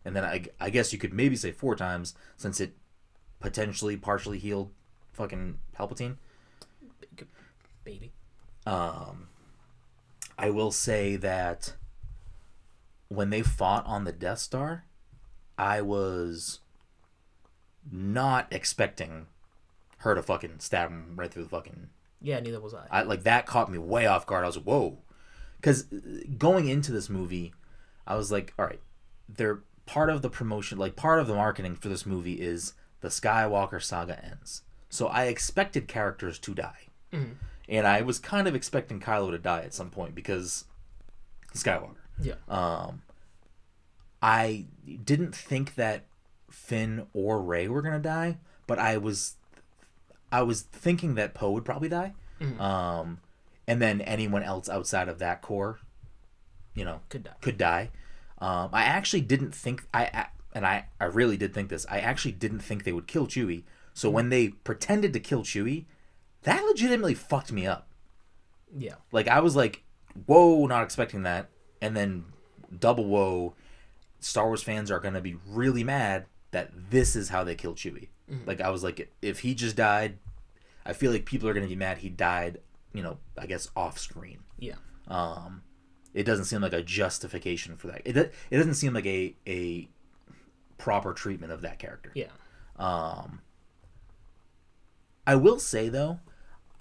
and 0.06 0.16
then 0.16 0.24
I, 0.24 0.46
I 0.60 0.70
guess 0.70 0.94
you 0.94 1.00
could 1.00 1.14
maybe 1.14 1.36
say 1.36 1.52
four 1.52 1.76
times 1.76 2.14
since 2.38 2.60
it 2.60 2.78
potentially 3.40 3.98
partially 3.98 4.38
healed 4.38 4.72
fucking 5.22 5.60
Palpatine. 5.78 6.16
baby. 7.84 8.12
Um, 8.66 9.28
I 10.38 10.50
will 10.50 10.72
say 10.72 11.16
that 11.18 11.76
when 13.08 13.30
they 13.30 13.42
fought 13.42 13.86
on 13.86 14.04
the 14.04 14.12
Death 14.12 14.40
Star, 14.40 14.86
I 15.58 15.82
was 15.82 16.60
not 17.92 18.48
expecting 18.52 19.28
her 19.98 20.16
to 20.16 20.24
fucking 20.24 20.60
stab 20.60 20.90
him 20.90 21.14
right 21.16 21.32
through 21.32 21.44
the 21.44 21.50
fucking. 21.50 21.90
Yeah, 22.22 22.40
neither 22.40 22.60
was 22.60 22.74
I. 22.74 22.88
I 22.90 23.02
like 23.04 23.24
that 23.24 23.46
caught 23.46 23.72
me 23.72 23.78
way 23.78 24.08
off 24.08 24.26
guard. 24.26 24.44
I 24.44 24.48
was 24.48 24.58
like, 24.58 24.66
whoa, 24.66 24.98
because 25.58 25.84
going 26.38 26.68
into 26.68 26.92
this 26.92 27.10
movie, 27.10 27.54
I 28.08 28.16
was 28.16 28.32
like, 28.32 28.54
all 28.58 28.66
right, 28.66 28.82
they're 29.30 29.62
part 29.86 30.10
of 30.10 30.22
the 30.22 30.30
promotion, 30.30 30.80
like 30.80 30.96
part 30.96 31.20
of 31.20 31.28
the 31.28 31.36
marketing 31.36 31.76
for 31.76 31.90
this 31.90 32.06
movie 32.06 32.42
is 32.42 32.74
the 33.02 33.10
Skywalker 33.10 33.82
saga 33.82 34.24
ends. 34.24 34.64
So 34.92 35.08
I 35.08 35.24
expected 35.26 35.88
characters 35.88 36.38
to 36.40 36.54
die. 36.54 36.88
Mhm. 37.12 37.36
And 37.70 37.88
I 37.88 38.02
was 38.02 38.20
kind 38.20 38.48
of 38.48 38.54
expecting 38.54 39.00
Kylo 39.00 39.32
to 39.32 39.38
die 39.40 39.62
at 39.64 39.74
some 39.74 39.90
point 39.90 40.14
because 40.14 40.66
Skywalker. 41.56 41.96
Yeah. 42.20 42.36
Um, 42.48 43.02
I 44.22 44.66
didn't 45.04 45.34
think 45.34 45.76
that 45.76 46.06
Finn 46.50 47.08
or 47.14 47.42
Rey 47.42 47.68
were 47.68 47.82
gonna 47.82 48.00
die, 48.00 48.38
but 48.68 48.78
I 48.78 48.98
was, 48.98 49.38
I 50.32 50.42
was 50.44 50.62
thinking 50.62 51.16
that 51.16 51.34
Poe 51.34 51.52
would 51.52 51.66
probably 51.66 51.90
die. 51.90 52.14
Mhm. 52.40 52.60
Um, 52.60 53.20
and 53.68 53.82
then 53.82 54.02
anyone 54.02 54.44
else 54.44 54.68
outside 54.70 55.08
of 55.08 55.20
that 55.20 55.42
core, 55.42 55.80
you 56.74 56.84
know, 56.84 57.02
Could 57.10 57.24
die. 57.24 57.36
could 57.42 57.58
die. 57.58 57.90
Um, 58.40 58.70
I 58.74 58.84
actually 58.84 59.22
didn't 59.22 59.54
think 59.56 59.86
I, 59.94 60.06
I 60.14 60.28
and 60.54 60.66
I 60.66 60.88
I 61.00 61.06
really 61.06 61.38
did 61.38 61.54
think 61.54 61.70
this. 61.70 61.86
I 61.90 62.00
actually 62.00 62.32
didn't 62.34 62.60
think 62.60 62.84
they 62.84 62.92
would 62.92 63.08
kill 63.08 63.28
Chewie. 63.28 63.64
So 63.94 64.10
when 64.10 64.30
they 64.30 64.50
pretended 64.50 65.14
to 65.14 65.20
kill 65.20 65.44
Chewie, 65.44 65.86
that 66.44 66.64
legitimately 66.64 67.14
fucked 67.14 67.52
me 67.52 67.68
up. 67.68 67.88
Yeah. 68.76 68.96
Like 69.12 69.28
I 69.28 69.40
was 69.40 69.56
like, 69.56 69.84
whoa, 70.26 70.66
not 70.68 70.84
expecting 70.84 71.24
that, 71.24 71.50
and 71.82 71.96
then 71.96 72.26
double 72.78 73.06
whoa. 73.06 73.54
Star 74.20 74.48
Wars 74.48 74.64
fans 74.64 74.92
are 74.92 75.00
gonna 75.00 75.22
be 75.22 75.36
really 75.48 75.84
mad 75.84 76.26
that 76.52 76.72
this 76.90 77.16
is 77.16 77.30
how 77.30 77.44
they 77.44 77.56
kill 77.56 77.74
Chewie. 77.74 78.10
Like 78.46 78.62
I 78.62 78.70
was 78.70 78.84
like, 78.84 79.12
if 79.22 79.40
he 79.40 79.54
just 79.54 79.76
died, 79.76 80.18
I 80.86 80.94
feel 80.94 81.12
like 81.12 81.26
people 81.26 81.50
are 81.50 81.54
gonna 81.54 81.68
be 81.68 81.76
mad 81.76 81.98
he 81.98 82.10
died. 82.10 82.60
You 82.94 83.04
know, 83.04 83.18
I 83.38 83.46
guess 83.46 83.70
off 83.76 83.98
screen. 83.98 84.40
Yeah. 84.58 84.76
Um, 85.08 85.64
it 86.14 86.24
doesn't 86.24 86.46
seem 86.46 86.62
like 86.62 86.74
a 86.74 86.82
justification 86.82 87.76
for 87.76 87.88
that. 87.88 88.02
It 88.06 88.18
it 88.18 88.58
doesn't 88.58 88.76
seem 88.76 88.94
like 88.94 89.06
a 89.06 89.36
a 89.48 89.90
proper 90.78 91.14
treatment 91.14 91.52
of 91.52 91.62
that 91.62 91.80
character. 91.80 92.12
Yeah. 92.16 92.28
Um, 92.78 93.42
I 95.26 95.36
will 95.36 95.60
say 95.60 95.90
though, 95.90 96.20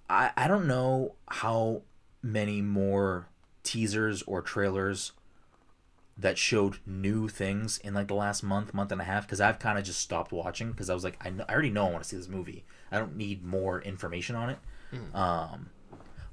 I 0.08 0.30
I 0.36 0.48
don't 0.48 0.66
know 0.66 1.14
how 1.28 1.82
many 2.22 2.60
more 2.62 3.28
teasers 3.62 4.22
or 4.22 4.42
trailers 4.42 5.12
that 6.16 6.36
showed 6.36 6.78
new 6.84 7.28
things 7.28 7.78
in 7.78 7.94
like 7.94 8.08
the 8.08 8.14
last 8.14 8.42
month, 8.42 8.74
month 8.74 8.92
and 8.92 9.00
a 9.00 9.04
half 9.04 9.26
because 9.26 9.40
I've 9.40 9.58
kind 9.58 9.78
of 9.78 9.84
just 9.84 10.00
stopped 10.00 10.32
watching 10.32 10.70
because 10.70 10.90
I 10.90 10.94
was 10.94 11.04
like 11.04 11.16
I, 11.20 11.30
kn- 11.30 11.44
I 11.48 11.52
already 11.52 11.70
know 11.70 11.86
I 11.86 11.90
want 11.90 12.02
to 12.02 12.08
see 12.08 12.16
this 12.16 12.28
movie. 12.28 12.64
I 12.92 12.98
don't 12.98 13.16
need 13.16 13.42
more 13.44 13.80
information 13.80 14.36
on 14.36 14.50
it. 14.50 14.58
Um, 15.14 15.70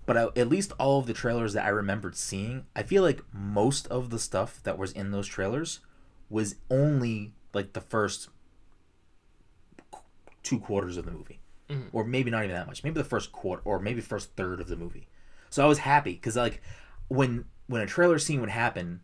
but 0.06 0.18
I, 0.18 0.24
at 0.36 0.50
least 0.50 0.74
all 0.80 1.00
of 1.00 1.06
the 1.06 1.14
trailers 1.14 1.54
that 1.54 1.66
I 1.66 1.70
remembered 1.70 2.16
seeing, 2.16 2.66
I 2.76 2.84
feel 2.84 3.04
like 3.04 3.22
most 3.32 3.88
of 3.88 4.10
the 4.10 4.20
stuff 4.20 4.62
that 4.64 4.78
was 4.78 4.92
in 4.94 5.12
those 5.12 5.28
trailers 5.28 5.80
was 6.30 6.56
only 6.70 7.34
like 7.54 7.74
the 7.74 7.82
first 7.82 8.30
two 10.44 10.60
quarters 10.60 10.98
of 10.98 11.06
the 11.06 11.12
movie, 11.12 11.37
Mhm. 11.70 11.90
or 11.92 12.04
maybe 12.06 12.32
not 12.32 12.44
even 12.44 12.56
that 12.56 12.68
much. 12.68 12.84
Maybe 12.84 12.94
the 12.98 13.04
first 13.04 13.32
quarter, 13.32 13.62
or 13.66 13.80
maybe 13.80 14.00
first 14.02 14.36
third 14.36 14.60
of 14.62 14.68
the 14.68 14.78
movie. 14.78 15.08
So 15.50 15.64
I 15.64 15.68
was 15.68 15.80
happy 15.80 16.14
because 16.14 16.36
like 16.36 16.62
when 17.08 17.46
when 17.68 17.82
a 17.82 17.86
trailer 17.88 18.20
scene 18.20 18.40
would 18.42 18.50
happen, 18.50 19.02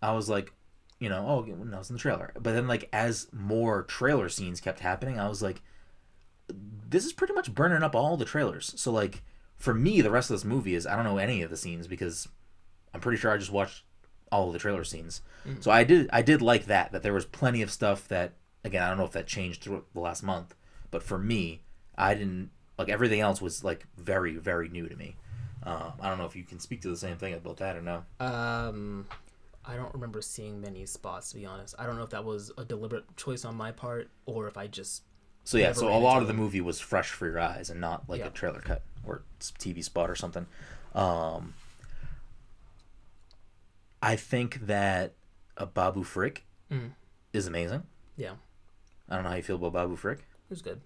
I 0.00 0.12
was 0.12 0.28
like, 0.28 0.52
you 1.00 1.08
know, 1.08 1.26
oh, 1.26 1.40
no, 1.64 1.78
it's 1.80 1.90
in 1.90 1.96
the 1.96 2.00
trailer. 2.00 2.32
But 2.34 2.52
then 2.52 2.68
like 2.68 2.88
as 2.92 3.26
more 3.32 3.82
trailer 3.84 4.28
scenes 4.28 4.60
kept 4.60 4.80
happening, 4.80 5.18
I 5.18 5.28
was 5.28 5.42
like, 5.42 5.62
this 6.88 7.04
is 7.04 7.12
pretty 7.12 7.32
much 7.34 7.54
burning 7.54 7.82
up 7.82 7.94
all 7.94 8.16
the 8.16 8.24
trailers. 8.24 8.72
So 8.76 8.90
like 8.92 9.22
for 9.56 9.74
me, 9.74 10.00
the 10.00 10.10
rest 10.10 10.30
of 10.30 10.34
this 10.34 10.44
movie 10.44 10.74
is 10.74 10.86
I 10.86 10.96
don't 10.96 11.04
know 11.04 11.18
any 11.18 11.42
of 11.42 11.50
the 11.50 11.56
scenes 11.56 11.86
because 11.86 12.28
I'm 12.94 13.00
pretty 13.00 13.18
sure 13.18 13.30
I 13.32 13.36
just 13.36 13.52
watched 13.52 13.84
all 14.32 14.46
of 14.48 14.52
the 14.52 14.58
trailer 14.58 14.84
scenes. 14.84 15.22
So 15.60 15.70
I 15.70 15.84
did 15.84 16.08
I 16.12 16.22
did 16.22 16.42
like 16.42 16.66
that 16.66 16.92
that 16.92 17.02
there 17.02 17.12
was 17.14 17.24
plenty 17.24 17.62
of 17.62 17.70
stuff 17.70 18.06
that 18.08 18.34
again 18.64 18.82
I 18.82 18.88
don't 18.88 18.98
know 18.98 19.04
if 19.04 19.12
that 19.12 19.26
changed 19.26 19.62
through 19.62 19.84
the 19.94 20.00
last 20.00 20.22
month, 20.22 20.54
but 20.90 21.02
for 21.02 21.18
me, 21.18 21.62
I 21.96 22.14
didn't 22.14 22.50
like 22.78 22.88
everything 22.88 23.20
else 23.20 23.40
was 23.42 23.62
like 23.64 23.86
very 23.96 24.36
very 24.36 24.68
new 24.68 24.88
to 24.88 24.96
me. 24.96 25.16
Um, 25.62 25.92
I 26.00 26.08
don't 26.08 26.16
know 26.18 26.24
if 26.24 26.34
you 26.36 26.44
can 26.44 26.58
speak 26.58 26.80
to 26.82 26.88
the 26.88 26.96
same 26.96 27.16
thing 27.18 27.34
about 27.34 27.58
that 27.58 27.76
or 27.76 27.82
no. 27.82 28.04
Um, 28.18 29.06
I 29.64 29.76
don't 29.76 29.92
remember 29.92 30.22
seeing 30.22 30.60
many 30.60 30.86
spots 30.86 31.30
to 31.30 31.36
be 31.36 31.44
honest. 31.44 31.74
I 31.78 31.84
don't 31.86 31.96
know 31.96 32.02
if 32.04 32.10
that 32.10 32.24
was 32.24 32.50
a 32.56 32.64
deliberate 32.64 33.16
choice 33.16 33.44
on 33.44 33.54
my 33.56 33.70
part 33.72 34.08
or 34.24 34.48
if 34.48 34.56
I 34.56 34.66
just 34.68 35.02
So 35.44 35.58
yeah, 35.58 35.72
so 35.72 35.88
a 35.88 35.98
lot 35.98 36.22
of 36.22 36.28
the 36.28 36.34
movie 36.34 36.60
was 36.62 36.80
fresh 36.80 37.10
for 37.10 37.26
your 37.26 37.38
eyes 37.40 37.68
and 37.70 37.80
not 37.80 38.08
like 38.08 38.20
Yeah. 38.20 38.28
a 38.28 38.30
trailer 38.30 38.60
cut 38.60 38.82
or 39.04 39.22
TV 39.58 39.82
spot 39.84 40.08
or 40.08 40.14
something. 40.14 40.46
Um, 40.94 41.54
I 44.02 44.16
think 44.16 44.66
that 44.66 45.12
a 45.56 45.66
Babu 45.66 46.04
Frik 46.04 46.38
Mm. 46.70 46.92
is 47.32 47.46
amazing. 47.46 47.82
yeah, 48.16 48.34
I 49.08 49.14
don't 49.16 49.24
know 49.24 49.30
how 49.30 49.36
you 49.36 49.42
feel 49.42 49.56
about 49.56 49.72
Babu 49.74 49.96
Frik. 49.96 50.20
it 50.20 50.24
was 50.50 50.62
good. 50.62 50.80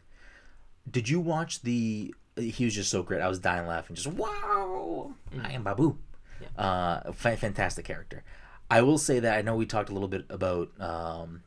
Did 0.90 1.08
you 1.08 1.20
watch 1.20 1.62
the? 1.62 2.14
He 2.36 2.64
was 2.64 2.74
just 2.74 2.90
so 2.90 3.02
great. 3.02 3.20
I 3.20 3.28
was 3.28 3.38
dying 3.38 3.66
laughing. 3.66 3.96
Just 3.96 4.08
wow! 4.08 5.12
I 5.42 5.52
am 5.52 5.62
Babu. 5.62 5.96
Yeah. 6.40 6.62
Uh, 6.62 7.12
fantastic 7.12 7.84
character. 7.84 8.24
I 8.70 8.82
will 8.82 8.98
say 8.98 9.20
that 9.20 9.36
I 9.38 9.42
know 9.42 9.54
we 9.56 9.66
talked 9.66 9.88
a 9.90 9.92
little 9.92 10.08
bit 10.08 10.24
about 10.28 10.68
um, 10.80 11.42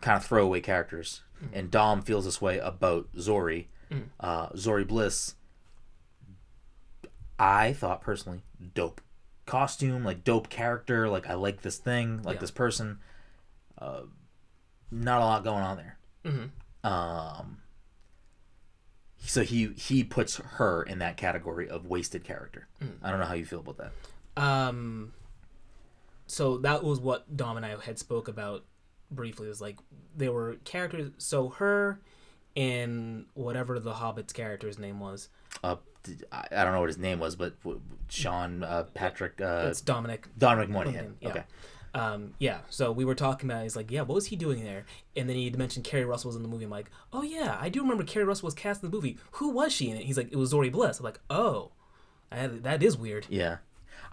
kind 0.00 0.16
of 0.16 0.24
throwaway 0.24 0.60
characters, 0.60 1.22
and 1.52 1.70
Dom 1.70 2.02
feels 2.02 2.24
this 2.24 2.40
way 2.40 2.58
about 2.58 3.08
Zori. 3.18 3.68
Mm. 3.90 4.04
Uh, 4.18 4.48
Zori 4.56 4.84
Bliss. 4.84 5.34
I 7.38 7.72
thought 7.72 8.00
personally, 8.02 8.42
dope 8.74 9.00
costume, 9.46 10.04
like 10.04 10.24
dope 10.24 10.48
character. 10.48 11.08
Like 11.08 11.28
I 11.28 11.34
like 11.34 11.62
this 11.62 11.78
thing, 11.78 12.22
like 12.22 12.36
Yeah. 12.36 12.40
this 12.40 12.50
person. 12.50 12.98
Uh, 13.78 14.02
not 14.90 15.20
a 15.20 15.24
lot 15.24 15.44
going 15.44 15.62
on 15.62 15.76
there. 15.76 15.98
hmm 16.24 16.86
Um, 16.86 17.58
so 19.24 19.42
he 19.42 19.68
he 19.76 20.04
puts 20.04 20.36
her 20.36 20.82
in 20.82 20.98
that 20.98 21.16
category 21.16 21.68
of 21.68 21.86
wasted 21.86 22.24
character. 22.24 22.66
Mm. 22.82 22.92
I 23.02 23.10
don't 23.10 23.20
know 23.20 23.26
how 23.26 23.34
you 23.34 23.44
feel 23.44 23.60
about 23.60 23.78
that. 23.78 23.92
Um, 24.42 25.12
so 26.26 26.58
that 26.58 26.82
was 26.82 27.00
what 27.00 27.36
Dom 27.36 27.56
and 27.56 27.66
I 27.66 27.76
had 27.84 27.98
spoke 27.98 28.28
about 28.28 28.64
briefly. 29.10 29.48
Was 29.48 29.60
like 29.60 29.78
there 30.16 30.32
were 30.32 30.56
characters. 30.64 31.12
So 31.18 31.50
her 31.50 32.00
and 32.56 33.26
whatever 33.34 33.78
the 33.78 33.94
Hobbit's 33.94 34.32
character's 34.32 34.78
name 34.78 35.00
was. 35.00 35.28
Uh, 35.62 35.76
I, 36.30 36.46
I 36.50 36.64
don't 36.64 36.72
know 36.72 36.80
what 36.80 36.88
his 36.88 36.98
name 36.98 37.20
was, 37.20 37.36
but 37.36 37.54
Sean 38.08 38.62
uh, 38.62 38.84
Patrick 38.94 39.40
uh, 39.40 39.66
It's 39.68 39.80
Dominic. 39.80 40.28
Dominic 40.36 40.70
Monaghan. 40.70 41.16
Yeah. 41.20 41.28
Okay, 41.28 41.44
Um, 41.94 42.34
yeah. 42.38 42.58
So 42.70 42.90
we 42.90 43.04
were 43.04 43.14
talking 43.14 43.50
about. 43.50 43.62
He's 43.62 43.76
like, 43.76 43.90
yeah, 43.90 44.00
what 44.02 44.14
was 44.14 44.26
he 44.26 44.36
doing 44.36 44.64
there? 44.64 44.86
And 45.16 45.28
then 45.28 45.36
he 45.36 45.50
mentioned 45.50 45.84
Keri 45.84 46.04
Russell 46.04 46.28
was 46.28 46.36
in 46.36 46.42
the 46.42 46.48
movie. 46.48 46.64
I'm 46.64 46.70
like, 46.70 46.90
oh 47.12 47.22
yeah, 47.22 47.58
I 47.60 47.68
do 47.68 47.82
remember 47.82 48.04
Keri 48.04 48.24
Russell 48.24 48.46
was 48.46 48.54
cast 48.54 48.82
in 48.82 48.90
the 48.90 48.96
movie. 48.96 49.18
Who 49.32 49.50
was 49.50 49.72
she 49.72 49.90
in 49.90 49.96
it? 49.96 50.04
He's 50.04 50.16
like, 50.16 50.32
it 50.32 50.36
was 50.36 50.50
Zori 50.50 50.70
Bliss. 50.70 50.98
I'm 50.98 51.04
like, 51.04 51.20
oh, 51.28 51.72
I 52.30 52.46
that 52.46 52.82
is 52.82 52.96
weird. 52.96 53.26
yeah. 53.28 53.58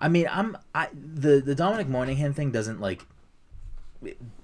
I 0.01 0.07
mean, 0.07 0.27
I'm 0.31 0.57
I 0.73 0.88
the 0.93 1.41
the 1.41 1.56
Dominic 1.56 1.88
Monaghan 1.88 2.34
thing 2.34 2.51
doesn't 2.51 2.80
like 2.80 3.06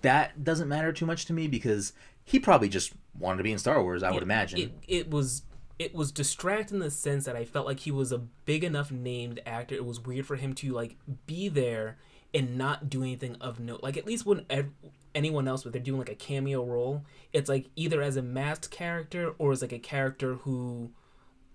that 0.01 0.43
doesn't 0.43 0.67
matter 0.67 0.91
too 0.91 1.05
much 1.05 1.25
to 1.25 1.33
me 1.33 1.47
because 1.47 1.93
he 2.23 2.39
probably 2.39 2.67
just 2.67 2.93
wanted 3.17 3.37
to 3.37 3.43
be 3.43 3.51
in 3.51 3.57
Star 3.57 3.81
Wars. 3.81 4.03
I 4.03 4.11
would 4.11 4.23
imagine. 4.23 4.59
it, 4.59 4.71
it 4.87 5.09
was 5.09 5.43
it 5.77 5.93
was 5.93 6.11
distracting 6.11 6.77
in 6.77 6.83
the 6.83 6.91
sense 6.91 7.25
that 7.25 7.35
I 7.35 7.45
felt 7.45 7.65
like 7.65 7.81
he 7.81 7.91
was 7.91 8.11
a 8.11 8.17
big 8.17 8.63
enough 8.63 8.91
named 8.91 9.41
actor. 9.45 9.75
It 9.75 9.85
was 9.85 9.99
weird 9.99 10.25
for 10.25 10.35
him 10.35 10.53
to 10.55 10.71
like 10.73 10.97
be 11.25 11.47
there 11.47 11.97
and 12.35 12.55
not 12.57 12.89
do 12.89 13.01
anything 13.01 13.35
of 13.41 13.59
note. 13.59 13.81
Like 13.81 13.97
at 13.97 14.05
least 14.05 14.25
when 14.25 14.45
ev- 14.49 14.69
anyone 15.15 15.47
else, 15.47 15.63
when 15.65 15.71
they're 15.71 15.81
doing 15.81 15.97
like 15.99 16.09
a 16.09 16.15
cameo 16.15 16.63
role, 16.63 17.03
it's 17.33 17.49
like 17.49 17.69
either 17.75 18.01
as 18.01 18.17
a 18.17 18.21
masked 18.21 18.69
character 18.69 19.33
or 19.39 19.51
as 19.53 19.61
like 19.63 19.71
a 19.71 19.79
character 19.79 20.35
who 20.35 20.91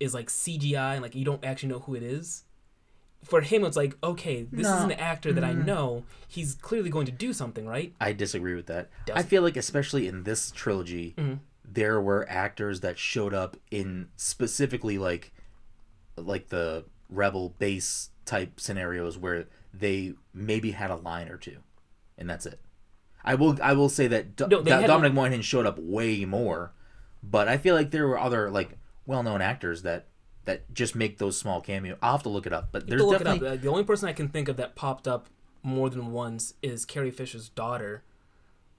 is 0.01 0.15
like 0.15 0.29
CGI 0.29 0.95
and 0.95 1.03
like 1.03 1.15
you 1.15 1.25
don't 1.25 1.45
actually 1.45 1.69
know 1.69 1.81
who 1.81 1.95
it 1.95 2.03
is. 2.03 2.45
For 3.23 3.43
him, 3.43 3.65
it's 3.65 3.77
like 3.77 3.99
okay, 4.03 4.47
this 4.51 4.67
is 4.67 4.83
an 4.83 4.93
actor 4.93 5.31
that 5.35 5.45
I 5.45 5.53
know. 5.53 6.05
He's 6.27 6.55
clearly 6.55 6.89
going 6.89 7.05
to 7.05 7.13
do 7.13 7.35
something, 7.35 7.67
right? 7.67 7.93
I 8.01 8.15
disagree 8.15 8.55
with 8.55 8.67
that. 8.69 8.89
I 9.15 9.23
feel 9.23 9.43
like, 9.43 9.59
especially 9.59 10.09
in 10.09 10.23
this 10.23 10.51
trilogy, 10.51 11.13
Mhm. 11.19 11.41
there 11.63 12.01
were 12.01 12.27
actors 12.31 12.81
that 12.81 12.99
showed 12.99 13.35
up 13.35 13.59
in 13.71 14.09
specifically 14.17 14.97
like, 14.97 15.33
like 16.17 16.49
the 16.49 16.87
rebel 17.11 17.51
base 17.59 18.09
type 18.25 18.59
scenarios 18.59 19.19
where 19.19 19.47
they 19.75 20.15
maybe 20.33 20.71
had 20.73 20.91
a 20.91 20.97
line 20.97 21.29
or 21.29 21.37
two, 21.37 21.59
and 22.19 22.29
that's 22.29 22.47
it. 22.47 22.61
I 23.25 23.35
will 23.35 23.59
I 23.63 23.73
will 23.75 23.89
say 23.89 24.07
that 24.09 24.37
Do- 24.37 24.47
No, 24.49 24.63
that 24.63 24.71
had 24.71 24.85
a- 24.85 24.87
Dominic 24.89 25.13
Monaghan 25.15 25.43
showed 25.43 25.67
up 25.67 25.79
way 25.79 26.25
more, 26.25 26.73
but 27.23 27.49
I 27.49 27.57
feel 27.59 27.75
like 27.75 27.91
there 27.91 28.07
were 28.07 28.19
other 28.19 28.51
like 28.51 28.79
well 29.07 29.23
known 29.23 29.41
actors 29.43 29.83
that 29.83 30.07
that 30.47 30.73
just 30.73 30.95
make 30.97 31.19
those 31.19 31.37
small 31.37 31.61
cameo. 31.61 31.97
I'll 32.01 32.13
have 32.13 32.23
to 32.23 32.29
look 32.31 32.47
it 32.47 32.53
up, 32.53 32.69
but 32.73 32.87
there's 32.89 33.01
to 33.03 33.07
look 33.07 33.21
it 33.21 33.25
definitely 33.25 33.49
up. 33.49 33.55
Uh, 33.55 33.63
The 33.63 33.69
only 33.69 33.85
person 33.85 34.09
I 34.09 34.13
can 34.15 34.29
think 34.29 34.49
of 34.49 34.57
that 34.57 34.75
popped 34.75 35.07
up 35.07 35.27
more 35.63 35.91
than 35.91 36.13
once 36.13 36.55
is 36.63 36.87
Carrie 36.87 37.11
Fisher's 37.11 37.51
daughter, 37.51 38.03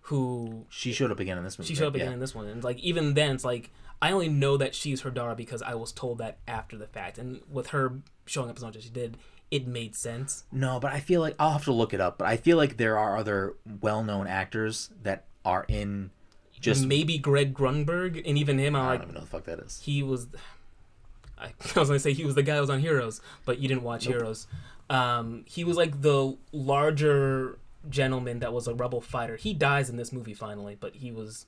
who 0.05 0.65
she 0.69 0.91
showed 0.91 1.11
up 1.11 1.19
again 1.19 1.37
in 1.37 1.43
this 1.43 1.59
movie. 1.59 1.67
she 1.67 1.75
showed 1.75 1.87
up 1.89 1.95
again 1.95 2.13
in 2.13 2.19
this 2.19 2.33
one, 2.33 2.47
and 2.47 2.63
like 2.63 2.79
even 2.79 3.13
then, 3.13 3.35
it's 3.35 3.45
like 3.45 3.69
I 4.01 4.11
only 4.11 4.29
know 4.29 4.57
that 4.57 4.73
she's 4.73 5.01
her 5.01 5.11
daughter 5.11 5.35
because 5.35 5.61
I 5.61 5.75
was 5.75 5.91
told 5.91 6.17
that 6.17 6.39
after 6.47 6.75
the 6.77 6.87
fact, 6.87 7.19
and 7.19 7.41
with 7.49 7.67
her 7.67 7.99
showing 8.25 8.49
up 8.49 8.57
as 8.57 8.63
much 8.63 8.75
as 8.75 8.83
she 8.83 8.89
did, 8.89 9.17
it 9.51 9.67
made 9.67 9.95
sense. 9.95 10.45
No, 10.51 10.79
but 10.79 10.93
I 10.93 10.99
feel 10.99 11.21
like 11.21 11.35
I'll 11.37 11.51
have 11.51 11.65
to 11.65 11.73
look 11.73 11.93
it 11.93 12.01
up. 12.01 12.17
But 12.17 12.27
I 12.27 12.37
feel 12.37 12.57
like 12.57 12.77
there 12.77 12.97
are 12.97 13.17
other 13.17 13.55
well-known 13.81 14.25
actors 14.25 14.89
that 15.03 15.25
are 15.45 15.65
in 15.67 16.11
just. 16.59 16.85
maybe 16.85 17.17
Greg 17.17 17.53
Grunberg, 17.53 18.21
and 18.25 18.37
even 18.37 18.57
him, 18.57 18.75
I'm 18.75 18.85
I 18.85 18.93
don't 18.93 19.03
even 19.03 19.13
know 19.15 19.19
what 19.19 19.25
the 19.29 19.37
fuck 19.37 19.43
that 19.45 19.59
is. 19.59 19.81
he 19.83 20.01
was. 20.01 20.27
I, 21.37 21.45
I 21.75 21.79
was 21.79 21.89
gonna 21.89 21.99
say 21.99 22.13
he 22.13 22.25
was 22.25 22.35
the 22.35 22.43
guy 22.43 22.55
who 22.55 22.61
was 22.61 22.69
on 22.69 22.79
Heroes, 22.79 23.19
but 23.45 23.59
you 23.59 23.67
didn't 23.67 23.83
watch 23.83 24.05
Heroes. 24.05 24.47
Um, 24.89 25.43
he 25.47 25.63
was 25.63 25.77
like 25.77 26.01
the 26.01 26.37
larger 26.51 27.57
gentleman 27.89 28.39
that 28.39 28.53
was 28.53 28.67
a 28.67 28.73
rebel 28.73 29.01
fighter. 29.01 29.35
He 29.37 29.53
dies 29.53 29.89
in 29.89 29.97
this 29.97 30.11
movie 30.11 30.33
finally, 30.33 30.77
but 30.79 30.95
he 30.95 31.11
was 31.11 31.45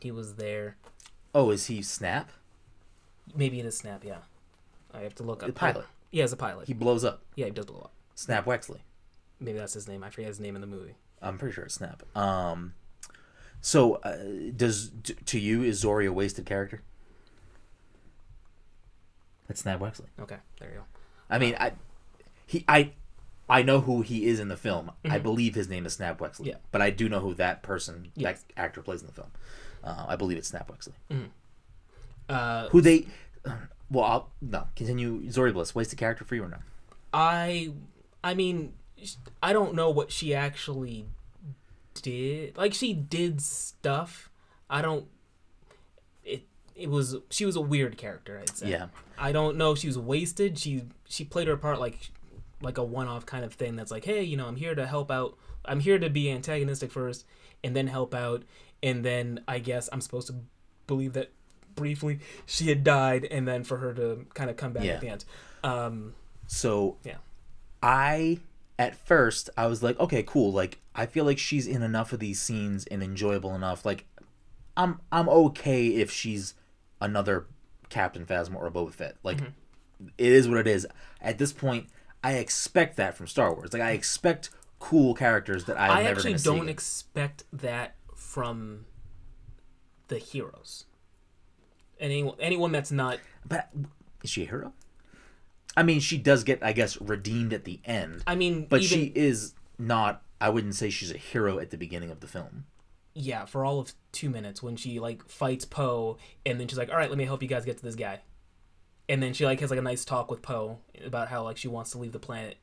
he 0.00 0.10
was 0.10 0.34
there. 0.34 0.76
Oh, 1.34 1.50
is 1.50 1.66
he 1.66 1.82
Snap? 1.82 2.30
Maybe 3.34 3.60
it 3.60 3.66
is 3.66 3.76
snap, 3.76 4.04
yeah. 4.04 4.18
I 4.92 5.00
have 5.00 5.14
to 5.16 5.22
look 5.22 5.42
up 5.42 5.48
The 5.48 5.52
pilot. 5.52 5.84
Yeah, 6.10 6.24
as 6.24 6.32
a 6.32 6.36
pilot. 6.36 6.66
He 6.66 6.74
blows 6.74 7.04
up. 7.04 7.22
yeah, 7.36 7.46
he 7.46 7.50
does 7.50 7.66
blow 7.66 7.80
up. 7.80 7.92
Snap 8.14 8.44
Wexley. 8.46 8.78
Maybe 9.40 9.58
that's 9.58 9.74
his 9.74 9.86
name. 9.86 10.02
I 10.02 10.10
forget 10.10 10.28
his 10.28 10.40
name 10.40 10.54
in 10.54 10.60
the 10.60 10.66
movie. 10.66 10.94
I'm 11.22 11.38
pretty 11.38 11.54
sure 11.54 11.64
it's 11.64 11.74
Snap. 11.74 12.02
Um, 12.16 12.74
so 13.60 13.96
uh, 13.96 14.16
does 14.56 14.90
t- 15.02 15.14
to 15.14 15.38
you 15.38 15.62
is 15.62 15.78
Zori 15.80 16.06
a 16.06 16.12
wasted 16.12 16.46
character? 16.46 16.82
That's 19.46 19.60
Snap 19.60 19.80
Wexley. 19.80 20.06
Okay, 20.20 20.36
there 20.60 20.68
you 20.70 20.74
go. 20.76 20.82
I 21.30 21.38
mean, 21.38 21.56
I 21.58 21.72
he 22.46 22.64
I 22.68 22.92
I 23.48 23.62
know 23.62 23.80
who 23.80 24.02
he 24.02 24.26
is 24.26 24.40
in 24.40 24.48
the 24.48 24.56
film. 24.56 24.90
I 25.08 25.18
believe 25.18 25.54
his 25.54 25.68
name 25.68 25.86
is 25.86 25.94
Snap 25.94 26.18
Wexley. 26.18 26.40
Mm-hmm. 26.40 26.46
Yeah. 26.48 26.54
But 26.70 26.82
I 26.82 26.90
do 26.90 27.08
know 27.08 27.20
who 27.20 27.34
that 27.34 27.62
person, 27.62 28.10
Yes. 28.14 28.42
that 28.54 28.60
actor 28.60 28.82
plays 28.82 29.00
in 29.00 29.06
the 29.06 29.12
film. 29.12 29.30
Uh, 29.82 30.04
I 30.08 30.16
believe 30.16 30.36
it's 30.38 30.48
Snap 30.48 30.70
Wexley. 30.70 30.92
Uh, 32.28 32.68
Who 32.70 32.80
they? 32.82 33.06
Well, 33.90 34.04
I'll, 34.04 34.30
no. 34.40 34.68
Continue. 34.76 35.30
Zori 35.30 35.52
Bliss, 35.52 35.74
wasted 35.74 35.98
character 35.98 36.24
for 36.24 36.34
you 36.34 36.44
or 36.44 36.48
no? 36.48 36.58
I, 37.12 37.72
I 38.22 38.34
mean, 38.34 38.74
I 39.42 39.52
don't 39.52 39.74
know 39.74 39.90
what 39.90 40.12
she 40.12 40.34
actually 40.34 41.06
did. 41.94 42.56
Like 42.56 42.74
she 42.74 42.92
did 42.94 43.40
stuff. 43.40 44.30
I 44.68 44.82
don't. 44.82 45.06
It 46.24 46.46
it 46.74 46.90
was 46.90 47.16
she 47.30 47.44
was 47.44 47.56
a 47.56 47.60
weird 47.60 47.96
character. 47.96 48.38
I'd 48.40 48.56
say. 48.56 48.70
Yeah. 48.70 48.86
I 49.16 49.32
don't 49.32 49.56
know. 49.56 49.72
if 49.72 49.78
She 49.78 49.86
was 49.86 49.98
wasted. 49.98 50.58
She 50.58 50.84
she 51.08 51.24
played 51.24 51.48
her 51.48 51.56
part 51.56 51.80
like 51.80 52.10
like 52.60 52.78
a 52.78 52.84
one 52.84 53.08
off 53.08 53.26
kind 53.26 53.44
of 53.44 53.54
thing. 53.54 53.76
That's 53.76 53.90
like, 53.90 54.04
hey, 54.04 54.22
you 54.22 54.36
know, 54.36 54.46
I'm 54.46 54.56
here 54.56 54.74
to 54.74 54.86
help 54.86 55.10
out. 55.10 55.36
I'm 55.64 55.80
here 55.80 55.98
to 55.98 56.10
be 56.10 56.30
antagonistic 56.30 56.90
first, 56.90 57.24
and 57.62 57.74
then 57.76 57.88
help 57.88 58.14
out, 58.14 58.44
and 58.82 59.04
then 59.04 59.44
I 59.46 59.58
guess 59.58 59.88
I'm 59.92 60.00
supposed 60.00 60.28
to 60.28 60.34
believe 60.86 61.12
that 61.12 61.32
briefly 61.78 62.18
she 62.46 62.68
had 62.68 62.84
died, 62.84 63.24
and 63.24 63.46
then 63.48 63.64
for 63.64 63.78
her 63.78 63.94
to 63.94 64.26
kind 64.34 64.50
of 64.50 64.56
come 64.56 64.72
back 64.72 64.84
Yeah. 64.84 64.92
at 64.94 65.00
the 65.00 65.08
end. 65.08 65.24
Um, 65.64 66.14
So 66.46 66.96
Yeah. 67.04 67.16
I 67.82 68.38
at 68.78 68.94
first 68.96 69.50
I 69.56 69.66
was 69.66 69.82
like, 69.82 69.98
okay, 70.00 70.22
cool. 70.22 70.52
Like 70.52 70.78
I 70.94 71.06
feel 71.06 71.24
like 71.24 71.38
she's 71.38 71.66
in 71.66 71.82
enough 71.82 72.12
of 72.12 72.20
these 72.20 72.40
scenes 72.40 72.86
and 72.86 73.02
enjoyable 73.02 73.54
enough. 73.54 73.84
Like 73.84 74.04
I'm 74.76 75.00
I'm 75.12 75.28
okay 75.28 75.88
if 75.88 76.10
she's 76.10 76.54
another 77.00 77.46
Captain 77.88 78.24
Phasma 78.26 78.56
or 78.56 78.70
Boba 78.70 78.92
Fett. 78.92 79.16
Like 79.22 79.38
Mm-hmm. 79.38 80.08
it 80.18 80.32
is 80.32 80.48
what 80.48 80.58
it 80.58 80.66
is. 80.66 80.86
At 81.20 81.38
this 81.38 81.52
point, 81.52 81.86
I 82.22 82.34
expect 82.34 82.96
that 82.96 83.16
from 83.16 83.26
Star 83.26 83.52
Wars. 83.54 83.72
Like 83.72 83.82
I 83.82 83.92
expect 83.92 84.50
cool 84.80 85.12
characters 85.14 85.64
that 85.64 85.78
I'm 85.78 85.90
I 85.90 86.02
never 86.04 86.16
actually 86.20 86.38
see. 86.38 86.44
don't 86.44 86.56
again. 86.58 86.68
expect 86.68 87.42
that 87.52 87.94
from 88.14 88.86
the 90.08 90.18
heroes. 90.18 90.84
Anyone, 92.00 92.36
anyone 92.40 92.72
that's 92.72 92.92
not 92.92 93.18
but 93.46 93.70
is 94.22 94.30
she 94.30 94.44
a 94.44 94.46
hero? 94.46 94.72
I 95.76 95.82
mean, 95.82 96.00
she 96.00 96.18
does 96.18 96.42
get, 96.44 96.62
I 96.62 96.72
guess, 96.72 97.00
redeemed 97.00 97.52
at 97.52 97.64
the 97.64 97.80
end. 97.84 98.22
I 98.26 98.34
mean, 98.34 98.66
But 98.68 98.82
even, 98.82 98.98
she 98.98 99.12
is 99.14 99.54
not. 99.78 100.22
I 100.40 100.48
wouldn't 100.50 100.74
say 100.74 100.90
she's 100.90 101.12
a 101.12 101.16
hero 101.18 101.58
at 101.58 101.70
the 101.70 101.76
beginning 101.76 102.10
of 102.10 102.20
the 102.20 102.26
film. 102.26 102.64
yeah, 103.14 103.44
for 103.44 103.64
all 103.64 103.80
of 103.80 103.92
two 104.12 104.30
minutes 104.30 104.62
when 104.62 104.76
she 104.76 104.98
like 105.00 105.28
fights 105.28 105.64
Poe, 105.64 106.18
and 106.46 106.58
then 106.60 106.68
she's 106.68 106.78
like, 106.78 106.90
"All 106.90 106.96
right, 106.96 107.08
let 107.08 107.18
me 107.18 107.24
help 107.24 107.42
you 107.42 107.48
guys 107.48 107.64
get 107.64 107.76
to 107.78 107.82
this 107.84 107.94
guy," 107.96 108.20
and 109.08 109.20
then 109.22 109.32
she 109.34 109.44
like 109.44 109.58
has 109.60 109.70
like 109.70 109.78
a 109.78 109.82
nice 109.82 110.04
talk 110.04 110.30
with 110.30 110.42
Poe 110.42 110.78
about 111.04 111.28
how 111.28 111.42
like 111.42 111.56
she 111.56 111.68
wants 111.68 111.90
to 111.92 111.98
leave 111.98 112.12
the 112.12 112.18
planet. 112.20 112.56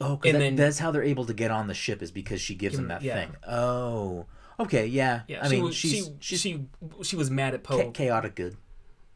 Oh, 0.00 0.18
And 0.24 0.34
that- 0.34 0.38
then- 0.40 0.56
that's 0.56 0.78
how 0.78 0.90
they're 0.90 1.02
able 1.02 1.24
to 1.26 1.34
get 1.34 1.50
on 1.50 1.66
the 1.68 1.74
ship 1.74 2.02
is 2.02 2.10
because 2.10 2.40
she 2.40 2.54
gives 2.54 2.78
'em- 2.78 2.88
that 2.88 3.02
yeah. 3.02 3.14
thing. 3.14 3.36
Oh, 3.48 4.26
okay, 4.60 4.84
yeah. 4.86 5.22
Yeah, 5.28 5.40
I 5.44 5.48
she 5.48 5.54
mean, 5.56 5.64
was, 5.64 5.74
she 5.76 6.04
she 6.20 6.66
she 7.02 7.16
was 7.16 7.30
mad 7.30 7.54
at 7.54 7.62
Poe. 7.62 7.90
chaotic 7.92 8.34
good, 8.34 8.56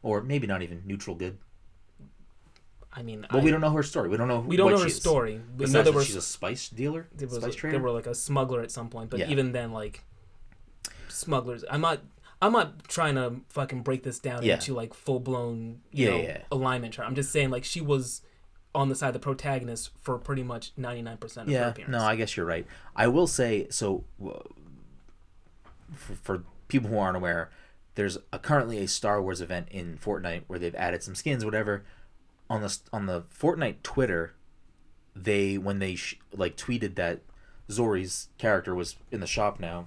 or 0.02 0.20
maybe 0.22 0.46
not 0.46 0.62
even 0.62 0.82
neutral 0.86 1.16
good. 1.16 1.38
I 2.92 3.02
mean, 3.02 3.26
But 3.30 3.40
I, 3.40 3.44
we 3.44 3.50
don't 3.50 3.60
know 3.60 3.70
her 3.72 3.82
story. 3.82 4.08
We 4.08 4.16
don't 4.16 4.28
know. 4.28 4.40
We 4.40 4.56
don't 4.56 4.70
know 4.70 4.78
her 4.78 4.86
is. 4.86 4.96
story. 4.96 5.40
We 5.58 5.66
know 5.66 5.72
there 5.72 5.82
that 5.84 5.92
was 5.94 6.06
she's 6.06 6.16
a 6.16 6.22
spice 6.22 6.68
dealer, 6.70 7.06
there 7.14 7.28
was 7.28 7.36
spice 7.38 7.52
they 7.54 7.58
trader. 7.58 7.78
were 7.78 7.90
like 7.90 8.06
a 8.06 8.14
smuggler 8.14 8.62
at 8.62 8.70
some 8.70 8.88
point, 8.88 9.10
but 9.10 9.20
Yeah. 9.20 9.28
even 9.28 9.52
then, 9.52 9.72
like 9.72 10.02
smugglers. 11.08 11.64
I'm 11.70 11.80
not. 11.80 12.00
I'm 12.42 12.52
not 12.52 12.86
trying 12.88 13.14
to 13.14 13.36
fucking 13.48 13.82
break 13.82 14.02
this 14.02 14.18
down 14.18 14.42
Yeah. 14.42 14.54
into 14.54 14.74
like 14.74 14.92
full 14.92 15.20
blown 15.20 15.80
you 15.90 16.04
Yeah, 16.04 16.10
know 16.10 16.16
yeah, 16.18 16.22
yeah. 16.24 16.38
alignment 16.52 16.92
chart. 16.94 17.08
I'm 17.08 17.14
just 17.14 17.32
saying 17.32 17.48
like 17.50 17.64
she 17.64 17.80
was 17.80 18.20
on 18.74 18.90
the 18.90 18.94
side 18.94 19.08
of 19.08 19.14
the 19.14 19.20
protagonist 19.20 19.90
for 20.02 20.18
pretty 20.18 20.42
much 20.42 20.72
99 20.76 21.16
percent 21.16 21.48
of 21.48 21.54
her 21.54 21.60
Yeah, 21.60 21.68
appearance. 21.68 21.92
no, 21.92 22.00
I 22.02 22.14
guess 22.14 22.36
you're 22.36 22.44
right. 22.44 22.66
I 22.94 23.06
will 23.08 23.26
say 23.26 23.68
so. 23.70 24.04
For, 25.94 26.14
for 26.16 26.44
people 26.68 26.90
who 26.90 26.98
aren't 26.98 27.16
aware, 27.16 27.50
there's 27.96 28.18
a, 28.32 28.38
currently 28.38 28.78
a 28.78 28.86
Star 28.86 29.20
Wars 29.20 29.40
event 29.40 29.68
in 29.70 29.98
Fortnite 29.98 30.42
where 30.46 30.58
they've 30.58 30.74
added 30.76 31.02
some 31.02 31.14
skins, 31.16 31.44
whatever. 31.44 31.84
On 32.48 32.62
the 32.62 32.78
on 32.92 33.06
the 33.06 33.22
Fortnite 33.22 33.82
Twitter, 33.82 34.34
they 35.16 35.58
when 35.58 35.80
they 35.80 35.96
sh- 35.96 36.20
like 36.32 36.56
tweeted 36.56 36.94
that 36.94 37.22
Zori's 37.68 38.28
character 38.38 38.74
was 38.74 38.96
in 39.10 39.18
the 39.20 39.26
shop 39.26 39.58
now, 39.58 39.86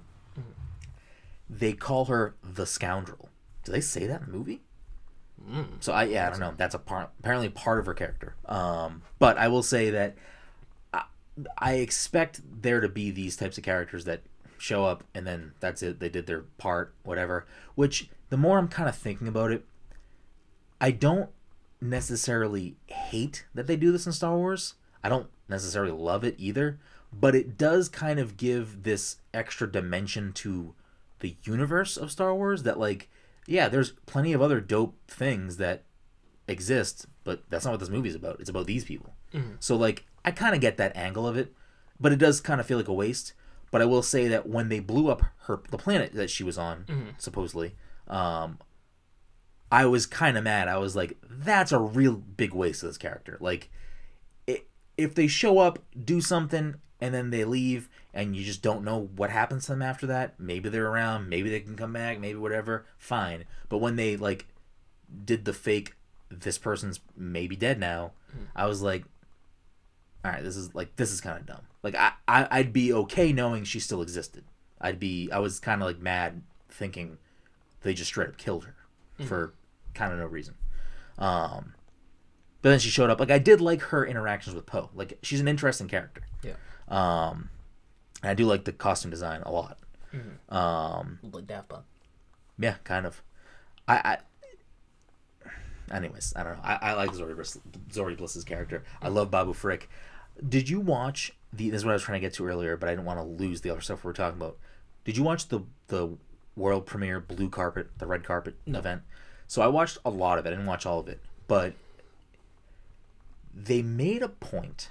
they 1.48 1.72
call 1.72 2.04
her 2.06 2.34
the 2.42 2.66
scoundrel. 2.66 3.30
Do 3.64 3.72
they 3.72 3.80
say 3.80 4.06
that 4.06 4.20
in 4.20 4.26
the 4.26 4.36
movie? 4.36 4.60
So 5.80 5.92
I 5.92 6.04
yeah 6.04 6.26
I 6.26 6.30
don't 6.30 6.40
know. 6.40 6.52
That's 6.56 6.74
a 6.74 6.78
part 6.78 7.10
apparently 7.20 7.48
part 7.48 7.78
of 7.78 7.86
her 7.86 7.94
character. 7.94 8.34
Um, 8.44 9.02
but 9.18 9.38
I 9.38 9.48
will 9.48 9.62
say 9.62 9.88
that 9.90 10.16
I, 10.92 11.04
I 11.56 11.72
expect 11.74 12.42
there 12.60 12.80
to 12.80 12.88
be 12.88 13.10
these 13.10 13.36
types 13.36 13.56
of 13.56 13.64
characters 13.64 14.04
that 14.04 14.20
show 14.60 14.84
up 14.84 15.04
and 15.14 15.26
then 15.26 15.52
that's 15.60 15.82
it. 15.82 16.00
They 16.00 16.08
did 16.08 16.26
their 16.26 16.42
part, 16.58 16.94
whatever. 17.02 17.46
Which 17.74 18.08
the 18.28 18.36
more 18.36 18.58
I'm 18.58 18.68
kind 18.68 18.88
of 18.88 18.96
thinking 18.96 19.28
about 19.28 19.50
it, 19.50 19.64
I 20.80 20.90
don't 20.90 21.30
necessarily 21.80 22.76
hate 22.86 23.46
that 23.54 23.66
they 23.66 23.76
do 23.76 23.92
this 23.92 24.06
in 24.06 24.12
Star 24.12 24.36
Wars. 24.36 24.74
I 25.02 25.08
don't 25.08 25.28
necessarily 25.48 25.92
love 25.92 26.24
it 26.24 26.34
either, 26.38 26.78
but 27.12 27.34
it 27.34 27.56
does 27.56 27.88
kind 27.88 28.18
of 28.18 28.36
give 28.36 28.82
this 28.82 29.16
extra 29.32 29.70
dimension 29.70 30.32
to 30.34 30.74
the 31.20 31.36
universe 31.42 31.96
of 31.96 32.10
Star 32.10 32.34
Wars 32.34 32.62
that 32.62 32.78
like 32.78 33.08
yeah, 33.46 33.68
there's 33.68 33.92
plenty 34.06 34.32
of 34.32 34.42
other 34.42 34.60
dope 34.60 34.94
things 35.08 35.56
that 35.56 35.82
exist, 36.46 37.06
but 37.24 37.42
that's 37.48 37.64
not 37.64 37.72
what 37.72 37.80
this 37.80 37.88
movie's 37.88 38.14
about. 38.14 38.38
It's 38.40 38.50
about 38.50 38.66
these 38.66 38.84
people. 38.84 39.14
Mm-hmm. 39.34 39.54
So 39.58 39.74
like 39.76 40.06
I 40.24 40.30
kind 40.30 40.54
of 40.54 40.60
get 40.60 40.76
that 40.76 40.96
angle 40.96 41.26
of 41.26 41.36
it, 41.36 41.52
but 41.98 42.12
it 42.12 42.18
does 42.18 42.40
kind 42.40 42.60
of 42.60 42.66
feel 42.66 42.76
like 42.76 42.88
a 42.88 42.92
waste. 42.92 43.32
But 43.70 43.82
I 43.82 43.84
will 43.84 44.02
say 44.02 44.26
that 44.28 44.48
when 44.48 44.68
they 44.68 44.80
blew 44.80 45.08
up 45.08 45.22
her 45.42 45.60
the 45.70 45.78
planet 45.78 46.12
that 46.14 46.30
she 46.30 46.42
was 46.42 46.58
on, 46.58 46.84
supposedly, 47.18 47.74
um, 48.08 48.58
I 49.70 49.86
was 49.86 50.06
kind 50.06 50.36
of 50.36 50.44
mad. 50.44 50.66
I 50.68 50.78
was 50.78 50.96
like, 50.96 51.16
that's 51.28 51.70
a 51.72 51.78
real 51.78 52.16
big 52.16 52.52
waste 52.52 52.82
of 52.82 52.88
this 52.88 52.98
character. 52.98 53.36
Like, 53.40 53.70
i 54.48 54.62
if 54.96 55.14
they 55.14 55.28
show 55.28 55.58
up, 55.58 55.78
do 56.04 56.20
something, 56.20 56.74
and 57.00 57.14
then 57.14 57.30
they 57.30 57.44
leave, 57.44 57.88
and 58.12 58.34
you 58.36 58.44
just 58.44 58.60
don't 58.62 58.84
know 58.84 59.08
what 59.16 59.30
happens 59.30 59.66
to 59.66 59.72
them 59.72 59.82
after 59.82 60.06
that. 60.08 60.38
Maybe 60.38 60.68
they're 60.68 60.88
around. 60.88 61.28
Maybe 61.28 61.48
they 61.48 61.60
can 61.60 61.76
come 61.76 61.92
back. 61.92 62.18
Maybe 62.18 62.38
whatever. 62.38 62.86
Fine. 62.98 63.44
But 63.68 63.78
when 63.78 63.96
they 63.96 64.16
like 64.16 64.46
did 65.24 65.44
the 65.44 65.52
fake, 65.52 65.94
this 66.28 66.58
person's 66.58 67.00
maybe 67.16 67.56
dead 67.56 67.78
now. 67.78 68.12
I 68.54 68.66
was 68.66 68.82
like, 68.82 69.04
all 70.24 70.32
right, 70.32 70.42
this 70.42 70.56
is 70.56 70.74
like 70.74 70.96
this 70.96 71.12
is 71.12 71.20
kind 71.20 71.38
of 71.38 71.46
dumb. 71.46 71.62
Like 71.82 71.94
I, 71.94 72.12
I 72.28 72.48
I'd 72.50 72.72
be 72.72 72.92
okay 72.92 73.32
knowing 73.32 73.64
she 73.64 73.80
still 73.80 74.02
existed. 74.02 74.44
I'd 74.80 74.98
be 74.98 75.30
I 75.32 75.38
was 75.38 75.58
kind 75.60 75.82
of 75.82 75.88
like 75.88 75.98
mad 76.00 76.42
thinking 76.68 77.18
they 77.82 77.94
just 77.94 78.08
straight 78.08 78.28
up 78.28 78.36
killed 78.36 78.64
her 78.64 78.74
for 79.26 79.52
kind 79.94 80.12
of 80.12 80.18
no 80.18 80.26
reason. 80.26 80.54
Um, 81.18 81.74
but 82.62 82.70
then 82.70 82.78
she 82.78 82.88
showed 82.90 83.10
up. 83.10 83.20
Like 83.20 83.30
I 83.30 83.38
did 83.38 83.60
like 83.60 83.82
her 83.82 84.04
interactions 84.06 84.54
with 84.56 84.66
Poe. 84.66 84.90
Like 84.94 85.18
she's 85.22 85.40
an 85.40 85.48
interesting 85.48 85.88
character. 85.88 86.22
Yeah. 86.42 86.54
Um, 86.88 87.50
and 88.22 88.30
I 88.30 88.34
do 88.34 88.46
like 88.46 88.64
the 88.64 88.72
costume 88.72 89.10
design 89.10 89.42
a 89.42 89.50
lot. 89.50 89.78
Um, 90.48 91.18
Like 91.22 91.46
Daft 91.46 91.68
Punk. 91.68 91.84
yeah, 92.58 92.74
kind 92.84 93.06
of. 93.06 93.22
I, 93.86 94.18
I 95.90 95.94
anyways, 95.96 96.32
I 96.36 96.42
don't 96.42 96.54
know. 96.56 96.62
I, 96.64 96.78
I 96.82 96.92
like 96.94 97.14
Zori 97.14 97.34
Bliss, 97.34 97.58
Zori 97.92 98.14
Bliss's 98.14 98.44
character. 98.44 98.82
I 99.02 99.08
love 99.08 99.30
Babu 99.30 99.52
Frik. 99.52 99.82
Did 100.46 100.68
you 100.68 100.80
watch 100.80 101.32
the? 101.52 101.70
This 101.70 101.80
is 101.80 101.84
what 101.84 101.92
I 101.92 101.94
was 101.94 102.02
trying 102.02 102.20
to 102.20 102.26
get 102.26 102.34
to 102.34 102.46
earlier, 102.46 102.76
but 102.76 102.88
I 102.88 102.92
didn't 102.92 103.04
want 103.06 103.18
to 103.18 103.24
lose 103.24 103.60
the 103.60 103.70
other 103.70 103.80
stuff 103.80 104.04
we 104.04 104.08
were 104.08 104.14
talking 104.14 104.38
about. 104.40 104.56
Did 105.04 105.16
you 105.16 105.22
watch 105.22 105.48
the 105.48 105.60
the 105.88 106.16
world 106.56 106.86
premiere 106.86 107.20
blue 107.20 107.48
carpet, 107.48 107.90
the 107.98 108.06
red 108.06 108.24
carpet 108.24 108.56
event? 108.66 109.02
So 109.46 109.62
I 109.62 109.66
watched 109.66 109.98
a 110.04 110.10
lot 110.10 110.38
of 110.38 110.46
it. 110.46 110.50
I 110.50 110.52
didn't 110.52 110.66
watch 110.66 110.86
all 110.86 111.00
of 111.00 111.08
it, 111.08 111.20
but 111.48 111.74
they 113.54 113.82
made 113.82 114.22
a 114.22 114.28
point 114.28 114.90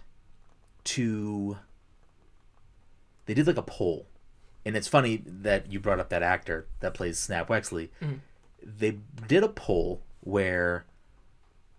to. 0.86 1.58
They 3.26 3.34
did 3.34 3.48
like 3.48 3.58
a 3.58 3.62
poll, 3.62 4.08
and 4.66 4.76
it's 4.76 4.88
funny 4.88 5.24
that 5.26 5.72
you 5.72 5.80
brought 5.80 6.00
up 6.00 6.10
that 6.10 6.24
actor 6.24 6.66
that 6.80 6.94
plays 6.94 7.20
Snap 7.20 7.48
Wexley. 7.48 7.90
They 8.62 8.98
did 9.28 9.44
a 9.44 9.48
poll 9.48 10.02
where, 10.22 10.86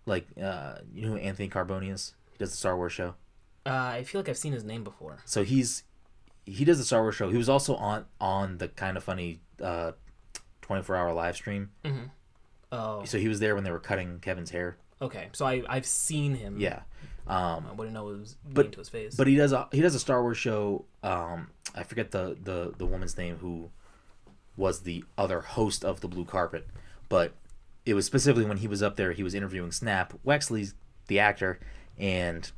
like, 0.05 0.27
uh, 0.41 0.75
you 0.93 1.07
know 1.07 1.17
Anthony 1.17 1.49
Carboni 1.49 1.91
is? 1.93 2.13
He 2.31 2.37
does 2.37 2.51
the 2.51 2.57
Star 2.57 2.75
Wars 2.77 2.93
show. 2.93 3.15
Uh, 3.65 3.69
I 3.69 4.03
feel 4.03 4.21
like 4.21 4.29
I've 4.29 4.37
seen 4.37 4.53
his 4.53 4.63
name 4.63 4.83
before. 4.83 5.19
So 5.25 5.43
he's 5.43 5.83
he 6.45 6.65
does 6.65 6.77
the 6.79 6.83
Star 6.83 7.01
Wars 7.01 7.15
show. 7.15 7.29
He 7.29 7.37
was 7.37 7.49
also 7.49 7.75
on 7.75 8.05
on 8.19 8.57
the 8.57 8.67
Kinda 8.67 9.01
Funny 9.01 9.39
uh, 9.61 9.91
twenty 10.61 10.83
four 10.83 10.95
hour 10.95 11.13
live 11.13 11.35
stream. 11.35 11.69
Oh, 12.71 13.03
So 13.05 13.17
he 13.19 13.27
was 13.27 13.39
there 13.39 13.53
when 13.55 13.63
they 13.63 13.71
were 13.71 13.79
cutting 13.79 14.19
Kevin's 14.19 14.49
hair. 14.51 14.77
okay. 15.01 15.29
So 15.33 15.45
I 15.45 15.61
I've 15.67 15.85
seen 15.85 16.35
him. 16.35 16.59
Yeah. 16.59 16.81
Um, 17.27 17.67
I 17.69 17.73
wouldn't 17.73 17.93
know 17.93 18.09
it 18.09 18.19
was 18.19 18.35
But- 18.49 18.71
to 18.71 18.79
his 18.79 18.89
face. 18.89 19.15
but 19.15 19.27
he 19.27 19.35
does 19.35 19.51
a 19.53 19.67
he 19.71 19.81
does 19.81 19.93
a 19.95 19.99
Star 19.99 20.21
Wars 20.23 20.37
show. 20.37 20.85
Um, 21.03 21.49
I 21.75 21.83
forget 21.83 22.11
the 22.11 22.37
the 22.41 22.73
the 22.77 22.85
woman's 22.85 23.17
name 23.17 23.37
who 23.37 23.69
was 24.57 24.81
the 24.81 25.03
other 25.17 25.41
host 25.41 25.85
of 25.85 26.01
the 26.01 26.07
blue 26.07 26.25
carpet, 26.25 26.67
but 27.09 27.33
it 27.85 27.93
was 27.93 28.05
specifically 28.05 28.45
when 28.45 28.57
he 28.57 28.67
was 28.67 28.81
up 28.83 28.95
there. 28.95 29.11
He 29.11 29.23
was 29.23 29.33
interviewing 29.35 29.71
Snap 29.71 30.13
Wexley's 30.25 30.73
the 31.07 31.19
actor, 31.19 31.59
and 31.97 32.51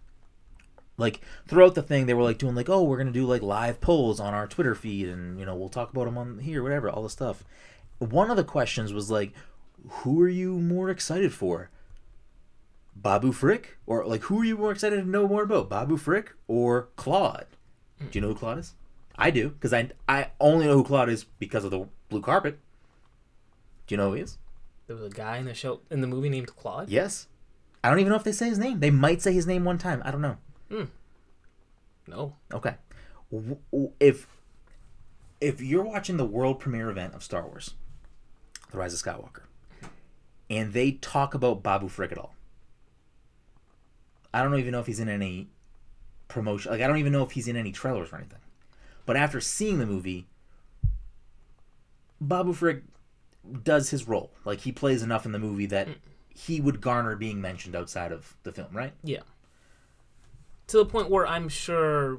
like 0.98 1.22
throughout 1.48 1.76
the 1.76 1.82
thing, 1.82 2.06
they 2.06 2.14
were 2.14 2.24
like 2.24 2.38
doing 2.38 2.56
like, 2.56 2.70
oh, 2.70 2.84
we're 2.84 2.98
gonna 2.98 3.12
do 3.12 3.26
like 3.26 3.42
live 3.42 3.82
polls 3.82 4.20
on 4.20 4.34
our 4.34 4.48
Twitter 4.48 4.76
feed, 4.76 5.08
and 5.08 5.40
you 5.40 5.46
know 5.46 5.56
we'll 5.56 5.70
talk 5.70 5.92
about 5.92 6.06
them 6.06 6.18
on 6.18 6.40
here, 6.40 6.62
whatever, 6.64 6.90
all 6.90 7.04
the 7.04 7.10
stuff. 7.10 7.44
One 8.00 8.30
of 8.30 8.38
the 8.38 8.44
questions 8.44 8.94
was 8.94 9.10
like, 9.10 9.34
who 9.88 10.22
are 10.22 10.30
you 10.30 10.60
more 10.60 10.90
excited 10.90 11.34
for? 11.34 11.70
Babu 12.96 13.32
Frik? 13.32 13.78
Or 13.86 14.06
like 14.06 14.24
who 14.24 14.42
are 14.42 14.46
you 14.46 14.58
more 14.58 14.72
excited 14.72 14.98
to 14.98 15.10
know 15.10 15.28
more 15.28 15.44
about? 15.44 15.70
Babu 15.70 15.98
Frik 15.98 16.30
or 16.48 16.90
Klaud? 16.96 17.46
Do 18.00 18.08
you 18.12 18.22
know 18.22 18.30
who 18.30 18.36
Klaud 18.36 18.60
is? 18.60 18.74
I 19.16 19.32
do, 19.32 19.50
because 19.50 19.74
I 19.74 19.92
I 20.08 20.32
only 20.40 20.66
know 20.66 20.76
who 20.76 20.84
Klaud 20.84 21.10
is 21.10 21.24
because 21.24 21.64
of 21.64 21.72
the 21.72 21.88
blue 22.10 22.22
carpet. 22.22 22.60
Do 23.88 23.94
you 23.94 23.98
know 23.98 24.10
who 24.10 24.16
he 24.16 24.22
is? 24.22 24.38
there 24.88 24.96
was 24.96 25.06
a 25.06 25.16
guy 25.16 25.38
in 25.38 25.46
the 25.46 25.54
show 25.54 25.82
in 25.90 26.02
the 26.02 26.08
movie 26.08 26.30
named 26.30 26.56
Klaud. 26.56 26.90
Yes. 26.90 27.28
I 27.84 27.90
don't 27.90 28.00
even 28.00 28.12
know 28.12 28.18
if 28.18 28.24
they 28.24 28.32
say 28.32 28.50
his 28.50 28.60
name. 28.60 28.80
They 28.80 28.92
might 28.92 29.22
say 29.22 29.34
his 29.34 29.48
name 29.48 29.66
one 29.66 29.78
time. 29.78 30.02
I 30.06 30.12
don't 30.12 30.22
know. 30.22 30.38
Hmm. 30.74 30.86
No. 32.08 32.36
Okay. 32.52 32.76
If 34.00 34.28
if 35.40 35.62
you're 35.62 35.84
watching 35.84 36.18
the 36.18 36.26
world 36.26 36.60
premiere 36.60 36.90
event 36.90 37.14
of 37.14 37.24
Star 37.24 37.46
Wars, 37.46 37.76
The 38.72 38.78
Rise 38.78 38.94
of 38.94 39.00
Skywalker, 39.00 39.44
and 40.50 40.74
they 40.74 40.94
talk 40.94 41.34
about 41.34 41.62
Babu 41.62 41.90
Frik 41.90 42.12
at 42.12 42.18
all, 42.18 42.34
I 44.34 44.42
don't 44.42 44.58
even 44.58 44.72
know 44.72 44.80
if 44.80 44.88
he's 44.88 45.00
in 45.00 45.10
any 45.10 45.50
promotion. 46.28 46.72
Like 46.72 46.82
I 46.82 46.88
don't 46.88 46.98
even 46.98 47.14
know 47.14 47.24
if 47.24 47.32
he's 47.32 47.48
in 47.48 47.56
any 47.56 47.72
trailers 47.72 48.12
or 48.12 48.18
anything. 48.18 48.40
But 49.06 49.16
after 49.16 49.40
seeing 49.42 49.78
the 49.78 49.86
movie, 49.86 50.28
Babu 52.20 52.54
Frik 52.54 52.82
does 53.64 53.92
his 53.92 54.08
role. 54.08 54.32
Like 54.44 54.62
he 54.62 54.72
plays 54.72 55.04
enough 55.04 55.26
in 55.26 55.34
the 55.34 55.40
movie 55.40 55.68
that 55.68 55.88
hmm. 55.88 55.94
he 56.30 56.60
would 56.60 56.82
garner 56.82 57.16
being 57.16 57.42
mentioned 57.42 57.76
outside 57.76 58.12
of 58.12 58.36
the 58.42 58.52
film, 58.52 58.70
right? 58.72 58.94
Yeah. 59.04 59.22
To 60.74 60.80
the 60.80 60.86
point 60.86 61.12
where 61.12 61.28
I'm 61.28 61.50
sure, 61.50 62.18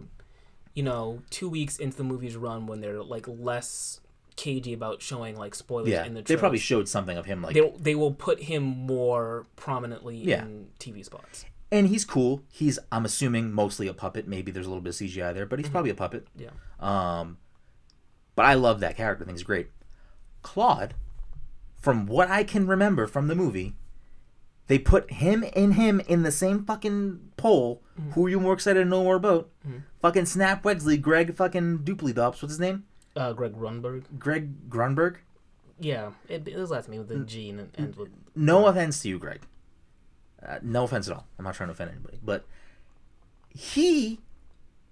you 0.74 0.84
know, 0.84 1.22
two 1.28 1.48
weeks 1.48 1.76
into 1.76 1.96
the 1.96 2.04
movie's 2.04 2.36
run, 2.36 2.68
when 2.68 2.80
they're 2.80 3.02
like 3.02 3.26
less 3.26 3.98
cagey 4.36 4.72
about 4.72 5.02
showing 5.02 5.36
like 5.36 5.56
spoilers 5.56 5.88
Yeah. 5.88 6.04
in 6.04 6.14
the 6.14 6.22
trailer, 6.22 6.36
They 6.36 6.40
probably 6.40 6.58
showed 6.60 6.88
something 6.88 7.16
of 7.18 7.26
him 7.26 7.42
like 7.42 7.54
they 7.54 7.68
they 7.80 7.94
will 7.96 8.12
put 8.12 8.44
him 8.44 8.62
more 8.62 9.46
prominently 9.56 10.18
Yeah. 10.18 10.44
in 10.44 10.68
TV 10.78 11.04
spots. 11.04 11.46
and 11.72 11.88
he's 11.88 12.04
cool. 12.04 12.42
He's 12.52 12.78
I'm 12.92 13.04
assuming 13.04 13.50
mostly 13.52 13.88
a 13.88 13.92
puppet. 13.92 14.28
Maybe 14.28 14.52
there's 14.52 14.66
a 14.66 14.68
little 14.68 14.82
bit 14.82 14.90
of 14.90 14.96
CGI 15.08 15.34
there, 15.34 15.46
but 15.46 15.58
he's 15.58 15.68
probably 15.68 15.90
a 15.90 15.94
puppet. 15.96 16.28
Yeah. 16.36 16.50
Um, 16.78 17.38
but 18.36 18.44
I 18.44 18.54
love 18.54 18.78
that 18.78 18.96
character. 18.96 19.24
I 19.24 19.26
think 19.26 19.36
he's 19.38 19.42
great. 19.42 19.70
Klaud, 20.42 20.94
from 21.76 22.06
what 22.06 22.30
I 22.30 22.44
can 22.44 22.68
remember 22.68 23.08
from 23.08 23.26
the 23.26 23.34
movie, 23.34 23.74
they 24.66 24.78
put 24.78 25.10
him 25.12 25.44
and 25.54 25.74
him 25.74 26.00
in 26.00 26.22
the 26.22 26.32
same 26.32 26.64
fucking 26.64 27.20
poll. 27.36 27.82
Who 28.14 28.26
are 28.26 28.28
you 28.28 28.40
more 28.40 28.54
excited 28.54 28.82
to 28.82 28.88
know 28.88 29.04
more 29.04 29.16
about? 29.16 29.50
Fucking 30.02 30.26
Snap 30.26 30.62
Wexley, 30.64 31.00
Greg 31.00 31.34
fucking 31.34 31.78
Dupley 31.80 32.12
Dops. 32.14 32.42
What's 32.42 32.52
his 32.54 32.60
name? 32.60 32.84
Uh, 33.16 33.32
Greg 33.32 33.54
Runberg. 33.54 34.04
Greg 34.18 34.68
Grunberg. 34.68 35.16
Yeah, 35.78 36.10
it, 36.28 36.46
it 36.48 36.56
was 36.56 36.70
last 36.70 36.88
name 36.88 37.00
with 37.00 37.10
a 37.12 37.20
G 37.24 37.50
and 37.50 37.70
ends 37.76 37.96
with. 37.96 38.08
No 38.34 38.66
offense 38.66 39.00
to 39.02 39.08
you, 39.08 39.18
Greg. 39.18 39.42
Uh, 40.44 40.58
no 40.62 40.84
offense 40.84 41.08
at 41.08 41.14
all. 41.14 41.26
I'm 41.38 41.44
not 41.44 41.54
trying 41.54 41.68
to 41.68 41.72
offend 41.72 41.90
anybody. 41.90 42.18
But 42.22 42.44
he, 43.48 44.20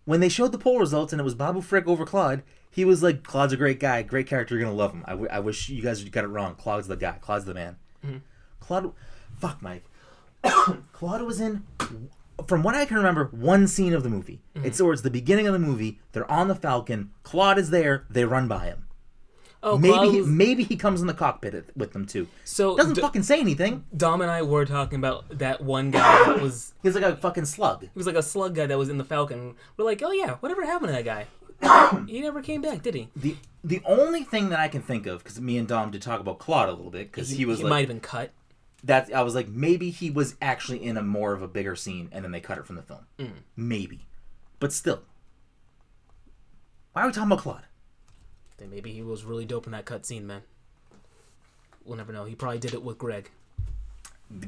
when 0.04 0.20
they 0.20 0.28
showed 0.28 0.52
the 0.52 0.58
poll 0.58 0.78
results 0.78 1.12
and 1.12 1.20
it 1.20 1.24
was 1.24 1.34
Babu 1.34 1.60
Frik 1.60 1.86
over 1.86 2.04
Klaud, 2.06 2.42
he 2.70 2.84
was 2.84 3.02
like, 3.02 3.22
Klaud's 3.22 3.52
a 3.52 3.56
great 3.56 3.80
guy, 3.80 4.02
great 4.02 4.26
character, 4.26 4.54
you're 4.54 4.64
going 4.64 4.74
to 4.74 4.78
love 4.78 4.92
him. 4.92 5.04
I, 5.06 5.10
w- 5.10 5.28
I 5.30 5.40
wish 5.40 5.68
you 5.68 5.82
guys 5.82 6.02
got 6.04 6.24
it 6.24 6.28
wrong. 6.28 6.54
Klaud's 6.54 6.88
the 6.88 6.96
guy. 6.96 7.18
Klaud's 7.20 7.44
the 7.44 7.54
man. 7.54 7.76
Klaud, 8.60 8.92
fuck, 9.42 9.60
Mike. 9.60 9.84
Klaud 10.92 11.22
was 11.22 11.40
in, 11.40 11.64
from 12.46 12.62
what 12.62 12.74
I 12.74 12.84
can 12.84 12.96
remember, 12.96 13.24
one 13.32 13.66
scene 13.66 13.92
of 13.92 14.02
the 14.02 14.08
movie. 14.08 14.40
Mm-hmm. 14.56 14.66
It's 14.66 14.78
towards 14.78 15.02
the 15.02 15.10
beginning 15.10 15.46
of 15.48 15.52
the 15.52 15.58
movie. 15.58 16.00
They're 16.12 16.30
on 16.30 16.48
the 16.48 16.54
Falcon. 16.54 17.10
Klaud 17.24 17.58
is 17.58 17.70
there. 17.70 18.04
They 18.08 18.24
run 18.24 18.46
by 18.48 18.66
him. 18.66 18.86
Oh, 19.64 19.78
Maybe 19.78 19.94
Klaud 19.94 20.10
he, 20.12 20.20
was- 20.20 20.28
maybe 20.28 20.62
he 20.64 20.76
comes 20.76 21.00
in 21.00 21.06
the 21.06 21.14
cockpit 21.14 21.70
with 21.76 21.92
them 21.92 22.04
too. 22.06 22.26
so 22.44 22.76
Doesn't 22.76 22.94
D- 22.94 23.00
fucking 23.00 23.22
say 23.22 23.38
anything. 23.40 23.84
Dom 23.96 24.20
and 24.20 24.30
I 24.30 24.42
were 24.42 24.64
talking 24.64 24.98
about 24.98 25.38
that 25.38 25.60
one 25.60 25.90
guy 25.92 26.24
that 26.26 26.40
was 26.42 26.72
He's 26.82 26.94
like 26.96 27.04
a 27.04 27.16
fucking 27.16 27.44
slug. 27.44 27.82
he 27.82 27.88
was 27.94 28.06
like 28.06 28.16
a 28.16 28.22
slug 28.22 28.54
guy 28.56 28.66
that 28.66 28.78
was 28.78 28.88
in 28.88 28.98
the 28.98 29.04
Falcon. 29.04 29.54
We're 29.76 29.84
like, 29.84 30.02
oh 30.04 30.10
yeah, 30.12 30.34
whatever 30.40 30.64
happened 30.64 30.88
to 30.88 30.94
that 30.94 31.04
guy? 31.04 31.26
he 32.08 32.20
never 32.20 32.42
came 32.42 32.60
back, 32.60 32.82
did 32.82 32.94
he? 32.94 33.08
The 33.14 33.36
the 33.62 33.80
only 33.84 34.24
thing 34.24 34.48
that 34.48 34.58
I 34.58 34.66
can 34.66 34.82
think 34.82 35.06
of, 35.06 35.22
because 35.22 35.40
me 35.40 35.56
and 35.58 35.68
Dom 35.68 35.92
did 35.92 36.02
talk 36.02 36.18
about 36.18 36.40
Klaud 36.40 36.68
a 36.68 36.72
little 36.72 36.90
bit, 36.90 37.12
because 37.12 37.30
he, 37.30 37.44
was 37.44 37.58
he 37.58 37.64
like 37.64 37.70
might 37.70 37.78
have 37.80 37.88
been 37.88 38.00
cut. 38.00 38.32
That. 38.84 39.12
I 39.14 39.22
was 39.22 39.34
like, 39.34 39.48
maybe 39.48 39.90
he 39.90 40.10
was 40.10 40.34
actually 40.42 40.84
in 40.84 40.96
a 40.96 41.02
more 41.02 41.32
of 41.32 41.42
a 41.42 41.48
bigger 41.48 41.76
scene, 41.76 42.08
and 42.12 42.24
then 42.24 42.32
they 42.32 42.40
cut 42.40 42.58
it 42.58 42.66
from 42.66 42.76
the 42.76 42.82
film. 42.82 43.06
Maybe, 43.56 44.06
but 44.58 44.72
still, 44.72 45.02
why 46.92 47.02
are 47.02 47.06
we 47.06 47.12
talking 47.12 47.30
about 47.30 47.40
Klaud? 47.40 47.62
Then 48.58 48.70
maybe 48.70 48.92
he 48.92 49.02
was 49.02 49.24
really 49.24 49.44
dope 49.44 49.66
in 49.66 49.72
that 49.72 49.84
cut 49.84 50.04
scene, 50.06 50.26
man. 50.26 50.42
We'll 51.84 51.96
never 51.96 52.12
know. 52.12 52.24
He 52.24 52.34
probably 52.34 52.58
did 52.58 52.74
it 52.74 52.82
with 52.82 52.98
Greg. 52.98 53.30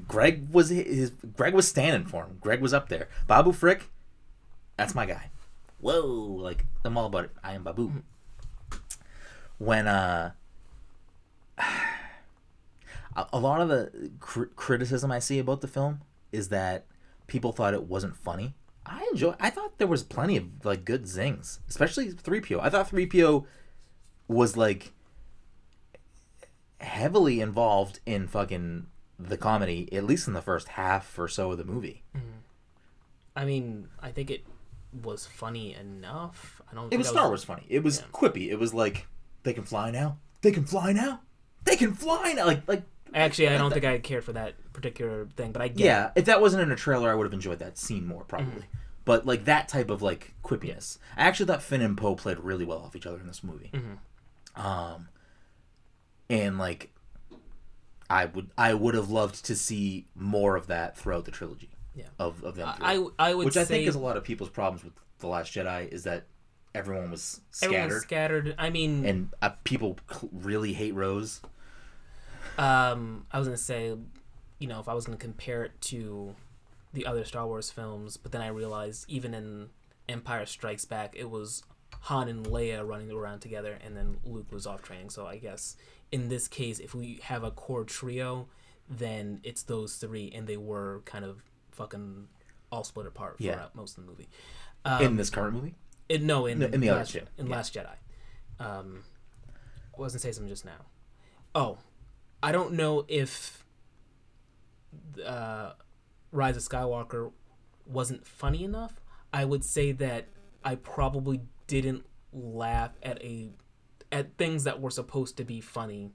Greg 0.07 0.49
was 0.53 0.71
his. 0.71 1.11
Greg 1.37 1.55
was 1.55 1.69
standing 1.69 2.07
for 2.09 2.25
him. 2.25 2.39
Greg 2.41 2.61
was 2.61 2.73
up 2.73 2.89
there. 2.89 3.09
Babu 3.27 3.53
Frik, 3.53 3.83
that's 4.77 4.95
my 4.95 5.07
guy. 5.07 5.31
Whoa, 5.81 6.07
like 6.41 6.65
I'm 6.85 6.97
all 6.97 7.07
about 7.07 7.25
it. 7.25 7.31
I 7.43 7.53
am 7.55 7.65
Babu. 7.65 8.03
When 9.59 9.87
uh, 9.87 10.33
a, 13.17 13.39
lot 13.39 13.61
of 13.61 13.69
the 13.69 14.11
cr- 14.21 14.45
criticism 14.57 15.11
I 15.11 15.19
see 15.19 15.39
about 15.39 15.61
the 15.61 15.69
film 15.69 16.01
is 16.33 16.49
that 16.49 16.87
people 17.27 17.53
thought 17.53 17.75
it 17.75 17.85
wasn't 17.85 18.17
funny. 18.17 18.55
I 18.87 19.07
enjoy. 19.13 19.35
I 19.41 19.51
thought 19.51 19.79
there 19.79 19.87
was 19.87 20.03
plenty 20.03 20.37
of 20.37 20.65
like 20.65 20.85
good 20.85 21.07
zings, 21.07 21.61
especially 21.69 22.11
three 22.11 22.41
PO. 22.41 22.61
I 22.61 22.69
thought 22.69 22.89
three 22.89 23.07
PO 23.07 23.47
was 24.29 24.57
like 24.57 24.93
heavily 26.81 27.41
involved 27.41 28.01
in 28.05 28.27
fucking 28.29 28.87
the 29.19 29.39
comedy, 29.39 29.89
at 29.93 30.05
least 30.05 30.27
in 30.27 30.35
the 30.35 30.43
first 30.43 30.69
half 30.69 31.19
or 31.19 31.29
so 31.29 31.53
of 31.53 31.59
the 31.59 31.65
movie. 31.65 32.03
Mm-hmm. 32.17 32.27
I 33.37 33.45
mean, 33.45 33.89
I 34.01 34.11
think 34.11 34.31
it 34.31 34.45
was 35.03 35.27
funny 35.27 35.75
enough. 35.75 36.61
I 36.71 36.75
don't. 36.75 36.93
It 36.93 36.99
was 36.99 37.09
Star 37.09 37.29
Wars 37.29 37.45
funny. 37.45 37.65
It 37.69 37.83
was 37.83 38.03
quippy. 38.13 38.51
It 38.51 38.59
was 38.59 38.75
like 38.75 39.07
they 39.45 39.53
can 39.53 39.65
fly 39.65 39.91
now. 39.91 40.19
They 40.43 40.53
can 40.53 40.65
fly 40.65 40.93
now. 40.93 41.21
They 41.65 41.77
can 41.77 41.95
fly 41.95 42.35
now. 42.35 42.47
Like 42.47 42.69
like 42.69 42.83
Actually, 43.15 43.49
I 43.49 43.59
don't 43.59 43.73
think 43.73 43.85
I 43.85 43.99
cared 43.99 44.25
for 44.25 44.33
that 44.33 44.55
particular 44.73 45.27
thing, 45.37 45.53
but 45.53 45.63
I 45.63 45.69
get. 45.69 45.85
yeah. 45.87 46.11
If 46.17 46.25
that 46.25 46.41
wasn't 46.41 46.63
in 46.65 46.73
a 46.73 46.77
trailer, 46.77 47.11
I 47.11 47.15
would 47.15 47.25
have 47.25 47.33
enjoyed 47.33 47.61
that 47.61 47.79
scene 47.79 48.07
more 48.07 48.25
probably. 48.25 48.65
But 49.05 49.25
like 49.27 49.45
that 49.45 49.69
type 49.69 49.91
of 49.91 50.03
like 50.03 50.35
quippiness. 50.43 50.99
I 51.17 51.23
actually 51.23 51.47
thought 51.47 51.63
Finn 51.63 51.81
and 51.81 51.97
Poe 51.97 52.15
played 52.17 52.41
really 52.41 52.65
well 52.65 52.79
off 52.79 52.97
each 52.97 53.07
other 53.07 53.21
in 53.21 53.27
this 53.27 53.45
movie. 53.45 53.71
Um, 54.57 55.09
and 56.29 56.59
like, 56.59 56.91
I 58.11 58.27
would 58.27 58.51
I 58.59 58.75
would 58.75 58.95
have 58.95 59.11
loved 59.11 59.45
to 59.47 59.57
see 59.57 60.07
more 60.15 60.57
of 60.57 60.67
that 60.69 60.97
throughout 60.97 61.25
the 61.25 61.31
trilogy. 61.31 61.71
Yeah. 61.95 62.07
Of 62.19 62.43
of 62.43 62.57
them. 62.57 62.69
three. 62.77 62.87
I 62.87 63.07
I 63.19 63.35
would 63.35 63.45
which 63.47 63.57
I 63.57 63.65
think 63.65 63.87
is 63.87 63.95
a 63.95 64.01
lot 64.01 64.17
of 64.17 64.25
people's 64.25 64.51
problems 64.51 64.85
with 64.85 64.95
the 65.19 65.29
Last 65.29 65.53
Jedi 65.53 65.89
is 65.93 66.05
that 66.05 66.25
everyone 66.75 67.11
was 67.11 67.41
everyone 67.63 67.85
was 67.89 68.03
scattered 68.03 68.49
scattered. 68.49 68.55
I 68.59 68.71
mean, 68.71 69.05
and 69.05 69.29
uh, 69.41 69.51
people 69.65 69.99
cl- 70.11 70.31
really 70.33 70.73
hate 70.73 70.95
Rose. 70.95 71.41
Um, 72.59 73.27
I 73.31 73.39
was 73.39 73.49
gonna 73.49 73.57
say 73.57 73.95
you 74.61 74.69
know, 74.69 74.81
if 74.81 74.89
I 74.89 74.95
was 74.95 75.05
going 75.05 75.19
to 75.19 75.23
compare 75.23 75.65
it 75.65 75.79
to 75.83 76.35
the 76.93 77.05
other 77.07 77.25
Star 77.25 77.47
Wars 77.47 77.71
films, 77.71 78.17
but 78.17 78.33
then 78.33 78.41
I 78.41 78.47
realized 78.47 79.05
even 79.09 79.35
in 79.35 79.69
Empire 80.09 80.47
Strikes 80.47 80.85
Back, 80.85 81.15
it 81.17 81.29
was 81.29 81.65
Han 82.03 82.29
and 82.29 82.47
Leia 82.47 82.87
running 82.87 83.11
around 83.11 83.41
together, 83.41 83.77
and 83.85 83.97
then 83.97 84.19
Luke 84.25 84.51
was 84.53 84.65
off 84.67 84.81
training. 84.81 85.11
So 85.11 85.27
I 85.27 85.37
guess 85.39 85.77
in 86.13 86.29
this 86.29 86.47
case, 86.49 86.79
if 86.79 86.95
we 86.95 87.19
have 87.25 87.43
a 87.43 87.51
core 87.51 87.85
trio, 87.85 88.47
then 88.89 89.41
it's 89.43 89.65
those 89.65 89.97
three, 89.97 90.31
and 90.35 90.47
they 90.47 90.57
were 90.57 91.03
kind 91.05 91.25
of 91.25 91.43
fucking 91.73 92.29
all 92.71 92.85
split 92.85 93.07
apart 93.07 93.37
Yeah. 93.41 93.55
throughout 93.55 93.75
most 93.75 93.99
of 93.99 94.05
the 94.05 94.11
movie. 94.11 94.29
in 95.05 95.17
this 95.17 95.31
current 95.31 95.55
movie. 95.55 95.75
No, 96.09 96.47
in, 96.47 96.61
No, 96.61 96.67
in 96.67 96.81
the 96.81 96.91
other 96.91 97.01
last, 97.01 97.13
two, 97.13 97.23
in 97.39 97.49
yeah. 97.49 97.57
Last 97.57 97.75
Jedi. 97.75 97.97
Um, 98.65 99.03
I 99.97 100.01
wasn't 100.01 100.23
say 100.23 100.31
something 100.33 100.49
just 100.49 100.65
now. 100.65 100.87
Oh, 101.55 101.79
I 102.45 102.53
don't 102.53 102.75
know 102.75 103.07
if 103.09 103.65
uh, 105.25 105.73
Rise 106.31 106.59
of 106.59 106.63
Skywalker 106.63 107.33
wasn't 107.87 108.27
funny 108.27 108.65
enough. 108.65 109.01
I 109.33 109.47
would 109.47 109.65
say 109.65 109.93
that 109.93 110.27
I 110.63 110.75
probably 110.75 111.41
didn't 111.67 112.05
laugh 112.35 112.91
at 113.03 113.23
a 113.23 113.49
at 114.13 114.37
things 114.37 114.65
that 114.65 114.79
were 114.79 114.91
supposed 114.91 115.39
to 115.39 115.45
be 115.45 115.63
funny. 115.63 116.11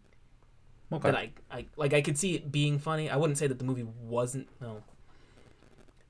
Okay. 0.93 1.10
That 1.10 1.18
I, 1.18 1.31
I 1.49 1.65
like 1.77 1.95
I 1.95 2.01
could 2.01 2.15
see 2.15 2.35
it 2.35 2.51
being 2.51 2.77
funny. 2.77 3.10
I 3.10 3.15
wouldn't 3.15 3.39
say 3.39 3.47
that 3.47 3.57
the 3.57 3.65
movie 3.65 3.88
wasn't 3.99 4.49
no. 4.61 4.84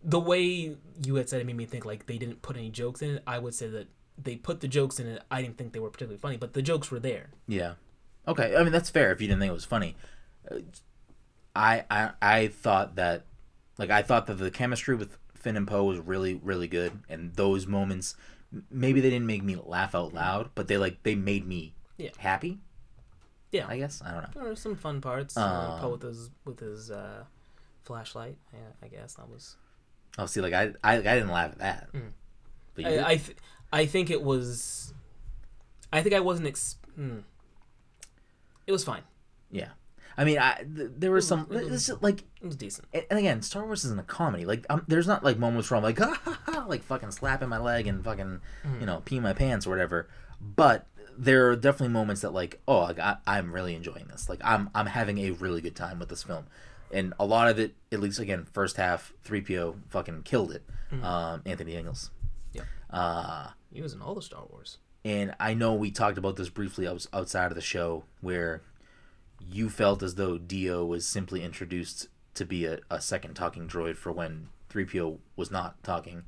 The 0.03 0.19
way 0.19 0.75
you 1.01 1.15
had 1.15 1.29
said 1.29 1.39
it 1.39 1.47
made 1.47 1.55
me 1.55 1.65
think 1.65 1.85
like 1.85 2.07
they 2.07 2.17
didn't 2.17 2.41
put 2.41 2.57
any 2.57 2.69
jokes 2.69 3.01
in 3.01 3.11
it. 3.15 3.23
I 3.25 3.39
would 3.39 3.55
say 3.55 3.69
that 3.69 3.87
they 4.21 4.35
put 4.35 4.59
the 4.59 4.67
jokes 4.67 4.99
in 4.99 5.07
it. 5.07 5.23
I 5.31 5.41
didn't 5.41 5.57
think 5.57 5.71
they 5.71 5.79
were 5.79 5.89
particularly 5.89 6.19
funny, 6.19 6.35
but 6.35 6.51
the 6.51 6.61
jokes 6.61 6.91
were 6.91 6.99
there. 6.99 7.29
Yeah. 7.47 7.75
Okay. 8.29 8.55
I 8.55 8.63
mean, 8.63 8.71
that's 8.71 8.89
fair 8.89 9.11
if 9.11 9.19
you 9.21 9.27
didn't 9.27 9.39
think 9.41 9.49
it 9.49 9.53
was 9.53 9.65
funny. 9.65 9.95
Uh, 10.49 10.59
I 11.55 11.83
I 11.89 12.11
I 12.21 12.47
thought 12.47 12.95
that, 12.95 13.25
like, 13.77 13.89
I 13.89 14.01
thought 14.03 14.27
that 14.27 14.35
the 14.35 14.51
chemistry 14.51 14.95
with 14.95 15.17
Finn 15.33 15.57
and 15.57 15.67
Poe 15.67 15.83
was 15.83 15.99
really 15.99 16.35
really 16.35 16.67
good, 16.67 16.99
and 17.09 17.33
those 17.35 17.65
moments, 17.67 18.15
maybe 18.69 19.01
they 19.01 19.09
didn't 19.09 19.25
make 19.27 19.43
me 19.43 19.55
laugh 19.55 19.95
out 19.95 20.13
loud, 20.13 20.49
but 20.55 20.67
they 20.67 20.77
like 20.77 21.03
they 21.03 21.15
made 21.15 21.45
me 21.47 21.73
Yeah. 21.97 22.11
happy. 22.17 22.59
Yeah. 23.51 23.65
I 23.67 23.77
guess 23.77 24.01
I 24.05 24.11
don't 24.11 24.21
know. 24.23 24.29
There 24.35 24.43
were 24.43 24.55
some 24.55 24.75
fun 24.75 25.01
parts. 25.01 25.35
Uh, 25.35 25.41
Um, 25.41 25.79
Poe 25.81 25.89
with 25.91 26.03
his 26.03 26.29
with 26.45 26.59
his 26.59 26.91
uh, 26.91 27.23
flashlight. 27.83 28.37
Yeah, 28.53 28.59
I 28.83 28.87
guess 28.87 29.15
that 29.15 29.27
was. 29.27 29.55
Oh, 30.17 30.25
see, 30.27 30.41
like 30.41 30.53
I 30.53 30.73
I, 30.83 30.97
I 30.97 31.01
didn't 31.01 31.29
laugh 31.29 31.51
at 31.53 31.59
that. 31.59 31.93
Mm. 31.93 32.11
But? 32.75 32.85
I 32.85 33.09
I, 33.11 33.15
th- 33.17 33.37
I 33.73 33.85
think 33.87 34.09
it 34.11 34.21
was. 34.21 34.93
I 35.91 36.01
think 36.03 36.13
I 36.13 36.19
wasn't. 36.19 36.47
Ex- 36.47 36.77
hmm. 36.95 37.19
It 38.69 38.71
was 38.71 38.83
fine. 38.83 39.01
yeah. 39.49 39.69
I 40.17 40.25
mean, 40.25 40.37
I 40.37 40.55
th- 40.75 40.91
there 40.97 41.11
was 41.11 41.25
some 41.25 41.47
it 41.49 41.69
was- 41.71 41.89
it's 41.89 42.01
like 42.03 42.23
It 42.41 42.45
was 42.45 42.55
decent. 42.57 42.87
and 42.93 43.05
again, 43.19 43.41
Star 43.41 43.65
Wars 43.65 43.83
isn't 43.85 43.99
a 43.99 44.03
comedy. 44.03 44.43
Like, 44.45 44.65
um, 44.69 44.83
there's 44.87 45.07
not 45.07 45.23
like 45.23 45.37
moments 45.39 45.71
where 45.71 45.77
I'm 45.77 45.83
like, 45.83 45.97
ha, 46.05 46.19
ha, 46.25 46.39
ha, 46.45 46.65
like 46.67 46.83
fucking 46.83 47.11
slapping 47.11 47.47
my 47.49 47.57
leg 47.57 47.87
and 47.87 48.03
fucking, 48.03 48.41
you 48.79 48.85
know, 48.85 49.01
peeing 49.05 49.21
my 49.21 49.33
pants 49.33 49.65
or 49.65 49.69
whatever. 49.71 50.07
But 50.41 50.87
there 51.17 51.49
are 51.49 51.55
definitely 51.55 51.93
moments 51.93 52.21
that 52.21 52.31
like, 52.33 52.61
oh, 52.67 52.79
like, 52.81 52.99
I, 52.99 53.15
I'm 53.25 53.51
really 53.53 53.73
enjoying 53.75 54.07
this. 54.07 54.27
Like, 54.29 54.41
I'm 54.43 54.69
I'm 54.75 54.87
having 54.87 55.17
a 55.19 55.31
really 55.31 55.61
good 55.61 55.75
time 55.75 55.99
with 55.99 56.09
this 56.09 56.23
film, 56.23 56.45
and 56.91 57.13
a 57.19 57.25
lot 57.25 57.47
of 57.49 57.57
it, 57.57 57.75
at 57.91 57.99
least 58.01 58.19
again, 58.19 58.45
first 58.51 58.75
half, 58.77 59.13
three 59.23 59.41
PO 59.41 59.77
fucking 59.89 60.23
killed 60.23 60.51
it. 60.51 60.63
Um, 61.01 61.41
Anthony 61.45 61.71
Daniels. 61.73 62.11
Yeah. 62.51 62.63
Uh, 62.89 63.51
He 63.71 63.81
was 63.81 63.93
in 63.93 64.01
all 64.01 64.15
the 64.15 64.21
Star 64.21 64.43
Wars. 64.49 64.79
And 65.05 65.33
I 65.39 65.53
know 65.53 65.73
we 65.73 65.91
talked 65.91 66.17
about 66.17 66.35
this 66.35 66.49
briefly 66.49 66.87
outs- 66.87 67.07
outside 67.13 67.51
of 67.51 67.55
the 67.55 67.61
show, 67.61 68.03
where 68.21 68.61
you 69.39 69.69
felt 69.69 70.03
as 70.03 70.15
though 70.15 70.37
D-O 70.37 70.85
was 70.85 71.07
simply 71.07 71.43
introduced 71.43 72.07
to 72.33 72.45
be 72.45 72.65
a, 72.65 72.79
a 72.89 72.99
second 73.01 73.33
talking 73.35 73.67
droid 73.67 73.95
for 73.95 74.11
when 74.11 74.49
3PO 74.69 75.17
was 75.35 75.49
not 75.51 75.81
talking. 75.83 76.23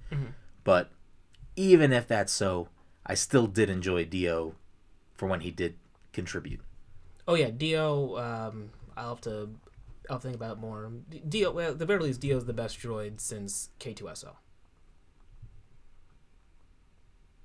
But 0.64 0.90
even 1.56 1.92
if 1.92 2.08
that's 2.08 2.32
so, 2.32 2.70
I 3.06 3.14
still 3.16 3.48
did 3.48 3.70
enjoy 3.70 4.06
D-O 4.06 4.56
for 5.14 5.28
when 5.28 5.42
he 5.42 5.52
did 5.52 5.76
contribute. 6.14 6.62
Oh 7.28 7.36
yeah, 7.36 7.50
D-O. 7.50 8.18
Um, 8.18 8.72
I'll 8.96 9.10
have 9.10 9.22
to. 9.22 9.50
I'll 10.10 10.20
think 10.20 10.36
about 10.36 10.58
it 10.58 10.60
more. 10.60 10.92
D-O. 11.30 11.52
Well, 11.52 11.76
the 11.76 11.86
very 11.86 12.02
least, 12.02 12.20
D-O's 12.22 12.46
the 12.46 12.54
best 12.54 12.80
droid 12.80 13.22
since 13.22 13.70
K-2SO. 13.80 14.32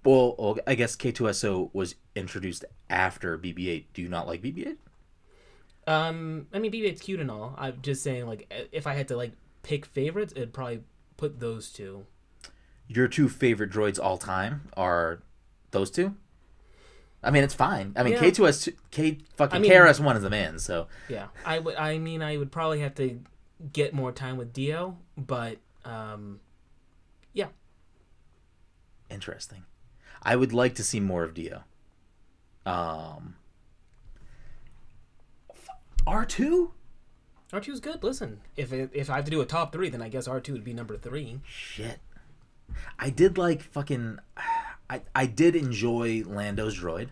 Well, 0.07 0.59
I 0.69 0.77
guess 0.77 0.95
K-2SO 0.95 1.71
was 1.73 1.97
introduced 2.15 2.65
after 2.89 3.37
BB-8. 3.37 3.87
Do 3.93 4.03
you 4.03 4.09
not 4.09 4.29
like 4.29 4.41
BB-8? 4.41 4.77
Um, 5.89 6.47
I 6.55 6.61
mean, 6.61 6.71
BB-8's 6.71 7.01
cute 7.01 7.19
and 7.19 7.31
all. 7.31 7.55
I'm 7.59 7.81
just 7.83 8.05
saying, 8.05 8.27
like, 8.27 8.53
if 8.71 8.87
I 8.87 8.95
had 8.95 9.09
to 9.09 9.17
like 9.17 9.33
pick 9.65 9.85
favorites, 9.85 10.33
it'd 10.37 10.53
probably 10.53 10.83
put 11.17 11.41
those 11.41 11.71
two. 11.73 12.07
Your 12.87 13.09
two 13.09 13.29
favorite 13.29 13.71
droids 13.71 13.99
all 14.01 14.17
time 14.17 14.69
are 14.77 15.23
those 15.73 15.91
two? 15.91 16.15
I 17.23 17.33
mean, 17.33 17.43
it's 17.43 17.55
fine. 17.55 17.93
I 17.97 18.05
mean, 18.05 18.13
Yeah. 18.13 18.21
K2S, 18.21 18.73
K 18.93 19.19
fucking 19.37 19.57
I 19.57 19.59
mean- 19.59 19.73
KRS-One 19.73 20.17
is 20.17 20.23
the 20.23 20.31
man, 20.31 20.61
so 20.61 20.87
Yeah, 21.09 21.27
I 21.45 21.59
would. 21.59 21.75
I 21.75 21.99
mean, 21.99 22.23
I 22.23 22.37
would 22.37 22.53
probably 22.53 22.79
have 22.81 22.95
to 22.97 23.21
get 23.73 23.93
more 23.93 24.13
time 24.13 24.37
with 24.37 24.53
D-O, 24.53 24.99
but 25.17 25.59
um, 25.85 26.39
yeah, 27.33 27.49
interesting. 29.11 29.65
I 30.27 30.35
would 30.35 30.53
like 30.53 30.75
to 30.75 30.83
see 30.83 30.99
more 30.99 31.23
of 31.23 31.35
D-O. 31.35 31.63
Um, 32.69 33.37
R2? 36.05 36.71
R 37.53 37.61
two 37.61 37.73
2s 37.73 37.81
good. 37.81 38.03
Listen, 38.03 38.41
if 38.57 38.73
it, 38.73 38.91
if 38.93 39.09
I 39.09 39.17
have 39.17 39.25
to 39.27 39.31
do 39.31 39.41
a 39.41 39.47
top 39.47 39.73
three, 39.73 39.89
then 39.89 40.03
I 40.03 40.09
guess 40.09 40.27
R 40.27 40.41
two 40.41 40.53
would 40.53 40.65
be 40.65 40.75
number 40.75 40.97
three. 40.97 41.41
Shit. 41.47 42.01
I 42.99 43.11
did 43.11 43.39
like 43.39 43.63
fucking. 43.63 44.19
I, 44.91 45.03
I 45.15 45.27
did 45.27 45.57
enjoy 45.57 46.23
Lando's 46.27 46.79
droid 46.79 47.09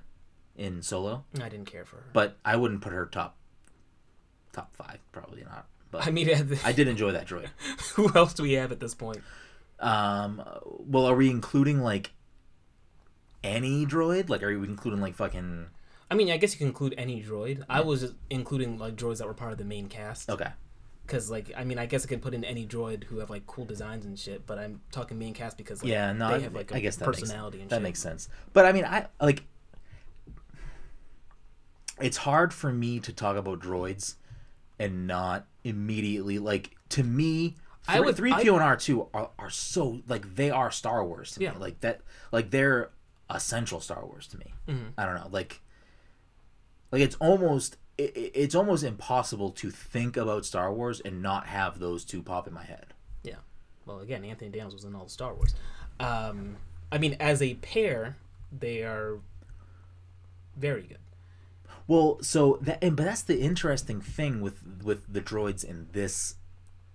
in 0.56 0.82
Solo, 0.82 1.24
I 1.40 1.48
didn't 1.48 1.66
care 1.66 1.84
for 1.84 1.96
her. 1.96 2.04
but 2.12 2.36
I 2.44 2.54
wouldn't 2.54 2.82
put 2.82 2.92
her 2.92 3.06
top 3.06 3.36
top 4.52 4.74
five. 4.76 4.98
Probably 5.12 5.42
not. 5.42 5.66
But 5.90 6.06
I 6.06 6.10
mean, 6.10 6.28
I 6.64 6.72
did 6.72 6.88
enjoy 6.88 7.12
that 7.12 7.26
droid. 7.26 7.48
who 7.94 8.12
else 8.14 8.34
do 8.34 8.42
we 8.44 8.52
have 8.54 8.70
at 8.72 8.80
this 8.80 8.94
point? 8.94 9.22
Um, 9.80 10.42
well, 10.64 11.06
are 11.06 11.16
we 11.16 11.30
including 11.30 11.80
like 11.80 12.12
any 13.44 13.86
droid? 13.86 14.28
Like, 14.28 14.42
are 14.42 14.58
we 14.58 14.66
including 14.66 15.00
like 15.00 15.14
fucking? 15.14 15.66
I 16.10 16.14
mean, 16.16 16.30
I 16.30 16.36
guess 16.36 16.52
you 16.54 16.58
can 16.58 16.66
include 16.68 16.94
any 16.98 17.22
droid. 17.22 17.64
I 17.68 17.80
was 17.82 18.12
including 18.30 18.78
like 18.78 18.96
droids 18.96 19.18
that 19.18 19.26
were 19.26 19.34
part 19.34 19.52
of 19.52 19.58
the 19.58 19.64
main 19.64 19.88
cast. 19.88 20.28
Okay, 20.30 20.50
Because 21.06 21.30
like, 21.30 21.52
I 21.56 21.64
mean, 21.64 21.78
I 21.78 21.86
guess 21.86 22.04
I 22.04 22.08
could 22.08 22.22
put 22.22 22.34
in 22.34 22.44
any 22.44 22.66
droid 22.66 23.04
who 23.04 23.18
have 23.18 23.30
like 23.30 23.46
cool 23.46 23.64
designs 23.64 24.04
and 24.04 24.18
shit. 24.18 24.46
But 24.46 24.58
I'm 24.58 24.80
talking 24.92 25.18
main 25.18 25.34
cast 25.34 25.56
because 25.56 25.82
like, 25.82 25.90
yeah, 25.92 26.12
no, 26.12 26.28
they 26.28 26.34
I, 26.34 26.38
have 26.40 26.54
like 26.54 26.72
a 26.72 26.76
I 26.76 26.80
guess 26.80 26.96
that 26.96 27.04
personality 27.04 27.58
makes, 27.58 27.62
and 27.62 27.70
that 27.70 27.76
shit. 27.76 27.82
makes 27.82 28.00
sense. 28.00 28.28
But 28.52 28.66
I 28.66 28.72
mean, 28.72 28.84
I 28.84 29.06
like. 29.20 29.44
It's 32.00 32.16
hard 32.18 32.52
for 32.52 32.72
me 32.72 32.98
to 33.00 33.12
talk 33.12 33.36
about 33.36 33.60
droids 33.60 34.16
and 34.78 35.06
not 35.06 35.46
immediately 35.62 36.38
like 36.38 36.76
to 36.90 37.04
me. 37.04 37.54
I 37.86 38.00
would- 38.00 38.16
three 38.16 38.32
PO 38.32 38.54
and 38.54 38.62
R 38.62 38.76
two 38.76 39.08
are, 39.14 39.30
are 39.38 39.50
so 39.50 40.00
like 40.08 40.34
they 40.34 40.50
are 40.50 40.70
Star 40.70 41.04
Wars 41.04 41.32
to 41.32 41.40
Yeah. 41.40 41.52
me. 41.52 41.58
Like 41.58 41.80
that, 41.80 42.00
like 42.32 42.50
they're 42.50 42.90
essential 43.34 43.80
Star 43.80 44.04
Wars 44.06 44.26
to 44.28 44.38
me. 44.38 44.54
Mhm. 44.68 44.92
I 44.96 45.04
don't 45.04 45.16
know, 45.16 45.28
like, 45.30 45.60
like 46.92 47.02
it's 47.02 47.16
almost 47.16 47.76
it, 47.98 48.16
it- 48.16 48.32
it's 48.34 48.54
almost 48.56 48.82
impossible 48.82 49.50
to 49.52 49.70
think 49.70 50.16
about 50.16 50.44
Star 50.44 50.72
Wars 50.72 51.00
and 51.00 51.22
not 51.22 51.46
have 51.46 51.78
those 51.78 52.04
two 52.04 52.22
pop 52.22 52.48
in 52.48 52.52
my 52.54 52.64
head. 52.64 52.86
Yeah. 53.22 53.36
Well, 53.86 54.00
again, 54.00 54.24
Anthony 54.24 54.50
Daniels 54.50 54.74
was 54.74 54.84
in 54.84 54.94
all 54.96 55.04
the 55.04 55.10
Star 55.10 55.32
Wars. 55.34 55.54
Um, 56.00 56.56
I 56.90 56.98
mean, 56.98 57.16
as 57.20 57.40
a 57.40 57.54
pair, 57.54 58.16
they 58.50 58.82
are 58.82 59.20
very 60.56 60.82
good. 60.82 60.98
Well, 61.86 62.18
so 62.22 62.58
that 62.62 62.82
and 62.82 62.96
but 62.96 63.04
that's 63.04 63.22
the 63.22 63.40
interesting 63.40 64.00
thing 64.00 64.40
with 64.40 64.62
with 64.82 65.12
the 65.12 65.20
droids 65.20 65.62
in 65.64 65.88
this 65.92 66.36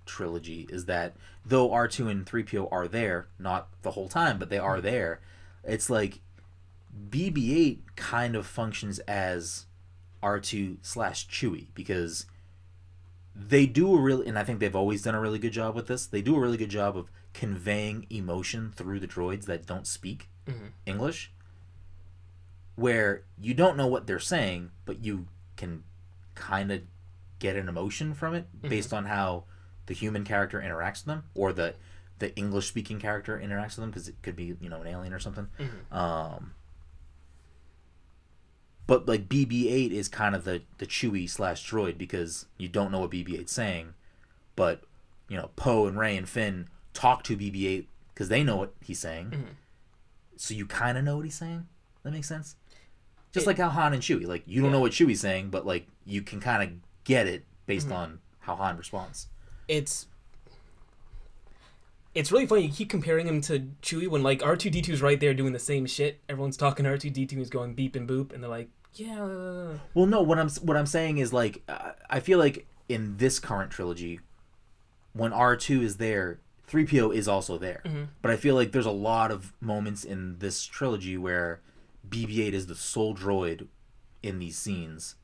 trilogy 0.06 0.66
is 0.70 0.86
that 0.86 1.16
though 1.46 1.72
R 1.72 1.88
two 1.88 2.08
and 2.08 2.26
three 2.26 2.44
PO 2.44 2.68
are 2.72 2.88
there, 2.88 3.28
not 3.38 3.70
the 3.84 3.92
whole 3.92 4.10
time, 4.10 4.40
but 4.40 4.50
they 4.50 4.58
are 4.58 4.82
there. 4.82 5.22
It's 5.64 5.90
like 5.90 6.22
BB 7.10 7.56
eight 7.58 7.96
kind 7.96 8.36
of 8.36 8.46
functions 8.46 9.00
as 9.00 9.66
R 10.22 10.40
two 10.40 10.78
slash 10.82 11.28
Chewie 11.28 11.68
because 11.74 12.26
they 13.36 13.66
do 13.66 13.96
a 13.96 14.02
really 14.02 14.28
and 14.28 14.38
I 14.38 14.44
think 14.44 14.60
they've 14.60 14.76
always 14.76 15.02
done 15.04 15.16
a 15.16 15.20
really 15.22 15.40
good 15.40 15.54
job 15.54 15.76
with 15.76 15.88
this. 15.88 16.06
They 16.06 16.22
do 16.22 16.36
a 16.36 16.40
really 16.40 16.58
good 16.58 16.70
job 16.70 16.98
of 16.98 17.10
conveying 17.34 18.06
emotion 18.10 18.72
through 18.76 19.00
the 19.00 19.08
droids 19.08 19.46
that 19.46 19.66
don't 19.66 19.88
speak 19.88 20.28
Mhm. 20.48 20.72
English 20.86 21.32
where 22.76 23.24
you 23.38 23.54
don't 23.54 23.76
know 23.78 23.88
what 23.88 24.08
they're 24.08 24.20
saying, 24.20 24.72
but 24.86 25.04
you 25.04 25.28
can 25.58 25.84
kind 26.36 26.72
of 26.72 26.82
get 27.40 27.56
an 27.56 27.68
emotion 27.70 28.14
from 28.14 28.34
it 28.34 28.48
based 28.62 28.94
on 28.94 29.06
how 29.06 29.44
the 29.88 29.94
human 29.94 30.24
character 30.24 30.60
interacts 30.62 31.00
with 31.00 31.06
them, 31.06 31.24
or 31.36 31.52
the 31.54 31.76
the 32.20 32.36
English 32.36 32.68
speaking 32.68 33.00
character 33.00 33.38
interacts 33.38 33.70
with 33.76 33.78
them, 33.78 33.90
because 33.92 34.08
it 34.10 34.16
could 34.22 34.36
be 34.36 34.56
you 34.60 34.70
know 34.70 34.82
an 34.82 34.88
alien 34.88 35.14
or 35.14 35.20
something. 35.20 35.48
Um, 35.92 36.54
but 38.90 39.08
like 39.08 39.30
BB-8 39.30 39.92
is 39.92 40.08
kind 40.08 40.34
of 40.36 40.44
the 40.46 40.64
the 40.80 40.88
Chewie 40.88 41.30
slash 41.30 41.70
droid 41.70 41.98
because 42.00 42.48
you 42.58 42.68
don't 42.68 42.92
know 42.92 43.00
what 43.02 43.12
BB-8's 43.12 43.52
saying, 43.52 43.94
but 44.56 44.82
you 45.28 45.38
know 45.38 45.52
Poe 45.56 45.86
and 45.86 45.98
Rey 46.00 46.18
and 46.18 46.28
Finn 46.28 46.68
talk 46.94 47.22
to 47.26 47.38
BB-8 47.38 47.86
because 48.14 48.30
they 48.30 48.44
know 48.44 48.56
what 48.58 48.74
he's 48.84 49.00
saying. 49.00 49.28
Mm-hmm. 49.28 49.52
So 50.38 50.54
you 50.56 50.66
kind 50.66 50.98
of 50.98 51.04
know 51.04 51.18
what 51.18 51.26
he's 51.26 51.36
saying. 51.36 51.68
That 52.04 52.12
makes 52.14 52.28
sense. 52.28 52.56
Just 53.32 53.44
It- 53.46 53.48
like 53.50 53.58
how 53.60 53.70
Han 53.70 53.94
and 53.94 54.02
Chewie, 54.02 54.26
like 54.26 54.44
you 54.48 54.62
don't 54.62 54.72
know 54.72 54.80
what 54.80 54.92
Chewie's 54.94 55.22
saying, 55.22 55.50
but 55.52 55.66
like 55.68 55.86
you 56.06 56.22
can 56.24 56.40
kind 56.40 56.64
of 56.64 56.70
get 57.04 57.28
it 57.28 57.46
based 57.68 57.88
Mm-hmm. 57.90 57.96
on 57.96 58.20
how 58.40 58.56
Han 58.56 58.76
responds. 58.78 59.28
it's 59.68 60.08
it's 62.16 62.32
really 62.32 62.48
funny. 62.48 62.64
You 62.64 62.72
keep 62.72 62.90
comparing 62.90 63.28
him 63.28 63.40
to 63.42 63.68
Chewie 63.84 64.08
when 64.08 64.24
like 64.24 64.44
R 64.44 64.58
two 64.58 64.70
D 64.72 64.82
2s 64.82 65.02
right 65.02 65.20
there 65.20 65.34
doing 65.34 65.54
the 65.54 65.60
same 65.60 65.86
shit. 65.86 66.20
Everyone's 66.28 66.58
talking 66.58 66.86
R 66.88 66.98
two 66.98 67.12
D 67.12 67.26
two 67.26 67.40
is 67.40 67.50
going 67.50 67.76
beep 67.76 67.96
and 67.96 68.10
boop, 68.10 68.34
and 68.34 68.42
they're 68.42 68.50
like, 68.50 68.70
yeah. 68.94 69.74
Well, 69.94 70.06
no, 70.06 70.22
what 70.22 70.40
I'm 70.40 70.50
what 70.62 70.78
I'm 70.78 70.86
saying 70.86 71.18
is 71.20 71.32
like 71.34 71.64
uh, 71.68 71.92
I 72.10 72.20
feel 72.20 72.40
like 72.40 72.68
in 72.88 73.18
this 73.18 73.40
current 73.40 73.72
trilogy, 73.72 74.20
when 75.14 75.32
R 75.34 75.56
two 75.56 75.82
is 75.82 75.98
there, 75.98 76.40
three 76.68 76.86
PO 76.86 77.12
is 77.12 77.28
also 77.28 77.58
there. 77.58 77.82
Mm-hmm. 77.86 78.04
But 78.22 78.32
I 78.32 78.36
feel 78.38 78.56
like 78.56 78.72
there's 78.72 78.86
a 78.86 78.92
lot 78.92 79.32
of 79.32 79.54
moments 79.62 80.04
in 80.04 80.40
this 80.40 80.66
trilogy 80.66 81.18
where 81.18 81.62
BB-8 82.08 82.54
is 82.54 82.68
the 82.68 82.76
sole 82.76 83.16
droid 83.16 83.68
in 84.24 84.40
these 84.40 84.58
scenes, 84.58 85.16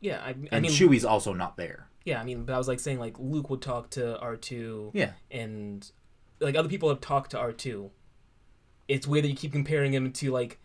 Yeah, 0.00 0.20
I, 0.24 0.30
I 0.30 0.34
and 0.52 0.62
mean, 0.62 0.72
Chewie's 0.72 1.04
also 1.04 1.32
not 1.32 1.56
there. 1.56 1.88
yeah, 2.04 2.20
I 2.20 2.24
mean, 2.24 2.44
but 2.44 2.52
I 2.54 2.58
was 2.58 2.66
like 2.68 2.80
saying 2.80 2.98
like 2.98 3.16
Luke 3.18 3.48
would 3.50 3.62
talk 3.62 3.90
to 3.90 4.18
R 4.18 4.36
two, 4.36 4.90
Yeah, 4.94 5.12
and 5.30 5.88
like 6.40 6.56
other 6.56 6.68
people 6.68 6.88
have 6.88 7.00
talked 7.00 7.30
to 7.32 7.38
R 7.38 7.52
two. 7.52 7.90
It's 8.88 9.06
weird 9.06 9.24
that 9.24 9.28
you 9.28 9.36
keep 9.36 9.52
comparing 9.52 9.92
him 9.92 10.10
to 10.12 10.30
like 10.32 10.58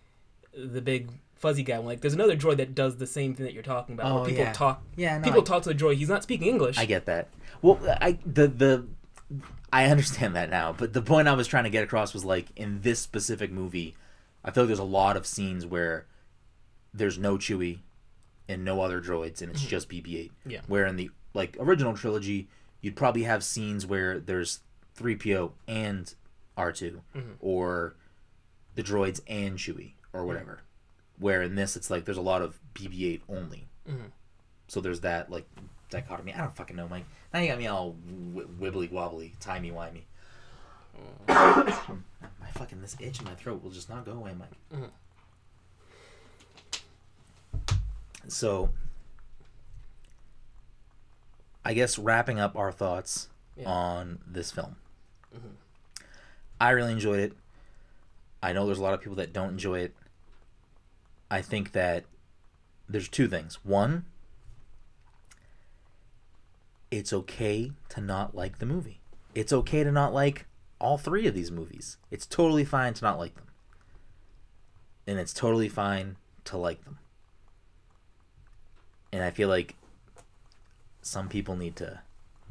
the 0.57 0.81
big 0.81 1.11
fuzzy 1.43 1.61
guy. 1.61 1.77
Like, 1.77 1.99
there's 1.99 2.13
another 2.13 2.37
droid 2.37 2.57
that 2.57 2.73
does 2.73 2.97
the 2.97 3.05
same 3.05 3.35
thing 3.35 3.45
that 3.45 3.53
you're 3.53 3.61
talking 3.61 3.93
about. 3.93 4.11
Oh, 4.11 4.15
where 4.15 4.25
people 4.25 4.45
yeah. 4.45 4.53
talk, 4.53 4.81
yeah. 4.95 5.17
No, 5.17 5.23
people 5.25 5.41
I, 5.41 5.43
talk 5.43 5.63
to 5.63 5.69
the 5.69 5.75
droid. 5.75 5.97
He's 5.97 6.09
not 6.09 6.23
speaking 6.23 6.47
English. 6.47 6.79
I 6.79 6.85
get 6.85 7.05
that. 7.05 7.27
Well, 7.61 7.79
I 8.01 8.17
the 8.25 8.47
the 8.47 8.87
I 9.71 9.85
understand 9.85 10.35
that 10.35 10.49
now, 10.49 10.73
but 10.75 10.93
the 10.93 11.01
point 11.01 11.27
I 11.27 11.33
was 11.33 11.47
trying 11.47 11.65
to 11.65 11.69
get 11.69 11.83
across 11.83 12.13
was 12.13 12.23
like 12.23 12.47
in 12.55 12.81
this 12.81 12.99
specific 12.99 13.51
movie, 13.51 13.95
I 14.43 14.51
feel 14.51 14.63
like 14.63 14.69
there's 14.69 14.79
a 14.79 14.83
lot 14.83 15.17
of 15.17 15.27
scenes 15.27 15.65
where 15.65 16.05
there's 16.93 17.17
no 17.17 17.37
Chewie 17.37 17.79
and 18.47 18.63
no 18.63 18.81
other 18.81 19.01
droids, 19.01 19.41
and 19.41 19.51
it's 19.51 19.61
mm-hmm. 19.61 19.69
just 19.69 19.89
BB-8. 19.89 20.31
Yeah. 20.45 20.61
Where 20.67 20.85
in 20.85 20.95
the 20.95 21.11
like 21.33 21.57
original 21.59 21.93
trilogy, 21.93 22.47
you'd 22.81 22.95
probably 22.95 23.23
have 23.23 23.43
scenes 23.43 23.85
where 23.85 24.19
there's 24.19 24.61
3PO 24.97 25.51
and 25.67 26.13
R2, 26.57 27.01
mm-hmm. 27.15 27.31
or 27.41 27.95
the 28.75 28.83
droids 28.83 29.19
and 29.27 29.57
Chewie, 29.57 29.93
or 30.13 30.25
whatever. 30.25 30.61
Where 31.19 31.41
in 31.41 31.55
this, 31.55 31.75
it's 31.75 31.89
like 31.89 32.05
there's 32.05 32.17
a 32.17 32.21
lot 32.21 32.41
of 32.41 32.59
BB-8 32.75 33.21
only. 33.29 33.67
Mm-hmm. 33.89 34.07
So 34.67 34.81
there's 34.81 35.01
that 35.01 35.29
like 35.29 35.45
dichotomy. 35.89 36.33
I 36.33 36.39
don't 36.39 36.55
fucking 36.55 36.75
know, 36.75 36.87
Mike. 36.87 37.05
Now 37.33 37.39
you 37.39 37.47
got 37.47 37.57
me 37.59 37.67
all 37.67 37.95
w- 38.33 38.47
wibbly 38.59 38.91
wobbly, 38.91 39.33
timey 39.39 39.71
wimey. 39.71 40.01
my 41.27 42.49
fucking 42.53 42.81
this 42.81 42.95
itch 42.99 43.19
in 43.19 43.25
my 43.25 43.33
throat 43.35 43.63
will 43.63 43.71
just 43.71 43.89
not 43.89 44.05
go 44.05 44.11
away, 44.13 44.31
Mike. 44.37 44.49
Mm-hmm. 44.73 44.85
So, 48.27 48.69
I 51.65 51.73
guess 51.73 51.97
wrapping 51.99 52.39
up 52.39 52.55
our 52.55 52.71
thoughts 52.71 53.27
Yeah. 53.57 53.65
on 53.69 54.19
this 54.25 54.51
film. 54.51 54.75
Mm-hmm. 55.35 55.47
I 56.61 56.69
really 56.71 56.93
enjoyed 56.93 57.19
it. 57.19 57.33
I 58.41 58.53
know 58.53 58.65
there's 58.65 58.79
a 58.79 58.83
lot 58.83 58.93
of 58.93 59.01
people 59.01 59.15
that 59.15 59.33
don't 59.33 59.49
enjoy 59.49 59.79
it. 59.79 59.95
I 61.33 61.41
think 61.41 61.71
that 61.71 62.03
there's 62.87 63.07
two 63.07 63.27
things. 63.27 63.57
One, 63.65 64.05
it's 66.91 67.11
okay 67.11 67.71
to 67.89 68.01
not 68.01 68.35
like 68.35 68.59
the 68.59 68.67
movie. 68.67 68.99
It's 69.33 69.51
okay 69.51 69.83
to 69.83 69.91
not 69.91 70.13
like 70.13 70.45
all 70.79 70.99
three 70.99 71.25
of 71.25 71.33
these 71.33 71.49
movies. 71.49 71.97
It's 72.11 72.27
totally 72.27 72.63
fine 72.63 72.93
to 72.93 73.03
not 73.03 73.17
like 73.17 73.33
them. 73.33 73.47
And 75.07 75.17
it's 75.17 75.33
totally 75.33 75.69
fine 75.69 76.17
to 76.45 76.55
like 76.55 76.85
them. 76.85 76.99
And 79.11 79.23
I 79.23 79.31
feel 79.31 79.49
like 79.49 79.73
some 81.01 81.29
people 81.29 81.55
need 81.55 81.75
to 81.77 82.01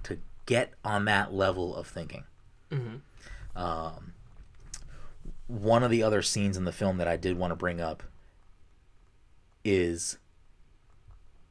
to 0.02 0.18
get 0.44 0.72
on 0.84 1.04
that 1.04 1.32
level 1.32 1.76
of 1.76 1.86
thinking. 1.86 2.24
Mhm. 2.72 3.02
Um, 3.54 4.14
one 5.46 5.84
of 5.84 5.90
the 5.92 6.02
other 6.02 6.20
scenes 6.20 6.56
in 6.56 6.64
the 6.64 6.72
film 6.72 6.96
that 6.96 7.06
I 7.06 7.16
did 7.16 7.38
want 7.38 7.52
to 7.52 7.56
bring 7.56 7.80
up 7.80 8.02
is 9.64 10.18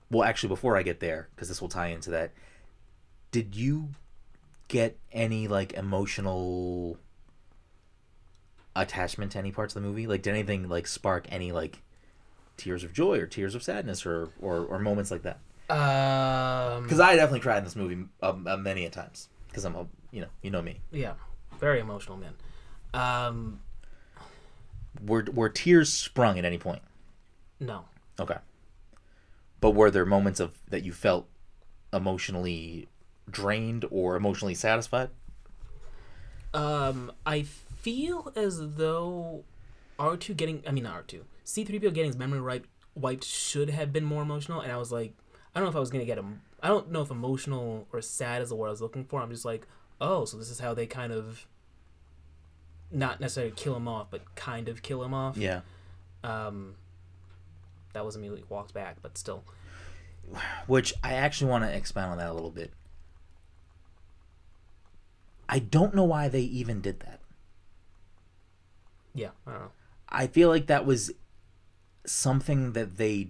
well 0.10 0.24
actually 0.24 0.50
before 0.50 0.76
I 0.78 0.84
get 0.84 1.00
there 1.00 1.30
because 1.36 1.48
this 1.48 1.62
will 1.62 1.70
tie 1.70 1.88
into 1.88 2.10
that 2.12 2.32
did 3.32 3.56
you 3.56 3.90
get 4.68 4.98
any 5.12 5.48
like 5.48 5.74
emotional 5.74 6.98
attachment 8.76 9.34
to 9.34 9.38
any 9.38 9.52
parts 9.52 9.76
of 9.76 9.82
the 9.82 9.88
movie? 9.88 10.08
Like 10.08 10.22
did 10.22 10.32
anything 10.32 10.70
like 10.70 10.88
spark 10.88 11.28
any 11.30 11.52
like 11.52 11.82
tears 12.58 12.84
of 12.84 12.94
joy 12.94 13.20
or 13.20 13.26
tears 13.26 13.56
of 13.56 13.64
sadness 13.64 14.06
or 14.06 14.30
or, 14.42 14.66
or 14.66 14.80
moments 14.80 15.12
like 15.12 15.24
that? 15.24 15.40
Um, 15.70 16.84
because 16.84 17.00
I 17.00 17.16
definitely 17.16 17.40
cried 17.40 17.60
in 17.60 17.64
this 17.64 17.76
movie 17.76 18.04
um, 18.22 18.46
uh, 18.46 18.58
many 18.58 18.86
a 18.86 18.90
times 18.90 19.30
because 19.48 19.64
I'm 19.64 19.76
a 19.76 19.88
you 20.12 20.22
know 20.22 20.28
you 20.42 20.52
know 20.52 20.62
me. 20.62 20.82
Yeah, 20.92 21.14
very 21.60 21.80
emotional 21.80 22.18
man. 22.18 22.34
Um, 22.94 23.60
were 25.06 25.26
were 25.34 25.50
tears 25.50 25.92
sprung 25.92 26.38
at 26.38 26.46
any 26.46 26.58
point? 26.58 26.82
No, 27.60 27.86
Okay. 28.20 28.38
But 29.60 29.72
were 29.72 29.92
there 29.92 30.06
moments 30.06 30.40
of 30.40 30.58
that 30.70 30.84
you 30.84 30.92
felt 30.92 31.28
emotionally 31.94 32.88
drained 33.30 33.86
or 33.92 34.16
emotionally 34.16 34.56
satisfied? 34.56 35.10
um, 36.54 37.12
I 37.26 37.44
feel 37.44 38.32
as 38.36 38.76
though 38.76 39.44
R 39.98 40.18
two 40.18 40.34
getting, 40.34 40.64
I 40.68 40.72
mean 40.72 40.84
not 40.84 40.94
R 40.94 41.04
two, 41.04 41.26
C 41.44 41.64
three 41.64 41.80
PO 41.80 41.92
getting 41.92 42.10
his 42.10 42.18
memory 42.18 42.42
wiped, 42.42 42.70
wiped 42.96 43.24
should 43.24 43.70
have 43.70 43.94
been 43.94 44.04
more 44.04 44.22
emotional, 44.22 44.62
and 44.62 44.72
I 44.72 44.78
was 44.78 44.92
like, 44.92 45.14
I 45.56 45.60
don't 45.60 45.66
know 45.66 45.70
if 45.70 45.76
I 45.76 45.80
was 45.80 45.90
gonna 45.90 46.06
get 46.06 46.18
him. 46.18 46.42
I 46.62 46.68
don't 46.68 46.92
know 46.92 47.02
if 47.02 47.10
emotional 47.10 47.88
or 47.92 48.02
sad 48.02 48.42
is 48.42 48.50
the 48.50 48.56
word 48.56 48.68
I 48.68 48.72
was 48.72 48.82
looking 48.82 49.06
for. 49.06 49.22
I'm 49.22 49.32
just 49.32 49.46
like, 49.46 49.68
oh, 50.00 50.26
so 50.26 50.38
this 50.38 50.50
is 50.50 50.60
how 50.60 50.74
they 50.74 50.86
kind 50.86 51.12
of, 51.12 51.48
not 52.92 53.20
necessarily 53.20 53.54
kill 53.56 53.76
him 53.76 53.88
off, 53.88 54.12
but 54.12 54.36
kind 54.36 54.70
of 54.70 54.84
kill 54.84 55.04
him 55.04 55.14
off. 55.14 55.38
Yeah. 55.38 55.62
Um, 56.24 56.76
that 57.94 58.06
was 58.06 58.16
immediately 58.16 58.44
walked 58.50 58.74
back, 58.74 58.98
but 59.02 59.18
still. 59.18 59.44
Which 60.68 60.94
I 61.04 61.14
actually 61.14 61.50
want 61.52 61.64
to 61.66 61.76
expound 61.76 62.12
on 62.12 62.18
that 62.20 62.30
a 62.30 62.34
little 62.34 62.52
bit. 62.52 62.72
I 65.50 65.60
don't 65.60 65.94
know 65.94 66.04
why 66.06 66.30
they 66.30 66.42
even 66.42 66.80
did 66.82 67.02
that. 67.02 67.20
Yeah, 69.14 69.30
I 69.46 69.52
don't 69.52 69.62
know. 69.62 69.72
I 70.08 70.28
feel 70.28 70.50
like 70.50 70.68
that 70.68 70.86
was 70.86 71.12
something 72.06 72.74
that 72.74 72.98
they 72.98 73.28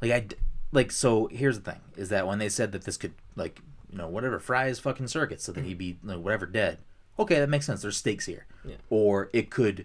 like 0.00 0.10
I 0.12 0.26
like 0.70 0.92
so 0.92 1.26
here's 1.32 1.58
the 1.60 1.72
thing 1.72 1.80
is 1.96 2.10
that 2.10 2.26
when 2.26 2.38
they 2.38 2.48
said 2.48 2.72
that 2.72 2.84
this 2.84 2.96
could 2.96 3.12
like 3.34 3.60
you 3.90 3.98
know 3.98 4.08
whatever 4.08 4.38
fry 4.38 4.68
his 4.68 4.78
fucking 4.78 5.08
circuits 5.08 5.42
so 5.44 5.50
that 5.52 5.64
he'd 5.64 5.78
be 5.78 5.98
like, 6.04 6.18
whatever 6.18 6.46
dead 6.46 6.78
okay 7.18 7.40
that 7.40 7.48
makes 7.48 7.66
sense 7.66 7.82
there's 7.82 7.96
stakes 7.96 8.26
here 8.26 8.46
Yeah. 8.64 8.76
or 8.88 9.30
it 9.32 9.50
could 9.50 9.84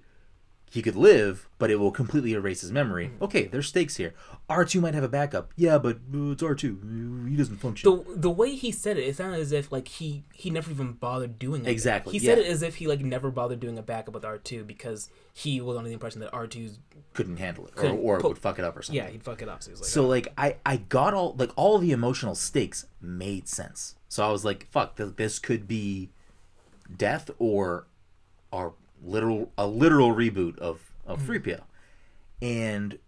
he 0.69 0.81
could 0.81 0.95
live 0.95 1.47
but 1.59 1.71
it 1.71 1.77
will 1.79 1.91
completely 1.91 2.33
erase 2.33 2.61
his 2.61 2.71
memory 2.71 3.11
okay 3.21 3.45
there's 3.45 3.67
stakes 3.67 3.95
here 3.95 4.13
R2 4.49 4.81
might 4.81 4.93
have 4.93 5.03
a 5.03 5.07
backup 5.09 5.51
yeah 5.55 5.77
but 5.77 5.97
uh, 6.13 6.31
it's 6.31 6.43
R2 6.43 7.29
he 7.29 7.35
doesn't 7.35 7.57
function 7.57 7.89
the 7.89 8.15
the 8.15 8.29
way 8.29 8.55
he 8.55 8.71
said 8.71 8.97
it, 8.97 9.03
it 9.03 9.15
sounded 9.15 9.39
as 9.39 9.51
if 9.51 9.71
like 9.71 9.87
he 9.87 10.23
he 10.33 10.49
never 10.49 10.69
even 10.71 10.93
bothered 10.93 11.39
doing 11.39 11.65
it. 11.65 11.69
Exactly, 11.69 12.13
He 12.13 12.19
said 12.19 12.37
yeah. 12.37 12.43
it 12.45 12.47
as 12.47 12.61
if 12.61 12.75
he 12.75 12.87
like 12.87 13.01
never 13.01 13.31
bothered 13.31 13.59
doing 13.59 13.77
a 13.77 13.81
backup 13.81 14.13
with 14.13 14.25
R 14.25 14.37
two 14.37 14.63
because 14.63 15.09
he 15.33 15.59
was 15.61 15.77
under 15.77 15.87
the 15.89 15.93
impression 15.93 16.21
that 16.21 16.31
R2 16.31 16.77
couldn't 17.13 17.37
handle 17.37 17.65
it 17.65 17.73
or, 17.75 17.81
Couldn't 17.81 17.99
or 17.99 18.19
po- 18.19 18.29
would 18.29 18.37
fuck 18.37 18.59
it 18.59 18.65
up 18.65 18.77
or 18.77 18.81
something 18.81 19.03
yeah 19.03 19.09
he'd 19.09 19.23
fuck 19.23 19.41
it 19.41 19.49
up. 19.49 19.63
So 19.63 19.69
he 19.69 19.73
was 19.73 19.81
like, 19.81 19.89
So 19.89 20.05
oh. 20.05 20.07
like 20.07 20.33
I 20.37 20.57
I 20.65 20.77
got 20.77 21.13
all 21.13 21.35
like 21.37 21.51
all 21.55 21.77
the 21.79 21.91
emotional 21.91 22.35
stakes 22.35 22.85
made 23.01 23.47
sense. 23.47 23.95
So 24.09 24.25
I 24.27 24.31
was 24.31 24.45
like, 24.45 24.67
fuck, 24.71 24.95
th- 24.97 25.15
this 25.17 25.39
could 25.39 25.67
be 25.67 26.09
death 26.95 27.29
or 27.39 27.87
or 28.51 28.73
literal 29.03 29.51
a 29.57 29.67
literal 29.67 30.13
reboot 30.13 30.57
of 30.59 30.91
of. 31.05 31.21
3PO. 31.21 31.61
And 32.41 32.99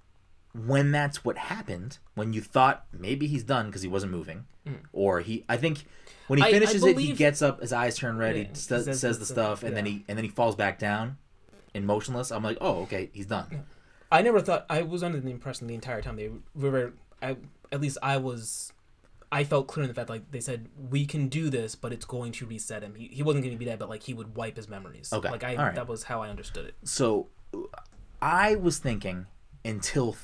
when 0.54 0.92
that's 0.92 1.24
what 1.24 1.38
happened, 1.38 1.98
when 2.16 2.34
you 2.34 2.42
thought 2.42 2.86
maybe 2.92 3.28
he's 3.28 3.44
done 3.44 3.68
because 3.68 3.82
he 3.82 3.88
wasn't 3.88 4.12
moving, 4.12 4.46
or 4.94 5.20
he 5.22 5.46
I 5.50 5.58
think 5.58 5.86
when 6.28 6.38
he 6.40 6.44
Mm. 6.44 6.46
I- 6.46 6.50
I 6.50 6.52
finishes 6.54 6.84
it, 6.84 6.98
he 6.98 7.14
gets 7.14 7.42
up, 7.42 7.62
his 7.62 7.74
eyes 7.74 7.98
turn 7.98 8.18
red, 8.18 8.36
Yeah, 8.36 8.44
he, 8.44 8.50
st- 8.54 8.86
says 8.86 9.00
says, 9.00 9.20
the 9.20 9.26
stuff, 9.26 9.64
and 9.64 9.76
then 9.76 9.86
he 9.86 10.06
and 10.08 10.18
then 10.18 10.24
he 10.26 10.30
falls 10.30 10.56
back 10.56 10.80
down 10.80 11.18
and 11.76 11.86
motionless. 11.86 12.32
I'm 12.32 12.44
like, 12.44 12.58
oh, 12.62 12.82
okay, 12.84 13.10
he's 13.14 13.26
done. 13.28 13.66
I 14.12 14.22
never 14.24 14.40
thought 14.42 14.66
I 14.70 14.82
was 14.82 15.04
under 15.04 15.20
the 15.20 15.30
impression 15.30 15.68
the 15.68 15.76
entire 15.76 16.02
time 16.02 16.16
they 16.16 16.32
were. 16.56 16.94
I, 17.22 17.38
at 17.72 17.82
least 17.82 17.98
I 18.02 18.18
was. 18.18 18.74
I 19.32 19.44
felt 19.44 19.68
clear 19.68 19.84
in 19.84 19.88
the 19.88 19.94
fact 19.94 20.10
like 20.10 20.32
they 20.32 20.40
said 20.40 20.70
we 20.90 21.06
can 21.06 21.28
do 21.28 21.50
this, 21.50 21.76
but 21.76 21.94
it's 21.94 22.06
going 22.06 22.32
to 22.34 22.46
reset 22.46 22.84
him. 22.84 22.96
He, 22.96 23.08
he 23.08 23.24
wasn't 23.24 23.44
going 23.44 23.54
to 23.54 23.60
be 23.60 23.66
dead, 23.66 23.80
but 23.80 23.90
like 23.90 24.04
he 24.04 24.14
would 24.14 24.36
wipe 24.36 24.56
his 24.56 24.68
memories. 24.68 25.12
Okay, 25.14 25.30
like 25.30 25.44
I 25.44 25.56
right. 25.56 25.76
that 25.76 25.88
was 25.88 26.04
how 26.04 26.22
I 26.22 26.30
understood 26.30 26.66
it. 26.66 26.76
So 26.84 27.28
I 28.22 28.56
was 28.56 28.80
thinking 28.80 29.28
until 29.64 30.16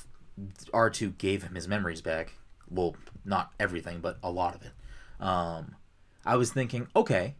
R2 0.72 1.18
gave 1.18 1.42
him 1.42 1.54
his 1.54 1.68
memories 1.68 2.00
back, 2.00 2.32
well, 2.68 2.96
not 3.24 3.52
everything, 3.60 4.00
but 4.00 4.18
a 4.22 4.30
lot 4.30 4.54
of 4.54 4.62
it. 4.62 4.72
Um, 5.20 5.76
I 6.24 6.36
was 6.36 6.52
thinking, 6.52 6.88
okay, 6.94 7.36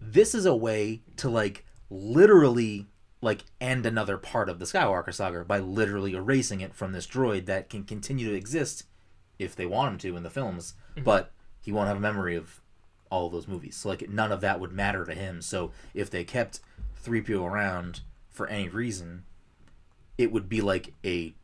this 0.00 0.34
is 0.34 0.46
a 0.46 0.54
way 0.54 1.02
to 1.16 1.28
like 1.28 1.64
literally 1.90 2.86
like 3.20 3.44
end 3.60 3.86
another 3.86 4.18
part 4.18 4.48
of 4.48 4.58
the 4.58 4.64
Skywalker 4.64 5.14
saga 5.14 5.44
by 5.44 5.58
literally 5.58 6.14
erasing 6.14 6.60
it 6.60 6.74
from 6.74 6.92
this 6.92 7.06
droid 7.06 7.46
that 7.46 7.70
can 7.70 7.84
continue 7.84 8.28
to 8.30 8.36
exist 8.36 8.84
if 9.38 9.54
they 9.54 9.66
want 9.66 9.92
him 9.92 9.98
to 9.98 10.16
in 10.16 10.22
the 10.22 10.30
films, 10.30 10.74
Mm-hmm. 10.94 11.04
but 11.04 11.32
he 11.60 11.72
won't 11.72 11.88
have 11.88 11.96
a 11.96 12.00
memory 12.00 12.36
of 12.36 12.60
all 13.10 13.26
of 13.26 13.32
those 13.32 13.48
movies. 13.48 13.76
So 13.76 13.88
like 13.88 14.08
none 14.08 14.32
of 14.32 14.40
that 14.40 14.60
would 14.60 14.72
matter 14.72 15.04
to 15.04 15.14
him. 15.14 15.42
So 15.42 15.72
if 15.94 16.10
they 16.10 16.24
kept 16.24 16.60
three 16.96 17.20
PO 17.20 17.44
around 17.44 18.00
for 18.30 18.46
any 18.46 18.68
reason, 18.68 19.24
it 20.18 20.32
would 20.32 20.48
be 20.48 20.60
like 20.60 20.94
a 21.04 21.34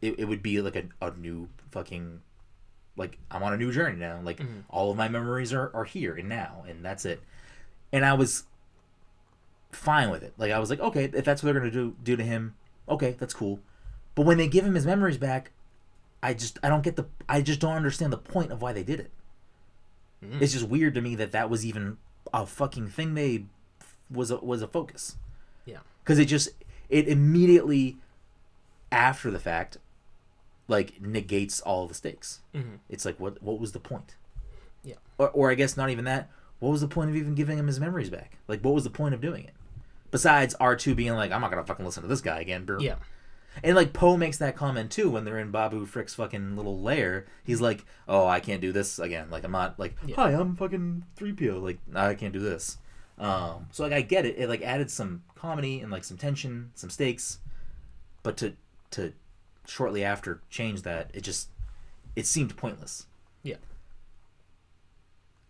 it, 0.00 0.18
it 0.18 0.24
would 0.26 0.42
be 0.42 0.60
like 0.60 0.76
a, 0.76 0.84
a 1.00 1.12
new 1.16 1.48
fucking 1.70 2.20
like 2.96 3.18
I'm 3.30 3.42
on 3.42 3.52
a 3.52 3.56
new 3.56 3.72
journey 3.72 3.96
now. 3.96 4.20
Like 4.22 4.38
mm-hmm. 4.38 4.60
all 4.68 4.90
of 4.90 4.96
my 4.96 5.08
memories 5.08 5.52
are, 5.52 5.70
are 5.74 5.84
here 5.84 6.14
and 6.14 6.28
now 6.28 6.64
and 6.68 6.84
that's 6.84 7.04
it. 7.04 7.22
And 7.92 8.04
I 8.04 8.14
was 8.14 8.44
fine 9.70 10.10
with 10.10 10.22
it. 10.22 10.34
Like 10.36 10.52
I 10.52 10.58
was 10.58 10.70
like, 10.70 10.80
okay, 10.80 11.04
if 11.04 11.24
that's 11.24 11.42
what 11.42 11.52
they're 11.52 11.60
gonna 11.60 11.70
do 11.70 11.96
do 12.02 12.16
to 12.16 12.24
him, 12.24 12.54
okay, 12.88 13.16
that's 13.18 13.34
cool. 13.34 13.60
But 14.14 14.26
when 14.26 14.38
they 14.38 14.48
give 14.48 14.64
him 14.66 14.74
his 14.74 14.86
memories 14.86 15.18
back, 15.18 15.52
I 16.22 16.34
just 16.34 16.58
I 16.62 16.68
don't 16.68 16.82
get 16.82 16.96
the 16.96 17.06
I 17.28 17.42
just 17.42 17.60
don't 17.60 17.74
understand 17.74 18.12
the 18.12 18.18
point 18.18 18.52
of 18.52 18.62
why 18.62 18.72
they 18.72 18.82
did 18.84 19.00
it. 19.00 19.10
It's 20.40 20.52
just 20.52 20.68
weird 20.68 20.94
to 20.94 21.00
me 21.00 21.16
that 21.16 21.32
that 21.32 21.50
was 21.50 21.66
even 21.66 21.96
a 22.32 22.46
fucking 22.46 22.90
thing 22.90 23.14
they 23.14 23.46
was 24.08 24.30
a, 24.30 24.36
was 24.36 24.62
a 24.62 24.68
focus 24.68 25.16
Yeah. 25.66 25.78
because 26.04 26.20
it 26.20 26.26
just 26.26 26.50
it 26.88 27.08
immediately 27.08 27.96
after 28.92 29.32
the 29.32 29.40
fact 29.40 29.78
like 30.68 31.00
negates 31.02 31.60
all 31.60 31.88
the 31.88 31.94
stakes. 31.94 32.40
Mhm. 32.54 32.78
It's 32.88 33.04
like 33.04 33.18
what 33.18 33.42
what 33.42 33.58
was 33.58 33.72
the 33.72 33.80
point? 33.80 34.14
Yeah. 34.84 34.94
Or 35.18 35.28
or 35.30 35.50
I 35.50 35.54
guess 35.54 35.76
not 35.76 35.90
even 35.90 36.04
that. 36.04 36.30
What 36.60 36.70
was 36.70 36.82
the 36.82 36.88
point 36.88 37.10
of 37.10 37.16
even 37.16 37.34
giving 37.34 37.58
him 37.58 37.66
his 37.66 37.80
memories 37.80 38.08
back? 38.10 38.38
Like 38.46 38.60
what 38.64 38.74
was 38.74 38.84
the 38.84 38.90
point 38.90 39.14
of 39.14 39.20
doing 39.20 39.42
it? 39.44 39.54
Besides 40.12 40.54
R 40.60 40.76
two 40.76 40.94
being 40.94 41.14
like, 41.14 41.32
I'm 41.32 41.40
not 41.40 41.50
gonna 41.50 41.64
fucking 41.64 41.84
listen 41.84 42.02
to 42.04 42.08
this 42.08 42.20
guy 42.20 42.38
again. 42.40 42.64
bro." 42.64 42.78
Yeah. 42.78 42.94
And 43.62 43.76
like 43.76 43.92
Poe 43.92 44.16
makes 44.16 44.38
that 44.38 44.56
comment 44.56 44.90
too 44.90 45.10
when 45.10 45.24
they're 45.24 45.38
in 45.38 45.50
Babu 45.50 45.84
Frik's 45.86 46.14
fucking 46.14 46.56
little 46.56 46.80
lair. 46.80 47.26
He's 47.44 47.60
like, 47.60 47.84
"Oh, 48.08 48.26
I 48.26 48.40
can't 48.40 48.60
do 48.60 48.72
this 48.72 48.98
again. 48.98 49.28
Like 49.30 49.44
I'm 49.44 49.52
not 49.52 49.78
like, 49.78 49.94
Yeah. 50.06 50.16
hi, 50.16 50.30
I'm 50.32 50.56
fucking 50.56 51.04
three 51.16 51.32
PO. 51.32 51.58
Like 51.58 51.78
I 51.94 52.14
can't 52.14 52.32
do 52.32 52.40
this." 52.40 52.78
Um, 53.18 53.66
so 53.70 53.82
like 53.84 53.92
I 53.92 54.00
get 54.00 54.24
it. 54.26 54.36
It 54.38 54.48
like 54.48 54.62
added 54.62 54.90
some 54.90 55.22
comedy 55.34 55.80
and 55.80 55.92
like 55.92 56.04
some 56.04 56.16
tension, 56.16 56.70
some 56.74 56.90
stakes, 56.90 57.38
but 58.22 58.36
to 58.38 58.54
to 58.92 59.12
shortly 59.66 60.02
after 60.02 60.40
change 60.50 60.82
that, 60.82 61.10
it 61.14 61.20
just 61.22 61.48
it 62.16 62.26
seemed 62.26 62.56
pointless. 62.56 63.06
Yeah. 63.42 63.56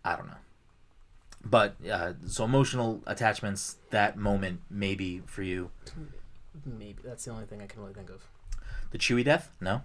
I 0.03 0.15
don't 0.15 0.27
know. 0.27 0.33
But 1.45 1.75
uh, 1.89 2.13
so 2.27 2.45
emotional 2.45 3.01
attachments, 3.05 3.77
that 3.89 4.17
moment 4.17 4.61
maybe 4.69 5.21
for 5.25 5.43
you. 5.43 5.71
Maybe 6.65 6.99
that's 7.03 7.25
the 7.25 7.31
only 7.31 7.45
thing 7.45 7.61
I 7.61 7.67
can 7.67 7.81
really 7.81 7.93
think 7.93 8.09
of. 8.09 8.21
The 8.91 8.97
Chewie 8.97 9.23
death? 9.25 9.49
No. 9.59 9.81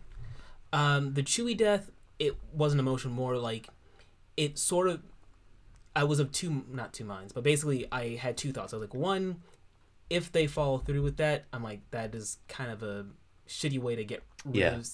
Um, 0.73 1.15
the 1.15 1.23
Chewie 1.23 1.57
death, 1.57 1.91
it 2.19 2.37
wasn't 2.53 2.81
emotion, 2.81 3.11
more 3.11 3.37
like 3.39 3.69
it 4.37 4.59
sort 4.59 4.89
of. 4.89 5.01
I 5.97 6.05
was 6.05 6.21
of 6.21 6.31
two, 6.31 6.65
not 6.71 6.93
two 6.93 7.05
minds, 7.05 7.33
but 7.33 7.43
basically 7.43 7.87
I 7.91 8.17
had 8.17 8.37
two 8.37 8.53
thoughts. 8.53 8.73
I 8.73 8.77
was 8.77 8.89
like, 8.89 8.95
one, 8.95 9.43
if 10.11 10.31
they 10.31 10.47
follow 10.47 10.79
through 10.79 11.03
with 11.03 11.17
that, 11.17 11.47
I'm 11.53 11.65
like, 11.65 11.81
that 11.91 12.15
is 12.15 12.39
kind 12.49 12.71
of 12.71 12.83
a 12.85 13.07
shitty 13.49 13.81
way 13.81 13.97
to 13.97 14.05
get 14.05 14.23
rid 14.45 14.57
Yeah. 14.57 14.75
of. 14.77 14.89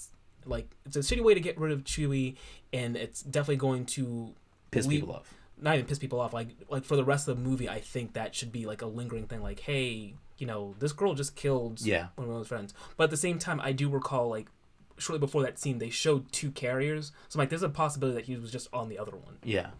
Like, 0.47 0.71
it's 0.87 0.97
a 0.97 1.01
shitty 1.01 1.23
way 1.23 1.35
to 1.35 1.41
get 1.41 1.59
rid 1.59 1.73
of 1.73 1.85
Chewie, 1.85 2.37
and 2.73 2.97
it's 2.97 3.23
definitely 3.23 3.57
going 3.57 3.85
to 3.87 4.35
Piss 4.71 4.87
we- 4.87 5.01
people 5.01 5.15
off. 5.15 5.35
not 5.61 5.75
even 5.75 5.87
piss 5.87 5.99
people 5.99 6.21
off. 6.21 6.33
Like 6.33 6.49
like 6.69 6.85
for 6.85 6.97
the 6.97 7.05
rest 7.05 7.29
of 7.29 7.37
the 7.37 7.43
movie, 7.43 7.69
I 7.69 7.81
think 7.81 8.15
that 8.15 8.35
should 8.35 8.53
be 8.53 8.65
like 8.65 8.81
a 8.83 8.87
lingering 8.87 9.27
thing. 9.27 9.43
Like, 9.43 9.61
hey, 9.61 10.15
you 10.39 10.47
know, 10.47 10.75
this 10.79 10.93
girl 10.93 11.15
just 11.15 11.37
killed 11.37 11.81
Yeah. 11.81 12.09
one 12.17 12.29
of 12.29 12.35
those 12.35 12.49
friends. 12.49 12.75
But 12.97 13.05
at 13.05 13.11
the 13.11 13.17
same 13.17 13.39
time, 13.39 13.61
I 13.61 13.73
do 13.73 13.89
recall 13.89 14.29
like 14.29 14.49
shortly 14.97 15.19
before 15.21 15.43
that 15.43 15.59
scene, 15.59 15.79
they 15.79 15.91
showed 15.91 16.31
two 16.33 16.51
carriers. 16.51 17.13
So 17.29 17.37
I'm 17.37 17.43
like, 17.43 17.49
there's 17.51 17.63
a 17.63 17.69
possibility 17.69 18.17
that 18.17 18.27
he 18.27 18.37
was 18.37 18.51
just 18.53 18.69
on 18.73 18.89
the 18.89 18.99
other 18.99 19.13
one. 19.17 19.39
Yeah. 19.43 19.71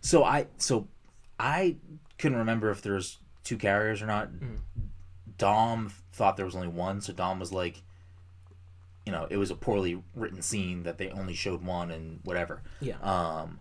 So 0.00 0.24
I 0.24 0.46
so 0.58 0.88
I 1.38 1.76
couldn't 2.18 2.38
remember 2.38 2.70
if 2.70 2.82
there's 2.82 3.18
two 3.44 3.56
carriers 3.58 4.00
or 4.02 4.06
not. 4.06 4.28
Dom 5.38 5.92
thought 6.12 6.36
there 6.36 6.46
was 6.46 6.56
only 6.56 6.68
one, 6.68 7.00
so 7.00 7.12
Dom 7.12 7.38
was 7.38 7.52
like, 7.52 7.82
you 9.04 9.12
know, 9.12 9.26
it 9.30 9.36
was 9.36 9.50
a 9.50 9.54
poorly 9.54 10.02
written 10.14 10.40
scene 10.42 10.82
that 10.84 10.98
they 10.98 11.10
only 11.10 11.34
showed 11.34 11.62
one 11.62 11.90
and 11.90 12.20
whatever. 12.24 12.62
Yeah. 12.80 12.96
Um, 13.02 13.60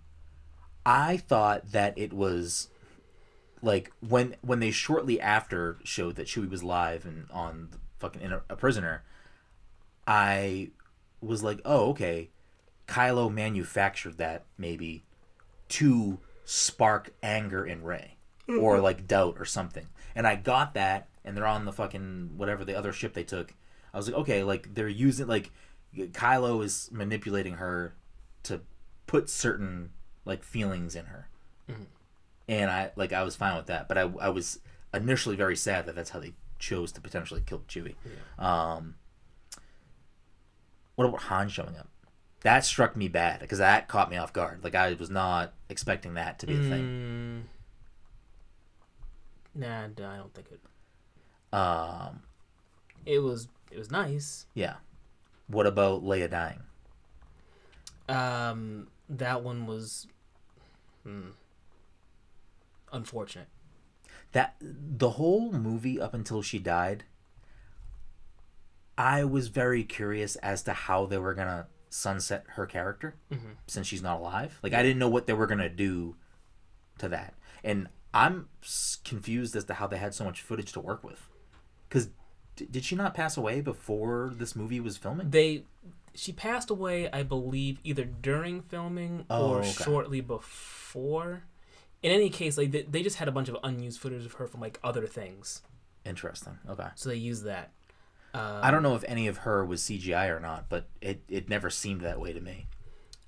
I 0.86 1.18
thought 1.18 1.72
that 1.72 1.98
it 1.98 2.14
was 2.14 2.70
like 3.66 3.92
when 4.08 4.36
when 4.42 4.60
they 4.60 4.70
shortly 4.70 5.20
after 5.20 5.80
showed 5.84 6.16
that 6.16 6.28
Chewie 6.28 6.50
was 6.50 6.64
live 6.64 7.06
and 7.06 7.26
on 7.32 7.70
the 7.72 7.78
fucking 7.98 8.22
in 8.22 8.32
a, 8.32 8.42
a 8.48 8.56
prisoner. 8.56 9.04
I 10.08 10.70
was 11.20 11.44
like, 11.44 11.62
oh 11.66 11.90
okay, 11.90 12.30
Kylo 12.88 13.34
manufactured 13.34 14.18
that 14.20 14.46
maybe 14.58 15.04
to 15.70 16.20
spark 16.46 17.12
anger 17.24 17.66
in 17.66 17.84
Rey 17.84 18.18
or 18.48 18.76
mm-hmm. 18.76 18.84
like 18.84 19.08
doubt 19.08 19.38
or 19.40 19.46
something. 19.46 19.88
And 20.14 20.28
I 20.28 20.36
got 20.36 20.76
that, 20.76 21.10
and 21.26 21.36
they're 21.36 21.48
on 21.48 21.66
the 21.66 21.74
fucking 21.74 22.34
whatever 22.38 22.64
the 22.64 22.78
other 22.78 22.94
ship 22.94 23.14
they 23.14 23.24
took. 23.24 23.56
I 23.94 23.98
was 23.98 24.08
like, 24.08 24.18
okay, 24.18 24.44
like 24.44 24.76
they're 24.76 24.88
using 24.88 25.26
like 25.26 25.52
Kylo 25.98 26.64
is 26.64 26.90
manipulating 26.92 27.56
her 27.56 27.96
to 28.44 28.62
put 29.08 29.28
certain 29.28 29.90
like 30.24 30.44
feelings 30.44 30.96
in 30.96 31.06
her, 31.06 31.30
mm-hmm. 31.68 31.84
And 32.48 32.70
I 32.70 32.92
like 32.96 33.14
I 33.14 33.24
was 33.24 33.36
fine 33.36 33.56
with 33.58 33.68
that. 33.68 33.88
But 33.88 33.98
I 33.98 34.02
I 34.22 34.30
was 34.30 34.60
initially 34.94 35.36
very 35.36 35.56
sad 35.56 35.86
that 35.86 35.96
that's 35.96 36.12
how 36.12 36.20
they 36.20 36.34
chose 36.60 36.92
to 36.94 37.02
potentially 37.02 37.42
kill 37.46 37.60
Chewie. 37.68 37.96
Um, 38.40 38.96
what 40.96 41.06
about 41.06 41.22
Han 41.24 41.50
showing 41.50 41.76
up? 41.78 41.88
That 42.42 42.64
struck 42.64 42.96
me 42.96 43.08
bad 43.08 43.40
because 43.40 43.58
that 43.58 43.88
caught 43.88 44.10
me 44.10 44.18
off 44.18 44.32
guard. 44.32 44.64
Like 44.64 44.76
I 44.76 44.94
was 44.94 45.10
not 45.10 45.54
expecting 45.70 46.14
that 46.14 46.40
to 46.40 46.48
be 46.48 46.54
a 46.56 46.60
thing. 46.60 47.46
Mm, 49.56 49.62
nah, 49.62 49.88
nah, 49.98 50.14
I 50.14 50.18
don't 50.18 50.34
think 50.34 50.48
it. 50.52 50.60
Um, 51.56 52.22
It 53.06 53.20
was 53.20 53.48
it 53.72 53.78
was 53.78 53.90
nice. 53.92 54.46
yeah. 54.54 54.76
What 55.48 55.66
about 55.68 56.04
Leia 56.04 56.30
dying? 56.30 56.62
Um, 58.10 58.88
that 59.10 59.44
one 59.44 59.66
was, 59.68 60.08
hmm, 61.04 61.30
unfortunate. 62.92 63.48
That 64.32 64.56
the 64.62 65.12
whole 65.12 65.52
movie 65.52 66.00
up 66.00 66.14
until 66.14 66.42
she 66.42 66.60
died, 66.60 67.06
I 68.98 69.24
was 69.24 69.48
very 69.48 69.84
curious 69.84 70.36
as 70.38 70.64
to 70.64 70.74
how 70.74 71.06
they 71.06 71.18
were 71.18 71.34
gonna 71.34 71.68
sunset 71.90 72.44
her 72.50 72.66
character 72.66 73.16
mm-hmm. 73.32 73.52
since 73.68 73.88
she's 73.88 74.02
not 74.02 74.20
alive. 74.20 74.60
Like 74.62 74.74
I 74.74 74.82
didn't 74.84 75.00
know 75.00 75.10
what 75.10 75.28
they 75.28 75.34
were 75.34 75.48
gonna 75.48 75.70
do 75.70 76.16
to 76.98 77.08
that, 77.10 77.34
and 77.64 77.88
I'm 78.14 78.48
confused 79.04 79.56
as 79.58 79.66
to 79.66 79.74
how 79.74 79.88
they 79.88 79.98
had 79.98 80.14
so 80.14 80.24
much 80.24 80.42
footage 80.42 80.72
to 80.74 80.80
work 80.80 81.04
with. 81.04 81.28
Because 81.90 82.10
d- 82.56 82.68
did 82.72 82.86
she 82.86 82.96
not 82.96 83.14
pass 83.14 83.36
away 83.36 83.60
before 83.60 84.32
this 84.34 84.56
movie 84.56 84.80
was 84.80 84.96
filming? 84.96 85.30
They, 85.32 85.64
she 86.14 86.32
passed 86.32 86.70
away, 86.70 87.12
I 87.12 87.24
believe, 87.24 87.80
either 87.84 88.06
during 88.06 88.62
filming 88.62 89.26
Oh, 89.30 89.50
or 89.50 89.60
okay. 89.60 89.70
shortly 89.70 90.22
before. 90.22 91.44
In 92.06 92.12
any 92.12 92.30
case, 92.30 92.56
like 92.58 92.70
they, 92.72 92.84
they 92.84 93.02
just 93.02 93.16
had 93.18 93.28
a 93.28 93.32
bunch 93.32 93.50
of 93.50 93.58
unused 93.64 94.00
footage 94.00 94.26
of 94.26 94.34
her 94.34 94.46
from 94.48 94.62
like 94.62 94.80
other 94.84 95.08
things, 95.08 95.64
Interesting. 96.06 96.60
Okay. 96.70 96.88
so 96.96 97.10
they 97.10 97.16
used 97.16 97.46
that. 97.46 97.72
Uh, 98.34 98.60
I 98.62 98.70
don't 98.70 98.84
know 98.84 98.96
if 98.96 99.04
any 99.08 99.28
of 99.28 99.38
her 99.38 99.66
was 99.66 99.82
CGI 99.82 100.30
or 100.30 100.40
not, 100.40 100.70
but 100.70 100.88
it, 101.02 101.24
it 101.28 101.50
never 101.50 101.70
seemed 101.72 102.02
that 102.02 102.20
way 102.20 102.32
to 102.32 102.40
me. 102.42 102.68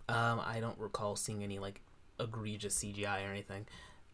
Um, 0.10 0.40
I 0.46 0.60
don't 0.60 0.78
recall 0.78 1.16
seeing 1.16 1.44
any 1.44 1.58
like 1.60 1.82
egregious 2.20 2.84
CGI 2.84 3.26
or 3.28 3.32
anything. 3.32 3.66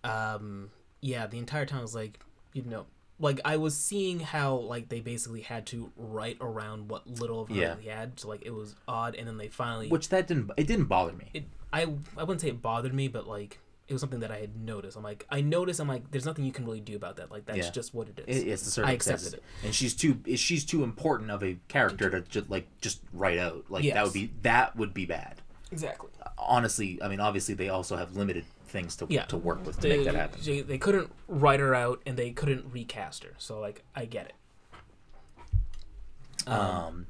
Um, 0.04 0.70
yeah, 1.02 1.28
the 1.28 1.40
entire 1.40 1.66
time 1.66 1.80
I 1.80 1.82
was 1.82 1.96
like, 1.96 2.20
you 2.54 2.62
know, 2.64 2.86
like 3.20 3.42
I 3.44 3.58
was 3.58 3.76
seeing 3.76 4.20
how 4.22 4.56
like 4.56 4.88
they 4.90 5.02
basically 5.02 5.42
had 5.42 5.66
to 5.68 5.92
write 5.98 6.38
around 6.42 6.90
what 6.90 7.06
little 7.08 7.42
of 7.42 7.50
her 7.50 7.56
Yeah. 7.56 7.76
they 7.76 7.90
had, 7.90 8.20
so 8.20 8.30
like 8.30 8.44
it 8.46 8.52
was 8.54 8.76
odd, 8.88 9.16
and 9.16 9.28
then 9.28 9.38
they 9.38 9.50
finally. 9.50 9.90
Which 9.90 10.08
that 10.10 10.28
didn't 10.28 10.52
it 10.58 10.68
didn't 10.68 10.86
bother 10.86 11.12
me. 11.14 11.30
it, 11.34 11.46
I 11.74 11.82
I 12.18 12.24
wouldn't 12.24 12.40
say 12.42 12.48
it 12.50 12.62
bothered 12.62 12.94
me, 12.94 13.08
but 13.10 13.28
like 13.28 13.60
it 13.88 13.94
was 13.94 14.02
something 14.02 14.22
that 14.22 14.32
I 14.32 14.40
had 14.40 14.56
noticed. 14.56 14.98
I'm 14.98 15.04
like, 15.04 15.26
I 15.30 15.42
noticed. 15.42 15.80
I'm 15.80 15.88
like, 15.88 16.10
there's 16.12 16.26
nothing 16.26 16.46
you 16.46 16.52
can 16.54 16.66
really 16.66 16.80
do 16.80 16.96
about 16.96 17.18
that. 17.18 17.32
Like 17.32 17.46
that's 17.46 17.58
Yeah. 17.58 17.72
just 17.72 17.94
what 17.94 18.08
it 18.08 18.24
is. 18.28 18.38
It, 18.42 18.48
it's 18.48 18.76
the 18.76 18.86
I 18.86 18.92
accepted 18.92 19.36
it. 19.36 19.44
and 19.64 19.74
she's 19.76 19.94
too 19.94 20.20
she's 20.36 20.64
too 20.66 20.84
important 20.84 21.32
of 21.32 21.44
a 21.44 21.58
character 21.68 22.10
to 22.10 22.22
just 22.22 22.50
like 22.50 22.68
just 22.80 23.02
write 23.12 23.38
out. 23.40 23.66
Like 23.70 23.84
that 23.94 24.04
would 24.04 24.14
be 24.14 24.32
that 24.44 24.76
would 24.76 24.94
be 24.94 25.06
bad. 25.06 25.42
Exactly. 25.72 26.10
Honestly, 26.38 27.02
I 27.02 27.08
mean, 27.08 27.20
obviously 27.20 27.56
they 27.56 27.70
also 27.70 27.96
have 27.98 28.16
limited 28.16 28.46
things 28.68 28.96
to 28.98 29.08
Yeah. 29.10 29.26
to 29.26 29.38
work 29.38 29.66
with 29.66 29.80
to 29.82 29.88
They, 29.88 29.98
make 29.98 30.06
that 30.06 30.16
happen. 30.16 30.40
They, 30.44 30.62
they 30.62 30.78
couldn't 30.78 31.12
write 31.28 31.60
her 31.60 31.76
out, 31.76 32.02
and 32.06 32.18
they 32.18 32.32
couldn't 32.32 32.72
recast 32.72 33.24
her. 33.24 33.32
So 33.38 33.60
like, 33.60 33.84
I 33.96 34.06
get 34.06 34.28
it. 34.28 36.48
Um, 36.48 37.08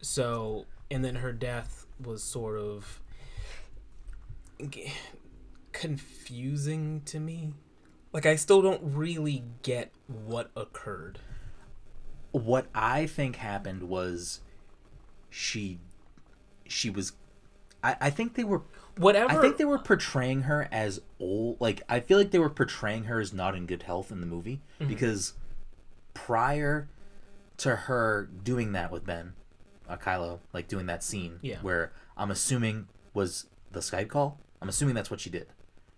So, 0.00 0.66
and 0.90 1.04
then 1.04 1.16
her 1.16 1.32
death 1.32 1.86
was 2.04 2.22
sort 2.22 2.58
of 2.58 3.00
confusing 5.72 7.02
to 7.06 7.18
me. 7.20 7.54
Like 8.12 8.26
I 8.26 8.36
still 8.36 8.62
don't 8.62 8.80
really 8.82 9.42
get 9.62 9.92
what 10.06 10.50
occurred. 10.56 11.18
what 12.32 12.66
I 12.74 13.06
think 13.06 13.36
happened 13.36 13.82
was 13.84 14.40
she 15.30 15.78
she 16.66 16.88
was 16.90 17.12
I, 17.82 17.96
I 18.00 18.10
think 18.10 18.34
they 18.34 18.44
were 18.44 18.62
Whatever. 18.98 19.30
I 19.32 19.40
think 19.40 19.56
they 19.56 19.64
were 19.64 19.78
portraying 19.78 20.42
her 20.42 20.68
as 20.70 21.00
old 21.18 21.58
like 21.60 21.80
I 21.88 22.00
feel 22.00 22.18
like 22.18 22.30
they 22.30 22.38
were 22.38 22.50
portraying 22.50 23.04
her 23.04 23.18
as 23.20 23.32
not 23.32 23.54
in 23.54 23.64
good 23.66 23.84
health 23.84 24.12
in 24.12 24.20
the 24.20 24.26
movie 24.26 24.60
because 24.78 25.32
prior 26.12 26.88
to 27.56 27.74
her 27.76 28.28
doing 28.44 28.72
that 28.72 28.90
with 28.90 29.06
Ben, 29.06 29.32
uh, 29.88 29.96
Kylo, 29.96 30.40
like 30.52 30.68
doing 30.68 30.84
that 30.86 31.02
scene 31.02 31.38
Yeah. 31.40 31.56
where 31.62 31.92
I'm 32.18 32.30
assuming 32.30 32.88
was 33.14 33.46
the 33.70 33.80
Skype 33.80 34.08
call. 34.08 34.38
I'm 34.60 34.68
assuming 34.68 34.94
that's 34.94 35.10
what 35.10 35.20
she 35.20 35.30
did. 35.30 35.46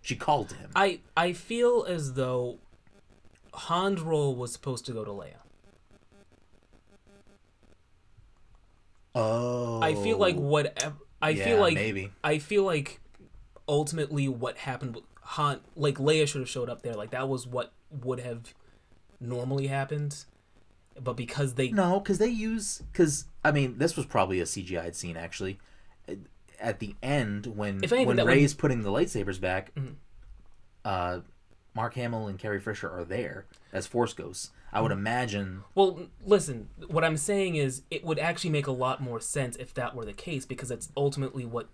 She 0.05 0.15
called 0.15 0.53
him. 0.53 0.69
I 0.75 0.99
I 1.17 1.33
feel 1.33 1.83
as 1.89 2.13
though 2.13 2.59
Han's 3.55 4.01
role 4.01 4.35
was 4.35 4.53
supposed 4.53 4.85
to 4.85 4.91
go 4.91 5.03
to 5.03 5.09
Leia. 5.09 5.39
oh, 9.15 9.81
I 9.81 9.95
feel 9.95 10.19
like 10.19 10.35
oh. 10.35 10.41
whatever. 10.41 10.93
I 11.23 11.29
yeah, 11.29 11.45
feel 11.45 11.59
like 11.59 11.73
maybe. 11.73 12.11
I 12.23 12.37
feel 12.37 12.61
like 12.61 12.99
ultimately 13.67 14.27
what 14.27 14.57
happened 14.57 14.93
with 14.93 15.05
Han, 15.21 15.61
like 15.75 15.95
Leia 15.95 16.27
should 16.27 16.41
have 16.41 16.49
showed 16.49 16.69
up 16.69 16.83
there. 16.83 16.93
Like 16.93 17.09
that 17.09 17.27
was 17.27 17.47
what 17.47 17.73
would 17.89 18.19
have 18.19 18.53
normally 19.19 19.65
happened, 19.65 20.25
but 21.01 21.13
because 21.13 21.55
they 21.55 21.71
No, 21.71 21.99
because 21.99 22.19
they 22.19 22.27
use 22.27 22.83
because 22.91 23.25
I 23.43 23.51
mean 23.51 23.79
this 23.79 23.97
was 23.97 24.05
probably 24.05 24.39
a 24.39 24.43
CGI 24.45 24.93
scene 24.93 25.17
actually. 25.17 25.57
At 26.59 26.79
the 26.79 26.95
end, 27.03 27.45
when 27.47 27.77
anything, 27.77 28.07
when 28.07 28.17
that 28.17 28.25
would- 28.25 28.57
putting 28.57 28.81
the 28.81 28.89
lightsabers 28.91 29.39
back, 29.39 29.73
Mhm. 29.75 29.95
uh, 30.83 31.19
Mark 31.73 31.95
Hamill 31.95 32.27
and 32.27 32.39
Carrie 32.39 32.59
Fisher 32.59 32.89
are 32.89 33.03
there 33.03 33.45
as 33.73 33.85
Force 33.87 34.13
ghosts. 34.13 34.51
I 34.71 34.77
Mm-hmm. 34.77 34.83
would 34.83 34.91
imagine. 34.93 35.63
Well, 35.73 36.07
listen, 36.25 36.69
what 36.87 37.03
I'm 37.03 37.17
saying 37.17 37.55
is 37.55 37.83
it 37.91 38.03
would 38.03 38.19
actually 38.19 38.49
make 38.51 38.67
a 38.67 38.71
lot 38.71 39.01
more 39.01 39.19
sense 39.19 39.55
if 39.57 39.73
that 39.73 39.95
were 39.95 40.05
the 40.05 40.13
case 40.13 40.45
because 40.45 40.69
that's 40.69 40.89
ultimately 40.95 41.45
what 41.45 41.67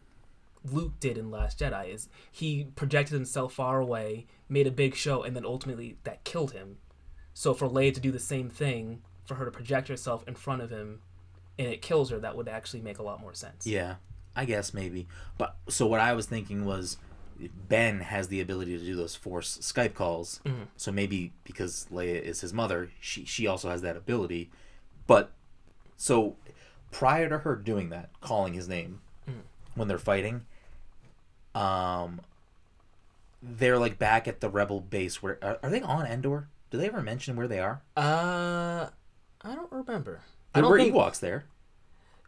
Luke 0.63 0.99
did 0.99 1.17
in 1.17 1.31
Last 1.31 1.59
Jedi 1.59 1.89
is 1.93 2.07
he 2.31 2.65
projected 2.75 3.13
himself 3.15 3.53
far 3.53 3.79
away, 3.79 4.27
made 4.47 4.67
a 4.67 4.71
big 4.71 4.93
show 4.95 5.23
and 5.23 5.35
then 5.35 5.45
ultimately 5.45 5.97
that 6.03 6.23
killed 6.23 6.51
him. 6.51 6.77
So 7.33 7.53
for 7.53 7.67
Leia 7.67 7.93
to 7.93 7.99
do 7.99 8.11
the 8.11 8.19
same 8.19 8.49
thing, 8.49 9.01
for 9.25 9.35
her 9.35 9.45
to 9.45 9.51
project 9.51 9.87
herself 9.87 10.23
in 10.27 10.35
front 10.35 10.61
of 10.61 10.69
him 10.69 11.01
and 11.57 11.67
it 11.67 11.81
kills 11.81 12.09
her, 12.11 12.19
that 12.19 12.35
would 12.35 12.47
actually 12.47 12.81
make 12.81 12.99
a 12.99 13.03
lot 13.03 13.19
more 13.19 13.33
sense. 13.33 13.65
Yeah, 13.65 13.95
I 14.35 14.45
guess 14.45 14.73
maybe. 14.73 15.07
But 15.37 15.55
so 15.67 15.85
what 15.87 15.99
I 15.99 16.13
was 16.13 16.25
thinking 16.25 16.65
was 16.65 16.97
Ben 17.67 18.01
has 18.01 18.27
the 18.27 18.39
ability 18.39 18.77
to 18.77 18.85
do 18.85 18.95
those 18.95 19.15
Force 19.15 19.57
Skype 19.59 19.93
calls. 19.93 20.39
Mhm. 20.45 20.67
So 20.77 20.91
maybe 20.91 21.33
because 21.43 21.87
Leia 21.91 22.21
is 22.21 22.41
his 22.41 22.53
mother, 22.53 22.91
she 22.99 23.25
she 23.25 23.47
also 23.47 23.69
has 23.69 23.81
that 23.81 23.97
ability. 23.97 24.49
But 25.07 25.31
so 25.97 26.35
prior 26.91 27.27
to 27.29 27.39
her 27.39 27.55
doing 27.55 27.89
that, 27.89 28.09
calling 28.21 28.53
his 28.53 28.67
name 28.67 29.01
when 29.75 29.87
they're 29.87 29.97
fighting, 29.97 30.45
um, 31.55 32.21
they're 33.41 33.79
like 33.79 33.97
back 33.97 34.27
at 34.27 34.39
the 34.39 34.49
Rebel 34.49 34.79
base. 34.81 35.21
Where 35.23 35.37
are, 35.41 35.59
are 35.63 35.69
they 35.69 35.81
on 35.81 36.05
Endor? 36.05 36.47
Do 36.69 36.77
they 36.77 36.87
ever 36.87 37.01
mention 37.01 37.35
where 37.35 37.47
they 37.47 37.59
are? 37.59 37.81
Uh 37.97 38.89
I 39.43 39.55
don't 39.55 39.71
remember. 39.71 40.21
I 40.53 40.59
There 40.59 40.61
don't 40.63 40.71
were 40.71 40.77
think 40.77 40.93
Ewoks 40.93 41.19
there 41.19 41.45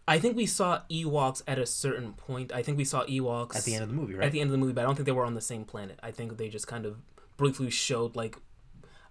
I 0.07 0.19
think 0.19 0.35
we 0.35 0.45
saw 0.45 0.81
Ewoks 0.91 1.41
at 1.47 1.57
a 1.59 1.65
certain 1.65 2.13
point. 2.13 2.51
I 2.53 2.61
think 2.61 2.77
we 2.77 2.83
saw 2.83 3.05
Ewoks 3.05 3.55
at 3.55 3.63
the 3.63 3.73
end 3.75 3.83
of 3.83 3.89
the 3.89 3.95
movie, 3.95 4.15
right? 4.15 4.25
at 4.25 4.31
the 4.33 4.41
end 4.41 4.49
of 4.49 4.51
the 4.51 4.57
movie, 4.57 4.73
but 4.73 4.81
I 4.81 4.83
don't 4.83 4.95
think 4.95 5.05
they 5.05 5.11
were 5.13 5.25
on 5.25 5.33
the 5.35 5.41
same 5.41 5.63
planet. 5.63 5.97
I 6.03 6.11
think 6.11 6.37
they 6.37 6.49
just 6.49 6.67
kind 6.67 6.85
of 6.85 6.97
briefly 7.37 7.69
showed 7.69 8.15
like 8.15 8.37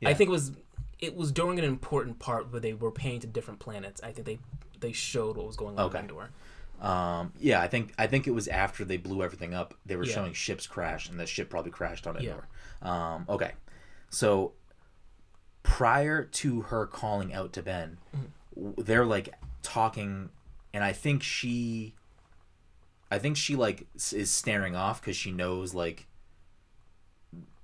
I 0.05 0.12
think 0.14 0.28
it 0.28 0.32
was 0.32 0.52
it 0.98 1.16
was 1.16 1.32
during 1.32 1.59
an 1.59 1.64
important 1.64 2.19
part 2.19 2.51
where 2.52 2.60
they 2.60 2.74
were 2.74 2.90
paying 2.90 3.20
to 3.20 3.27
different 3.27 3.59
planets. 3.60 4.01
I 4.02 4.12
think 4.12 4.27
they 4.27 4.39
they 4.81 4.93
showed 4.93 5.36
what 5.36 5.47
was 5.47 5.56
going 5.56 5.78
on 5.78 5.86
Okay. 5.86 5.98
in 5.98 6.05
Endor. 6.05 6.31
Um, 6.81 7.32
yeah, 7.39 7.60
I 7.62 7.69
think 7.69 7.94
I 7.98 8.06
think 8.06 8.27
it 8.27 8.32
was 8.32 8.47
after 8.48 8.85
they 8.85 8.97
blew 8.98 9.23
everything 9.23 9.55
up. 9.55 9.74
They 9.86 9.97
were 9.97 10.05
Yeah. 10.05 10.14
showing 10.14 10.32
ships 10.35 10.66
crash, 10.66 11.09
and 11.09 11.19
the 11.19 11.27
ship 11.27 11.48
probably 11.48 11.70
crashed 11.70 12.06
on 12.06 12.16
Yeah. 12.20 12.31
Endor. 12.32 12.48
Um, 12.82 13.24
okay, 13.28 13.52
so 14.10 14.52
prior 15.62 16.24
to 16.24 16.62
her 16.62 16.86
calling 16.86 17.32
out 17.32 17.52
to 17.55 17.62
Ben, 17.62 17.98
Mm-hmm. 18.14 18.82
they're 18.82 19.06
like 19.06 19.31
talking, 19.62 20.31
and 20.74 20.82
I 20.85 20.93
think 20.93 21.23
she, 21.23 21.94
I 23.11 23.19
think 23.19 23.36
she 23.36 23.57
like 23.57 23.86
is 24.12 24.31
staring 24.31 24.74
off 24.77 25.01
because 25.01 25.16
she 25.16 25.31
knows 25.32 25.74
like 25.74 26.07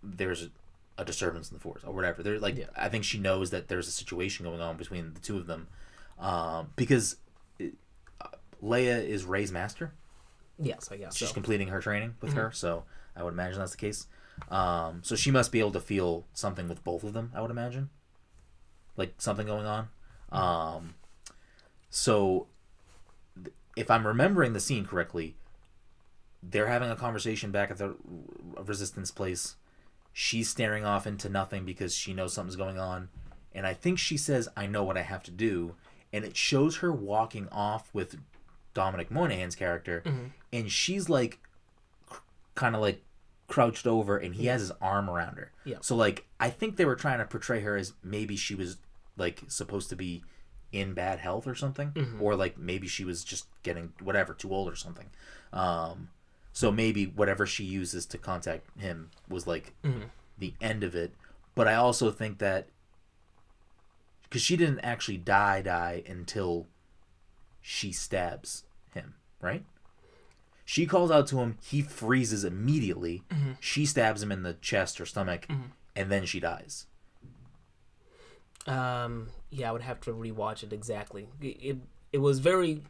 there's 0.02 0.48
a 0.96 1.04
disturbance 1.04 1.50
in 1.50 1.56
the 1.56 1.60
force 1.60 1.82
or 1.84 1.92
whatever. 1.94 2.22
They're 2.22 2.38
like, 2.40 2.56
Yeah. 2.56 2.66
I 2.76 2.88
think 2.88 3.04
she 3.04 3.18
knows 3.18 3.50
that 3.50 3.68
there's 3.68 3.88
a 3.88 3.92
situation 3.92 4.44
going 4.44 4.60
on 4.60 4.76
between 4.76 5.14
the 5.14 5.20
two 5.20 5.36
of 5.36 5.46
them, 5.46 5.68
um, 6.18 6.70
because 6.76 7.16
Leia 8.62 9.06
is 9.06 9.24
Rey's 9.24 9.52
master. 9.52 9.92
Yes, 10.60 10.88
I 10.90 10.96
guess 10.96 11.16
She's 11.16 11.28
so. 11.28 11.34
completing 11.34 11.68
her 11.68 11.80
training 11.80 12.16
with 12.20 12.32
her, 12.32 12.50
so 12.52 12.82
I 13.14 13.22
would 13.22 13.32
imagine 13.32 13.60
that's 13.60 13.70
the 13.72 13.76
case. 13.78 14.06
Um, 14.50 15.00
so 15.04 15.14
she 15.14 15.30
must 15.30 15.52
be 15.52 15.60
able 15.60 15.70
to 15.72 15.80
feel 15.80 16.24
something 16.32 16.68
with 16.68 16.82
both 16.82 17.04
of 17.04 17.12
them. 17.12 17.30
I 17.34 17.40
would 17.40 17.50
imagine, 17.52 17.90
like 18.96 19.14
something 19.18 19.46
going 19.46 19.66
on. 19.66 19.88
Um, 20.32 20.94
so, 21.90 22.48
if 23.78 23.90
I'm 23.90 24.06
remembering 24.06 24.52
the 24.52 24.60
scene 24.60 24.84
correctly, 24.84 25.36
they're 26.42 26.66
having 26.66 26.90
a 26.90 26.96
conversation 26.96 27.52
back 27.52 27.70
at 27.70 27.78
the 27.78 27.94
resistance 28.64 29.10
place. 29.10 29.56
She's 30.12 30.48
staring 30.48 30.84
off 30.84 31.06
into 31.06 31.28
nothing 31.28 31.64
because 31.64 31.94
she 31.94 32.12
knows 32.12 32.34
something's 32.34 32.56
going 32.56 32.78
on, 32.78 33.08
and 33.54 33.66
I 33.66 33.74
think 33.74 33.98
she 33.98 34.16
says, 34.16 34.48
"I 34.56 34.66
know 34.66 34.82
what 34.82 34.98
I 34.98 35.02
have 35.02 35.22
to 35.24 35.30
do," 35.30 35.76
and 36.12 36.24
it 36.24 36.36
shows 36.36 36.78
her 36.78 36.92
walking 36.92 37.48
off 37.52 37.88
with 37.92 38.16
Dominic 38.74 39.12
Monaghan's 39.12 39.54
character, 39.54 40.02
mm-hmm. 40.04 40.26
and 40.52 40.72
she's 40.72 41.08
like, 41.08 41.38
kind 42.56 42.74
of 42.74 42.80
like 42.80 43.04
crouched 43.46 43.86
over, 43.86 44.16
and 44.16 44.34
he 44.34 44.46
has 44.46 44.60
his 44.60 44.72
arm 44.80 45.08
around 45.08 45.36
her. 45.36 45.52
Yeah. 45.64 45.78
So 45.82 45.94
like, 45.94 46.26
I 46.40 46.50
think 46.50 46.76
they 46.76 46.84
were 46.84 46.96
trying 46.96 47.18
to 47.18 47.24
portray 47.24 47.60
her 47.60 47.76
as 47.76 47.92
maybe 48.02 48.36
she 48.36 48.56
was 48.56 48.78
like 49.16 49.42
supposed 49.46 49.88
to 49.90 49.96
be 49.96 50.24
in 50.72 50.94
bad 50.94 51.18
health 51.18 51.46
or 51.46 51.54
something, 51.54 51.92
mm-hmm. 51.92 52.22
or 52.22 52.36
like 52.36 52.58
maybe 52.58 52.86
she 52.86 53.04
was 53.04 53.24
just 53.24 53.46
getting 53.62 53.92
whatever 54.02 54.34
too 54.34 54.52
old 54.52 54.70
or 54.70 54.76
something. 54.76 55.06
Um, 55.52 56.10
so 56.52 56.70
maybe 56.72 57.06
whatever 57.06 57.46
she 57.46 57.64
uses 57.64 58.04
to 58.06 58.18
contact 58.18 58.66
him 58.78 59.10
was 59.28 59.46
like 59.46 59.74
mm-hmm. 59.84 60.04
the 60.38 60.54
end 60.60 60.84
of 60.84 60.94
it. 60.94 61.12
But 61.54 61.68
I 61.68 61.74
also 61.74 62.10
think 62.10 62.38
that 62.38 62.68
because 64.24 64.42
she 64.42 64.56
didn't 64.56 64.80
actually 64.80 65.16
die 65.16 65.62
die 65.62 66.02
until 66.06 66.66
she 67.60 67.92
stabs 67.92 68.64
him, 68.92 69.14
right? 69.40 69.64
She 70.64 70.84
calls 70.84 71.10
out 71.10 71.26
to 71.28 71.38
him, 71.38 71.56
he 71.64 71.80
freezes 71.80 72.44
immediately. 72.44 73.22
Mm-hmm. 73.30 73.52
She 73.58 73.86
stabs 73.86 74.22
him 74.22 74.30
in 74.30 74.42
the 74.42 74.52
chest 74.52 75.00
or 75.00 75.06
stomach, 75.06 75.46
and 75.96 76.10
then 76.10 76.26
she 76.26 76.40
dies. 76.40 76.86
Um, 78.66 79.28
yeah, 79.50 79.68
I 79.68 79.72
would 79.72 79.82
have 79.82 80.00
to 80.02 80.12
rewatch 80.12 80.62
it 80.62 80.72
exactly. 80.72 81.28
It 81.40 81.46
it, 81.60 81.76
it 82.12 82.18
was 82.18 82.38
very 82.38 82.82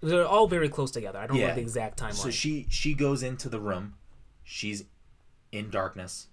they're 0.00 0.26
all 0.26 0.46
very 0.46 0.68
close 0.68 0.90
together. 0.90 1.18
I 1.18 1.26
don't 1.26 1.36
Yeah. 1.38 1.48
know 1.48 1.54
the 1.56 1.60
exact 1.60 1.98
timeline. 2.00 2.14
So 2.14 2.30
she 2.30 2.66
she 2.68 2.94
goes 2.94 3.22
into 3.22 3.48
the 3.48 3.58
room. 3.60 3.94
She's 4.44 4.84
in 5.52 5.70
darkness. 5.70 6.28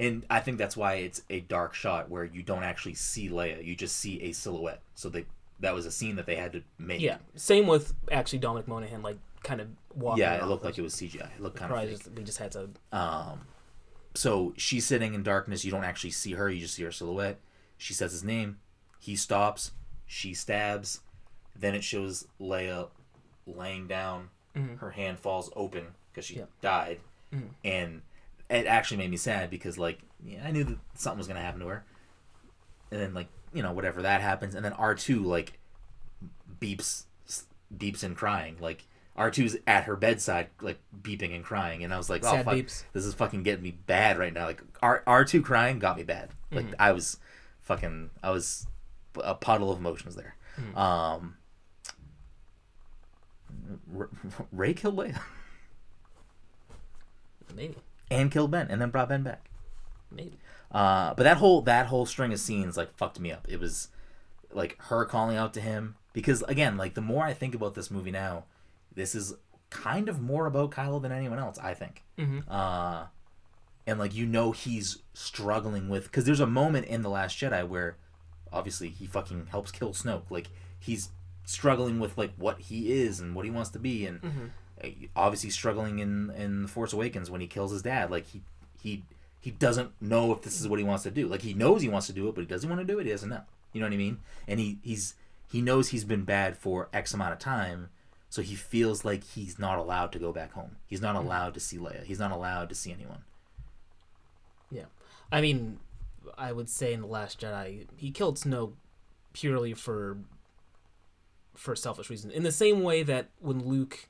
And 0.00 0.24
I 0.28 0.40
think 0.40 0.58
that's 0.58 0.76
why 0.76 0.94
it's 0.94 1.22
a 1.30 1.38
dark 1.38 1.72
shot 1.72 2.10
where 2.10 2.24
you 2.24 2.42
don't 2.42 2.64
actually 2.64 2.94
see 2.94 3.28
Leia. 3.28 3.64
You 3.64 3.76
just 3.76 3.94
see 3.94 4.20
a 4.22 4.32
silhouette. 4.32 4.80
So 4.96 5.08
they 5.08 5.26
that 5.60 5.74
was 5.74 5.86
a 5.86 5.92
scene 5.92 6.16
that 6.16 6.26
they 6.26 6.34
had 6.34 6.52
to 6.54 6.62
make. 6.76 7.00
yeah, 7.00 7.18
same 7.36 7.68
with 7.68 7.94
actually 8.10 8.40
Dominic 8.40 8.66
Monaghan, 8.66 9.02
like 9.02 9.16
kind 9.44 9.60
of 9.60 9.68
walking. 9.94 10.22
Yeah, 10.24 10.42
it 10.42 10.46
looked 10.48 10.64
like 10.64 10.76
it 10.76 10.82
was 10.82 10.92
CGI. 10.94 11.28
It 11.36 11.40
looked 11.40 11.56
kind 11.58 11.72
of 11.72 11.88
just, 11.88 12.10
we 12.10 12.24
just 12.24 12.38
had 12.38 12.50
to. 12.52 12.68
Um, 12.90 13.42
so 14.16 14.54
she's 14.56 14.84
sitting 14.84 15.14
in 15.14 15.22
darkness. 15.22 15.64
You 15.64 15.70
don't 15.70 15.84
actually 15.84 16.10
see 16.10 16.32
her. 16.32 16.50
You 16.50 16.60
just 16.62 16.74
see 16.74 16.82
her 16.82 16.90
silhouette. 16.90 17.38
She 17.78 17.92
says 17.94 18.12
his 18.12 18.24
name. 18.24 18.58
He 19.00 19.16
stops. 19.16 19.72
She 20.06 20.34
stabs. 20.34 21.00
Then 21.54 21.74
it 21.74 21.84
shows 21.84 22.26
Leia 22.40 22.88
laying 23.46 23.86
down. 23.86 24.30
Mhm. 24.54 24.78
Her 24.78 24.90
hand 24.92 25.18
falls 25.18 25.50
open 25.56 25.94
because 26.10 26.24
she 26.24 26.36
Yeah. 26.36 26.46
died, 26.60 27.00
Mhm. 27.32 27.50
and 27.64 28.02
it 28.48 28.66
actually 28.66 28.96
made 28.98 29.10
me 29.10 29.16
sad 29.16 29.50
because 29.50 29.76
like 29.78 30.00
yeah, 30.24 30.46
I 30.46 30.50
knew 30.50 30.64
that 30.64 30.78
something 30.94 31.18
was 31.18 31.26
gonna 31.28 31.40
happen 31.42 31.60
to 31.60 31.66
her. 31.68 31.84
And 32.90 33.00
then 33.00 33.14
like 33.14 33.28
you 33.52 33.62
know 33.62 33.72
whatever 33.72 34.02
that 34.02 34.20
happens, 34.20 34.54
and 34.54 34.64
then 34.64 34.72
R 34.74 34.94
two 34.94 35.22
like 35.22 35.58
beeps 36.60 37.04
beeps 37.76 38.02
and 38.02 38.16
crying 38.16 38.56
like. 38.60 38.86
R2's 39.18 39.56
at 39.66 39.84
her 39.84 39.96
bedside, 39.96 40.50
like 40.60 40.78
beeping 41.00 41.34
and 41.34 41.42
crying, 41.42 41.82
and 41.82 41.94
I 41.94 41.96
was 41.96 42.10
like, 42.10 42.22
"Oh 42.22 42.32
Sad 42.32 42.44
fuck, 42.44 42.52
beeps. 42.54 42.84
this 42.92 43.06
is 43.06 43.14
fucking 43.14 43.44
getting 43.44 43.62
me 43.62 43.70
bad 43.70 44.18
right 44.18 44.30
now." 44.30 44.44
Like 44.44 44.60
R 44.82 45.02
R 45.06 45.24
two 45.24 45.40
crying 45.40 45.78
got 45.78 45.96
me 45.96 46.02
bad. 46.02 46.32
Like 46.50 46.66
Mm-hmm. 46.66 46.74
I 46.78 46.92
was 46.92 47.18
fucking, 47.66 48.10
I 48.22 48.30
was 48.30 48.66
a 49.22 49.34
puddle 49.34 49.70
of 49.70 49.78
emotions 49.78 50.16
there. 50.16 50.34
Mm-hmm. 50.58 50.76
Um, 50.78 51.36
R- 53.96 54.08
Rey 54.52 54.72
killed 54.74 54.96
Leia. 54.96 55.20
Maybe. 57.54 57.76
and 58.10 58.30
killed 58.30 58.50
Ben, 58.50 58.66
and 58.70 58.80
then 58.80 58.90
brought 58.90 59.08
Ben 59.08 59.22
back. 59.22 59.48
Maybe. 60.10 60.38
Uh, 60.70 61.14
but 61.14 61.22
that 61.22 61.36
whole 61.38 61.62
that 61.62 61.86
whole 61.86 62.06
string 62.06 62.32
of 62.32 62.40
scenes 62.40 62.76
like 62.76 62.94
fucked 62.96 63.20
me 63.20 63.32
up. 63.32 63.46
It 63.48 63.60
was 63.60 63.88
like 64.52 64.76
her 64.84 65.04
calling 65.04 65.36
out 65.36 65.54
to 65.54 65.60
him 65.60 65.96
because 66.12 66.42
again, 66.42 66.76
like 66.76 66.94
the 66.94 67.00
more 67.00 67.24
I 67.24 67.32
think 67.32 67.54
about 67.54 67.74
this 67.74 67.90
movie 67.90 68.10
now, 68.10 68.44
this 68.94 69.14
is 69.14 69.34
kind 69.70 70.08
of 70.08 70.20
more 70.20 70.46
about 70.46 70.70
Kylo 70.72 71.00
than 71.00 71.12
anyone 71.12 71.38
else. 71.38 71.58
I 71.58 71.72
think. 71.74 72.02
Mhm. 72.18 72.42
Uh, 72.48 73.06
and 73.86 73.98
like 73.98 74.14
you 74.14 74.26
know 74.26 74.52
he's 74.52 74.98
struggling 75.14 75.88
with 75.88 76.04
because 76.04 76.24
there's 76.24 76.40
a 76.40 76.46
moment 76.46 76.86
in 76.86 77.02
the 77.02 77.08
Last 77.08 77.38
Jedi 77.38 77.66
where 77.66 77.96
obviously 78.52 78.88
he 78.88 79.06
fucking 79.06 79.46
helps 79.50 79.70
kill 79.70 79.92
Snoke. 79.92 80.30
Like 80.30 80.48
he's 80.78 81.10
struggling 81.44 82.00
with 82.00 82.18
like 82.18 82.32
what 82.36 82.58
he 82.58 82.92
is 82.92 83.20
and 83.20 83.34
what 83.34 83.44
he 83.44 83.50
wants 83.50 83.70
to 83.70 83.78
be 83.78 84.04
and 84.06 84.50
uh, 84.82 84.88
obviously 85.14 85.50
struggling 85.50 85.98
in 86.00 86.30
in 86.36 86.62
the 86.62 86.68
Force 86.68 86.92
Awakens 86.92 87.30
when 87.30 87.40
he 87.40 87.46
kills 87.46 87.72
his 87.72 87.82
dad. 87.82 88.10
Like 88.10 88.26
he 88.26 88.42
he 88.82 89.04
he 89.40 89.52
doesn't 89.52 89.90
know 90.00 90.32
if 90.32 90.42
this 90.42 90.60
is 90.60 90.66
what 90.66 90.80
he 90.80 90.84
wants 90.84 91.04
to 91.04 91.10
do. 91.10 91.28
Like 91.28 91.42
he 91.42 91.54
knows 91.54 91.82
he 91.82 91.88
wants 91.88 92.08
to 92.08 92.12
do 92.12 92.28
it, 92.28 92.34
but 92.34 92.40
he 92.40 92.46
doesn't 92.46 92.68
want 92.68 92.80
to 92.80 92.92
do 92.92 92.98
it. 92.98 93.06
He 93.06 93.12
doesn't 93.12 93.28
know. 93.28 93.42
You 93.72 93.80
know 93.80 93.86
what 93.86 93.94
I 93.94 93.98
mean? 93.98 94.18
And 94.48 94.58
he 94.58 94.78
he's 94.82 95.14
he 95.50 95.62
knows 95.62 95.88
he's 95.88 96.04
been 96.04 96.24
bad 96.24 96.56
for 96.56 96.88
X 96.92 97.14
amount 97.14 97.32
of 97.32 97.38
time, 97.38 97.90
so 98.28 98.42
he 98.42 98.54
feels 98.56 99.04
like 99.04 99.22
he's 99.22 99.58
not 99.58 99.78
allowed 99.78 100.12
to 100.12 100.18
go 100.18 100.32
back 100.32 100.52
home. 100.52 100.76
He's 100.86 101.00
not 101.00 101.14
allowed 101.14 101.54
to 101.54 101.60
see 101.60 101.76
Leia. 101.76 102.02
He's 102.02 102.18
not 102.18 102.32
allowed 102.32 102.68
to 102.70 102.74
see 102.74 102.92
anyone. 102.92 103.22
Yeah. 104.70 104.86
I 105.30 105.40
mean, 105.40 105.78
I 106.38 106.52
would 106.52 106.68
say 106.68 106.92
in 106.92 107.00
the 107.00 107.06
Last 107.06 107.40
Jedi, 107.40 107.86
he 107.96 108.10
killed 108.10 108.36
Snoke 108.36 108.72
purely 109.32 109.74
for 109.74 110.18
for 111.54 111.74
selfish 111.74 112.10
reasons. 112.10 112.32
In 112.34 112.42
the 112.42 112.52
same 112.52 112.82
way 112.82 113.02
that 113.02 113.30
when 113.40 113.66
Luke, 113.66 114.08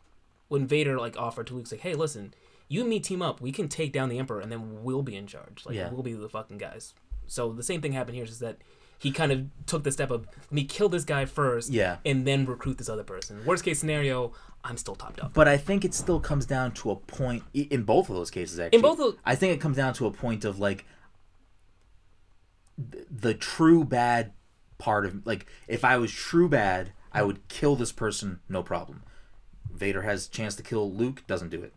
when 0.49 0.67
Vader 0.67 0.99
like 0.99 1.17
offered 1.17 1.47
to 1.49 1.55
Luke, 1.55 1.67
say, 1.67 1.77
"Hey, 1.77 1.95
listen, 1.95 2.35
you 2.69 2.81
and 2.81 2.91
me 2.91 2.99
team 3.01 3.23
up. 3.23 3.41
We 3.41 3.53
can 3.53 3.69
take 3.69 3.93
down 3.93 4.09
the 4.09 4.19
Emperor, 4.19 4.41
and 4.41 4.51
then 4.51 4.83
we'll 4.83 5.03
be 5.03 5.17
in 5.17 5.27
charge. 5.27 5.65
Like 5.65 5.77
Yeah. 5.77 5.91
we'll 5.91 6.03
be 6.03 6.13
the 6.15 6.29
fucking 6.29 6.59
guys." 6.59 6.95
So 7.27 7.53
the 7.53 7.63
same 7.63 7.81
thing 7.81 7.93
happened 7.93 8.17
here. 8.17 8.25
Is 8.25 8.39
that 8.41 8.59
he 8.99 9.11
kind 9.11 9.31
of 9.33 9.47
took 9.67 9.85
the 9.85 9.93
step 9.93 10.11
of 10.11 10.27
let 10.27 10.53
me 10.53 10.65
kill 10.65 10.89
this 10.89 11.05
guy 11.05 11.25
first, 11.27 11.71
Yeah. 11.71 11.99
and 12.05 12.27
then 12.27 12.47
recruit 12.47 12.79
this 12.79 12.89
other 12.89 13.05
person. 13.05 13.45
Worst 13.45 13.65
case 13.65 13.79
scenario, 13.79 14.33
I'm 14.65 14.77
still 14.77 14.95
topped 14.97 15.21
up. 15.21 15.33
But 15.35 15.49
I 15.49 15.57
think 15.57 15.85
it 15.85 15.95
still 15.95 16.19
comes 16.21 16.47
down 16.47 16.73
to 16.73 16.91
a 16.91 16.97
point 16.97 17.45
in 17.55 17.83
both 17.85 18.09
of 18.09 18.17
those 18.17 18.31
cases. 18.31 18.59
Actually, 18.59 18.77
In 18.79 18.83
both 18.83 19.01
of- 19.01 19.17
I 19.25 19.35
think 19.35 19.55
it 19.55 19.61
comes 19.61 19.77
down 19.77 19.93
to 19.95 20.07
a 20.07 20.11
point 20.11 20.45
of 20.45 20.59
like 20.59 20.85
the 23.11 23.35
true 23.35 23.85
bad 23.85 24.33
part 24.79 25.07
of 25.07 25.27
like 25.27 25.47
if 25.69 25.85
I 25.85 25.97
was 25.97 26.13
true 26.13 26.49
bad, 26.49 26.93
I 27.13 27.23
would 27.23 27.49
kill 27.49 27.77
this 27.77 27.93
person, 27.93 28.41
no 28.49 28.63
problem. 28.63 29.03
Vader 29.73 30.03
has 30.03 30.27
a 30.27 30.31
chance 30.31 30.55
to 30.57 30.63
kill 30.63 30.91
Luke, 30.93 31.23
doesn't 31.27 31.49
do 31.51 31.63
it. 31.63 31.73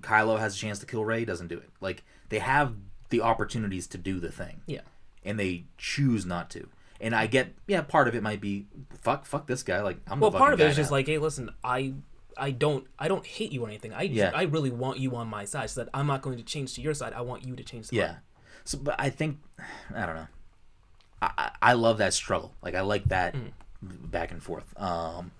Kylo 0.00 0.38
has 0.38 0.54
a 0.54 0.58
chance 0.58 0.78
to 0.80 0.86
kill 0.86 1.04
Rey, 1.04 1.24
doesn't 1.24 1.48
do 1.48 1.58
it. 1.58 1.70
Like 1.80 2.02
they 2.30 2.38
have 2.38 2.74
the 3.10 3.20
opportunities 3.20 3.86
to 3.88 3.98
do 3.98 4.18
the 4.18 4.32
thing, 4.32 4.62
Yeah. 4.66 4.80
And 5.24 5.38
they 5.38 5.64
choose 5.78 6.24
not 6.26 6.50
to. 6.50 6.68
And 7.00 7.14
I 7.14 7.26
get, 7.26 7.54
yeah, 7.66 7.80
part 7.82 8.08
of 8.08 8.14
it 8.14 8.22
might 8.22 8.40
be 8.40 8.66
fuck, 9.02 9.26
fuck 9.26 9.46
this 9.46 9.62
guy. 9.62 9.80
Like 9.82 9.98
I'm 10.06 10.20
Well, 10.20 10.30
the 10.30 10.38
part 10.38 10.54
of 10.54 10.60
it 10.60 10.68
is 10.68 10.76
just 10.76 10.90
like, 10.90 11.06
hey, 11.06 11.18
listen, 11.18 11.50
I, 11.62 11.94
I 12.36 12.50
don't, 12.50 12.86
I 12.98 13.08
don't 13.08 13.26
hate 13.26 13.52
you 13.52 13.64
or 13.64 13.68
anything. 13.68 13.92
I, 13.92 14.02
Yeah. 14.02 14.30
I 14.34 14.42
really 14.44 14.70
want 14.70 14.98
you 14.98 15.14
on 15.16 15.28
my 15.28 15.44
side, 15.44 15.70
so 15.70 15.84
that 15.84 15.90
I'm 15.92 16.06
not 16.06 16.22
going 16.22 16.36
to 16.38 16.42
change 16.44 16.74
to 16.74 16.80
your 16.80 16.94
side. 16.94 17.12
I 17.12 17.20
want 17.20 17.44
you 17.44 17.56
to 17.56 17.62
change 17.62 17.88
to 17.88 17.96
Yeah. 17.96 18.06
mine. 18.06 18.16
So, 18.64 18.78
but 18.78 18.94
I 18.98 19.10
think 19.10 19.38
I 19.94 20.06
don't 20.06 20.14
know. 20.14 20.26
I 21.20 21.50
I, 21.62 21.72
love 21.74 21.98
that 21.98 22.12
struggle. 22.14 22.54
Like 22.62 22.74
I 22.74 22.80
like 22.82 23.04
that 23.06 23.34
back 23.82 24.30
and 24.30 24.42
forth. 24.42 24.78
Um, 24.80 25.30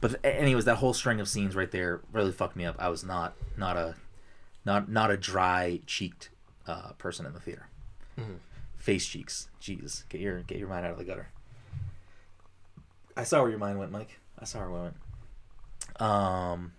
but 0.00 0.16
anyways, 0.24 0.64
that 0.66 0.76
whole 0.76 0.94
string 0.94 1.18
of 1.20 1.28
scenes 1.28 1.56
right 1.56 1.70
there 1.70 2.00
really 2.12 2.30
fucked 2.32 2.56
me 2.56 2.64
up. 2.64 2.76
I 2.78 2.88
was 2.88 3.04
not 3.04 3.34
not 3.56 3.76
a 3.76 3.94
not 4.64 4.88
not 4.88 5.10
a 5.10 5.16
dry 5.16 5.80
cheeked 5.86 6.30
uh, 6.66 6.92
person 6.98 7.26
in 7.26 7.32
the 7.32 7.40
theater. 7.40 7.66
Face 8.78 9.06
cheeks. 9.06 9.48
Jeez, 9.60 10.08
get 10.08 10.20
your 10.20 10.40
get 10.42 10.58
your 10.58 10.68
mind 10.68 10.86
out 10.86 10.92
of 10.92 10.98
the 10.98 11.04
gutter. 11.04 11.28
I 13.16 13.24
saw 13.24 13.40
where 13.40 13.50
your 13.50 13.58
mind 13.58 13.78
went, 13.78 13.90
Mike. 13.90 14.20
I 14.38 14.44
saw 14.44 14.60
where 14.60 14.68
it 14.68 14.82
went. 14.82 14.96
Um, 16.00 16.72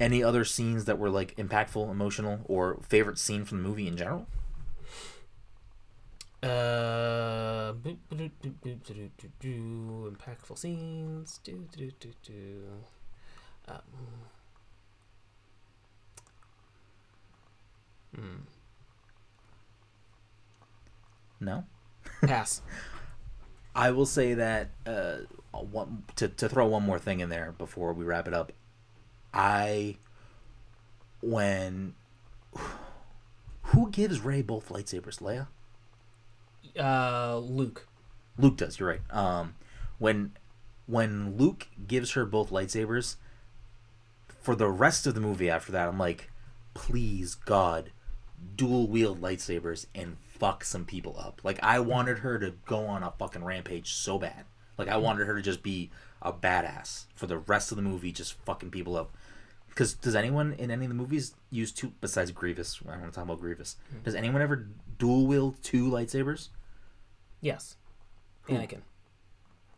any 0.00 0.22
other 0.22 0.44
scenes 0.44 0.86
that 0.86 0.98
were 0.98 1.10
like 1.10 1.36
impactful, 1.36 1.90
emotional, 1.90 2.40
or 2.46 2.80
favorite 2.88 3.18
scene 3.18 3.44
from 3.44 3.62
the 3.62 3.68
movie 3.68 3.86
in 3.86 3.96
general? 3.96 4.26
Uh, 6.42 7.72
impactful 10.10 10.58
scenes. 10.58 11.40
Do, 11.42 11.66
do, 11.76 11.90
do, 12.00 12.10
do. 12.22 12.62
Um. 13.68 13.80
Hmm. 18.14 18.53
No. 21.44 21.64
Pass. 22.22 22.62
I 23.74 23.90
will 23.90 24.06
say 24.06 24.34
that 24.34 24.70
uh, 24.86 25.16
one, 25.52 26.04
to 26.16 26.28
to 26.28 26.48
throw 26.48 26.66
one 26.66 26.84
more 26.84 26.98
thing 26.98 27.20
in 27.20 27.28
there 27.28 27.54
before 27.58 27.92
we 27.92 28.04
wrap 28.04 28.28
it 28.28 28.34
up. 28.34 28.52
I 29.32 29.96
when 31.20 31.94
who 33.62 33.90
gives 33.90 34.20
Rey 34.20 34.42
both 34.42 34.68
lightsabers? 34.68 35.20
Leia. 35.20 35.48
Uh, 36.78 37.38
Luke. 37.38 37.86
Luke 38.38 38.56
does. 38.56 38.78
You're 38.78 38.88
right. 38.88 39.00
Um, 39.10 39.54
when 39.98 40.32
when 40.86 41.36
Luke 41.36 41.68
gives 41.86 42.12
her 42.12 42.24
both 42.24 42.50
lightsabers, 42.50 43.16
for 44.40 44.54
the 44.54 44.68
rest 44.68 45.06
of 45.06 45.14
the 45.14 45.20
movie 45.20 45.50
after 45.50 45.72
that, 45.72 45.88
I'm 45.88 45.98
like, 45.98 46.30
please 46.74 47.34
God, 47.34 47.90
dual 48.54 48.86
wield 48.86 49.20
lightsabers 49.20 49.86
and 49.94 50.16
fuck 50.44 50.62
some 50.64 50.84
people 50.84 51.16
up. 51.18 51.40
Like 51.42 51.58
I 51.62 51.78
wanted 51.78 52.18
her 52.18 52.38
to 52.38 52.52
go 52.66 52.84
on 52.86 53.02
a 53.02 53.12
fucking 53.18 53.42
rampage 53.44 53.92
so 53.94 54.18
bad. 54.18 54.44
Like 54.76 54.88
I 54.88 54.96
wanted 54.98 55.26
her 55.26 55.34
to 55.36 55.42
just 55.42 55.62
be 55.62 55.90
a 56.20 56.32
badass 56.32 57.06
for 57.14 57.26
the 57.26 57.38
rest 57.38 57.72
of 57.72 57.76
the 57.76 57.82
movie, 57.82 58.12
just 58.12 58.34
fucking 58.44 58.70
people 58.70 58.96
up. 58.96 59.14
Because 59.68 59.94
does 59.94 60.14
anyone 60.14 60.52
in 60.52 60.70
any 60.70 60.84
of 60.84 60.88
the 60.90 60.94
movies 60.94 61.34
use 61.50 61.72
two 61.72 61.92
besides 62.00 62.30
Grievous? 62.30 62.80
I 62.86 62.90
want 62.98 63.04
to 63.04 63.10
talk 63.10 63.24
about 63.24 63.40
Grievous. 63.40 63.76
Hmm. 63.90 63.98
Does 64.04 64.14
anyone 64.14 64.42
ever 64.42 64.68
dual 64.98 65.26
wield 65.26 65.62
two 65.62 65.88
lightsabers 65.90 66.48
Yes. 67.40 67.76
Anakin. 68.48 68.80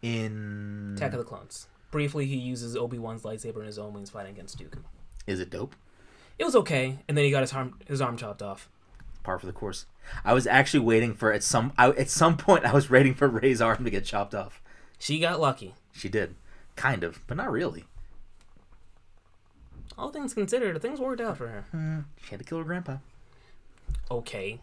in? 0.02 0.94
Attack 0.96 1.12
of 1.12 1.18
the 1.18 1.24
Clones. 1.24 1.68
Briefly, 1.92 2.26
he 2.26 2.36
uses 2.36 2.76
Obi 2.76 2.98
Wan's 2.98 3.22
lightsaber 3.22 3.60
in 3.60 3.66
his 3.66 3.78
own 3.78 3.92
when 3.92 4.02
he's 4.02 4.10
fighting 4.10 4.32
against 4.32 4.58
Dooku. 4.58 4.82
Is 5.26 5.38
it 5.40 5.50
dope? 5.50 5.76
It 6.38 6.44
was 6.44 6.56
okay, 6.56 6.98
and 7.08 7.16
then 7.16 7.24
he 7.24 7.30
got 7.30 7.42
his 7.42 7.52
arm 7.52 7.78
his 7.86 8.00
arm 8.00 8.16
chopped 8.16 8.42
off. 8.42 8.68
Par 9.26 9.38
for 9.40 9.46
the 9.46 9.52
course. 9.52 9.86
I 10.24 10.32
was 10.32 10.46
actually 10.46 10.80
waiting 10.80 11.12
for 11.12 11.32
at 11.32 11.42
some 11.42 11.72
I, 11.76 11.88
at 11.90 12.08
some 12.08 12.36
point 12.36 12.64
I 12.64 12.72
was 12.72 12.88
waiting 12.88 13.12
for 13.12 13.26
Rey's 13.28 13.60
arm 13.60 13.82
to 13.84 13.90
get 13.90 14.04
chopped 14.04 14.34
off. 14.34 14.62
She 15.00 15.18
got 15.18 15.40
lucky. 15.40 15.74
She 15.92 16.08
did, 16.08 16.36
kind 16.76 17.02
of, 17.02 17.20
but 17.26 17.36
not 17.36 17.50
really. 17.50 17.84
All 19.98 20.10
things 20.10 20.32
considered, 20.34 20.80
things 20.80 21.00
worked 21.00 21.20
out 21.20 21.38
for 21.38 21.48
her. 21.48 21.64
Hmm, 21.72 22.00
she 22.22 22.30
had 22.30 22.38
to 22.38 22.44
kill 22.44 22.58
her 22.58 22.64
grandpa 22.64 22.98
Okay. 24.10 24.60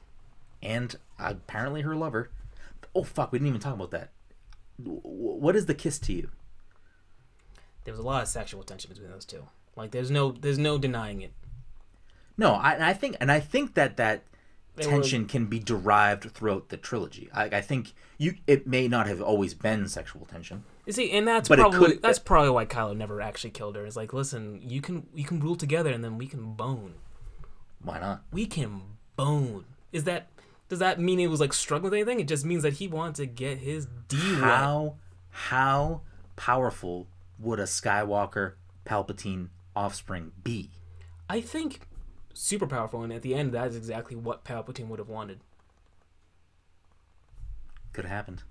and 0.62 0.96
apparently 1.20 1.82
her 1.82 1.96
lover. 1.96 2.30
Oh 2.96 3.04
fuck, 3.04 3.32
we 3.32 3.40
didn't 3.40 3.50
even 3.50 3.62
talk 3.62 3.74
about 3.74 3.92
that. 3.92 4.12
What 4.78 5.56
is 5.56 5.66
the 5.66 5.74
kiss 5.74 6.00
to 6.00 6.14
you? 6.14 6.30
There 7.84 7.94
was 7.94 8.00
a 8.00 8.04
lot 8.04 8.22
of 8.22 8.30
sexual 8.30 8.64
tension 8.64 8.90
between 8.90 9.12
those 9.12 9.26
two. 9.26 9.44
Like, 9.76 9.92
there's 9.92 10.10
no, 10.12 10.32
there's 10.32 10.58
no 10.60 10.78
denying 10.78 11.22
it. 11.22 11.34
No, 12.38 12.54
I, 12.54 12.90
I 12.90 12.94
think, 12.94 13.18
and 13.20 13.32
I 13.32 13.40
think 13.40 13.74
that 13.74 13.98
that 13.98 14.24
Tension 14.82 15.26
can 15.28 15.46
be 15.46 15.60
derived 15.60 16.32
throughout 16.32 16.70
the 16.70 16.78
trilogy. 16.78 17.30
I, 17.34 17.44
I 17.46 17.62
think 17.62 17.94
you, 18.18 18.36
it 18.48 18.66
may 18.66 18.88
not 18.88 19.06
have 19.08 19.22
always 19.22 19.54
been 19.54 19.88
sexual 19.88 20.26
tension. 20.26 20.64
You 20.86 20.94
see, 20.94 21.12
and 21.12 21.28
that's 21.28 21.48
probably 21.48 21.80
could- 21.94 22.02
that's 22.02 22.18
probably 22.20 22.50
why 22.50 22.66
Kylo 22.66 22.96
never 22.98 23.22
actually 23.22 23.52
killed 23.52 23.76
her. 23.76 23.86
It's 23.86 23.96
like, 23.96 24.14
listen, 24.14 24.62
you 24.64 24.82
can 24.82 25.06
you 25.14 25.26
can 25.26 25.40
rule 25.40 25.56
together, 25.56 25.92
and 25.92 26.04
then 26.04 26.18
we 26.18 26.26
can 26.28 26.54
bone. 26.54 26.96
Why 27.84 28.00
not? 28.00 28.24
We 28.32 28.46
can 28.46 28.82
bone. 29.16 29.66
Is 29.92 30.06
that 30.06 30.28
does 30.70 30.80
that 30.80 31.00
mean 31.00 31.20
it 31.20 31.28
was 31.28 31.40
like 31.40 31.54
struggling 31.54 31.92
with 31.92 32.00
anything? 32.00 32.20
It 32.20 32.28
just 32.28 32.44
means 32.46 32.64
that 32.64 32.74
he 32.74 32.88
wanted 32.88 33.16
to 33.16 33.26
get 33.28 33.60
his 33.60 33.88
D. 34.08 34.18
How 34.18 34.96
how 35.30 36.02
powerful 36.36 37.08
would 37.40 37.60
a 37.60 37.64
Skywalker 37.64 38.54
Palpatine 38.86 39.50
offspring 39.76 40.32
be? 40.44 40.72
I 41.30 41.42
think 41.42 41.82
super 42.34 42.68
powerful, 42.68 43.04
and 43.04 43.14
at 43.14 43.22
the 43.22 43.36
end, 43.36 43.52
that 43.54 43.68
is 43.68 43.76
exactly 43.76 44.16
what 44.16 44.44
Palpatine 44.44 44.88
would 44.88 45.00
have 45.00 45.10
wanted. 45.10 45.40
Could 47.94 48.06
have 48.06 48.12
happened. 48.12 48.44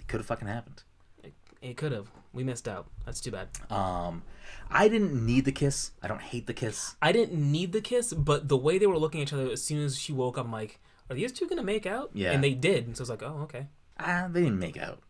It 0.00 0.08
could 0.08 0.20
have 0.20 0.26
fucking 0.26 0.48
happened. 0.48 0.82
It, 1.22 1.32
it 1.62 1.76
could 1.76 1.92
have. 1.92 2.10
We 2.32 2.44
missed 2.44 2.68
out. 2.68 2.86
That's 3.06 3.20
too 3.20 3.30
bad. 3.30 3.48
Um, 3.70 4.22
I 4.70 4.88
didn't 4.88 5.24
need 5.24 5.44
the 5.44 5.52
kiss. 5.52 5.92
I 6.02 6.08
don't 6.08 6.20
hate 6.20 6.46
the 6.46 6.54
kiss. 6.54 6.96
I 7.00 7.12
didn't 7.12 7.34
need 7.34 7.72
the 7.72 7.80
kiss, 7.80 8.12
but 8.12 8.48
the 8.48 8.56
way 8.56 8.78
they 8.78 8.86
were 8.86 8.98
looking 8.98 9.20
at 9.20 9.28
each 9.28 9.32
other 9.32 9.50
as 9.50 9.62
soon 9.62 9.84
as 9.84 9.98
she 9.98 10.12
woke 10.12 10.36
up, 10.36 10.46
I'm 10.46 10.52
like, 10.52 10.80
are 11.08 11.16
these 11.16 11.32
two 11.32 11.48
gonna 11.48 11.62
make 11.62 11.86
out? 11.86 12.10
Yeah. 12.12 12.32
And 12.32 12.44
they 12.44 12.54
did. 12.54 12.86
And 12.86 12.96
so 12.96 13.02
I 13.02 13.04
was 13.04 13.10
like, 13.10 13.22
oh, 13.22 13.40
okay. 13.44 13.66
Ah, 13.98 14.28
they 14.30 14.42
didn't 14.42 14.58
make 14.58 14.76
out. 14.76 15.00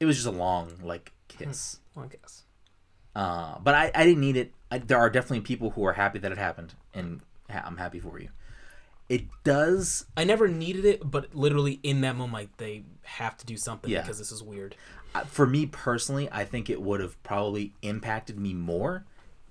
It 0.00 0.06
was 0.06 0.16
just 0.16 0.26
a 0.26 0.30
long 0.30 0.72
like 0.82 1.12
kiss. 1.28 1.80
Well, 1.94 2.06
I 2.06 2.08
guess. 2.08 2.44
Uh, 3.14 3.58
but 3.58 3.74
I, 3.74 3.90
I 3.94 4.04
didn't 4.04 4.20
need 4.20 4.36
it. 4.36 4.52
I, 4.70 4.78
there 4.78 4.98
are 4.98 5.10
definitely 5.10 5.40
people 5.40 5.70
who 5.70 5.84
are 5.84 5.94
happy 5.94 6.18
that 6.20 6.30
it 6.30 6.38
happened, 6.38 6.74
and 6.98 7.20
ha- 7.50 7.64
I'm 7.66 7.76
happy 7.76 8.00
for 8.00 8.18
you. 8.20 8.28
It 9.08 9.24
does 9.42 10.04
I 10.16 10.24
never 10.24 10.48
needed 10.48 10.84
it, 10.84 11.10
but 11.10 11.34
literally 11.34 11.80
in 11.82 12.02
that 12.02 12.16
moment, 12.16 12.34
like, 12.34 12.56
they 12.58 12.82
have 13.02 13.36
to 13.38 13.46
do 13.46 13.56
something 13.56 13.90
Yeah. 13.90 14.02
because 14.02 14.18
this 14.18 14.32
is 14.32 14.42
weird. 14.42 14.76
for 15.26 15.46
me 15.46 15.66
personally, 15.66 16.28
I 16.30 16.44
think 16.44 16.70
it 16.70 16.80
would 16.80 17.00
have 17.00 17.20
probably 17.24 17.72
impacted 17.82 18.38
me 18.38 18.54
more 18.54 19.04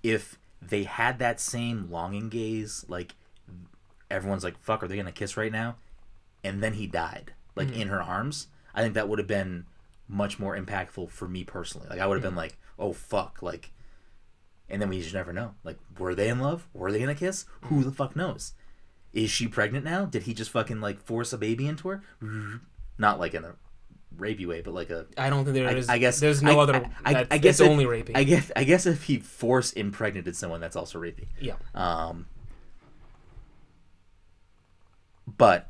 if 0.04 0.38
they 0.62 0.84
had 0.84 1.20
that 1.20 1.40
same 1.40 1.90
longing 1.92 2.30
gaze, 2.30 2.86
like 2.88 3.16
everyone's 4.10 4.44
like, 4.44 4.58
"Fuck, 4.60 4.84
are 4.84 4.88
they 4.88 4.96
gonna 4.96 5.12
kiss 5.12 5.36
right 5.36 5.52
now?" 5.52 5.76
And 6.44 6.62
then 6.64 6.74
he 6.74 6.88
died, 6.88 7.34
like 7.56 7.70
mm. 7.70 7.82
in 7.82 7.88
her 7.90 8.02
arms. 8.02 8.48
I 8.74 8.82
think 8.82 8.94
that 8.94 9.10
would 9.10 9.20
have 9.20 9.28
been 9.28 9.66
much 10.08 10.40
more 10.40 10.58
impactful 10.58 11.10
for 11.10 11.28
me 11.28 11.44
personally. 11.44 11.88
Like 11.90 12.00
I 12.00 12.08
would 12.08 12.16
have 12.16 12.24
been 12.24 12.34
mm. 12.34 12.38
like, 12.38 12.58
"Oh 12.80 12.94
fuck," 12.94 13.42
like, 13.42 13.72
and 14.70 14.82
then 14.82 14.90
we 14.90 15.02
just 15.02 15.14
never 15.14 15.34
know. 15.34 15.54
Like, 15.64 15.78
were 15.98 16.16
they 16.16 16.30
in 16.30 16.40
love? 16.40 16.68
Were 16.74 16.92
they 16.92 17.00
gonna 17.00 17.16
kiss? 17.16 17.46
Who 17.62 17.84
the 17.84 17.92
fuck 17.92 18.16
knows? 18.16 18.54
Is 19.14 19.30
she 19.30 19.48
pregnant 19.48 19.86
now? 19.86 20.06
Did 20.06 20.24
he 20.24 20.34
just 20.34 20.52
fucking 20.52 20.82
like 20.82 21.02
force 21.02 21.34
a 21.34 21.38
baby 21.38 21.68
into 21.68 21.88
her? 21.88 22.04
Not 22.98 23.20
like 23.20 23.34
in 23.34 23.46
a 23.46 23.56
rapey 24.18 24.46
way, 24.46 24.62
but 24.62 24.74
like 24.74 24.90
a 24.90 25.08
I 25.18 25.30
don't 25.30 25.44
think 25.46 25.56
there 25.56 25.70
I, 25.70 25.74
is. 25.74 25.90
I 25.90 25.98
guess 25.98 26.20
there's 26.20 26.44
no 26.44 26.60
I, 26.60 26.64
other. 26.64 26.90
I, 27.06 27.28
I, 27.32 27.38
guess 27.38 27.56
it's 27.56 27.62
if- 27.62 27.70
only 27.70 27.86
rapey. 27.86 28.12
I 28.16 28.24
guess 28.24 28.52
I 28.56 28.64
guess 28.64 28.86
if 28.86 29.04
he 29.04 29.18
force 29.20 29.74
impregnated 29.74 30.36
someone, 30.36 30.60
that's 30.60 30.76
also 30.76 31.00
rapey. 31.00 31.28
yeah. 31.40 31.56
Um, 31.74 32.28
but 35.26 35.70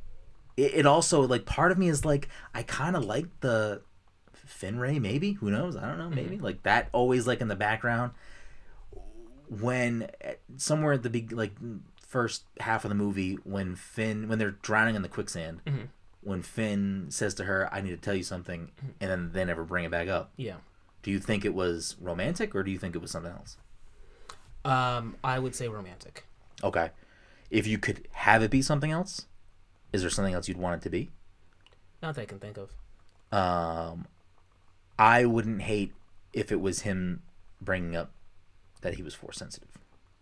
it, 0.55 0.73
it 0.75 0.85
also 0.85 1.21
like 1.21 1.45
part 1.45 1.71
of 1.71 1.77
me 1.77 1.89
is 1.89 2.05
like 2.05 2.27
I 2.53 2.63
kind 2.63 2.95
of 2.95 3.05
like 3.05 3.27
the 3.41 3.81
Finray. 4.47 4.99
Maybe 4.99 5.33
who 5.33 5.51
knows? 5.51 5.75
I 5.75 5.87
don't 5.87 5.97
know. 5.97 6.09
Maybe 6.09 6.37
like 6.37 6.63
that 6.63 6.89
always 6.91 7.27
like 7.27 7.41
in 7.41 7.47
the 7.47 7.55
background 7.55 8.11
when 9.49 10.09
eh, 10.21 10.35
somewhere 10.57 10.93
at 10.93 11.03
the 11.03 11.09
big 11.09 11.31
like 11.31 11.53
first 12.05 12.43
half 12.59 12.85
of 12.85 12.89
the 12.89 12.95
movie 12.95 13.35
when 13.43 13.75
Finn 13.75 14.27
when 14.27 14.39
they're 14.39 14.51
drowning 14.51 14.95
in 14.95 15.01
the 15.01 15.09
quicksand. 15.09 15.61
When 16.21 16.41
Finn 16.41 17.07
says 17.09 17.33
to 17.35 17.45
her, 17.45 17.73
"I 17.73 17.79
need 17.79 17.91
to 17.91 17.97
tell 17.97 18.15
you 18.15 18.23
something," 18.23 18.71
and 18.99 19.09
then 19.09 19.31
they 19.31 19.45
never 19.45 19.63
bring 19.63 19.85
it 19.85 19.91
back 19.91 20.07
up. 20.09 20.31
Yeah. 20.35 20.55
Do 21.03 21.11
you 21.11 21.19
think 21.19 21.45
it 21.45 21.53
was 21.53 21.95
romantic 22.01 22.53
or 22.53 22.63
do 22.63 22.71
you 22.71 22.77
think 22.77 22.95
it 22.95 23.01
was 23.01 23.11
something 23.11 23.31
else? 23.31 23.57
Um, 24.65 25.15
I 25.23 25.39
would 25.39 25.55
say 25.55 25.69
romantic. 25.69 26.25
Okay. 26.63 26.89
If 27.49 27.65
you 27.65 27.77
could 27.77 28.09
have 28.11 28.43
it 28.43 28.51
be 28.51 28.61
something 28.61 28.91
else, 28.91 29.25
is 29.93 30.01
there 30.01 30.09
something 30.09 30.33
else 30.33 30.49
you'd 30.49 30.57
want 30.57 30.81
it 30.81 30.83
to 30.83 30.89
be? 30.89 31.11
Not 32.01 32.15
that 32.15 32.21
I 32.23 32.25
can 32.25 32.39
think 32.39 32.57
of. 32.57 32.71
Um, 33.31 34.07
I 34.99 35.23
wouldn't 35.25 35.61
hate 35.61 35.93
if 36.33 36.51
it 36.51 36.59
was 36.59 36.81
him 36.81 37.21
bringing 37.61 37.95
up 37.95 38.11
that 38.81 38.95
he 38.95 39.03
was 39.03 39.13
force 39.15 39.37
sensitive. 39.37 39.69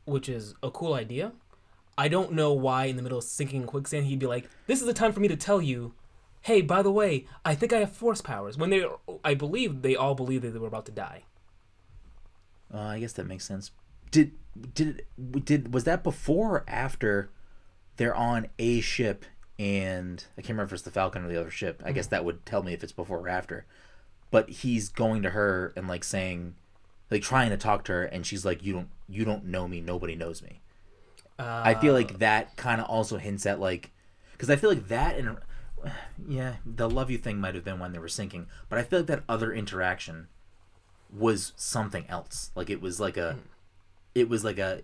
which 0.06 0.30
is 0.30 0.53
a 0.61 0.69
cool 0.69 0.94
idea. 0.94 1.32
I 1.98 2.07
don't 2.10 2.34
know 2.34 2.53
why 2.53 2.86
in 2.86 2.95
the 2.95 3.02
middle 3.02 3.18
of 3.18 3.23
sinking 3.23 3.61
in 3.61 3.68
quicksand 3.68 4.06
he'd 4.06 4.19
be 4.19 4.27
like, 4.27 4.49
"This 4.68 4.82
is 4.82 4.86
the 4.86 4.94
time 4.94 5.11
for 5.14 5.19
me 5.19 5.27
to 5.30 5.36
tell 5.38 5.61
you, 5.61 5.94
hey, 6.41 6.61
by 6.61 6.82
the 6.84 6.91
way, 6.91 7.26
I 7.44 7.56
think 7.56 7.73
I 7.73 7.80
have 7.80 7.91
force 7.91 8.22
powers." 8.22 8.57
When 8.57 8.69
they, 8.69 8.86
I 9.23 9.34
believe 9.34 9.82
they 9.82 9.95
all 9.95 10.14
believed 10.14 10.44
that 10.44 10.52
they 10.52 10.60
were 10.60 10.68
about 10.68 10.86
to 10.88 10.91
die. 10.91 11.23
Uh, 12.73 12.80
I 12.80 12.99
guess 12.99 13.14
that 13.14 13.26
makes 13.27 13.45
sense. 13.45 13.72
Did 14.11 14.34
did 14.73 15.06
did 15.44 15.73
was 15.73 15.84
that 15.86 16.03
before 16.03 16.57
or 16.57 16.65
after 16.68 17.30
they're 17.98 18.15
on 18.15 18.48
a 18.60 18.82
ship 18.82 19.26
and 19.57 20.26
I 20.38 20.41
can't 20.41 20.49
remember 20.49 20.65
if 20.69 20.73
it's 20.73 20.82
the 20.84 20.91
Falcon 20.91 21.23
or 21.23 21.30
the 21.30 21.40
other 21.40 21.49
ship. 21.49 21.82
I 21.86 21.94
guess 21.94 22.07
that 22.07 22.26
would 22.26 22.45
tell 22.45 22.61
me 22.61 22.73
if 22.73 22.84
it's 22.84 22.91
before 22.91 23.19
or 23.19 23.30
after. 23.30 23.65
But 24.32 24.49
he's 24.49 24.90
going 24.90 25.23
to 25.23 25.30
her 25.30 25.72
and 25.77 25.88
like 25.88 26.03
saying, 26.03 26.56
like 27.11 27.22
trying 27.22 27.49
to 27.52 27.57
talk 27.57 27.84
to 27.86 27.91
her, 27.94 28.03
and 28.03 28.26
she's 28.26 28.45
like, 28.45 28.64
"You 28.64 28.73
don't 28.73 28.90
you 29.07 29.26
don't 29.26 29.45
know 29.45 29.68
me. 29.68 29.82
Nobody 29.82 30.15
knows 30.15 30.41
me." 30.41 30.61
Uh, 31.38 31.61
I 31.65 31.76
feel 31.76 31.94
like 31.94 32.19
that 32.19 32.56
kind 32.56 32.80
of 32.80 32.88
also 32.88 33.18
hints 33.18 33.45
at 33.45 33.60
like, 33.60 33.91
because 34.32 34.49
I 34.49 34.56
feel 34.56 34.69
like 34.69 34.88
that 34.88 35.18
and 35.18 35.38
yeah, 36.27 36.56
the 36.65 36.90
love 36.90 37.11
you 37.11 37.18
thing 37.18 37.40
might 37.40 37.56
have 37.56 37.64
been 37.65 37.80
when 37.80 37.91
they 37.91 37.99
were 37.99 38.07
sinking, 38.07 38.48
but 38.69 38.80
I 38.80 38.84
feel 38.84 38.99
like 38.99 39.07
that 39.07 39.23
other 39.27 39.53
interaction 39.53 40.27
was 41.15 41.53
something 41.56 42.06
else. 42.10 42.52
Like 42.56 42.69
it 42.69 42.82
was 42.82 42.99
like 42.99 43.18
a, 43.18 43.38
it 44.14 44.30
was 44.30 44.44
like 44.44 44.57
a 44.57 44.82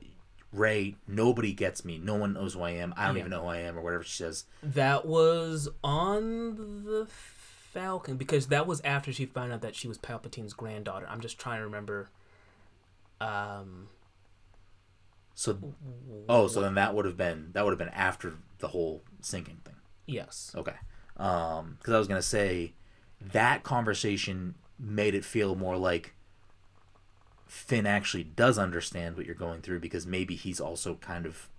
Rey. 0.54 0.96
Nobody 1.08 1.54
gets 1.54 1.86
me. 1.86 1.98
No 1.98 2.16
one 2.16 2.34
knows 2.34 2.54
who 2.54 2.62
I 2.62 2.72
am. 2.72 2.94
I 2.98 3.08
don't 3.08 3.16
Yeah. 3.16 3.22
even 3.22 3.32
know 3.32 3.44
who 3.44 3.48
I 3.48 3.58
am 3.60 3.78
or 3.78 3.82
whatever 3.82 4.04
she 4.04 4.18
says. 4.22 4.44
that 4.62 5.06
was 5.06 5.70
on 5.84 6.84
the 6.84 7.06
Falcon 7.72 8.18
because 8.18 8.48
that 8.48 8.68
was 8.68 8.82
after 8.82 9.12
she 9.14 9.26
found 9.26 9.52
out 9.54 9.62
that 9.62 9.76
she 9.76 9.88
was 9.88 9.98
Palpatine's 9.98 10.54
granddaughter. 10.54 11.08
I'm 11.10 11.22
just 11.22 11.40
trying 11.40 11.60
to 11.60 11.66
remember. 11.66 12.10
Um, 13.20 13.88
So, 15.36 15.58
oh, 16.28 16.48
so 16.48 16.62
then 16.62 16.76
that 16.76 16.94
would 16.94 17.06
have 17.06 17.18
been 17.18 17.50
that 17.54 17.64
would 17.64 17.72
have 17.72 17.80
been 17.80 17.90
after 17.90 18.36
the 18.60 18.68
whole 18.70 19.04
sinking 19.22 19.60
thing. 19.64 19.76
yes, 20.06 20.52
Okay. 20.56 20.76
Um, 21.18 21.76
because 21.78 21.94
I 21.94 22.00
was 22.00 22.08
gonna 22.08 22.22
say 22.22 22.74
that 23.20 23.64
conversation 23.64 24.56
made 24.80 25.14
it 25.16 25.24
feel 25.24 25.56
more 25.56 25.78
like 25.78 26.16
Finn 27.48 27.86
actually 27.86 28.24
does 28.24 28.58
understand 28.58 29.16
what 29.18 29.26
you're 29.26 29.36
going 29.36 29.62
through 29.62 29.80
because 29.80 30.06
maybe 30.08 30.36
he's 30.36 30.60
also 30.60 30.96
kind 30.96 31.26
of 31.26 31.50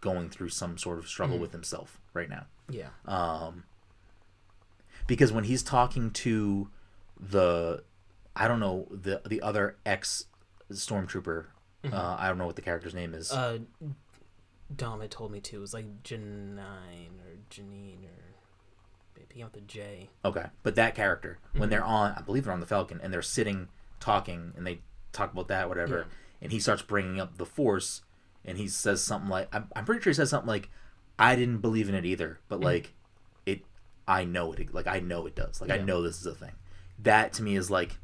going 0.00 0.30
through 0.30 0.48
some 0.48 0.78
sort 0.78 0.98
of 0.98 1.06
struggle 1.08 1.38
with 1.38 1.52
himself 1.52 2.00
right 2.14 2.28
now. 2.30 2.46
yeah, 2.70 2.88
Um, 3.04 3.64
because 5.08 5.32
when 5.32 5.42
he's 5.44 5.64
talking 5.64 6.12
to 6.12 6.68
the, 7.18 7.82
I 8.36 8.46
don't 8.46 8.60
know 8.60 8.86
the 8.92 9.20
the 9.26 9.40
other 9.42 9.76
ex 9.84 10.26
stormtrooper, 10.72 11.46
uh, 11.92 12.16
I 12.18 12.28
don't 12.28 12.38
know 12.38 12.46
what 12.46 12.54
the 12.56 12.62
character's 12.62 12.94
name 12.94 13.12
is. 13.14 13.32
uh, 13.32 13.58
Dom 14.74 15.00
had 15.00 15.10
told 15.10 15.32
me 15.32 15.40
too. 15.40 15.56
It 15.56 15.60
was 15.60 15.74
like 15.74 16.02
Janine 16.04 16.58
or 16.58 17.38
Janine 17.50 18.04
or 18.04 19.22
beginning 19.28 19.46
with 19.52 19.56
a 19.56 19.60
J. 19.66 20.10
Okay, 20.24 20.44
but 20.62 20.74
that 20.74 20.94
character 20.94 21.38
when 21.56 21.70
they're 21.70 21.84
on, 21.84 22.12
I 22.16 22.20
believe 22.20 22.44
they're 22.44 22.52
on 22.52 22.60
the 22.60 22.66
Falcon, 22.66 23.00
and 23.02 23.12
they're 23.12 23.22
sitting 23.22 23.68
talking, 23.98 24.52
and 24.56 24.66
they 24.66 24.80
talk 25.12 25.32
about 25.32 25.48
that 25.48 25.68
whatever, 25.68 26.06
and 26.42 26.52
he 26.52 26.60
starts 26.60 26.82
bringing 26.82 27.18
up 27.18 27.38
the 27.38 27.46
Force, 27.46 28.02
and 28.44 28.58
he 28.58 28.68
says 28.68 29.02
something 29.02 29.30
like, 29.30 29.48
I'm, 29.54 29.68
I'm 29.74 29.84
pretty 29.86 30.02
sure 30.02 30.10
he 30.10 30.14
says 30.14 30.28
something 30.30 30.46
like, 30.48 30.68
I 31.18 31.34
didn't 31.34 31.58
believe 31.58 31.88
in 31.88 31.94
it 31.94 32.04
either, 32.04 32.38
but 32.48 32.60
like, 32.60 32.84
it, 32.84 32.90
I 34.08 34.24
know 34.24 34.52
it, 34.54 34.72
like 34.74 34.86
I 34.88 35.00
know 35.00 35.26
it 35.26 35.34
does, 35.36 35.60
like 35.60 35.70
I 35.70 35.76
know 35.78 36.02
this 36.02 36.18
is 36.20 36.26
a 36.26 36.34
thing. 36.34 36.52
That 37.00 37.32
to 37.34 37.42
me 37.42 37.54
is 37.56 37.70
like, 37.70 37.98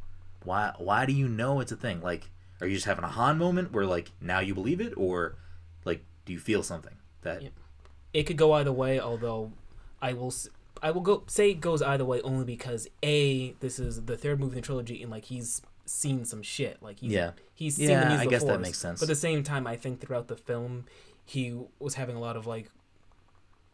why, 0.44 0.72
why 0.78 1.06
do 1.06 1.12
you 1.12 1.26
know 1.28 1.60
it's 1.60 1.72
a 1.72 1.76
thing? 1.76 2.00
Like, 2.00 2.30
are 2.60 2.66
you 2.66 2.74
just 2.74 2.86
having 2.86 3.04
a 3.04 3.08
Han 3.08 3.38
moment 3.38 3.72
where 3.72 3.86
like 3.86 4.12
now 4.20 4.38
you 4.40 4.54
believe 4.54 4.80
it, 4.80 4.92
or 4.96 5.36
like 5.84 6.04
do 6.26 6.32
you 6.32 6.38
feel 6.38 6.62
something 6.62 6.94
that? 7.22 7.42
Yeah. 7.42 7.48
It 8.12 8.24
could 8.24 8.36
go 8.36 8.52
either 8.52 8.72
way, 8.72 9.00
although 9.00 9.52
I 10.00 10.12
will 10.12 10.28
s- 10.28 10.48
I 10.82 10.90
will 10.90 11.00
go 11.00 11.24
say 11.26 11.50
it 11.50 11.60
goes 11.60 11.80
either 11.82 12.04
way 12.04 12.20
only 12.20 12.44
because 12.44 12.86
a 13.02 13.52
this 13.60 13.78
is 13.78 14.04
the 14.04 14.16
third 14.16 14.38
movie 14.38 14.52
in 14.52 14.56
the 14.56 14.66
trilogy 14.66 15.00
and 15.02 15.10
like 15.10 15.24
he's 15.24 15.62
seen 15.86 16.24
some 16.24 16.42
shit 16.42 16.82
like 16.82 16.98
he's 17.00 17.12
Yeah. 17.12 17.32
he's 17.54 17.76
seen 17.76 17.88
Yeah, 17.90 18.04
the 18.08 18.12
use 18.12 18.20
I 18.20 18.26
guess 18.26 18.44
that 18.44 18.60
makes 18.60 18.78
sense. 18.78 19.00
But 19.00 19.06
at 19.06 19.08
the 19.08 19.14
same 19.20 19.42
time, 19.42 19.66
I 19.66 19.76
think 19.76 20.00
throughout 20.00 20.28
the 20.28 20.36
film 20.36 20.84
he 21.24 21.58
was 21.78 21.94
having 21.94 22.16
a 22.16 22.20
lot 22.20 22.36
of 22.36 22.46
like 22.46 22.70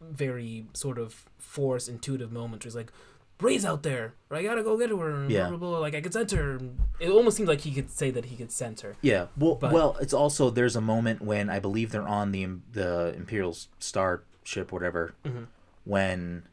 very 0.01 0.65
sort 0.73 0.97
of 0.97 1.25
force 1.37 1.87
intuitive 1.87 2.31
moments. 2.31 2.65
Where 2.65 2.69
he's 2.69 2.75
like. 2.75 2.91
Rey's 3.39 3.65
out 3.65 3.81
there. 3.81 4.13
I 4.29 4.43
gotta 4.43 4.61
go 4.61 4.77
get 4.77 4.91
her. 4.91 5.25
Yeah. 5.27 5.47
Blah, 5.49 5.57
blah, 5.57 5.69
blah. 5.71 5.79
Like 5.79 5.95
I 5.95 6.01
could 6.01 6.13
sense 6.13 6.31
her. 6.31 6.59
It 6.99 7.09
almost 7.09 7.37
seems 7.37 7.49
like 7.49 7.61
he 7.61 7.71
could 7.71 7.89
say 7.89 8.11
that 8.11 8.25
he 8.25 8.35
could 8.35 8.51
sense 8.51 8.81
her. 8.81 8.95
Yeah, 9.01 9.29
well, 9.35 9.55
But- 9.55 9.71
well, 9.73 9.97
it's 9.99 10.13
also 10.13 10.51
there's 10.51 10.75
a 10.75 10.81
moment 10.81 11.23
when 11.23 11.49
I 11.49 11.57
believe 11.57 11.91
they're 11.91 12.07
on 12.07 12.33
the 12.33 12.47
the 12.71 13.15
Imperial 13.17 13.57
Starship, 13.79 14.71
whatever, 14.71 15.15
Mhm. 15.25 15.47
when, 15.85 16.43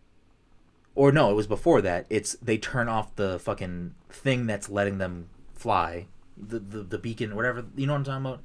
or 0.95 1.12
no, 1.12 1.31
it 1.31 1.35
was 1.35 1.47
before 1.47 1.83
that. 1.83 2.07
It's 2.09 2.37
they 2.41 2.57
turn 2.57 2.89
off 2.89 3.15
the 3.16 3.39
fucking 3.39 3.95
thing 4.09 4.47
that's 4.47 4.70
letting 4.70 4.97
them 4.97 5.29
fly, 5.53 6.07
the 6.39 6.59
the, 6.59 6.83
the 6.85 6.99
beacon, 6.99 7.37
whatever. 7.37 7.66
You 7.77 7.87
know 7.87 7.93
what 7.93 7.99
I'm 7.99 8.05
talking 8.05 8.25
about? 8.27 8.41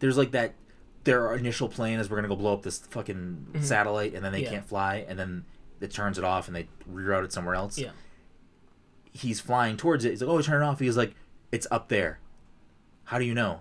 There's 0.00 0.18
like 0.18 0.32
that. 0.32 0.54
Their 1.06 1.34
initial 1.34 1.68
plan 1.68 1.98
is 1.98 2.10
we're 2.10 2.16
gonna 2.16 2.28
go 2.28 2.36
blow 2.36 2.52
up 2.52 2.62
this 2.62 2.78
fucking 2.78 3.46
mm-hmm. 3.52 3.62
satellite, 3.62 4.14
and 4.14 4.24
then 4.24 4.32
they 4.32 4.42
Yeah. 4.42 4.50
can't 4.50 4.68
fly, 4.68 5.04
and 5.08 5.18
then 5.18 5.44
it 5.80 5.90
turns 5.90 6.18
it 6.18 6.24
off, 6.24 6.46
and 6.48 6.56
they 6.56 6.68
reroute 6.90 7.24
it 7.24 7.32
somewhere 7.32 7.54
else. 7.54 7.78
Yeah. 7.78 7.90
He's 9.12 9.40
flying 9.40 9.76
towards 9.76 10.04
it. 10.04 10.10
He's 10.10 10.22
like, 10.22 10.30
"Oh, 10.30 10.42
turn 10.42 10.62
it 10.62 10.64
off." 10.66 10.78
He's 10.80 10.96
like, 10.96 11.14
"It's 11.50 11.66
up 11.70 11.88
there." 11.88 12.20
How 13.04 13.18
do 13.18 13.24
you 13.24 13.34
know? 13.34 13.60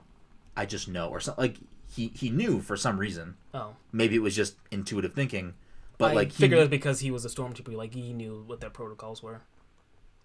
I 0.57 0.65
just 0.65 0.87
know, 0.87 1.07
or 1.07 1.19
something. 1.19 1.41
Like 1.41 1.57
he 1.87 2.07
he 2.15 2.29
knew 2.29 2.59
for 2.59 2.75
some 2.75 2.97
reason. 2.99 3.35
Oh. 3.53 3.75
Maybe 3.91 4.15
it 4.15 4.21
was 4.21 4.35
just 4.35 4.55
intuitive 4.71 5.13
thinking, 5.13 5.53
but 5.97 6.11
I 6.11 6.13
like 6.13 6.31
he, 6.31 6.37
figured 6.43 6.59
that's 6.59 6.69
because 6.69 6.99
he 6.99 7.11
was 7.11 7.25
a 7.25 7.29
stormtrooper. 7.29 7.75
Like 7.75 7.93
he 7.93 8.11
knew 8.13 8.43
what 8.45 8.59
their 8.59 8.69
protocols 8.69 9.21
were, 9.23 9.41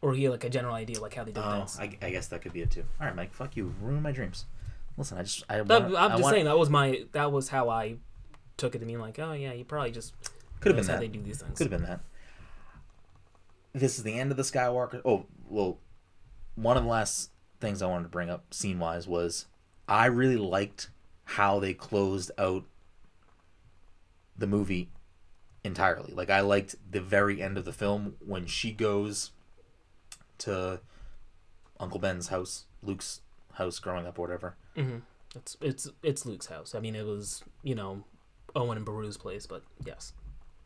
or 0.01 0.15
he 0.15 0.25
had 0.25 0.33
like 0.33 0.45
a 0.45 0.51
general 0.51 0.75
idea 0.75 1.01
like 1.01 1.15
how 1.15 1.25
they 1.25 1.33
did 1.33 1.43
Oh, 1.45 1.65
things. 1.65 1.79
I, 1.79 1.97
I 2.05 2.11
guess 2.11 2.29
that 2.29 2.43
could 2.43 2.53
be 2.53 2.63
it 2.63 2.71
too. 2.71 2.85
All 3.01 3.07
right, 3.07 3.15
Mike. 3.15 3.33
Fuck 3.33 3.57
you. 3.57 3.75
Ruin 3.81 4.03
my 4.03 4.13
dreams. 4.13 4.47
Listen, 5.01 5.17
I 5.19 5.23
just 5.23 5.45
I 5.49 5.63
That- 5.63 5.83
wanna, 5.85 5.97
I'm 5.97 5.97
I 5.97 6.09
just 6.11 6.23
wanna- 6.23 6.35
saying 6.35 6.45
that 6.45 6.59
was 6.59 6.69
my 6.71 7.07
that 7.13 7.33
was 7.33 7.49
how 7.49 7.71
I 7.71 7.97
took 8.59 8.75
it 8.75 8.81
to 8.81 8.85
mean 8.85 9.01
like 9.01 9.19
oh 9.19 9.33
yeah 9.33 9.55
you 9.55 9.65
probably 9.65 9.91
just 9.91 10.13
Could 10.61 10.75
have 10.75 10.77
been 10.77 10.85
how 10.87 10.93
that. 10.93 11.01
they 11.01 11.09
do 11.09 11.23
these 11.23 11.41
things. 11.41 11.57
Could 11.57 11.73
have 11.73 11.81
been 11.81 11.89
that. 11.89 12.01
This 13.73 13.97
is 13.97 14.05
the 14.05 14.13
end 14.19 14.31
of 14.31 14.37
the 14.37 14.43
Skywalker. 14.43 15.01
Oh 15.05 15.25
well, 15.49 15.79
one 16.55 16.77
of 16.77 16.83
the 16.85 16.89
last 16.91 17.31
things 17.61 17.81
I 17.81 17.87
wanted 17.87 18.05
to 18.05 18.09
bring 18.11 18.29
up 18.29 18.53
scene 18.53 18.79
wise 18.79 19.09
was 19.09 19.47
I 19.89 20.05
really 20.07 20.37
liked 20.37 20.91
how 21.25 21.59
they 21.61 21.73
closed 21.73 22.31
out 22.37 22.65
the 24.37 24.47
movie 24.47 24.91
entirely. 25.65 26.13
Like 26.13 26.29
I 26.29 26.41
liked 26.41 26.75
the 26.91 27.01
very 27.01 27.41
end 27.41 27.57
of 27.57 27.65
the 27.65 27.73
film 27.73 28.17
when 28.21 28.45
she 28.47 28.71
goes 28.73 29.31
to 30.39 30.81
Uncle 31.79 32.01
Ben's 32.01 32.29
house, 32.29 32.67
Luke's 32.83 33.23
house 33.55 33.79
growing 33.79 34.07
up 34.07 34.19
or 34.19 34.23
whatever. 34.23 34.57
Mm-hmm. 34.77 34.99
It's 35.37 35.57
it's 35.61 35.89
it's 36.03 36.27
Luke's 36.27 36.47
house. 36.47 36.75
I 36.75 36.81
mean, 36.81 36.95
it 36.97 37.05
was 37.07 37.43
you 37.63 37.75
know 37.75 38.05
Owen 38.57 38.77
and 38.77 38.87
Beru's 38.87 39.17
place, 39.17 39.47
but 39.47 39.63
yes, 39.85 40.13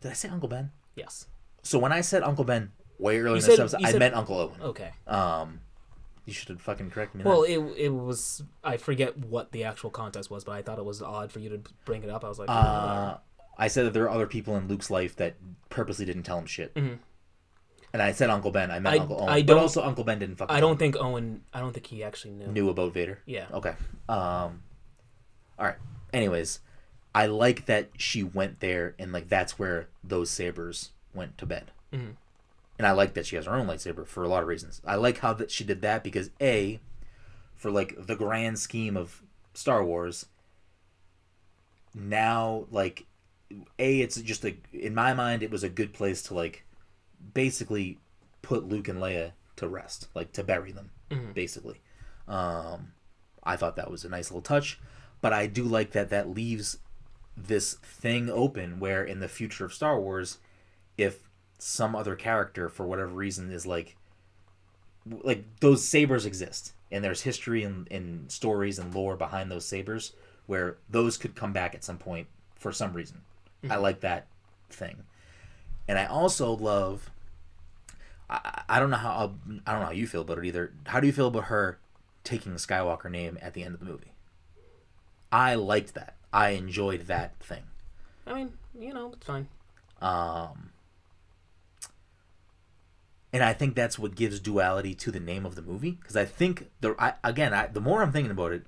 Did 0.00 0.10
I 0.10 0.14
say 0.14 0.28
Uncle 0.28 0.48
Ben? 0.48 0.70
yes, 0.96 1.26
So 1.62 1.78
when 1.78 1.92
I 1.92 2.00
said 2.00 2.22
Uncle 2.22 2.44
Ben 2.44 2.72
way 2.98 3.18
earlier 3.18 3.28
in 3.36 3.42
this 3.42 3.58
episode, 3.58 3.80
you 3.80 3.86
I 3.88 3.90
said- 3.92 3.98
meant 3.98 4.14
Uncle 4.14 4.36
Owen. 4.38 4.62
okay. 4.62 4.90
Um, 5.06 5.60
you 6.24 6.32
should 6.32 6.48
have 6.48 6.62
fucking 6.62 6.90
corrected 6.90 7.18
me. 7.22 7.24
Well, 7.30 7.42
then. 7.42 7.50
it 7.68 7.76
it 7.76 7.88
was 7.90 8.42
I 8.62 8.78
forget 8.78 9.18
what 9.18 9.52
the 9.52 9.64
actual 9.64 9.90
context 9.90 10.30
was, 10.30 10.44
but 10.44 10.52
I 10.52 10.62
thought 10.62 10.78
it 10.78 10.84
was 10.84 11.02
odd 11.02 11.30
for 11.30 11.40
you 11.40 11.50
to 11.50 11.60
bring 11.84 12.02
it 12.02 12.08
up. 12.08 12.24
I 12.24 12.28
was 12.28 12.38
like, 12.38 12.48
Uh, 12.48 13.18
I 13.58 13.68
said 13.68 13.84
that 13.86 13.92
there 13.92 14.04
are 14.04 14.10
other 14.10 14.26
people 14.26 14.56
in 14.56 14.66
Luke's 14.66 14.90
life 14.90 15.14
that 15.16 15.34
purposely 15.68 16.06
didn't 16.06 16.22
tell 16.22 16.38
him 16.38 16.46
shit. 16.46 16.72
Mhm. 16.74 16.98
And 17.94 18.02
I 18.02 18.10
said 18.12 18.28
Uncle 18.28 18.50
Ben. 18.50 18.70
I 18.72 18.80
meant 18.80 18.96
I- 18.96 18.98
Uncle 18.98 19.20
Owen. 19.20 19.28
I 19.28 19.40
but 19.42 19.54
don't- 19.54 19.62
also 19.62 19.82
Uncle 19.82 20.02
Ben 20.04 20.18
didn't 20.18 20.34
fucking 20.36 20.54
I 20.54 20.58
don't 20.60 20.78
think 20.78 20.96
Owen. 20.98 21.42
I 21.54 21.60
don't 21.60 21.72
think 21.72 21.86
he 21.86 22.02
actually 22.02 22.32
knew. 22.34 22.48
knew 22.48 22.68
about 22.68 22.92
Vader. 22.92 23.20
Yeah. 23.24 23.46
Okay. 23.52 23.74
Um. 24.08 24.62
All 25.56 25.66
right. 25.66 25.76
Anyways, 26.12 26.58
I 27.14 27.26
like 27.26 27.66
that 27.66 27.90
she 27.96 28.24
went 28.24 28.58
there 28.60 28.94
and 28.98 29.12
like 29.12 29.28
that's 29.28 29.58
where 29.60 29.86
those 30.02 30.28
sabers 30.28 30.90
went 31.14 31.38
to 31.38 31.46
bed. 31.46 31.70
Mhm. 31.92 32.16
And 32.78 32.86
I 32.88 32.90
like 32.90 33.14
that 33.14 33.26
she 33.26 33.36
has 33.36 33.46
her 33.46 33.54
own 33.54 33.68
lightsaber 33.68 34.04
for 34.04 34.24
a 34.24 34.28
lot 34.28 34.42
of 34.42 34.48
reasons. 34.48 34.82
I 34.84 34.96
like 34.96 35.18
how 35.18 35.32
that 35.34 35.52
she 35.52 35.62
did 35.62 35.80
that 35.82 36.02
because 36.02 36.30
a, 36.40 36.80
for 37.54 37.70
like 37.70 37.94
the 38.06 38.16
grand 38.16 38.58
scheme 38.58 38.96
of 38.96 39.22
Star 39.54 39.84
Wars. 39.84 40.26
Now, 41.94 42.66
like, 42.72 43.06
a 43.78 44.00
it's 44.00 44.20
just 44.20 44.44
a 44.44 44.56
in 44.72 44.94
my 44.96 45.14
mind 45.14 45.44
it 45.44 45.50
was 45.52 45.62
a 45.62 45.68
good 45.68 45.92
place 45.92 46.22
to 46.24 46.34
like, 46.34 46.63
basically, 47.32 47.98
put 48.42 48.68
Luke 48.68 48.88
and 48.88 49.00
Leia 49.00 49.32
to 49.56 49.68
rest, 49.68 50.08
like 50.14 50.32
to 50.32 50.44
bury 50.44 50.72
them, 50.72 50.90
Mhm. 51.10 51.32
basically. 51.34 51.80
Um, 52.28 52.92
I 53.42 53.56
thought 53.56 53.76
that 53.76 53.90
was 53.90 54.04
a 54.04 54.08
nice 54.08 54.30
little 54.30 54.42
touch, 54.42 54.78
but 55.20 55.32
I 55.32 55.46
do 55.46 55.64
like 55.64 55.92
that 55.92 56.10
that 56.10 56.28
leaves 56.30 56.78
this 57.36 57.74
thing 57.74 58.28
open 58.30 58.78
where 58.80 59.04
in 59.04 59.20
the 59.20 59.28
future 59.28 59.64
of 59.64 59.72
Star 59.74 59.98
Wars, 60.00 60.38
if 60.98 61.28
some 61.58 61.94
other 61.96 62.14
character 62.16 62.68
for 62.68 62.86
whatever 62.86 63.12
reason 63.12 63.50
is 63.50 63.66
like, 63.66 63.96
like 65.06 65.44
those 65.60 65.86
sabers 65.86 66.24
exist 66.26 66.72
and 66.90 67.04
there's 67.04 67.22
history 67.22 67.62
and, 67.62 67.90
and 67.90 68.30
stories 68.30 68.78
and 68.78 68.94
lore 68.94 69.16
behind 69.16 69.50
those 69.50 69.66
sabers 69.66 70.12
where 70.46 70.78
those 70.88 71.16
could 71.16 71.34
come 71.34 71.52
back 71.52 71.74
at 71.74 71.84
some 71.84 71.98
point 71.98 72.26
for 72.54 72.72
some 72.72 72.92
reason. 72.92 73.22
I 73.68 73.76
like 73.76 74.00
that 74.00 74.26
thing, 74.68 75.04
and 75.88 75.98
I 75.98 76.04
also 76.04 76.52
love. 76.52 77.10
I, 78.30 78.62
I 78.68 78.80
don't 78.80 78.90
know 78.90 78.96
how 78.96 79.34
I 79.66 79.72
don't 79.72 79.80
know 79.80 79.86
how 79.86 79.92
you 79.92 80.06
feel 80.06 80.22
about 80.22 80.38
it 80.38 80.44
either. 80.44 80.72
How 80.86 81.00
do 81.00 81.06
you 81.06 81.12
feel 81.12 81.28
about 81.28 81.44
her 81.44 81.78
taking 82.24 82.52
the 82.52 82.58
Skywalker 82.58 83.10
name 83.10 83.38
at 83.42 83.54
the 83.54 83.62
end 83.62 83.74
of 83.74 83.80
the 83.80 83.86
movie? 83.86 84.12
I 85.30 85.54
liked 85.56 85.94
that. 85.94 86.16
I 86.32 86.50
enjoyed 86.50 87.02
that 87.06 87.38
thing. 87.40 87.64
I 88.26 88.34
mean, 88.34 88.52
you 88.78 88.94
know, 88.94 89.12
it's 89.12 89.26
fine. 89.26 89.48
Um, 90.00 90.70
and 93.32 93.42
I 93.42 93.52
think 93.52 93.74
that's 93.74 93.98
what 93.98 94.14
gives 94.14 94.38
duality 94.40 94.94
to 94.94 95.10
the 95.10 95.20
name 95.20 95.44
of 95.44 95.54
the 95.56 95.62
movie. 95.62 95.92
Because 95.92 96.16
I 96.16 96.24
think 96.24 96.70
the 96.80 96.94
I, 96.98 97.14
again, 97.24 97.52
I, 97.52 97.66
the 97.66 97.80
more 97.80 98.02
I'm 98.02 98.12
thinking 98.12 98.30
about 98.30 98.52
it, 98.52 98.62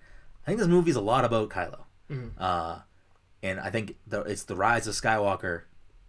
I 0.45 0.47
think 0.47 0.59
this 0.59 0.69
movie 0.69 0.91
is 0.91 0.97
a 0.97 1.01
lot 1.01 1.24
about 1.24 1.51
Kylo. 1.51 1.85
Mhm. 2.11 2.31
Uh, 2.39 2.78
and 3.43 3.61
I 3.61 3.70
think 3.70 3.97
the, 4.07 4.23
it's 4.23 4.45
the 4.45 4.57
rise 4.57 4.87
of 4.87 4.95
Skywalker, 4.95 5.62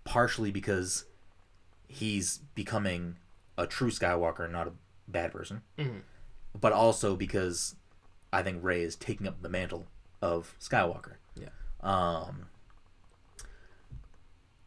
partially 0.05 0.51
because 0.51 1.05
he's 1.87 2.39
becoming 2.55 3.17
a 3.57 3.65
true 3.67 3.89
Skywalker, 3.91 4.49
not 4.49 4.67
a 4.67 4.73
bad 5.07 5.31
person, 5.31 5.61
Mhm. 5.77 6.01
but 6.59 6.71
also 6.73 7.15
because 7.15 7.75
I 8.31 8.43
think 8.43 8.63
Rey 8.63 8.83
is 8.83 8.95
taking 8.95 9.27
up 9.27 9.41
the 9.41 9.49
mantle 9.49 9.87
of 10.21 10.55
Skywalker. 10.59 11.15
Yeah. 11.35 11.49
Um, 11.81 12.49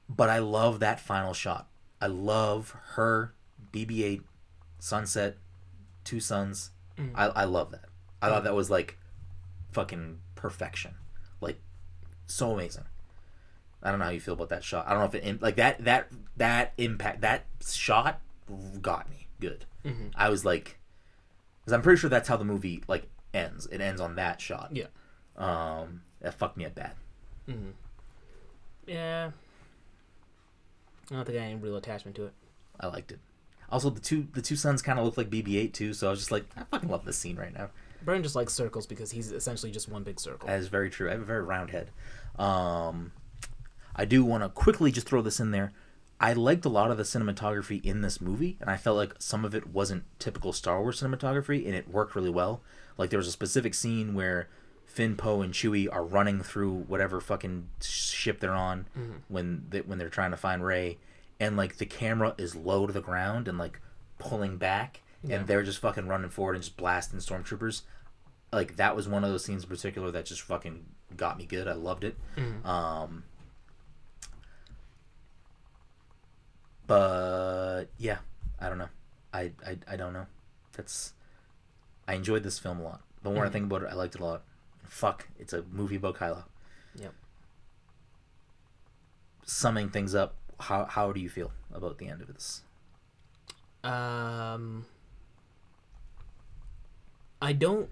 but 0.09 0.29
I 0.31 0.39
love 0.39 0.81
that 0.81 0.99
final 1.01 1.33
shot. 1.35 1.69
I 2.01 2.07
love 2.07 2.75
her 2.95 3.35
BB-8 3.73 4.23
sunset, 4.79 5.37
two 6.05 6.21
suns. 6.21 6.71
Mhm. 6.97 7.13
I 7.15 7.27
I 7.27 7.45
love 7.45 7.71
that. 7.73 7.85
I 8.23 8.29
thought 8.29 8.45
that 8.45 8.55
was 8.55 8.71
like 8.71 8.99
fucking 9.73 10.21
perfection, 10.35 10.95
like 11.41 11.61
so 12.27 12.53
amazing. 12.53 12.85
I 13.83 13.91
don't 13.91 13.99
know 13.99 14.07
how 14.07 14.11
you 14.11 14.21
feel 14.21 14.35
about 14.35 14.49
that 14.51 14.65
shot. 14.65 14.87
I 14.87 14.91
don't 14.91 15.01
know 15.01 15.07
if 15.07 15.15
it 15.25 15.43
like 15.43 15.57
that 15.57 15.85
that 15.85 16.09
that 16.37 16.73
impact 16.79 17.21
that 17.21 17.45
shot 17.65 18.21
got 18.81 19.09
me 19.11 19.29
good. 19.41 19.65
Mhm. 19.85 20.13
I 20.15 20.29
was 20.29 20.45
like, 20.45 20.79
because 21.61 21.73
I'm 21.73 21.83
pretty 21.83 21.99
sure 22.01 22.11
that's 22.11 22.29
how 22.29 22.37
the 22.37 22.45
movie 22.45 22.83
like 22.89 23.09
ends. 23.33 23.67
It 23.67 23.81
ends 23.81 24.01
on 24.01 24.17
that 24.17 24.41
shot. 24.41 24.71
Yeah. 24.73 24.87
Um, 25.37 26.03
that 26.21 26.35
fucked 26.35 26.57
me 26.57 26.65
up 26.67 26.75
bad. 26.75 26.93
hmm 27.47 27.71
Yeah. 28.87 29.31
I 31.11 31.15
don't 31.15 31.25
think 31.25 31.39
I 31.39 31.43
have 31.43 31.51
any 31.53 31.61
real 31.61 31.77
attachment 31.77 32.17
to 32.17 32.25
it. 32.27 32.33
I 32.79 32.87
liked 32.87 33.11
it. 33.13 33.19
Also, 33.71 33.91
the 33.91 34.01
two 34.01 34.27
the 34.33 34.43
two 34.43 34.57
suns 34.57 34.83
kind 34.83 34.99
of 34.99 35.05
look 35.05 35.17
like 35.17 35.31
BB-8 35.31 35.73
too, 35.73 35.93
so 35.95 36.09
I 36.09 36.11
was 36.11 36.19
just 36.21 36.31
like, 36.33 36.45
I 36.57 36.65
fucking 36.65 36.89
love 36.89 37.05
this 37.05 37.17
scene 37.17 37.37
right 37.37 37.53
now. 37.53 37.71
Brian 38.03 38.23
just 38.23 38.35
likes 38.35 38.53
circles 38.53 38.87
because 38.87 39.11
he's 39.11 39.31
essentially 39.31 39.71
just 39.71 39.89
one 39.89 40.03
big 40.03 40.19
circle. 40.19 40.49
That 40.49 40.59
is 40.59 40.69
very 40.69 40.89
true. 40.91 41.09
I 41.09 41.13
have 41.13 41.21
a 41.21 41.25
very 41.25 41.43
round 41.43 41.71
head. 41.71 41.91
Um, 42.39 43.13
I 43.95 44.05
do 44.07 44.25
want 44.25 44.43
to 44.43 44.49
quickly 44.49 44.91
just 44.91 45.07
throw 45.07 45.21
this 45.23 45.39
in 45.41 45.51
there. 45.51 45.73
I 46.23 46.35
liked 46.35 46.67
a 46.67 46.69
lot 46.69 46.91
of 46.91 46.99
the 46.99 47.03
cinematography 47.05 47.83
in 47.85 48.03
this 48.03 48.21
movie, 48.21 48.59
and 48.61 48.69
I 48.69 48.77
felt 48.77 48.97
like 48.99 49.15
some 49.19 49.45
of 49.45 49.55
it 49.55 49.69
wasn't 49.69 50.05
typical 50.19 50.53
Star 50.53 50.81
Wars 50.83 51.01
cinematography, 51.01 51.65
and 51.67 51.75
it 51.75 51.89
worked 51.89 52.15
really 52.15 52.29
well. 52.31 52.61
Like 52.99 53.09
there 53.11 53.19
was 53.19 53.27
a 53.29 53.33
specific 53.33 53.73
scene 53.73 54.13
where 54.15 54.49
Finn, 54.85 55.17
Poe, 55.17 55.41
and 55.41 55.55
Chewie 55.55 55.89
are 55.91 56.05
running 56.05 56.43
through 56.43 56.73
whatever 56.89 57.21
fucking 57.21 57.69
ship 57.81 58.41
they're 58.41 58.53
on 58.53 58.87
when 59.29 59.65
they, 59.71 59.81
when 59.81 59.99
they're 59.99 60.11
trying 60.11 60.33
to 60.33 60.37
find 60.37 60.63
Rey, 60.65 60.99
and 61.39 61.57
like 61.57 61.79
the 61.79 61.87
camera 61.87 62.35
is 62.37 62.55
low 62.55 62.87
to 62.87 62.93
the 62.93 63.01
ground 63.01 63.49
and 63.49 63.57
like 63.57 63.81
pulling 64.19 64.59
back, 64.59 65.01
Yeah. 65.23 65.37
and 65.37 65.47
they're 65.47 65.63
just 65.63 65.79
fucking 65.79 66.07
running 66.07 66.29
forward 66.31 66.55
and 66.57 66.63
just 66.63 66.77
blasting 66.77 67.21
stormtroopers 67.21 67.83
like 68.53 68.75
that 68.77 68.97
was 68.97 69.07
one 69.07 69.23
of 69.23 69.31
those 69.31 69.45
scenes 69.45 69.63
in 69.63 69.69
particular 69.69 70.11
that 70.11 70.27
just 70.27 70.41
fucking 70.43 70.85
got 71.17 71.39
me 71.39 71.47
good. 71.47 71.69
I 71.69 71.75
loved 71.75 72.03
it. 72.03 72.17
Mhm. 72.37 72.67
Um, 72.67 73.23
but 76.91 77.85
yeah, 77.99 78.19
I 78.59 78.69
don't 78.69 78.79
know. 78.79 78.89
I, 79.33 79.53
I 79.65 79.79
I 79.87 79.95
don't 79.97 80.13
know. 80.13 80.27
That's 80.77 81.13
I 82.09 82.15
enjoyed 82.15 82.43
this 82.43 82.59
film 82.59 82.81
a 82.81 82.83
lot. 82.83 83.01
The 83.23 83.31
more 83.31 83.45
I 83.45 83.49
Mhm. 83.49 83.53
think 83.53 83.65
about 83.67 83.83
it, 83.85 83.89
I 83.91 83.95
liked 83.95 84.17
it 84.17 84.21
a 84.21 84.25
lot. 84.25 84.43
Fuck, 84.83 85.29
it's 85.39 85.53
a 85.53 85.63
movie 85.63 85.95
about 85.97 86.17
Kylo. 86.17 86.43
Yep. 86.97 87.15
Summing 89.45 89.89
things 89.91 90.17
up, 90.17 90.35
how 90.59 90.85
how 90.87 91.13
do 91.13 91.21
you 91.21 91.29
feel 91.29 91.53
about 91.73 91.99
the 91.99 92.09
end 92.09 92.23
of 92.23 92.27
this? 92.27 92.63
Um, 93.85 94.87
I 97.41 97.53
don't 97.53 97.89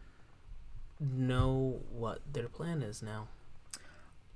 know 1.00 1.80
what 1.92 2.20
their 2.32 2.48
plan 2.48 2.82
is 2.82 3.00
now 3.02 3.28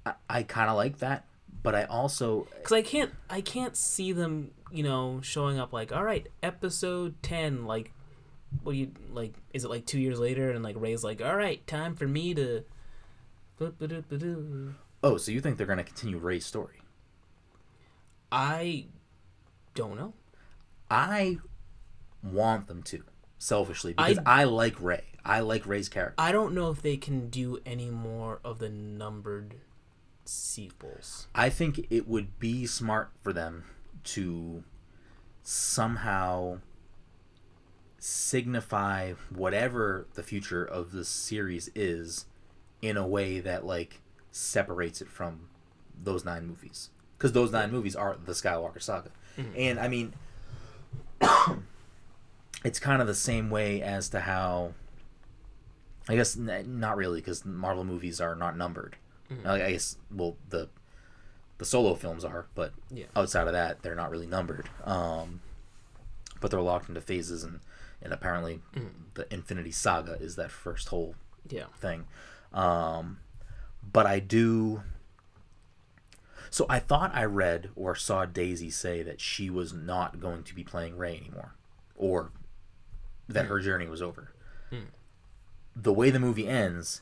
I, 0.07 0.15
I 0.31 0.43
kind 0.45 0.71
of 0.71 0.77
like 0.77 0.99
that, 0.99 1.25
but 1.63 1.75
I 1.75 1.85
also 1.85 2.47
because 2.57 2.73
I 2.73 2.83
can't 2.83 3.11
I 3.29 3.41
can't 3.41 3.77
see 3.77 4.13
them 4.13 4.51
you 4.71 4.83
know 4.83 5.21
showing 5.23 5.59
up 5.59 5.73
like 5.73 5.93
all 5.93 6.05
right 6.05 6.27
episode 6.43 7.23
ten 7.23 7.67
like 7.67 7.93
what 8.63 8.73
do 8.73 8.79
you 8.79 8.91
like 9.11 9.35
is 9.53 9.65
it 9.65 9.71
like 9.71 9.87
two 9.87 10.01
years 10.01 10.19
later 10.19 10.51
and 10.51 10.63
like 10.63 10.77
Rey's 10.79 11.05
like 11.05 11.21
all 11.23 11.37
right 11.37 11.65
time 11.67 11.95
for 11.95 12.07
me 12.07 12.35
to 12.35 12.65
oh, 15.05 15.17
so 15.17 15.31
you 15.31 15.41
think 15.41 15.57
they're 15.57 15.67
gonna 15.67 15.85
continue 15.85 16.19
Rey's 16.19 16.45
story? 16.45 16.81
I 18.31 18.87
don't 19.75 19.97
know 19.97 20.15
I 20.91 21.39
want 22.23 22.67
them 22.67 22.83
to 22.85 23.03
selfishly 23.39 23.95
because 23.95 24.19
I, 24.27 24.45
like 24.45 24.81
Rey. 24.81 25.05
I 25.25 25.41
like 25.41 25.67
Rey's 25.67 25.89
character. 25.89 26.15
I 26.19 26.33
don't 26.33 26.55
know 26.55 26.71
if 26.71 26.83
they 26.83 26.97
can 26.97 27.29
do 27.31 27.61
any 27.65 27.91
more 27.91 28.41
of 28.45 28.59
the 28.59 28.69
numbered 28.69 29.55
sequels 30.25 31.27
I 31.35 31.49
think 31.51 31.87
it 31.91 32.09
would 32.09 32.39
be 32.39 32.67
smart 32.67 33.11
for 33.23 33.33
them 33.33 33.65
to 34.05 34.65
somehow 35.43 36.61
signify 37.99 39.13
whatever 39.31 40.07
the 40.15 40.23
future 40.23 40.65
of 40.65 40.93
this 40.93 41.09
series 41.09 41.71
is 41.75 42.27
in 42.81 42.97
a 42.97 43.07
way 43.07 43.41
that 43.41 43.65
like 43.65 44.01
separates 44.31 45.01
it 45.01 45.09
from 45.09 45.49
those 46.03 46.25
nine 46.25 46.47
movies 46.47 46.91
because 47.17 47.33
those 47.33 47.53
nine 47.53 47.71
movies 47.71 47.95
are 47.95 48.17
the 48.25 48.33
Skywalker 48.33 48.83
saga. 48.83 49.11
Mm-hmm. 49.39 49.53
And 49.57 49.81
I 49.81 49.89
mean 49.89 50.15
it's 52.65 52.81
kind 52.81 53.01
of 53.01 53.07
the 53.07 53.15
same 53.15 53.51
way 53.51 53.83
as 53.83 54.09
to 54.11 54.21
how 54.21 54.75
I 56.09 56.17
guess 56.17 56.37
n- 56.37 56.81
not 56.81 56.97
really 56.97 57.21
because 57.21 57.45
Marvel 57.45 57.85
movies 57.85 58.21
are 58.21 58.35
not 58.35 58.57
numbered. 58.57 58.97
I 59.45 59.63
I 59.65 59.73
guess 59.73 59.97
well 60.11 60.37
the 60.49 60.69
the 61.59 61.65
solo 61.65 61.95
films 61.95 62.25
are, 62.25 62.47
but 62.55 62.73
Yeah. 62.91 63.07
outside 63.15 63.47
of 63.47 63.53
that, 63.53 63.83
they're 63.83 63.95
not 63.95 64.11
really 64.11 64.27
numbered. 64.27 64.69
Um, 64.85 65.41
but 66.41 66.51
they're 66.51 66.61
locked 66.61 66.89
into 66.89 67.01
phases, 67.01 67.45
and 67.45 67.61
and 68.01 68.13
apparently, 68.13 68.61
the 69.15 69.33
Infinity 69.33 69.71
Saga 69.71 70.15
is 70.15 70.35
that 70.37 70.51
first 70.51 70.89
whole 70.89 71.15
Yeah. 71.49 71.67
thing. 71.77 72.07
Um, 72.53 73.21
but 73.83 74.07
I 74.07 74.19
do. 74.19 74.83
So 76.51 76.67
I 76.69 76.81
thought 76.81 77.15
I 77.15 77.25
read 77.25 77.71
or 77.77 77.95
saw 77.95 78.25
Daisy 78.27 78.71
say 78.71 79.03
that 79.03 79.21
she 79.21 79.49
was 79.49 79.73
not 79.73 80.21
going 80.21 80.43
to 80.45 80.55
be 80.55 80.65
playing 80.65 80.97
Rey 80.99 81.17
anymore, 81.17 81.55
or 81.95 82.31
that 83.29 83.47
her 83.47 83.61
journey 83.61 83.87
was 83.87 84.03
over. 84.03 84.33
The 85.75 85.93
way 85.93 86.11
the 86.11 86.19
movie 86.19 86.47
ends, 86.49 87.01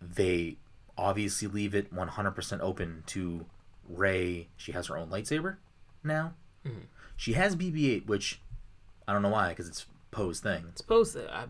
they 0.00 0.58
obviously 0.98 1.48
leave 1.48 1.74
it 1.74 1.94
100% 1.94 2.60
open 2.60 3.04
to 3.06 3.46
Rey. 3.88 4.48
She 4.56 4.72
has 4.72 4.88
her 4.88 4.96
own 4.98 5.08
lightsaber 5.08 5.56
now. 6.04 6.34
Hmm. 6.66 6.80
She 7.16 7.32
has 7.34 7.56
BB-8, 7.56 8.06
which 8.06 8.40
I 9.06 9.12
don't 9.12 9.22
know 9.22 9.30
why, 9.30 9.48
because 9.50 9.68
it's 9.68 9.86
Poe's 10.10 10.40
thing. 10.40 10.64
Suppose 10.74 11.12
that 11.14 11.32
I, 11.34 11.46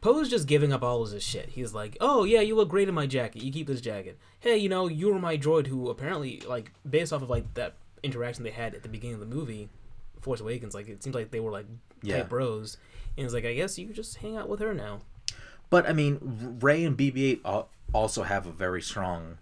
Poe's 0.00 0.28
just 0.30 0.46
giving 0.46 0.72
up 0.72 0.82
all 0.82 1.02
of 1.02 1.10
his 1.10 1.22
shit. 1.22 1.50
He's 1.50 1.74
like, 1.74 1.96
"Oh 2.00 2.24
yeah, 2.24 2.40
you 2.40 2.54
look 2.54 2.68
great 2.68 2.88
in 2.88 2.94
my 2.94 3.06
jacket. 3.06 3.42
You 3.42 3.52
keep 3.52 3.66
this 3.66 3.80
jacket. 3.80 4.18
Hey, 4.40 4.56
you 4.56 4.68
know, 4.68 4.88
you 4.88 5.12
were 5.12 5.18
my 5.18 5.36
droid 5.36 5.66
who 5.66 5.88
apparently, 5.90 6.40
like, 6.46 6.72
based 6.88 7.12
off 7.12 7.22
of 7.22 7.30
like 7.30 7.54
that 7.54 7.74
interaction 8.02 8.44
they 8.44 8.50
had 8.50 8.74
at 8.74 8.82
the 8.82 8.88
beginning 8.88 9.14
of 9.14 9.20
the 9.20 9.34
movie, 9.34 9.68
Force 10.20 10.40
Awakens, 10.40 10.74
like 10.74 10.88
it 10.88 11.02
seems 11.02 11.14
like 11.14 11.30
they 11.30 11.40
were 11.40 11.50
like 11.50 11.66
Yeah. 12.02 12.18
tight 12.18 12.28
bros. 12.28 12.76
And 13.16 13.24
he's 13.24 13.34
like, 13.34 13.44
I 13.46 13.54
guess 13.54 13.78
you 13.78 13.86
just 13.92 14.16
hang 14.18 14.36
out 14.36 14.48
with 14.48 14.60
her 14.60 14.74
now. 14.74 15.00
But 15.70 15.88
I 15.88 15.92
mean, 15.92 16.58
Rey 16.60 16.84
and 16.84 16.96
BB-8 16.96 17.40
al- 17.44 17.68
also 17.92 18.22
have 18.24 18.46
a 18.46 18.52
very 18.52 18.82
strong 18.82 19.38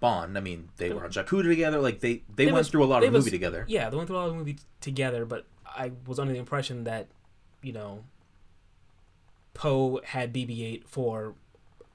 bond. 0.00 0.36
I 0.36 0.40
mean, 0.40 0.70
they 0.78 0.92
were 0.92 1.04
on 1.04 1.10
Jakku 1.10 1.42
together. 1.42 1.80
Like 1.80 2.00
they 2.00 2.22
they, 2.34 2.46
went 2.46 2.56
was- 2.58 2.68
through 2.68 2.84
a 2.84 2.86
lot 2.86 3.02
of 3.04 3.12
was- 3.12 3.24
movie 3.24 3.36
together. 3.36 3.64
Yeah, 3.68 3.90
they 3.90 3.96
went 3.96 4.06
through 4.08 4.16
a 4.16 4.20
lot 4.20 4.28
of 4.30 4.36
movie 4.36 4.54
t- 4.54 4.62
together, 4.80 5.24
but 5.24 5.46
I 5.66 5.92
was 6.06 6.18
under 6.18 6.32
the 6.32 6.38
impression 6.38 6.84
that, 6.84 7.08
you 7.62 7.72
know, 7.72 8.04
Poe 9.54 10.00
had 10.04 10.32
BB-8 10.32 10.84
for 10.86 11.34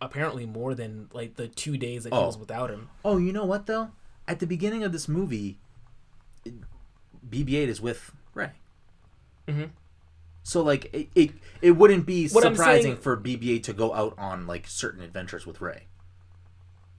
apparently 0.01 0.45
more 0.45 0.75
than 0.75 1.09
like 1.13 1.35
the 1.35 1.47
two 1.47 1.77
days 1.77 2.03
that 2.03 2.13
he 2.13 2.19
Oh. 2.19 2.25
was 2.27 2.37
without 2.37 2.69
him. 2.69 2.89
Oh, 3.03 3.17
you 3.17 3.31
know 3.33 3.45
what 3.45 3.65
though? 3.65 3.91
At 4.27 4.39
the 4.39 4.47
beginning 4.47 4.83
of 4.83 4.91
this 4.91 5.07
movie, 5.07 5.57
BB-8 7.27 7.67
is 7.69 7.81
with 7.81 8.11
Rey. 8.33 8.51
Mhm. 9.47 9.69
So 10.47 10.61
like 10.61 10.93
it, 10.93 11.09
it, 11.15 11.31
it 11.59 11.71
wouldn't 11.71 12.05
be 12.05 12.29
What 12.29 12.43
surprising 12.43 12.83
saying- 12.83 12.97
for 12.97 13.17
BB-8 13.17 13.63
to 13.63 13.73
go 13.73 13.93
out 13.95 14.13
on 14.19 14.45
like 14.45 14.67
certain 14.67 15.01
adventures 15.01 15.47
with 15.47 15.59
Rey 15.59 15.87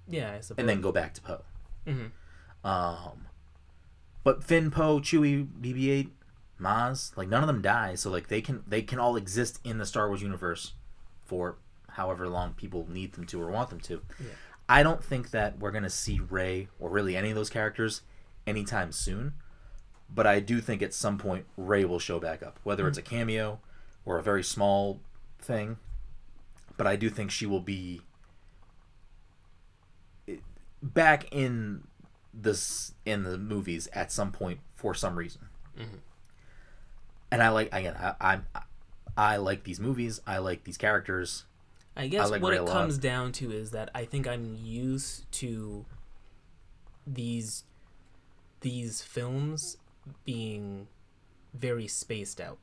Yeah, 0.08 0.32
I 0.32 0.40
suppose. 0.40 0.58
and 0.58 0.68
then 0.68 0.80
go 0.80 0.90
back 0.90 1.14
to 1.14 1.20
Poe. 1.20 1.44
Mhm. 1.86 2.10
Um, 2.64 3.26
but 4.24 4.42
Finn, 4.42 4.72
Poe, 4.72 4.98
Chewie, 4.98 5.46
BB-8, 5.60 6.10
Maz, 6.60 7.16
like 7.16 7.28
none 7.28 7.44
of 7.44 7.46
them 7.46 7.62
die, 7.62 7.94
so 7.94 8.10
like 8.10 8.26
they 8.26 8.40
can 8.40 8.64
they 8.66 8.82
can 8.82 8.98
all 8.98 9.14
exist 9.16 9.60
in 9.62 9.78
the 9.78 9.86
Star 9.86 10.08
Wars 10.08 10.22
universe 10.22 10.72
for 11.24 11.58
however 11.90 12.28
long 12.28 12.52
people 12.54 12.86
need 12.90 13.12
them 13.12 13.26
to 13.26 13.40
or 13.40 13.50
want 13.50 13.70
them 13.70 13.78
to. 13.80 14.02
Yeah. 14.18 14.26
I 14.68 14.82
don't 14.82 15.04
think 15.04 15.30
that 15.30 15.60
we're 15.60 15.70
gonna 15.70 15.88
see 15.88 16.18
Rey 16.18 16.66
or 16.80 16.90
really 16.90 17.16
any 17.16 17.28
of 17.30 17.36
those 17.36 17.50
characters 17.50 18.02
anytime 18.44 18.90
soon. 18.90 19.34
But 20.12 20.26
I 20.26 20.40
do 20.40 20.60
think 20.60 20.82
at 20.82 20.94
some 20.94 21.18
point 21.18 21.46
Rey 21.56 21.84
will 21.84 21.98
show 21.98 22.18
back 22.18 22.42
up, 22.42 22.58
whether 22.62 22.86
it's 22.88 22.98
a 22.98 23.02
mm. 23.02 23.06
cameo 23.06 23.60
or 24.04 24.18
a 24.18 24.22
very 24.22 24.42
small 24.42 25.00
thing. 25.38 25.76
But 26.76 26.86
I 26.86 26.96
do 26.96 27.10
think 27.10 27.30
she 27.30 27.46
will 27.46 27.60
be 27.60 28.02
eh, 30.28 30.36
back 30.82 31.26
in 31.32 31.84
this 32.32 32.92
in 33.04 33.24
the 33.24 33.38
movies 33.38 33.88
at 33.92 34.12
some 34.12 34.30
point 34.30 34.60
for 34.74 34.94
some 34.94 35.16
reason. 35.16 35.48
Mm-hmm. 35.78 35.96
And 37.30 37.42
I 37.42 37.48
like 37.48 37.68
again, 37.72 37.96
I, 37.98 38.14
I 38.20 38.60
I 39.16 39.36
like 39.38 39.64
these 39.64 39.80
movies. 39.80 40.20
I 40.26 40.38
like 40.38 40.64
these 40.64 40.76
characters. 40.76 41.44
I 41.96 42.08
guess 42.08 42.30
like 42.30 42.42
what 42.42 42.52
Rey 42.52 42.58
it 42.58 42.66
comes 42.66 42.98
down 42.98 43.32
to 43.32 43.50
is 43.50 43.70
that 43.70 43.90
I 43.94 44.04
think 44.04 44.28
I'm 44.28 44.56
used 44.62 45.30
to 45.32 45.86
these 47.06 47.64
these 48.60 49.00
films 49.00 49.78
being 50.24 50.88
very 51.54 51.86
spaced 51.86 52.40
out. 52.40 52.58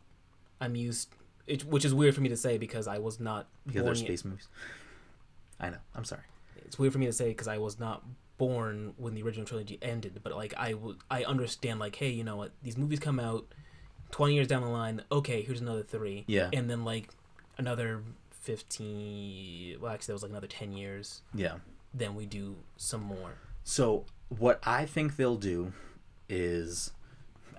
I'm 0.62 0.76
used, 0.76 1.10
it, 1.48 1.66
which 1.66 1.84
is 1.86 1.94
weird 1.94 2.16
for 2.16 2.22
me 2.22 2.30
to 2.30 2.38
say 2.38 2.58
because 2.58 2.88
I 2.88 2.98
was 3.00 3.20
not 3.20 3.48
because 3.66 4.00
yet- 4.02 4.08
space 4.08 4.26
movies. 4.26 4.48
I 5.60 5.70
know. 5.70 5.78
I'm 5.96 6.06
sorry. 6.06 6.24
It's 6.58 6.80
weird 6.80 6.94
for 6.94 7.00
me 7.00 7.06
to 7.06 7.14
say 7.14 7.30
because 7.30 7.48
I 7.48 7.58
was 7.58 7.80
not 7.80 8.04
born 8.38 8.94
when 8.98 9.14
the 9.14 9.22
original 9.24 9.46
trilogy 9.46 9.78
ended. 9.82 10.20
But 10.24 10.36
like 10.36 10.54
I 10.58 10.74
would, 10.74 10.98
I 11.10 11.24
understand 11.24 11.80
like, 11.80 11.96
hey, 11.96 12.10
you 12.10 12.24
know 12.24 12.36
what? 12.36 12.52
These 12.64 12.78
movies 12.78 13.00
come 13.00 13.20
out 13.20 13.46
twenty 14.12 14.34
years 14.36 14.48
down 14.48 14.62
the 14.62 14.68
line. 14.70 15.04
Okay, 15.12 15.42
here's 15.42 15.62
another 15.62 15.84
three. 15.84 16.24
Yeah. 16.28 16.50
and 16.54 16.70
then 16.70 16.84
like 16.86 17.10
another 17.58 18.02
fifteen. 18.32 19.80
Well, 19.80 19.92
actually, 19.92 20.08
that 20.08 20.14
was 20.14 20.24
like 20.24 20.32
another 20.32 20.48
ten 20.48 20.74
years. 20.74 21.22
Yeah. 21.34 21.56
Then 21.94 22.16
we 22.16 22.26
do 22.26 22.56
some 22.78 23.02
more. 23.02 23.36
So 23.64 24.06
what 24.30 24.60
I 24.64 24.86
think 24.86 25.16
they'll 25.16 25.36
do 25.38 25.74
is, 26.28 26.92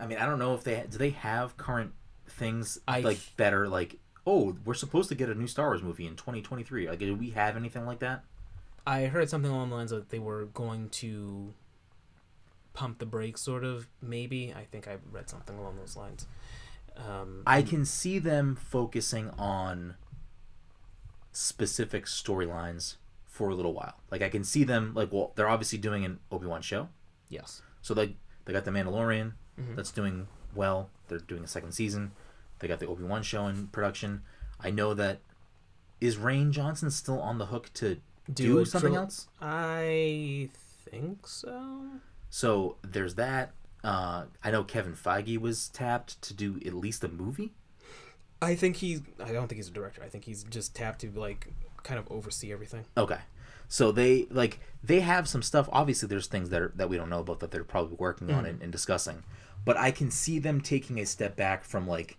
I 0.01 0.07
mean, 0.07 0.19
I 0.19 0.27
don't 0.27 0.39
know 0.39 0.55
if 0.55 0.65
they 0.65 0.85
do 0.91 0.99
they 0.99 1.11
have 1.11 1.57
current 1.57 1.93
things 2.29 2.79
I 2.87 3.01
like 3.01 3.17
f- 3.17 3.35
that 3.37 3.55
are 3.55 3.69
like, 3.69 3.99
oh, 4.27 4.57
we're 4.65 4.75
supposed 4.75 5.09
to 5.11 5.15
get 5.15 5.29
a 5.29 5.35
new 5.35 5.47
Star 5.47 5.67
Wars 5.67 5.83
movie 5.83 6.07
in 6.07 6.17
2023. 6.17 6.89
Like, 6.89 6.99
do 6.99 7.15
we 7.15 7.31
have 7.31 7.57
anything 7.57 7.87
like 7.87 7.99
that? 8.01 8.25
I 8.87 9.07
heard 9.07 9.31
something 9.31 9.51
along 9.51 9.71
the 9.71 9.77
lines 9.77 9.93
of 9.93 10.09
they 10.11 10.19
were 10.19 10.47
going 10.47 10.91
to 10.91 11.55
pump 12.75 12.99
the 12.99 13.07
brakes, 13.07 13.41
sort 13.41 13.65
of. 13.65 13.89
Maybe 14.03 14.53
I 14.55 14.65
think 14.65 14.89
I 14.89 14.97
read 15.11 15.31
something 15.31 15.57
along 15.59 15.77
those 15.77 15.97
lines. 15.97 16.27
Um, 16.97 17.43
I 17.47 17.63
can 17.63 17.85
see 17.85 18.19
them 18.19 18.57
focusing 18.57 19.31
on 19.31 19.97
specific 21.33 22.07
storylines 22.07 22.97
for 23.27 23.49
a 23.49 23.55
little 23.55 23.73
while. 23.73 23.95
Like, 24.11 24.23
I 24.23 24.29
can 24.29 24.45
see 24.45 24.65
them 24.65 24.93
like, 24.95 25.13
well, 25.13 25.33
they're 25.35 25.49
obviously 25.49 25.79
doing 25.79 26.05
an 26.05 26.21
Obi 26.31 26.47
Wan 26.47 26.63
show, 26.63 26.89
yes. 27.29 27.63
so 27.83 27.95
like 27.95 28.15
they 28.45 28.53
got 28.53 28.65
the 28.65 28.71
Mandalorian 28.71 29.33
Mhm. 29.59 29.77
that's 29.77 29.91
doing 29.93 30.29
well. 30.55 30.91
They're 31.09 31.19
doing 31.19 31.45
a 31.45 31.49
second 31.49 31.73
season. 31.73 32.13
They 32.59 32.69
got 32.69 32.81
the 32.81 32.87
Obi 32.87 33.05
Wan 33.05 33.23
show 33.23 33.47
in 33.47 33.69
production. 33.69 34.23
I 34.61 34.71
know 34.71 34.95
that 34.95 35.21
is 36.01 36.17
Rian 36.17 36.51
Johnson 36.51 36.91
still 36.91 37.21
on 37.21 37.39
the 37.39 37.47
hook 37.47 37.71
to 37.75 38.01
do, 38.33 38.59
a 38.61 38.67
something 38.67 38.95
else? 38.97 39.29
I 39.41 40.49
think 40.55 41.27
so. 41.27 42.01
So 42.31 42.77
there's 42.83 43.15
that. 43.17 43.53
Uh, 43.83 44.25
I 44.43 44.51
know 44.51 44.65
Kevin 44.65 44.95
Feige 44.95 45.39
was 45.39 45.69
tapped 45.69 46.21
to 46.23 46.33
do 46.35 46.57
at 46.65 46.73
least 46.75 47.05
a 47.05 47.09
movie. 47.09 47.53
I 48.41 48.55
think 48.55 48.77
he. 48.77 49.03
I 49.23 49.33
don't 49.33 49.47
think 49.49 49.59
he's 49.59 49.69
a 49.69 49.73
director. 49.73 50.03
I 50.03 50.09
think 50.09 50.25
he's 50.25 50.45
just 50.45 50.75
tapped 50.75 51.01
to 51.03 51.11
like 51.11 51.49
kind 51.83 51.99
of 51.99 52.11
oversee 52.11 52.53
everything. 52.53 52.85
Okay. 52.97 53.19
So 53.75 53.91
they 53.91 54.29
like 54.31 54.61
they 54.85 55.01
have 55.01 55.27
some 55.27 55.43
stuff. 55.43 55.69
Obviously, 55.73 56.07
there's 56.07 56.29
things 56.29 56.51
that 56.51 56.63
are, 56.63 56.73
that 56.77 56.89
we 56.89 56.97
don't 56.97 57.11
know 57.11 57.19
about 57.19 57.41
that 57.41 57.51
they're 57.51 57.65
probably 57.65 57.97
working 57.99 58.31
on 58.31 58.47
and, 58.47 58.63
and 58.63 58.71
discussing. 58.71 59.25
But 59.65 59.77
I 59.77 59.91
can 59.91 60.13
see 60.13 60.39
them 60.39 60.61
taking 60.61 61.01
a 61.01 61.05
step 61.05 61.35
back 61.35 61.65
from 61.65 61.89
like 61.89 62.17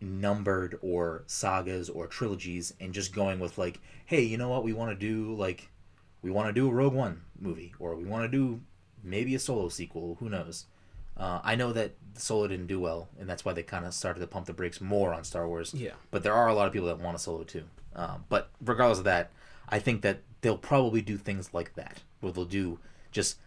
numbered 0.00 0.78
or 0.80 1.24
sagas 1.26 1.90
or 1.90 2.06
trilogies 2.06 2.74
and 2.78 2.94
just 2.94 3.12
going 3.12 3.40
with 3.40 3.58
like, 3.58 3.80
hey, 4.06 4.22
you 4.22 4.38
know 4.38 4.50
what? 4.50 4.62
We 4.62 4.72
want 4.72 4.92
to 4.92 4.94
do 4.94 5.34
like 5.34 5.68
we 6.22 6.30
want 6.30 6.46
to 6.46 6.52
do 6.52 6.68
a 6.68 6.72
Rogue 6.72 6.94
One 6.94 7.22
movie 7.40 7.74
or 7.80 7.96
we 7.96 8.04
want 8.04 8.22
to 8.22 8.28
do 8.28 8.60
maybe 9.02 9.34
a 9.34 9.40
solo 9.40 9.68
sequel. 9.68 10.16
Who 10.20 10.28
knows? 10.28 10.66
Uh, 11.16 11.40
I 11.42 11.56
know 11.56 11.72
that 11.72 11.96
Solo 12.14 12.46
didn't 12.46 12.68
do 12.68 12.78
well, 12.78 13.08
and 13.18 13.28
that's 13.28 13.44
why 13.44 13.52
they 13.52 13.64
kind 13.64 13.84
of 13.84 13.94
started 13.94 14.20
to 14.20 14.28
pump 14.28 14.46
the 14.46 14.52
brakes 14.52 14.80
more 14.80 15.12
on 15.12 15.24
Star 15.24 15.48
Wars. 15.48 15.74
Yeah. 15.74 15.94
But 16.12 16.22
there 16.22 16.32
are 16.32 16.46
a 16.46 16.54
lot 16.54 16.68
of 16.68 16.72
people 16.72 16.86
that 16.86 17.00
want 17.00 17.16
a 17.16 17.18
Solo 17.18 17.42
too. 17.42 17.64
Um, 17.96 18.26
but 18.28 18.48
regardless 18.64 18.98
of 18.98 19.04
that, 19.04 19.32
I 19.68 19.80
think 19.80 20.02
that 20.02 20.22
they'll 20.42 20.58
probably 20.58 21.00
do 21.00 21.16
things 21.16 21.54
like 21.54 21.74
that, 21.74 22.02
where 22.20 22.32
they'll 22.32 22.44
do 22.44 22.78
just 23.10 23.38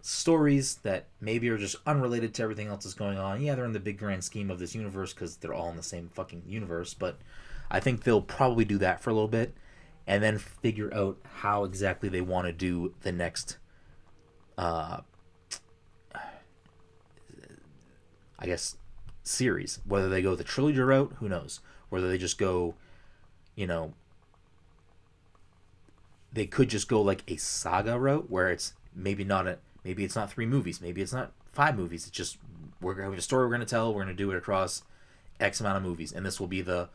stories 0.00 0.76
that 0.76 1.08
maybe 1.20 1.48
are 1.50 1.58
just 1.58 1.76
unrelated 1.86 2.32
to 2.32 2.42
everything 2.42 2.68
else 2.68 2.84
that's 2.84 2.94
going 2.94 3.18
on. 3.18 3.42
Yeah, 3.42 3.54
they're 3.54 3.64
in 3.64 3.72
the 3.72 3.80
big 3.80 3.98
grand 3.98 4.24
scheme 4.24 4.50
of 4.50 4.58
this 4.58 4.74
universe 4.74 5.12
because 5.12 5.36
they're 5.36 5.54
all 5.54 5.68
in 5.68 5.76
the 5.76 5.82
same 5.82 6.08
fucking 6.14 6.44
universe. 6.46 6.94
But 6.94 7.18
I 7.70 7.80
think 7.80 8.04
they'll 8.04 8.22
probably 8.22 8.64
do 8.64 8.78
that 8.78 9.02
for 9.02 9.10
a 9.10 9.12
little 9.12 9.28
bit, 9.28 9.54
and 10.06 10.22
then 10.22 10.38
figure 10.38 10.92
out 10.94 11.18
how 11.40 11.64
exactly 11.64 12.08
they 12.08 12.22
want 12.22 12.46
to 12.46 12.52
do 12.52 12.94
the 13.02 13.12
next. 13.12 13.58
Uh, 14.56 15.00
I 18.40 18.46
guess 18.46 18.76
series. 19.24 19.80
Whether 19.84 20.08
they 20.08 20.22
go 20.22 20.34
the 20.34 20.44
trilogy 20.44 20.80
route, 20.80 21.14
who 21.18 21.28
knows? 21.28 21.60
Whether 21.88 22.08
they 22.08 22.18
just 22.18 22.38
go, 22.38 22.74
you 23.56 23.66
know, 23.66 23.94
they 26.32 26.46
could 26.46 26.68
just 26.68 26.88
go 26.88 27.00
like 27.02 27.22
a 27.30 27.36
saga 27.36 27.98
route 27.98 28.30
where 28.30 28.50
it's 28.50 28.74
maybe 28.94 29.24
not 29.24 29.46
a 29.46 29.58
maybe 29.84 30.04
it's 30.04 30.16
not 30.16 30.30
three 30.30 30.46
movies, 30.46 30.80
maybe 30.80 31.00
it's 31.02 31.12
not 31.12 31.32
five 31.52 31.76
movies. 31.76 32.06
It's 32.06 32.16
just 32.16 32.38
we're 32.80 32.94
gonna 32.94 33.08
have 33.10 33.18
a 33.18 33.22
story 33.22 33.46
we're 33.46 33.52
gonna 33.52 33.64
tell. 33.64 33.92
We're 33.94 34.02
gonna 34.02 34.14
do 34.14 34.30
it 34.30 34.36
across 34.36 34.82
X 35.40 35.60
amount 35.60 35.76
of 35.78 35.82
movies, 35.82 36.12
and 36.12 36.24
this 36.26 36.38
will 36.38 36.46
be 36.46 36.60
the 36.60 36.88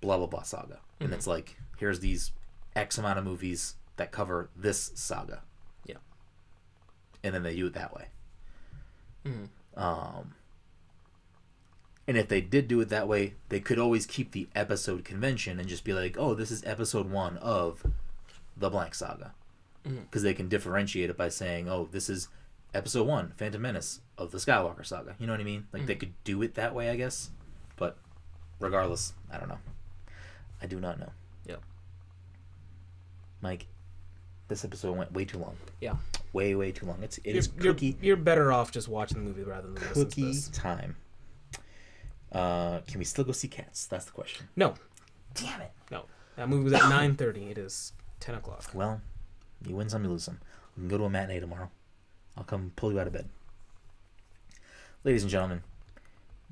blah 0.00 0.16
blah 0.16 0.26
blah 0.26 0.42
saga. 0.42 0.78
And 1.00 1.12
it's 1.12 1.26
like 1.26 1.56
here's 1.78 2.00
these 2.00 2.32
X 2.74 2.98
amount 2.98 3.18
of 3.18 3.24
movies 3.24 3.74
that 3.96 4.10
cover 4.12 4.48
this 4.56 4.90
saga. 4.94 5.42
Yeah. 5.84 5.96
and 7.24 7.34
then 7.34 7.42
they 7.42 7.56
do 7.56 7.66
it 7.66 7.72
that 7.74 7.94
way. 7.94 8.06
Mhm. 9.24 9.48
Um, 9.76 10.34
and 12.06 12.16
if 12.16 12.28
they 12.28 12.40
did 12.40 12.68
do 12.68 12.80
it 12.80 12.88
that 12.88 13.06
way, 13.08 13.34
they 13.48 13.60
could 13.60 13.78
always 13.78 14.06
keep 14.06 14.32
the 14.32 14.48
episode 14.54 15.04
convention 15.04 15.58
and 15.60 15.68
just 15.68 15.84
be 15.84 15.92
like, 15.92 16.16
"Oh, 16.16 16.34
this 16.34 16.50
is 16.50 16.64
episode 16.64 17.10
one 17.10 17.36
of 17.38 17.84
the 18.58 18.70
blank 18.70 18.94
saga," 18.94 19.34
because 19.84 20.22
they 20.22 20.34
can 20.34 20.48
differentiate 20.48 21.10
it 21.10 21.16
by 21.16 21.28
saying, 21.28 21.68
"Oh, 21.68 21.88
this 21.90 22.08
is 22.10 22.28
episode 22.74 23.06
one, 23.06 23.32
Phantom 23.36 23.60
Menace 23.62 24.00
of 24.16 24.30
the 24.30 24.38
Skywalker 24.38 24.84
saga." 24.84 25.14
You 25.18 25.26
know 25.26 25.32
what 25.32 25.40
I 25.40 25.44
mean? 25.44 25.66
Like 25.72 25.86
they 25.86 25.94
Mhm. 25.94 26.00
could 26.00 26.24
do 26.24 26.42
it 26.42 26.54
that 26.54 26.74
way, 26.74 26.90
I 26.90 26.96
guess. 26.96 27.30
But 27.76 27.96
regardless, 28.60 29.12
I 29.30 29.38
don't 29.38 29.48
know. 29.48 29.58
I 30.60 30.66
do 30.66 30.80
not 30.80 30.98
know. 30.98 31.12
Yep. 31.46 31.62
Mike, 33.40 33.66
this 34.48 34.64
episode 34.64 34.96
went 34.96 35.12
way 35.12 35.24
too 35.24 35.38
long. 35.38 35.56
Yeah. 35.80 35.96
Way, 36.32 36.54
way 36.54 36.72
too 36.72 36.86
long. 36.86 37.02
It's 37.02 37.18
it 37.18 37.26
You're, 37.26 37.36
is 37.36 37.50
you're, 37.60 37.72
cookie 37.74 37.96
you're 38.02 38.16
better 38.16 38.52
off 38.52 38.70
just 38.72 38.88
watching 38.88 39.18
the 39.18 39.24
movie 39.24 39.44
rather 39.44 39.68
than 39.68 39.76
cookie 39.76 40.34
time. 40.52 40.96
Uh, 42.30 42.80
can 42.80 42.98
we 42.98 43.04
still 43.04 43.24
go 43.24 43.32
see 43.32 43.48
cats? 43.48 43.86
That's 43.86 44.04
the 44.04 44.10
question. 44.12 44.48
No, 44.56 44.74
Damn 45.34 45.60
it. 45.62 45.70
no. 45.90 46.04
That 46.36 46.48
movie 46.48 46.64
was 46.64 46.72
at 46.74 46.82
9.30. 46.90 47.50
It 47.52 47.58
is 47.58 47.92
10 48.20 48.34
o'clock. 48.36 48.64
Well, 48.74 49.00
you 49.66 49.74
win 49.74 49.88
some, 49.88 50.04
you 50.04 50.10
lose 50.10 50.24
some. 50.24 50.40
We 50.76 50.82
can 50.82 50.88
go 50.88 50.98
to 50.98 51.04
a 51.04 51.10
matinee 51.10 51.40
tomorrow. 51.40 51.70
I'll 52.36 52.44
come 52.44 52.72
pull 52.76 52.92
you 52.92 53.00
out 53.00 53.06
of 53.06 53.12
bed. 53.12 53.28
Ladies 55.04 55.22
and 55.22 55.30
gentlemen, 55.30 55.62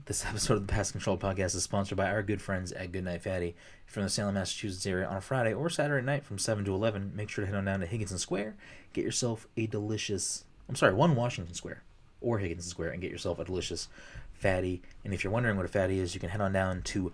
this 0.07 0.25
episode 0.27 0.55
of 0.55 0.67
the 0.67 0.73
Pass 0.73 0.93
Control 0.93 1.17
Podcast 1.17 1.55
is 1.55 1.63
sponsored 1.63 1.97
by 1.97 2.11
our 2.11 2.23
good 2.23 2.43
friends 2.43 2.73
at 2.73 2.93
Goodnight 2.93 3.23
Fatty. 3.23 3.55
In 3.95 4.03
the 4.03 4.09
Salem, 4.09 4.35
Massachusetts 4.35 4.87
area 4.87 5.07
on 5.07 5.17
a 5.17 5.21
Friday 5.21 5.55
or 5.55 5.71
Saturday 5.71 6.05
night 6.05 6.25
from 6.25 6.39
7 6.39 6.65
to 6.65 6.75
11, 6.75 7.13
make 7.15 7.29
sure 7.29 7.45
to 7.45 7.51
head 7.51 7.57
on 7.57 7.65
down 7.65 7.81
to 7.81 7.87
Higginson 7.87 8.19
Square. 8.19 8.57
Get 8.93 9.05
yourself 9.05 9.47
a 9.57 9.67
delicious, 9.67 10.45
I'm 10.69 10.77
sorry, 10.77 10.93
one 10.93 11.15
Washington 11.15 11.55
Square 11.55 11.83
or 12.21 12.39
Higginson 12.39 12.69
Square 12.69 12.91
and 12.91 13.01
get 13.01 13.11
yourself 13.11 13.39
a 13.39 13.45
delicious 13.45 13.89
fatty. 14.33 14.83
And 15.05 15.15
if 15.15 15.25
you're 15.25 15.33
wondering 15.33 15.57
what 15.57 15.65
a 15.65 15.69
fatty 15.69 15.99
is, 15.99 16.15
you 16.15 16.21
can 16.21 16.31
head 16.31 16.41
on 16.41 16.53
down 16.53 16.83
to 16.83 17.13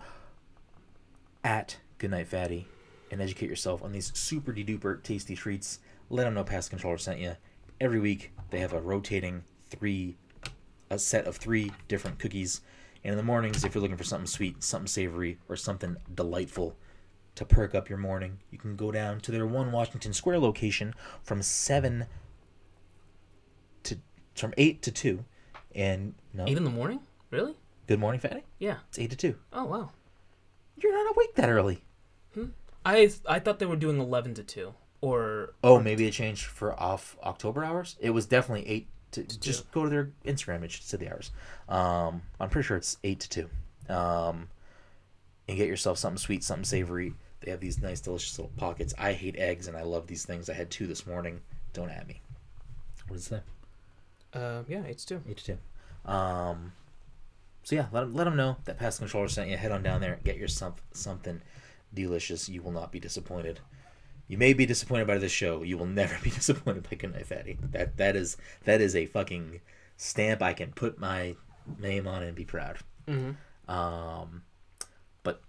at 1.43 1.77
Goodnight 1.97 2.27
Fatty 2.27 2.67
and 3.11 3.21
educate 3.21 3.49
yourself 3.49 3.83
on 3.83 3.91
these 3.91 4.11
super 4.17 4.51
duper 4.51 5.01
tasty 5.03 5.35
treats. 5.35 5.79
Let 6.09 6.23
them 6.23 6.33
know 6.33 6.43
Pass 6.43 6.69
Controller 6.69 6.97
sent 6.97 7.19
you. 7.19 7.35
Every 7.79 7.99
week 7.99 8.31
they 8.49 8.59
have 8.59 8.73
a 8.73 8.81
rotating 8.81 9.43
three, 9.69 10.17
a 10.89 10.99
set 10.99 11.25
of 11.25 11.37
three 11.37 11.71
different 11.87 12.19
cookies. 12.19 12.61
And 13.03 13.11
in 13.11 13.17
the 13.17 13.23
mornings, 13.23 13.63
if 13.63 13.75
you're 13.75 13.81
looking 13.81 13.97
for 13.97 14.03
something 14.03 14.27
sweet, 14.27 14.63
something 14.63 14.87
savory, 14.87 15.39
or 15.49 15.55
something 15.55 15.97
delightful 16.13 16.75
to 17.35 17.45
perk 17.45 17.75
up 17.75 17.89
your 17.89 17.97
morning, 17.97 18.39
you 18.51 18.57
can 18.57 18.75
go 18.75 18.91
down 18.91 19.19
to 19.21 19.31
their 19.31 19.47
one 19.47 19.71
Washington 19.71 20.13
Square 20.13 20.39
location 20.39 20.93
from 21.23 21.41
seven 21.41 22.05
to 23.83 23.97
from 24.35 24.53
eight 24.57 24.81
to 24.83 24.91
two. 24.91 25.25
And 25.75 26.13
no, 26.33 26.45
8 26.47 26.57
in 26.57 26.63
the 26.63 26.69
morning? 26.69 26.99
Really? 27.31 27.55
good 27.87 27.99
morning, 27.99 28.19
Fatty. 28.19 28.43
Yeah. 28.59 28.77
It's 28.89 28.99
eight 28.99 29.09
to 29.11 29.15
two. 29.15 29.35
Oh, 29.51 29.65
wow. 29.65 29.91
You're 30.77 30.93
not 30.93 31.15
awake 31.15 31.35
that 31.35 31.49
early. 31.49 31.83
Hmm? 32.33 32.45
I 32.85 33.11
I 33.27 33.39
thought 33.39 33.59
they 33.59 33.65
were 33.65 33.75
doing 33.75 33.99
11 33.99 34.33
to 34.35 34.43
2. 34.43 34.73
Or. 35.01 35.53
Oh, 35.63 35.79
maybe 35.79 36.07
it 36.07 36.11
changed 36.11 36.45
for 36.45 36.79
off 36.79 37.17
October 37.23 37.63
hours. 37.63 37.97
It 37.99 38.11
was 38.11 38.25
definitely 38.25 38.67
eight 38.67 38.87
to, 39.11 39.23
To 39.23 39.39
just 39.39 39.71
go 39.71 39.83
to 39.83 39.89
their 39.89 40.11
Instagram. 40.25 40.63
It 40.63 40.71
should 40.71 40.83
say 40.83 40.97
the 40.97 41.09
hours. 41.11 41.31
Um, 41.69 42.21
I'm 42.39 42.49
pretty 42.49 42.67
sure 42.67 42.77
it's 42.77 42.97
eight 43.03 43.19
to 43.21 43.29
two. 43.29 43.49
Um, 43.93 44.49
and 45.47 45.57
get 45.57 45.67
yourself 45.67 45.97
something 45.97 46.17
sweet, 46.17 46.43
something 46.43 46.63
savory. 46.63 47.13
They 47.41 47.51
have 47.51 47.59
these 47.59 47.81
nice, 47.81 47.99
delicious 47.99 48.37
little 48.39 48.53
pockets. 48.55 48.93
I 48.97 49.11
hate 49.11 49.35
eggs, 49.37 49.67
and 49.67 49.75
I 49.75 49.83
love 49.83 50.07
these 50.07 50.25
things. 50.25 50.49
I 50.49 50.53
had 50.53 50.69
two 50.69 50.87
this 50.87 51.05
morning. 51.05 51.41
Don't 51.73 51.89
at 51.89 52.07
me. 52.07 52.21
What 53.07 53.17
is 53.17 53.27
that? 53.27 53.43
Uh, 54.33 54.63
yeah, 54.67 54.83
it's 54.83 55.05
2. 55.05 55.21
Eight 55.29 55.37
to 55.37 55.45
two. 55.45 56.11
Um, 56.11 56.71
so 57.63 57.75
yeah, 57.75 57.87
let 57.91 58.01
them, 58.01 58.13
let 58.13 58.23
them 58.23 58.35
know 58.35 58.57
that 58.65 58.77
Pass 58.79 58.97
Controller 58.97 59.27
sent 59.27 59.49
you. 59.49 59.57
Head 59.57 59.71
on 59.71 59.83
down 59.83 60.01
there, 60.01 60.19
get 60.23 60.37
yourself 60.37 60.81
something 60.91 61.41
delicious. 61.93 62.49
You 62.49 62.61
will 62.61 62.71
not 62.71 62.91
be 62.91 62.99
disappointed. 62.99 63.59
You 64.27 64.37
may 64.37 64.53
be 64.53 64.65
disappointed 64.65 65.07
by 65.07 65.17
this 65.17 65.31
show. 65.31 65.63
You 65.63 65.77
will 65.77 65.85
never 65.85 66.17
be 66.23 66.29
disappointed 66.29 66.87
by 66.89 66.95
Goodnight 66.95 67.27
Fatty. 67.27 67.57
That 67.71 67.97
that 67.97 68.15
is 68.15 68.37
that 68.65 68.81
is 68.81 68.95
a 68.95 69.05
fucking 69.05 69.61
stamp 69.97 70.41
I 70.41 70.53
can 70.53 70.71
put 70.71 70.99
my 70.99 71.35
name 71.79 72.07
on 72.07 72.23
and 72.23 72.35
be 72.35 72.45
proud. 72.45 72.79
Mm-hmm. 73.07 73.71
Um, 73.71 74.43
but 75.23 75.41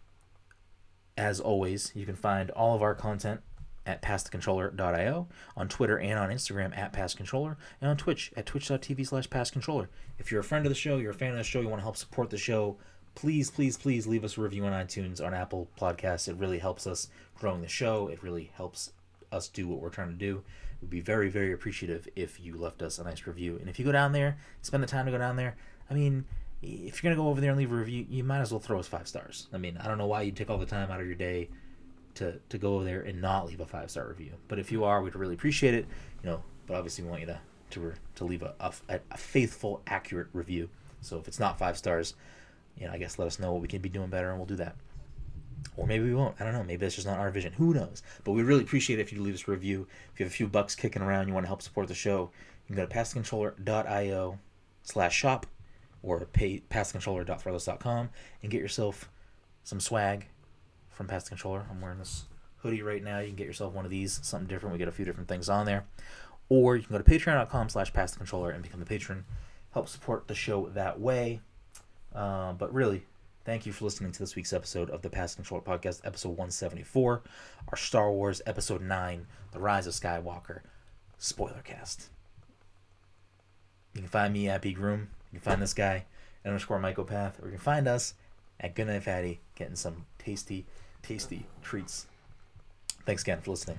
as 1.16 1.40
always, 1.40 1.92
you 1.94 2.06
can 2.06 2.16
find 2.16 2.50
all 2.50 2.74
of 2.74 2.82
our 2.82 2.94
content 2.94 3.40
at 3.86 4.00
passthecontroller.io, 4.00 5.28
on 5.56 5.68
Twitter 5.68 5.98
and 5.98 6.18
on 6.18 6.30
Instagram 6.30 6.76
at 6.76 6.92
passcontroller, 6.92 7.56
and 7.80 7.90
on 7.90 7.96
Twitch 7.96 8.32
at 8.36 8.46
twitch.tv 8.46 9.06
slash 9.06 9.28
passcontroller. 9.28 9.88
If 10.18 10.30
you're 10.30 10.40
a 10.40 10.44
friend 10.44 10.64
of 10.64 10.70
the 10.70 10.76
show, 10.76 10.96
you're 10.96 11.10
a 11.10 11.14
fan 11.14 11.32
of 11.32 11.36
the 11.36 11.44
show, 11.44 11.60
you 11.60 11.68
want 11.68 11.80
to 11.80 11.84
help 11.84 11.96
support 11.96 12.30
the 12.30 12.38
show, 12.38 12.78
please, 13.14 13.50
please, 13.50 13.76
please 13.76 14.06
leave 14.06 14.24
us 14.24 14.36
a 14.36 14.40
review 14.40 14.64
on 14.64 14.72
iTunes, 14.72 15.24
on 15.24 15.34
Apple 15.34 15.68
Podcasts. 15.80 16.28
It 16.28 16.36
really 16.36 16.58
helps 16.58 16.86
us 16.86 17.08
growing 17.38 17.62
the 17.62 17.68
show. 17.68 18.08
It 18.08 18.22
really 18.22 18.50
helps 18.54 18.92
us 19.32 19.48
do 19.48 19.68
what 19.68 19.80
we're 19.80 19.90
trying 19.90 20.10
to 20.10 20.14
do. 20.14 20.42
We'd 20.80 20.90
be 20.90 21.00
very, 21.00 21.28
very 21.28 21.52
appreciative 21.52 22.08
if 22.16 22.40
you 22.40 22.56
left 22.56 22.82
us 22.82 22.98
a 22.98 23.04
nice 23.04 23.26
review. 23.26 23.56
And 23.58 23.68
if 23.68 23.78
you 23.78 23.84
go 23.84 23.92
down 23.92 24.12
there, 24.12 24.36
spend 24.62 24.82
the 24.82 24.86
time 24.86 25.06
to 25.06 25.12
go 25.12 25.18
down 25.18 25.36
there, 25.36 25.56
I 25.90 25.94
mean, 25.94 26.24
if 26.62 27.02
you're 27.02 27.10
gonna 27.10 27.22
go 27.22 27.28
over 27.28 27.40
there 27.40 27.50
and 27.50 27.58
leave 27.58 27.72
a 27.72 27.76
review, 27.76 28.06
you 28.08 28.24
might 28.24 28.40
as 28.40 28.50
well 28.50 28.60
throw 28.60 28.78
us 28.78 28.88
five 28.88 29.06
stars. 29.06 29.48
I 29.52 29.58
mean, 29.58 29.76
I 29.78 29.86
don't 29.88 29.98
know 29.98 30.06
why 30.06 30.22
you 30.22 30.32
take 30.32 30.50
all 30.50 30.58
the 30.58 30.66
time 30.66 30.90
out 30.90 31.00
of 31.00 31.06
your 31.06 31.14
day 31.14 31.48
to 32.14 32.40
to 32.48 32.58
go 32.58 32.76
over 32.76 32.84
there 32.84 33.02
and 33.02 33.20
not 33.20 33.46
leave 33.46 33.60
a 33.60 33.66
five 33.66 33.90
star 33.90 34.08
review. 34.08 34.32
But 34.48 34.58
if 34.58 34.72
you 34.72 34.84
are, 34.84 35.02
we'd 35.02 35.14
really 35.14 35.34
appreciate 35.34 35.74
it. 35.74 35.86
You 36.22 36.30
know, 36.30 36.42
but 36.66 36.76
obviously 36.76 37.04
we 37.04 37.10
want 37.10 37.20
you 37.20 37.26
to 37.28 37.40
to 37.70 37.92
to 38.16 38.24
leave 38.24 38.42
a, 38.42 38.54
a, 38.60 39.00
a 39.10 39.16
faithful, 39.16 39.82
accurate 39.86 40.28
review. 40.32 40.68
So 41.00 41.18
if 41.18 41.28
it's 41.28 41.40
not 41.40 41.58
five 41.58 41.76
stars, 41.76 42.14
you 42.78 42.86
know, 42.86 42.92
I 42.92 42.98
guess 42.98 43.18
let 43.18 43.26
us 43.26 43.38
know 43.38 43.52
what 43.52 43.62
we 43.62 43.68
can 43.68 43.80
be 43.80 43.88
doing 43.88 44.08
better, 44.08 44.30
and 44.30 44.38
we'll 44.38 44.46
do 44.46 44.56
that. 44.56 44.76
Or 45.76 45.86
maybe 45.86 46.04
we 46.04 46.14
won't. 46.14 46.40
I 46.40 46.44
don't 46.44 46.52
know. 46.52 46.62
Maybe 46.62 46.76
that's 46.76 46.94
just 46.94 47.06
not 47.06 47.18
our 47.18 47.30
vision. 47.30 47.52
Who 47.54 47.74
knows? 47.74 48.02
But 48.22 48.32
we 48.32 48.42
really 48.42 48.62
appreciate 48.62 48.98
it 48.98 49.02
if 49.02 49.12
you 49.12 49.22
leave 49.22 49.34
us 49.34 49.48
a 49.48 49.50
review. 49.50 49.86
If 50.12 50.20
you 50.20 50.24
have 50.24 50.32
a 50.32 50.36
few 50.36 50.46
bucks 50.46 50.74
kicking 50.74 51.02
around, 51.02 51.28
you 51.28 51.34
want 51.34 51.44
to 51.44 51.48
help 51.48 51.62
support 51.62 51.88
the 51.88 51.94
show, 51.94 52.30
you 52.68 52.74
can 52.74 52.76
go 52.76 52.86
to 52.86 52.94
passcontroller.io 52.94 54.38
slash 54.82 55.16
shop 55.16 55.46
or 56.02 56.20
pay 56.26 56.62
passcontroller.threadless.com 56.70 58.10
and 58.42 58.50
get 58.50 58.60
yourself 58.60 59.10
some 59.64 59.80
swag 59.80 60.26
from 60.90 61.08
Pass 61.08 61.28
Controller. 61.28 61.66
I'm 61.70 61.80
wearing 61.80 61.98
this 61.98 62.24
hoodie 62.58 62.82
right 62.82 63.02
now. 63.02 63.18
You 63.18 63.28
can 63.28 63.36
get 63.36 63.46
yourself 63.46 63.74
one 63.74 63.84
of 63.84 63.90
these, 63.90 64.20
something 64.22 64.46
different. 64.46 64.72
We 64.72 64.78
get 64.78 64.88
a 64.88 64.92
few 64.92 65.04
different 65.04 65.28
things 65.28 65.48
on 65.48 65.66
there. 65.66 65.86
Or 66.48 66.76
you 66.76 66.82
can 66.82 66.96
go 66.96 67.02
to 67.02 67.10
patreon.com 67.10 67.70
slash 67.70 67.92
pass 67.92 68.16
controller 68.16 68.50
and 68.50 68.62
become 68.62 68.82
a 68.82 68.84
patron. 68.84 69.24
Help 69.72 69.88
support 69.88 70.28
the 70.28 70.34
show 70.34 70.68
that 70.68 71.00
way. 71.00 71.40
Uh, 72.14 72.52
but 72.52 72.72
really, 72.72 73.04
thank 73.44 73.66
you 73.66 73.72
for 73.72 73.84
listening 73.84 74.12
to 74.12 74.18
this 74.18 74.36
week's 74.36 74.52
episode 74.52 74.90
of 74.90 75.02
the 75.02 75.10
Pass 75.10 75.34
Controller 75.34 75.62
Podcast, 75.62 76.00
episode 76.04 76.30
174, 76.30 77.22
our 77.68 77.76
Star 77.76 78.12
Wars 78.12 78.40
episode 78.46 78.82
9, 78.82 79.26
The 79.52 79.58
Rise 79.58 79.86
of 79.86 79.94
Skywalker 79.94 80.60
spoiler 81.18 81.62
cast. 81.64 82.08
You 83.94 84.00
can 84.00 84.08
find 84.08 84.32
me 84.32 84.48
at 84.48 84.62
B 84.62 84.72
Groom. 84.72 85.08
You 85.32 85.38
can 85.38 85.50
find 85.50 85.62
this 85.62 85.74
guy 85.74 86.04
at 86.44 86.48
underscore 86.48 86.80
Mycopath, 86.80 87.42
or 87.42 87.46
you 87.46 87.52
can 87.52 87.58
find 87.58 87.88
us 87.88 88.14
at 88.60 88.74
Goodnight 88.74 89.04
Fatty 89.04 89.40
getting 89.54 89.76
some 89.76 90.06
tasty, 90.18 90.66
tasty 91.02 91.46
treats. 91.62 92.06
Thanks 93.06 93.22
again 93.22 93.40
for 93.40 93.50
listening. 93.50 93.78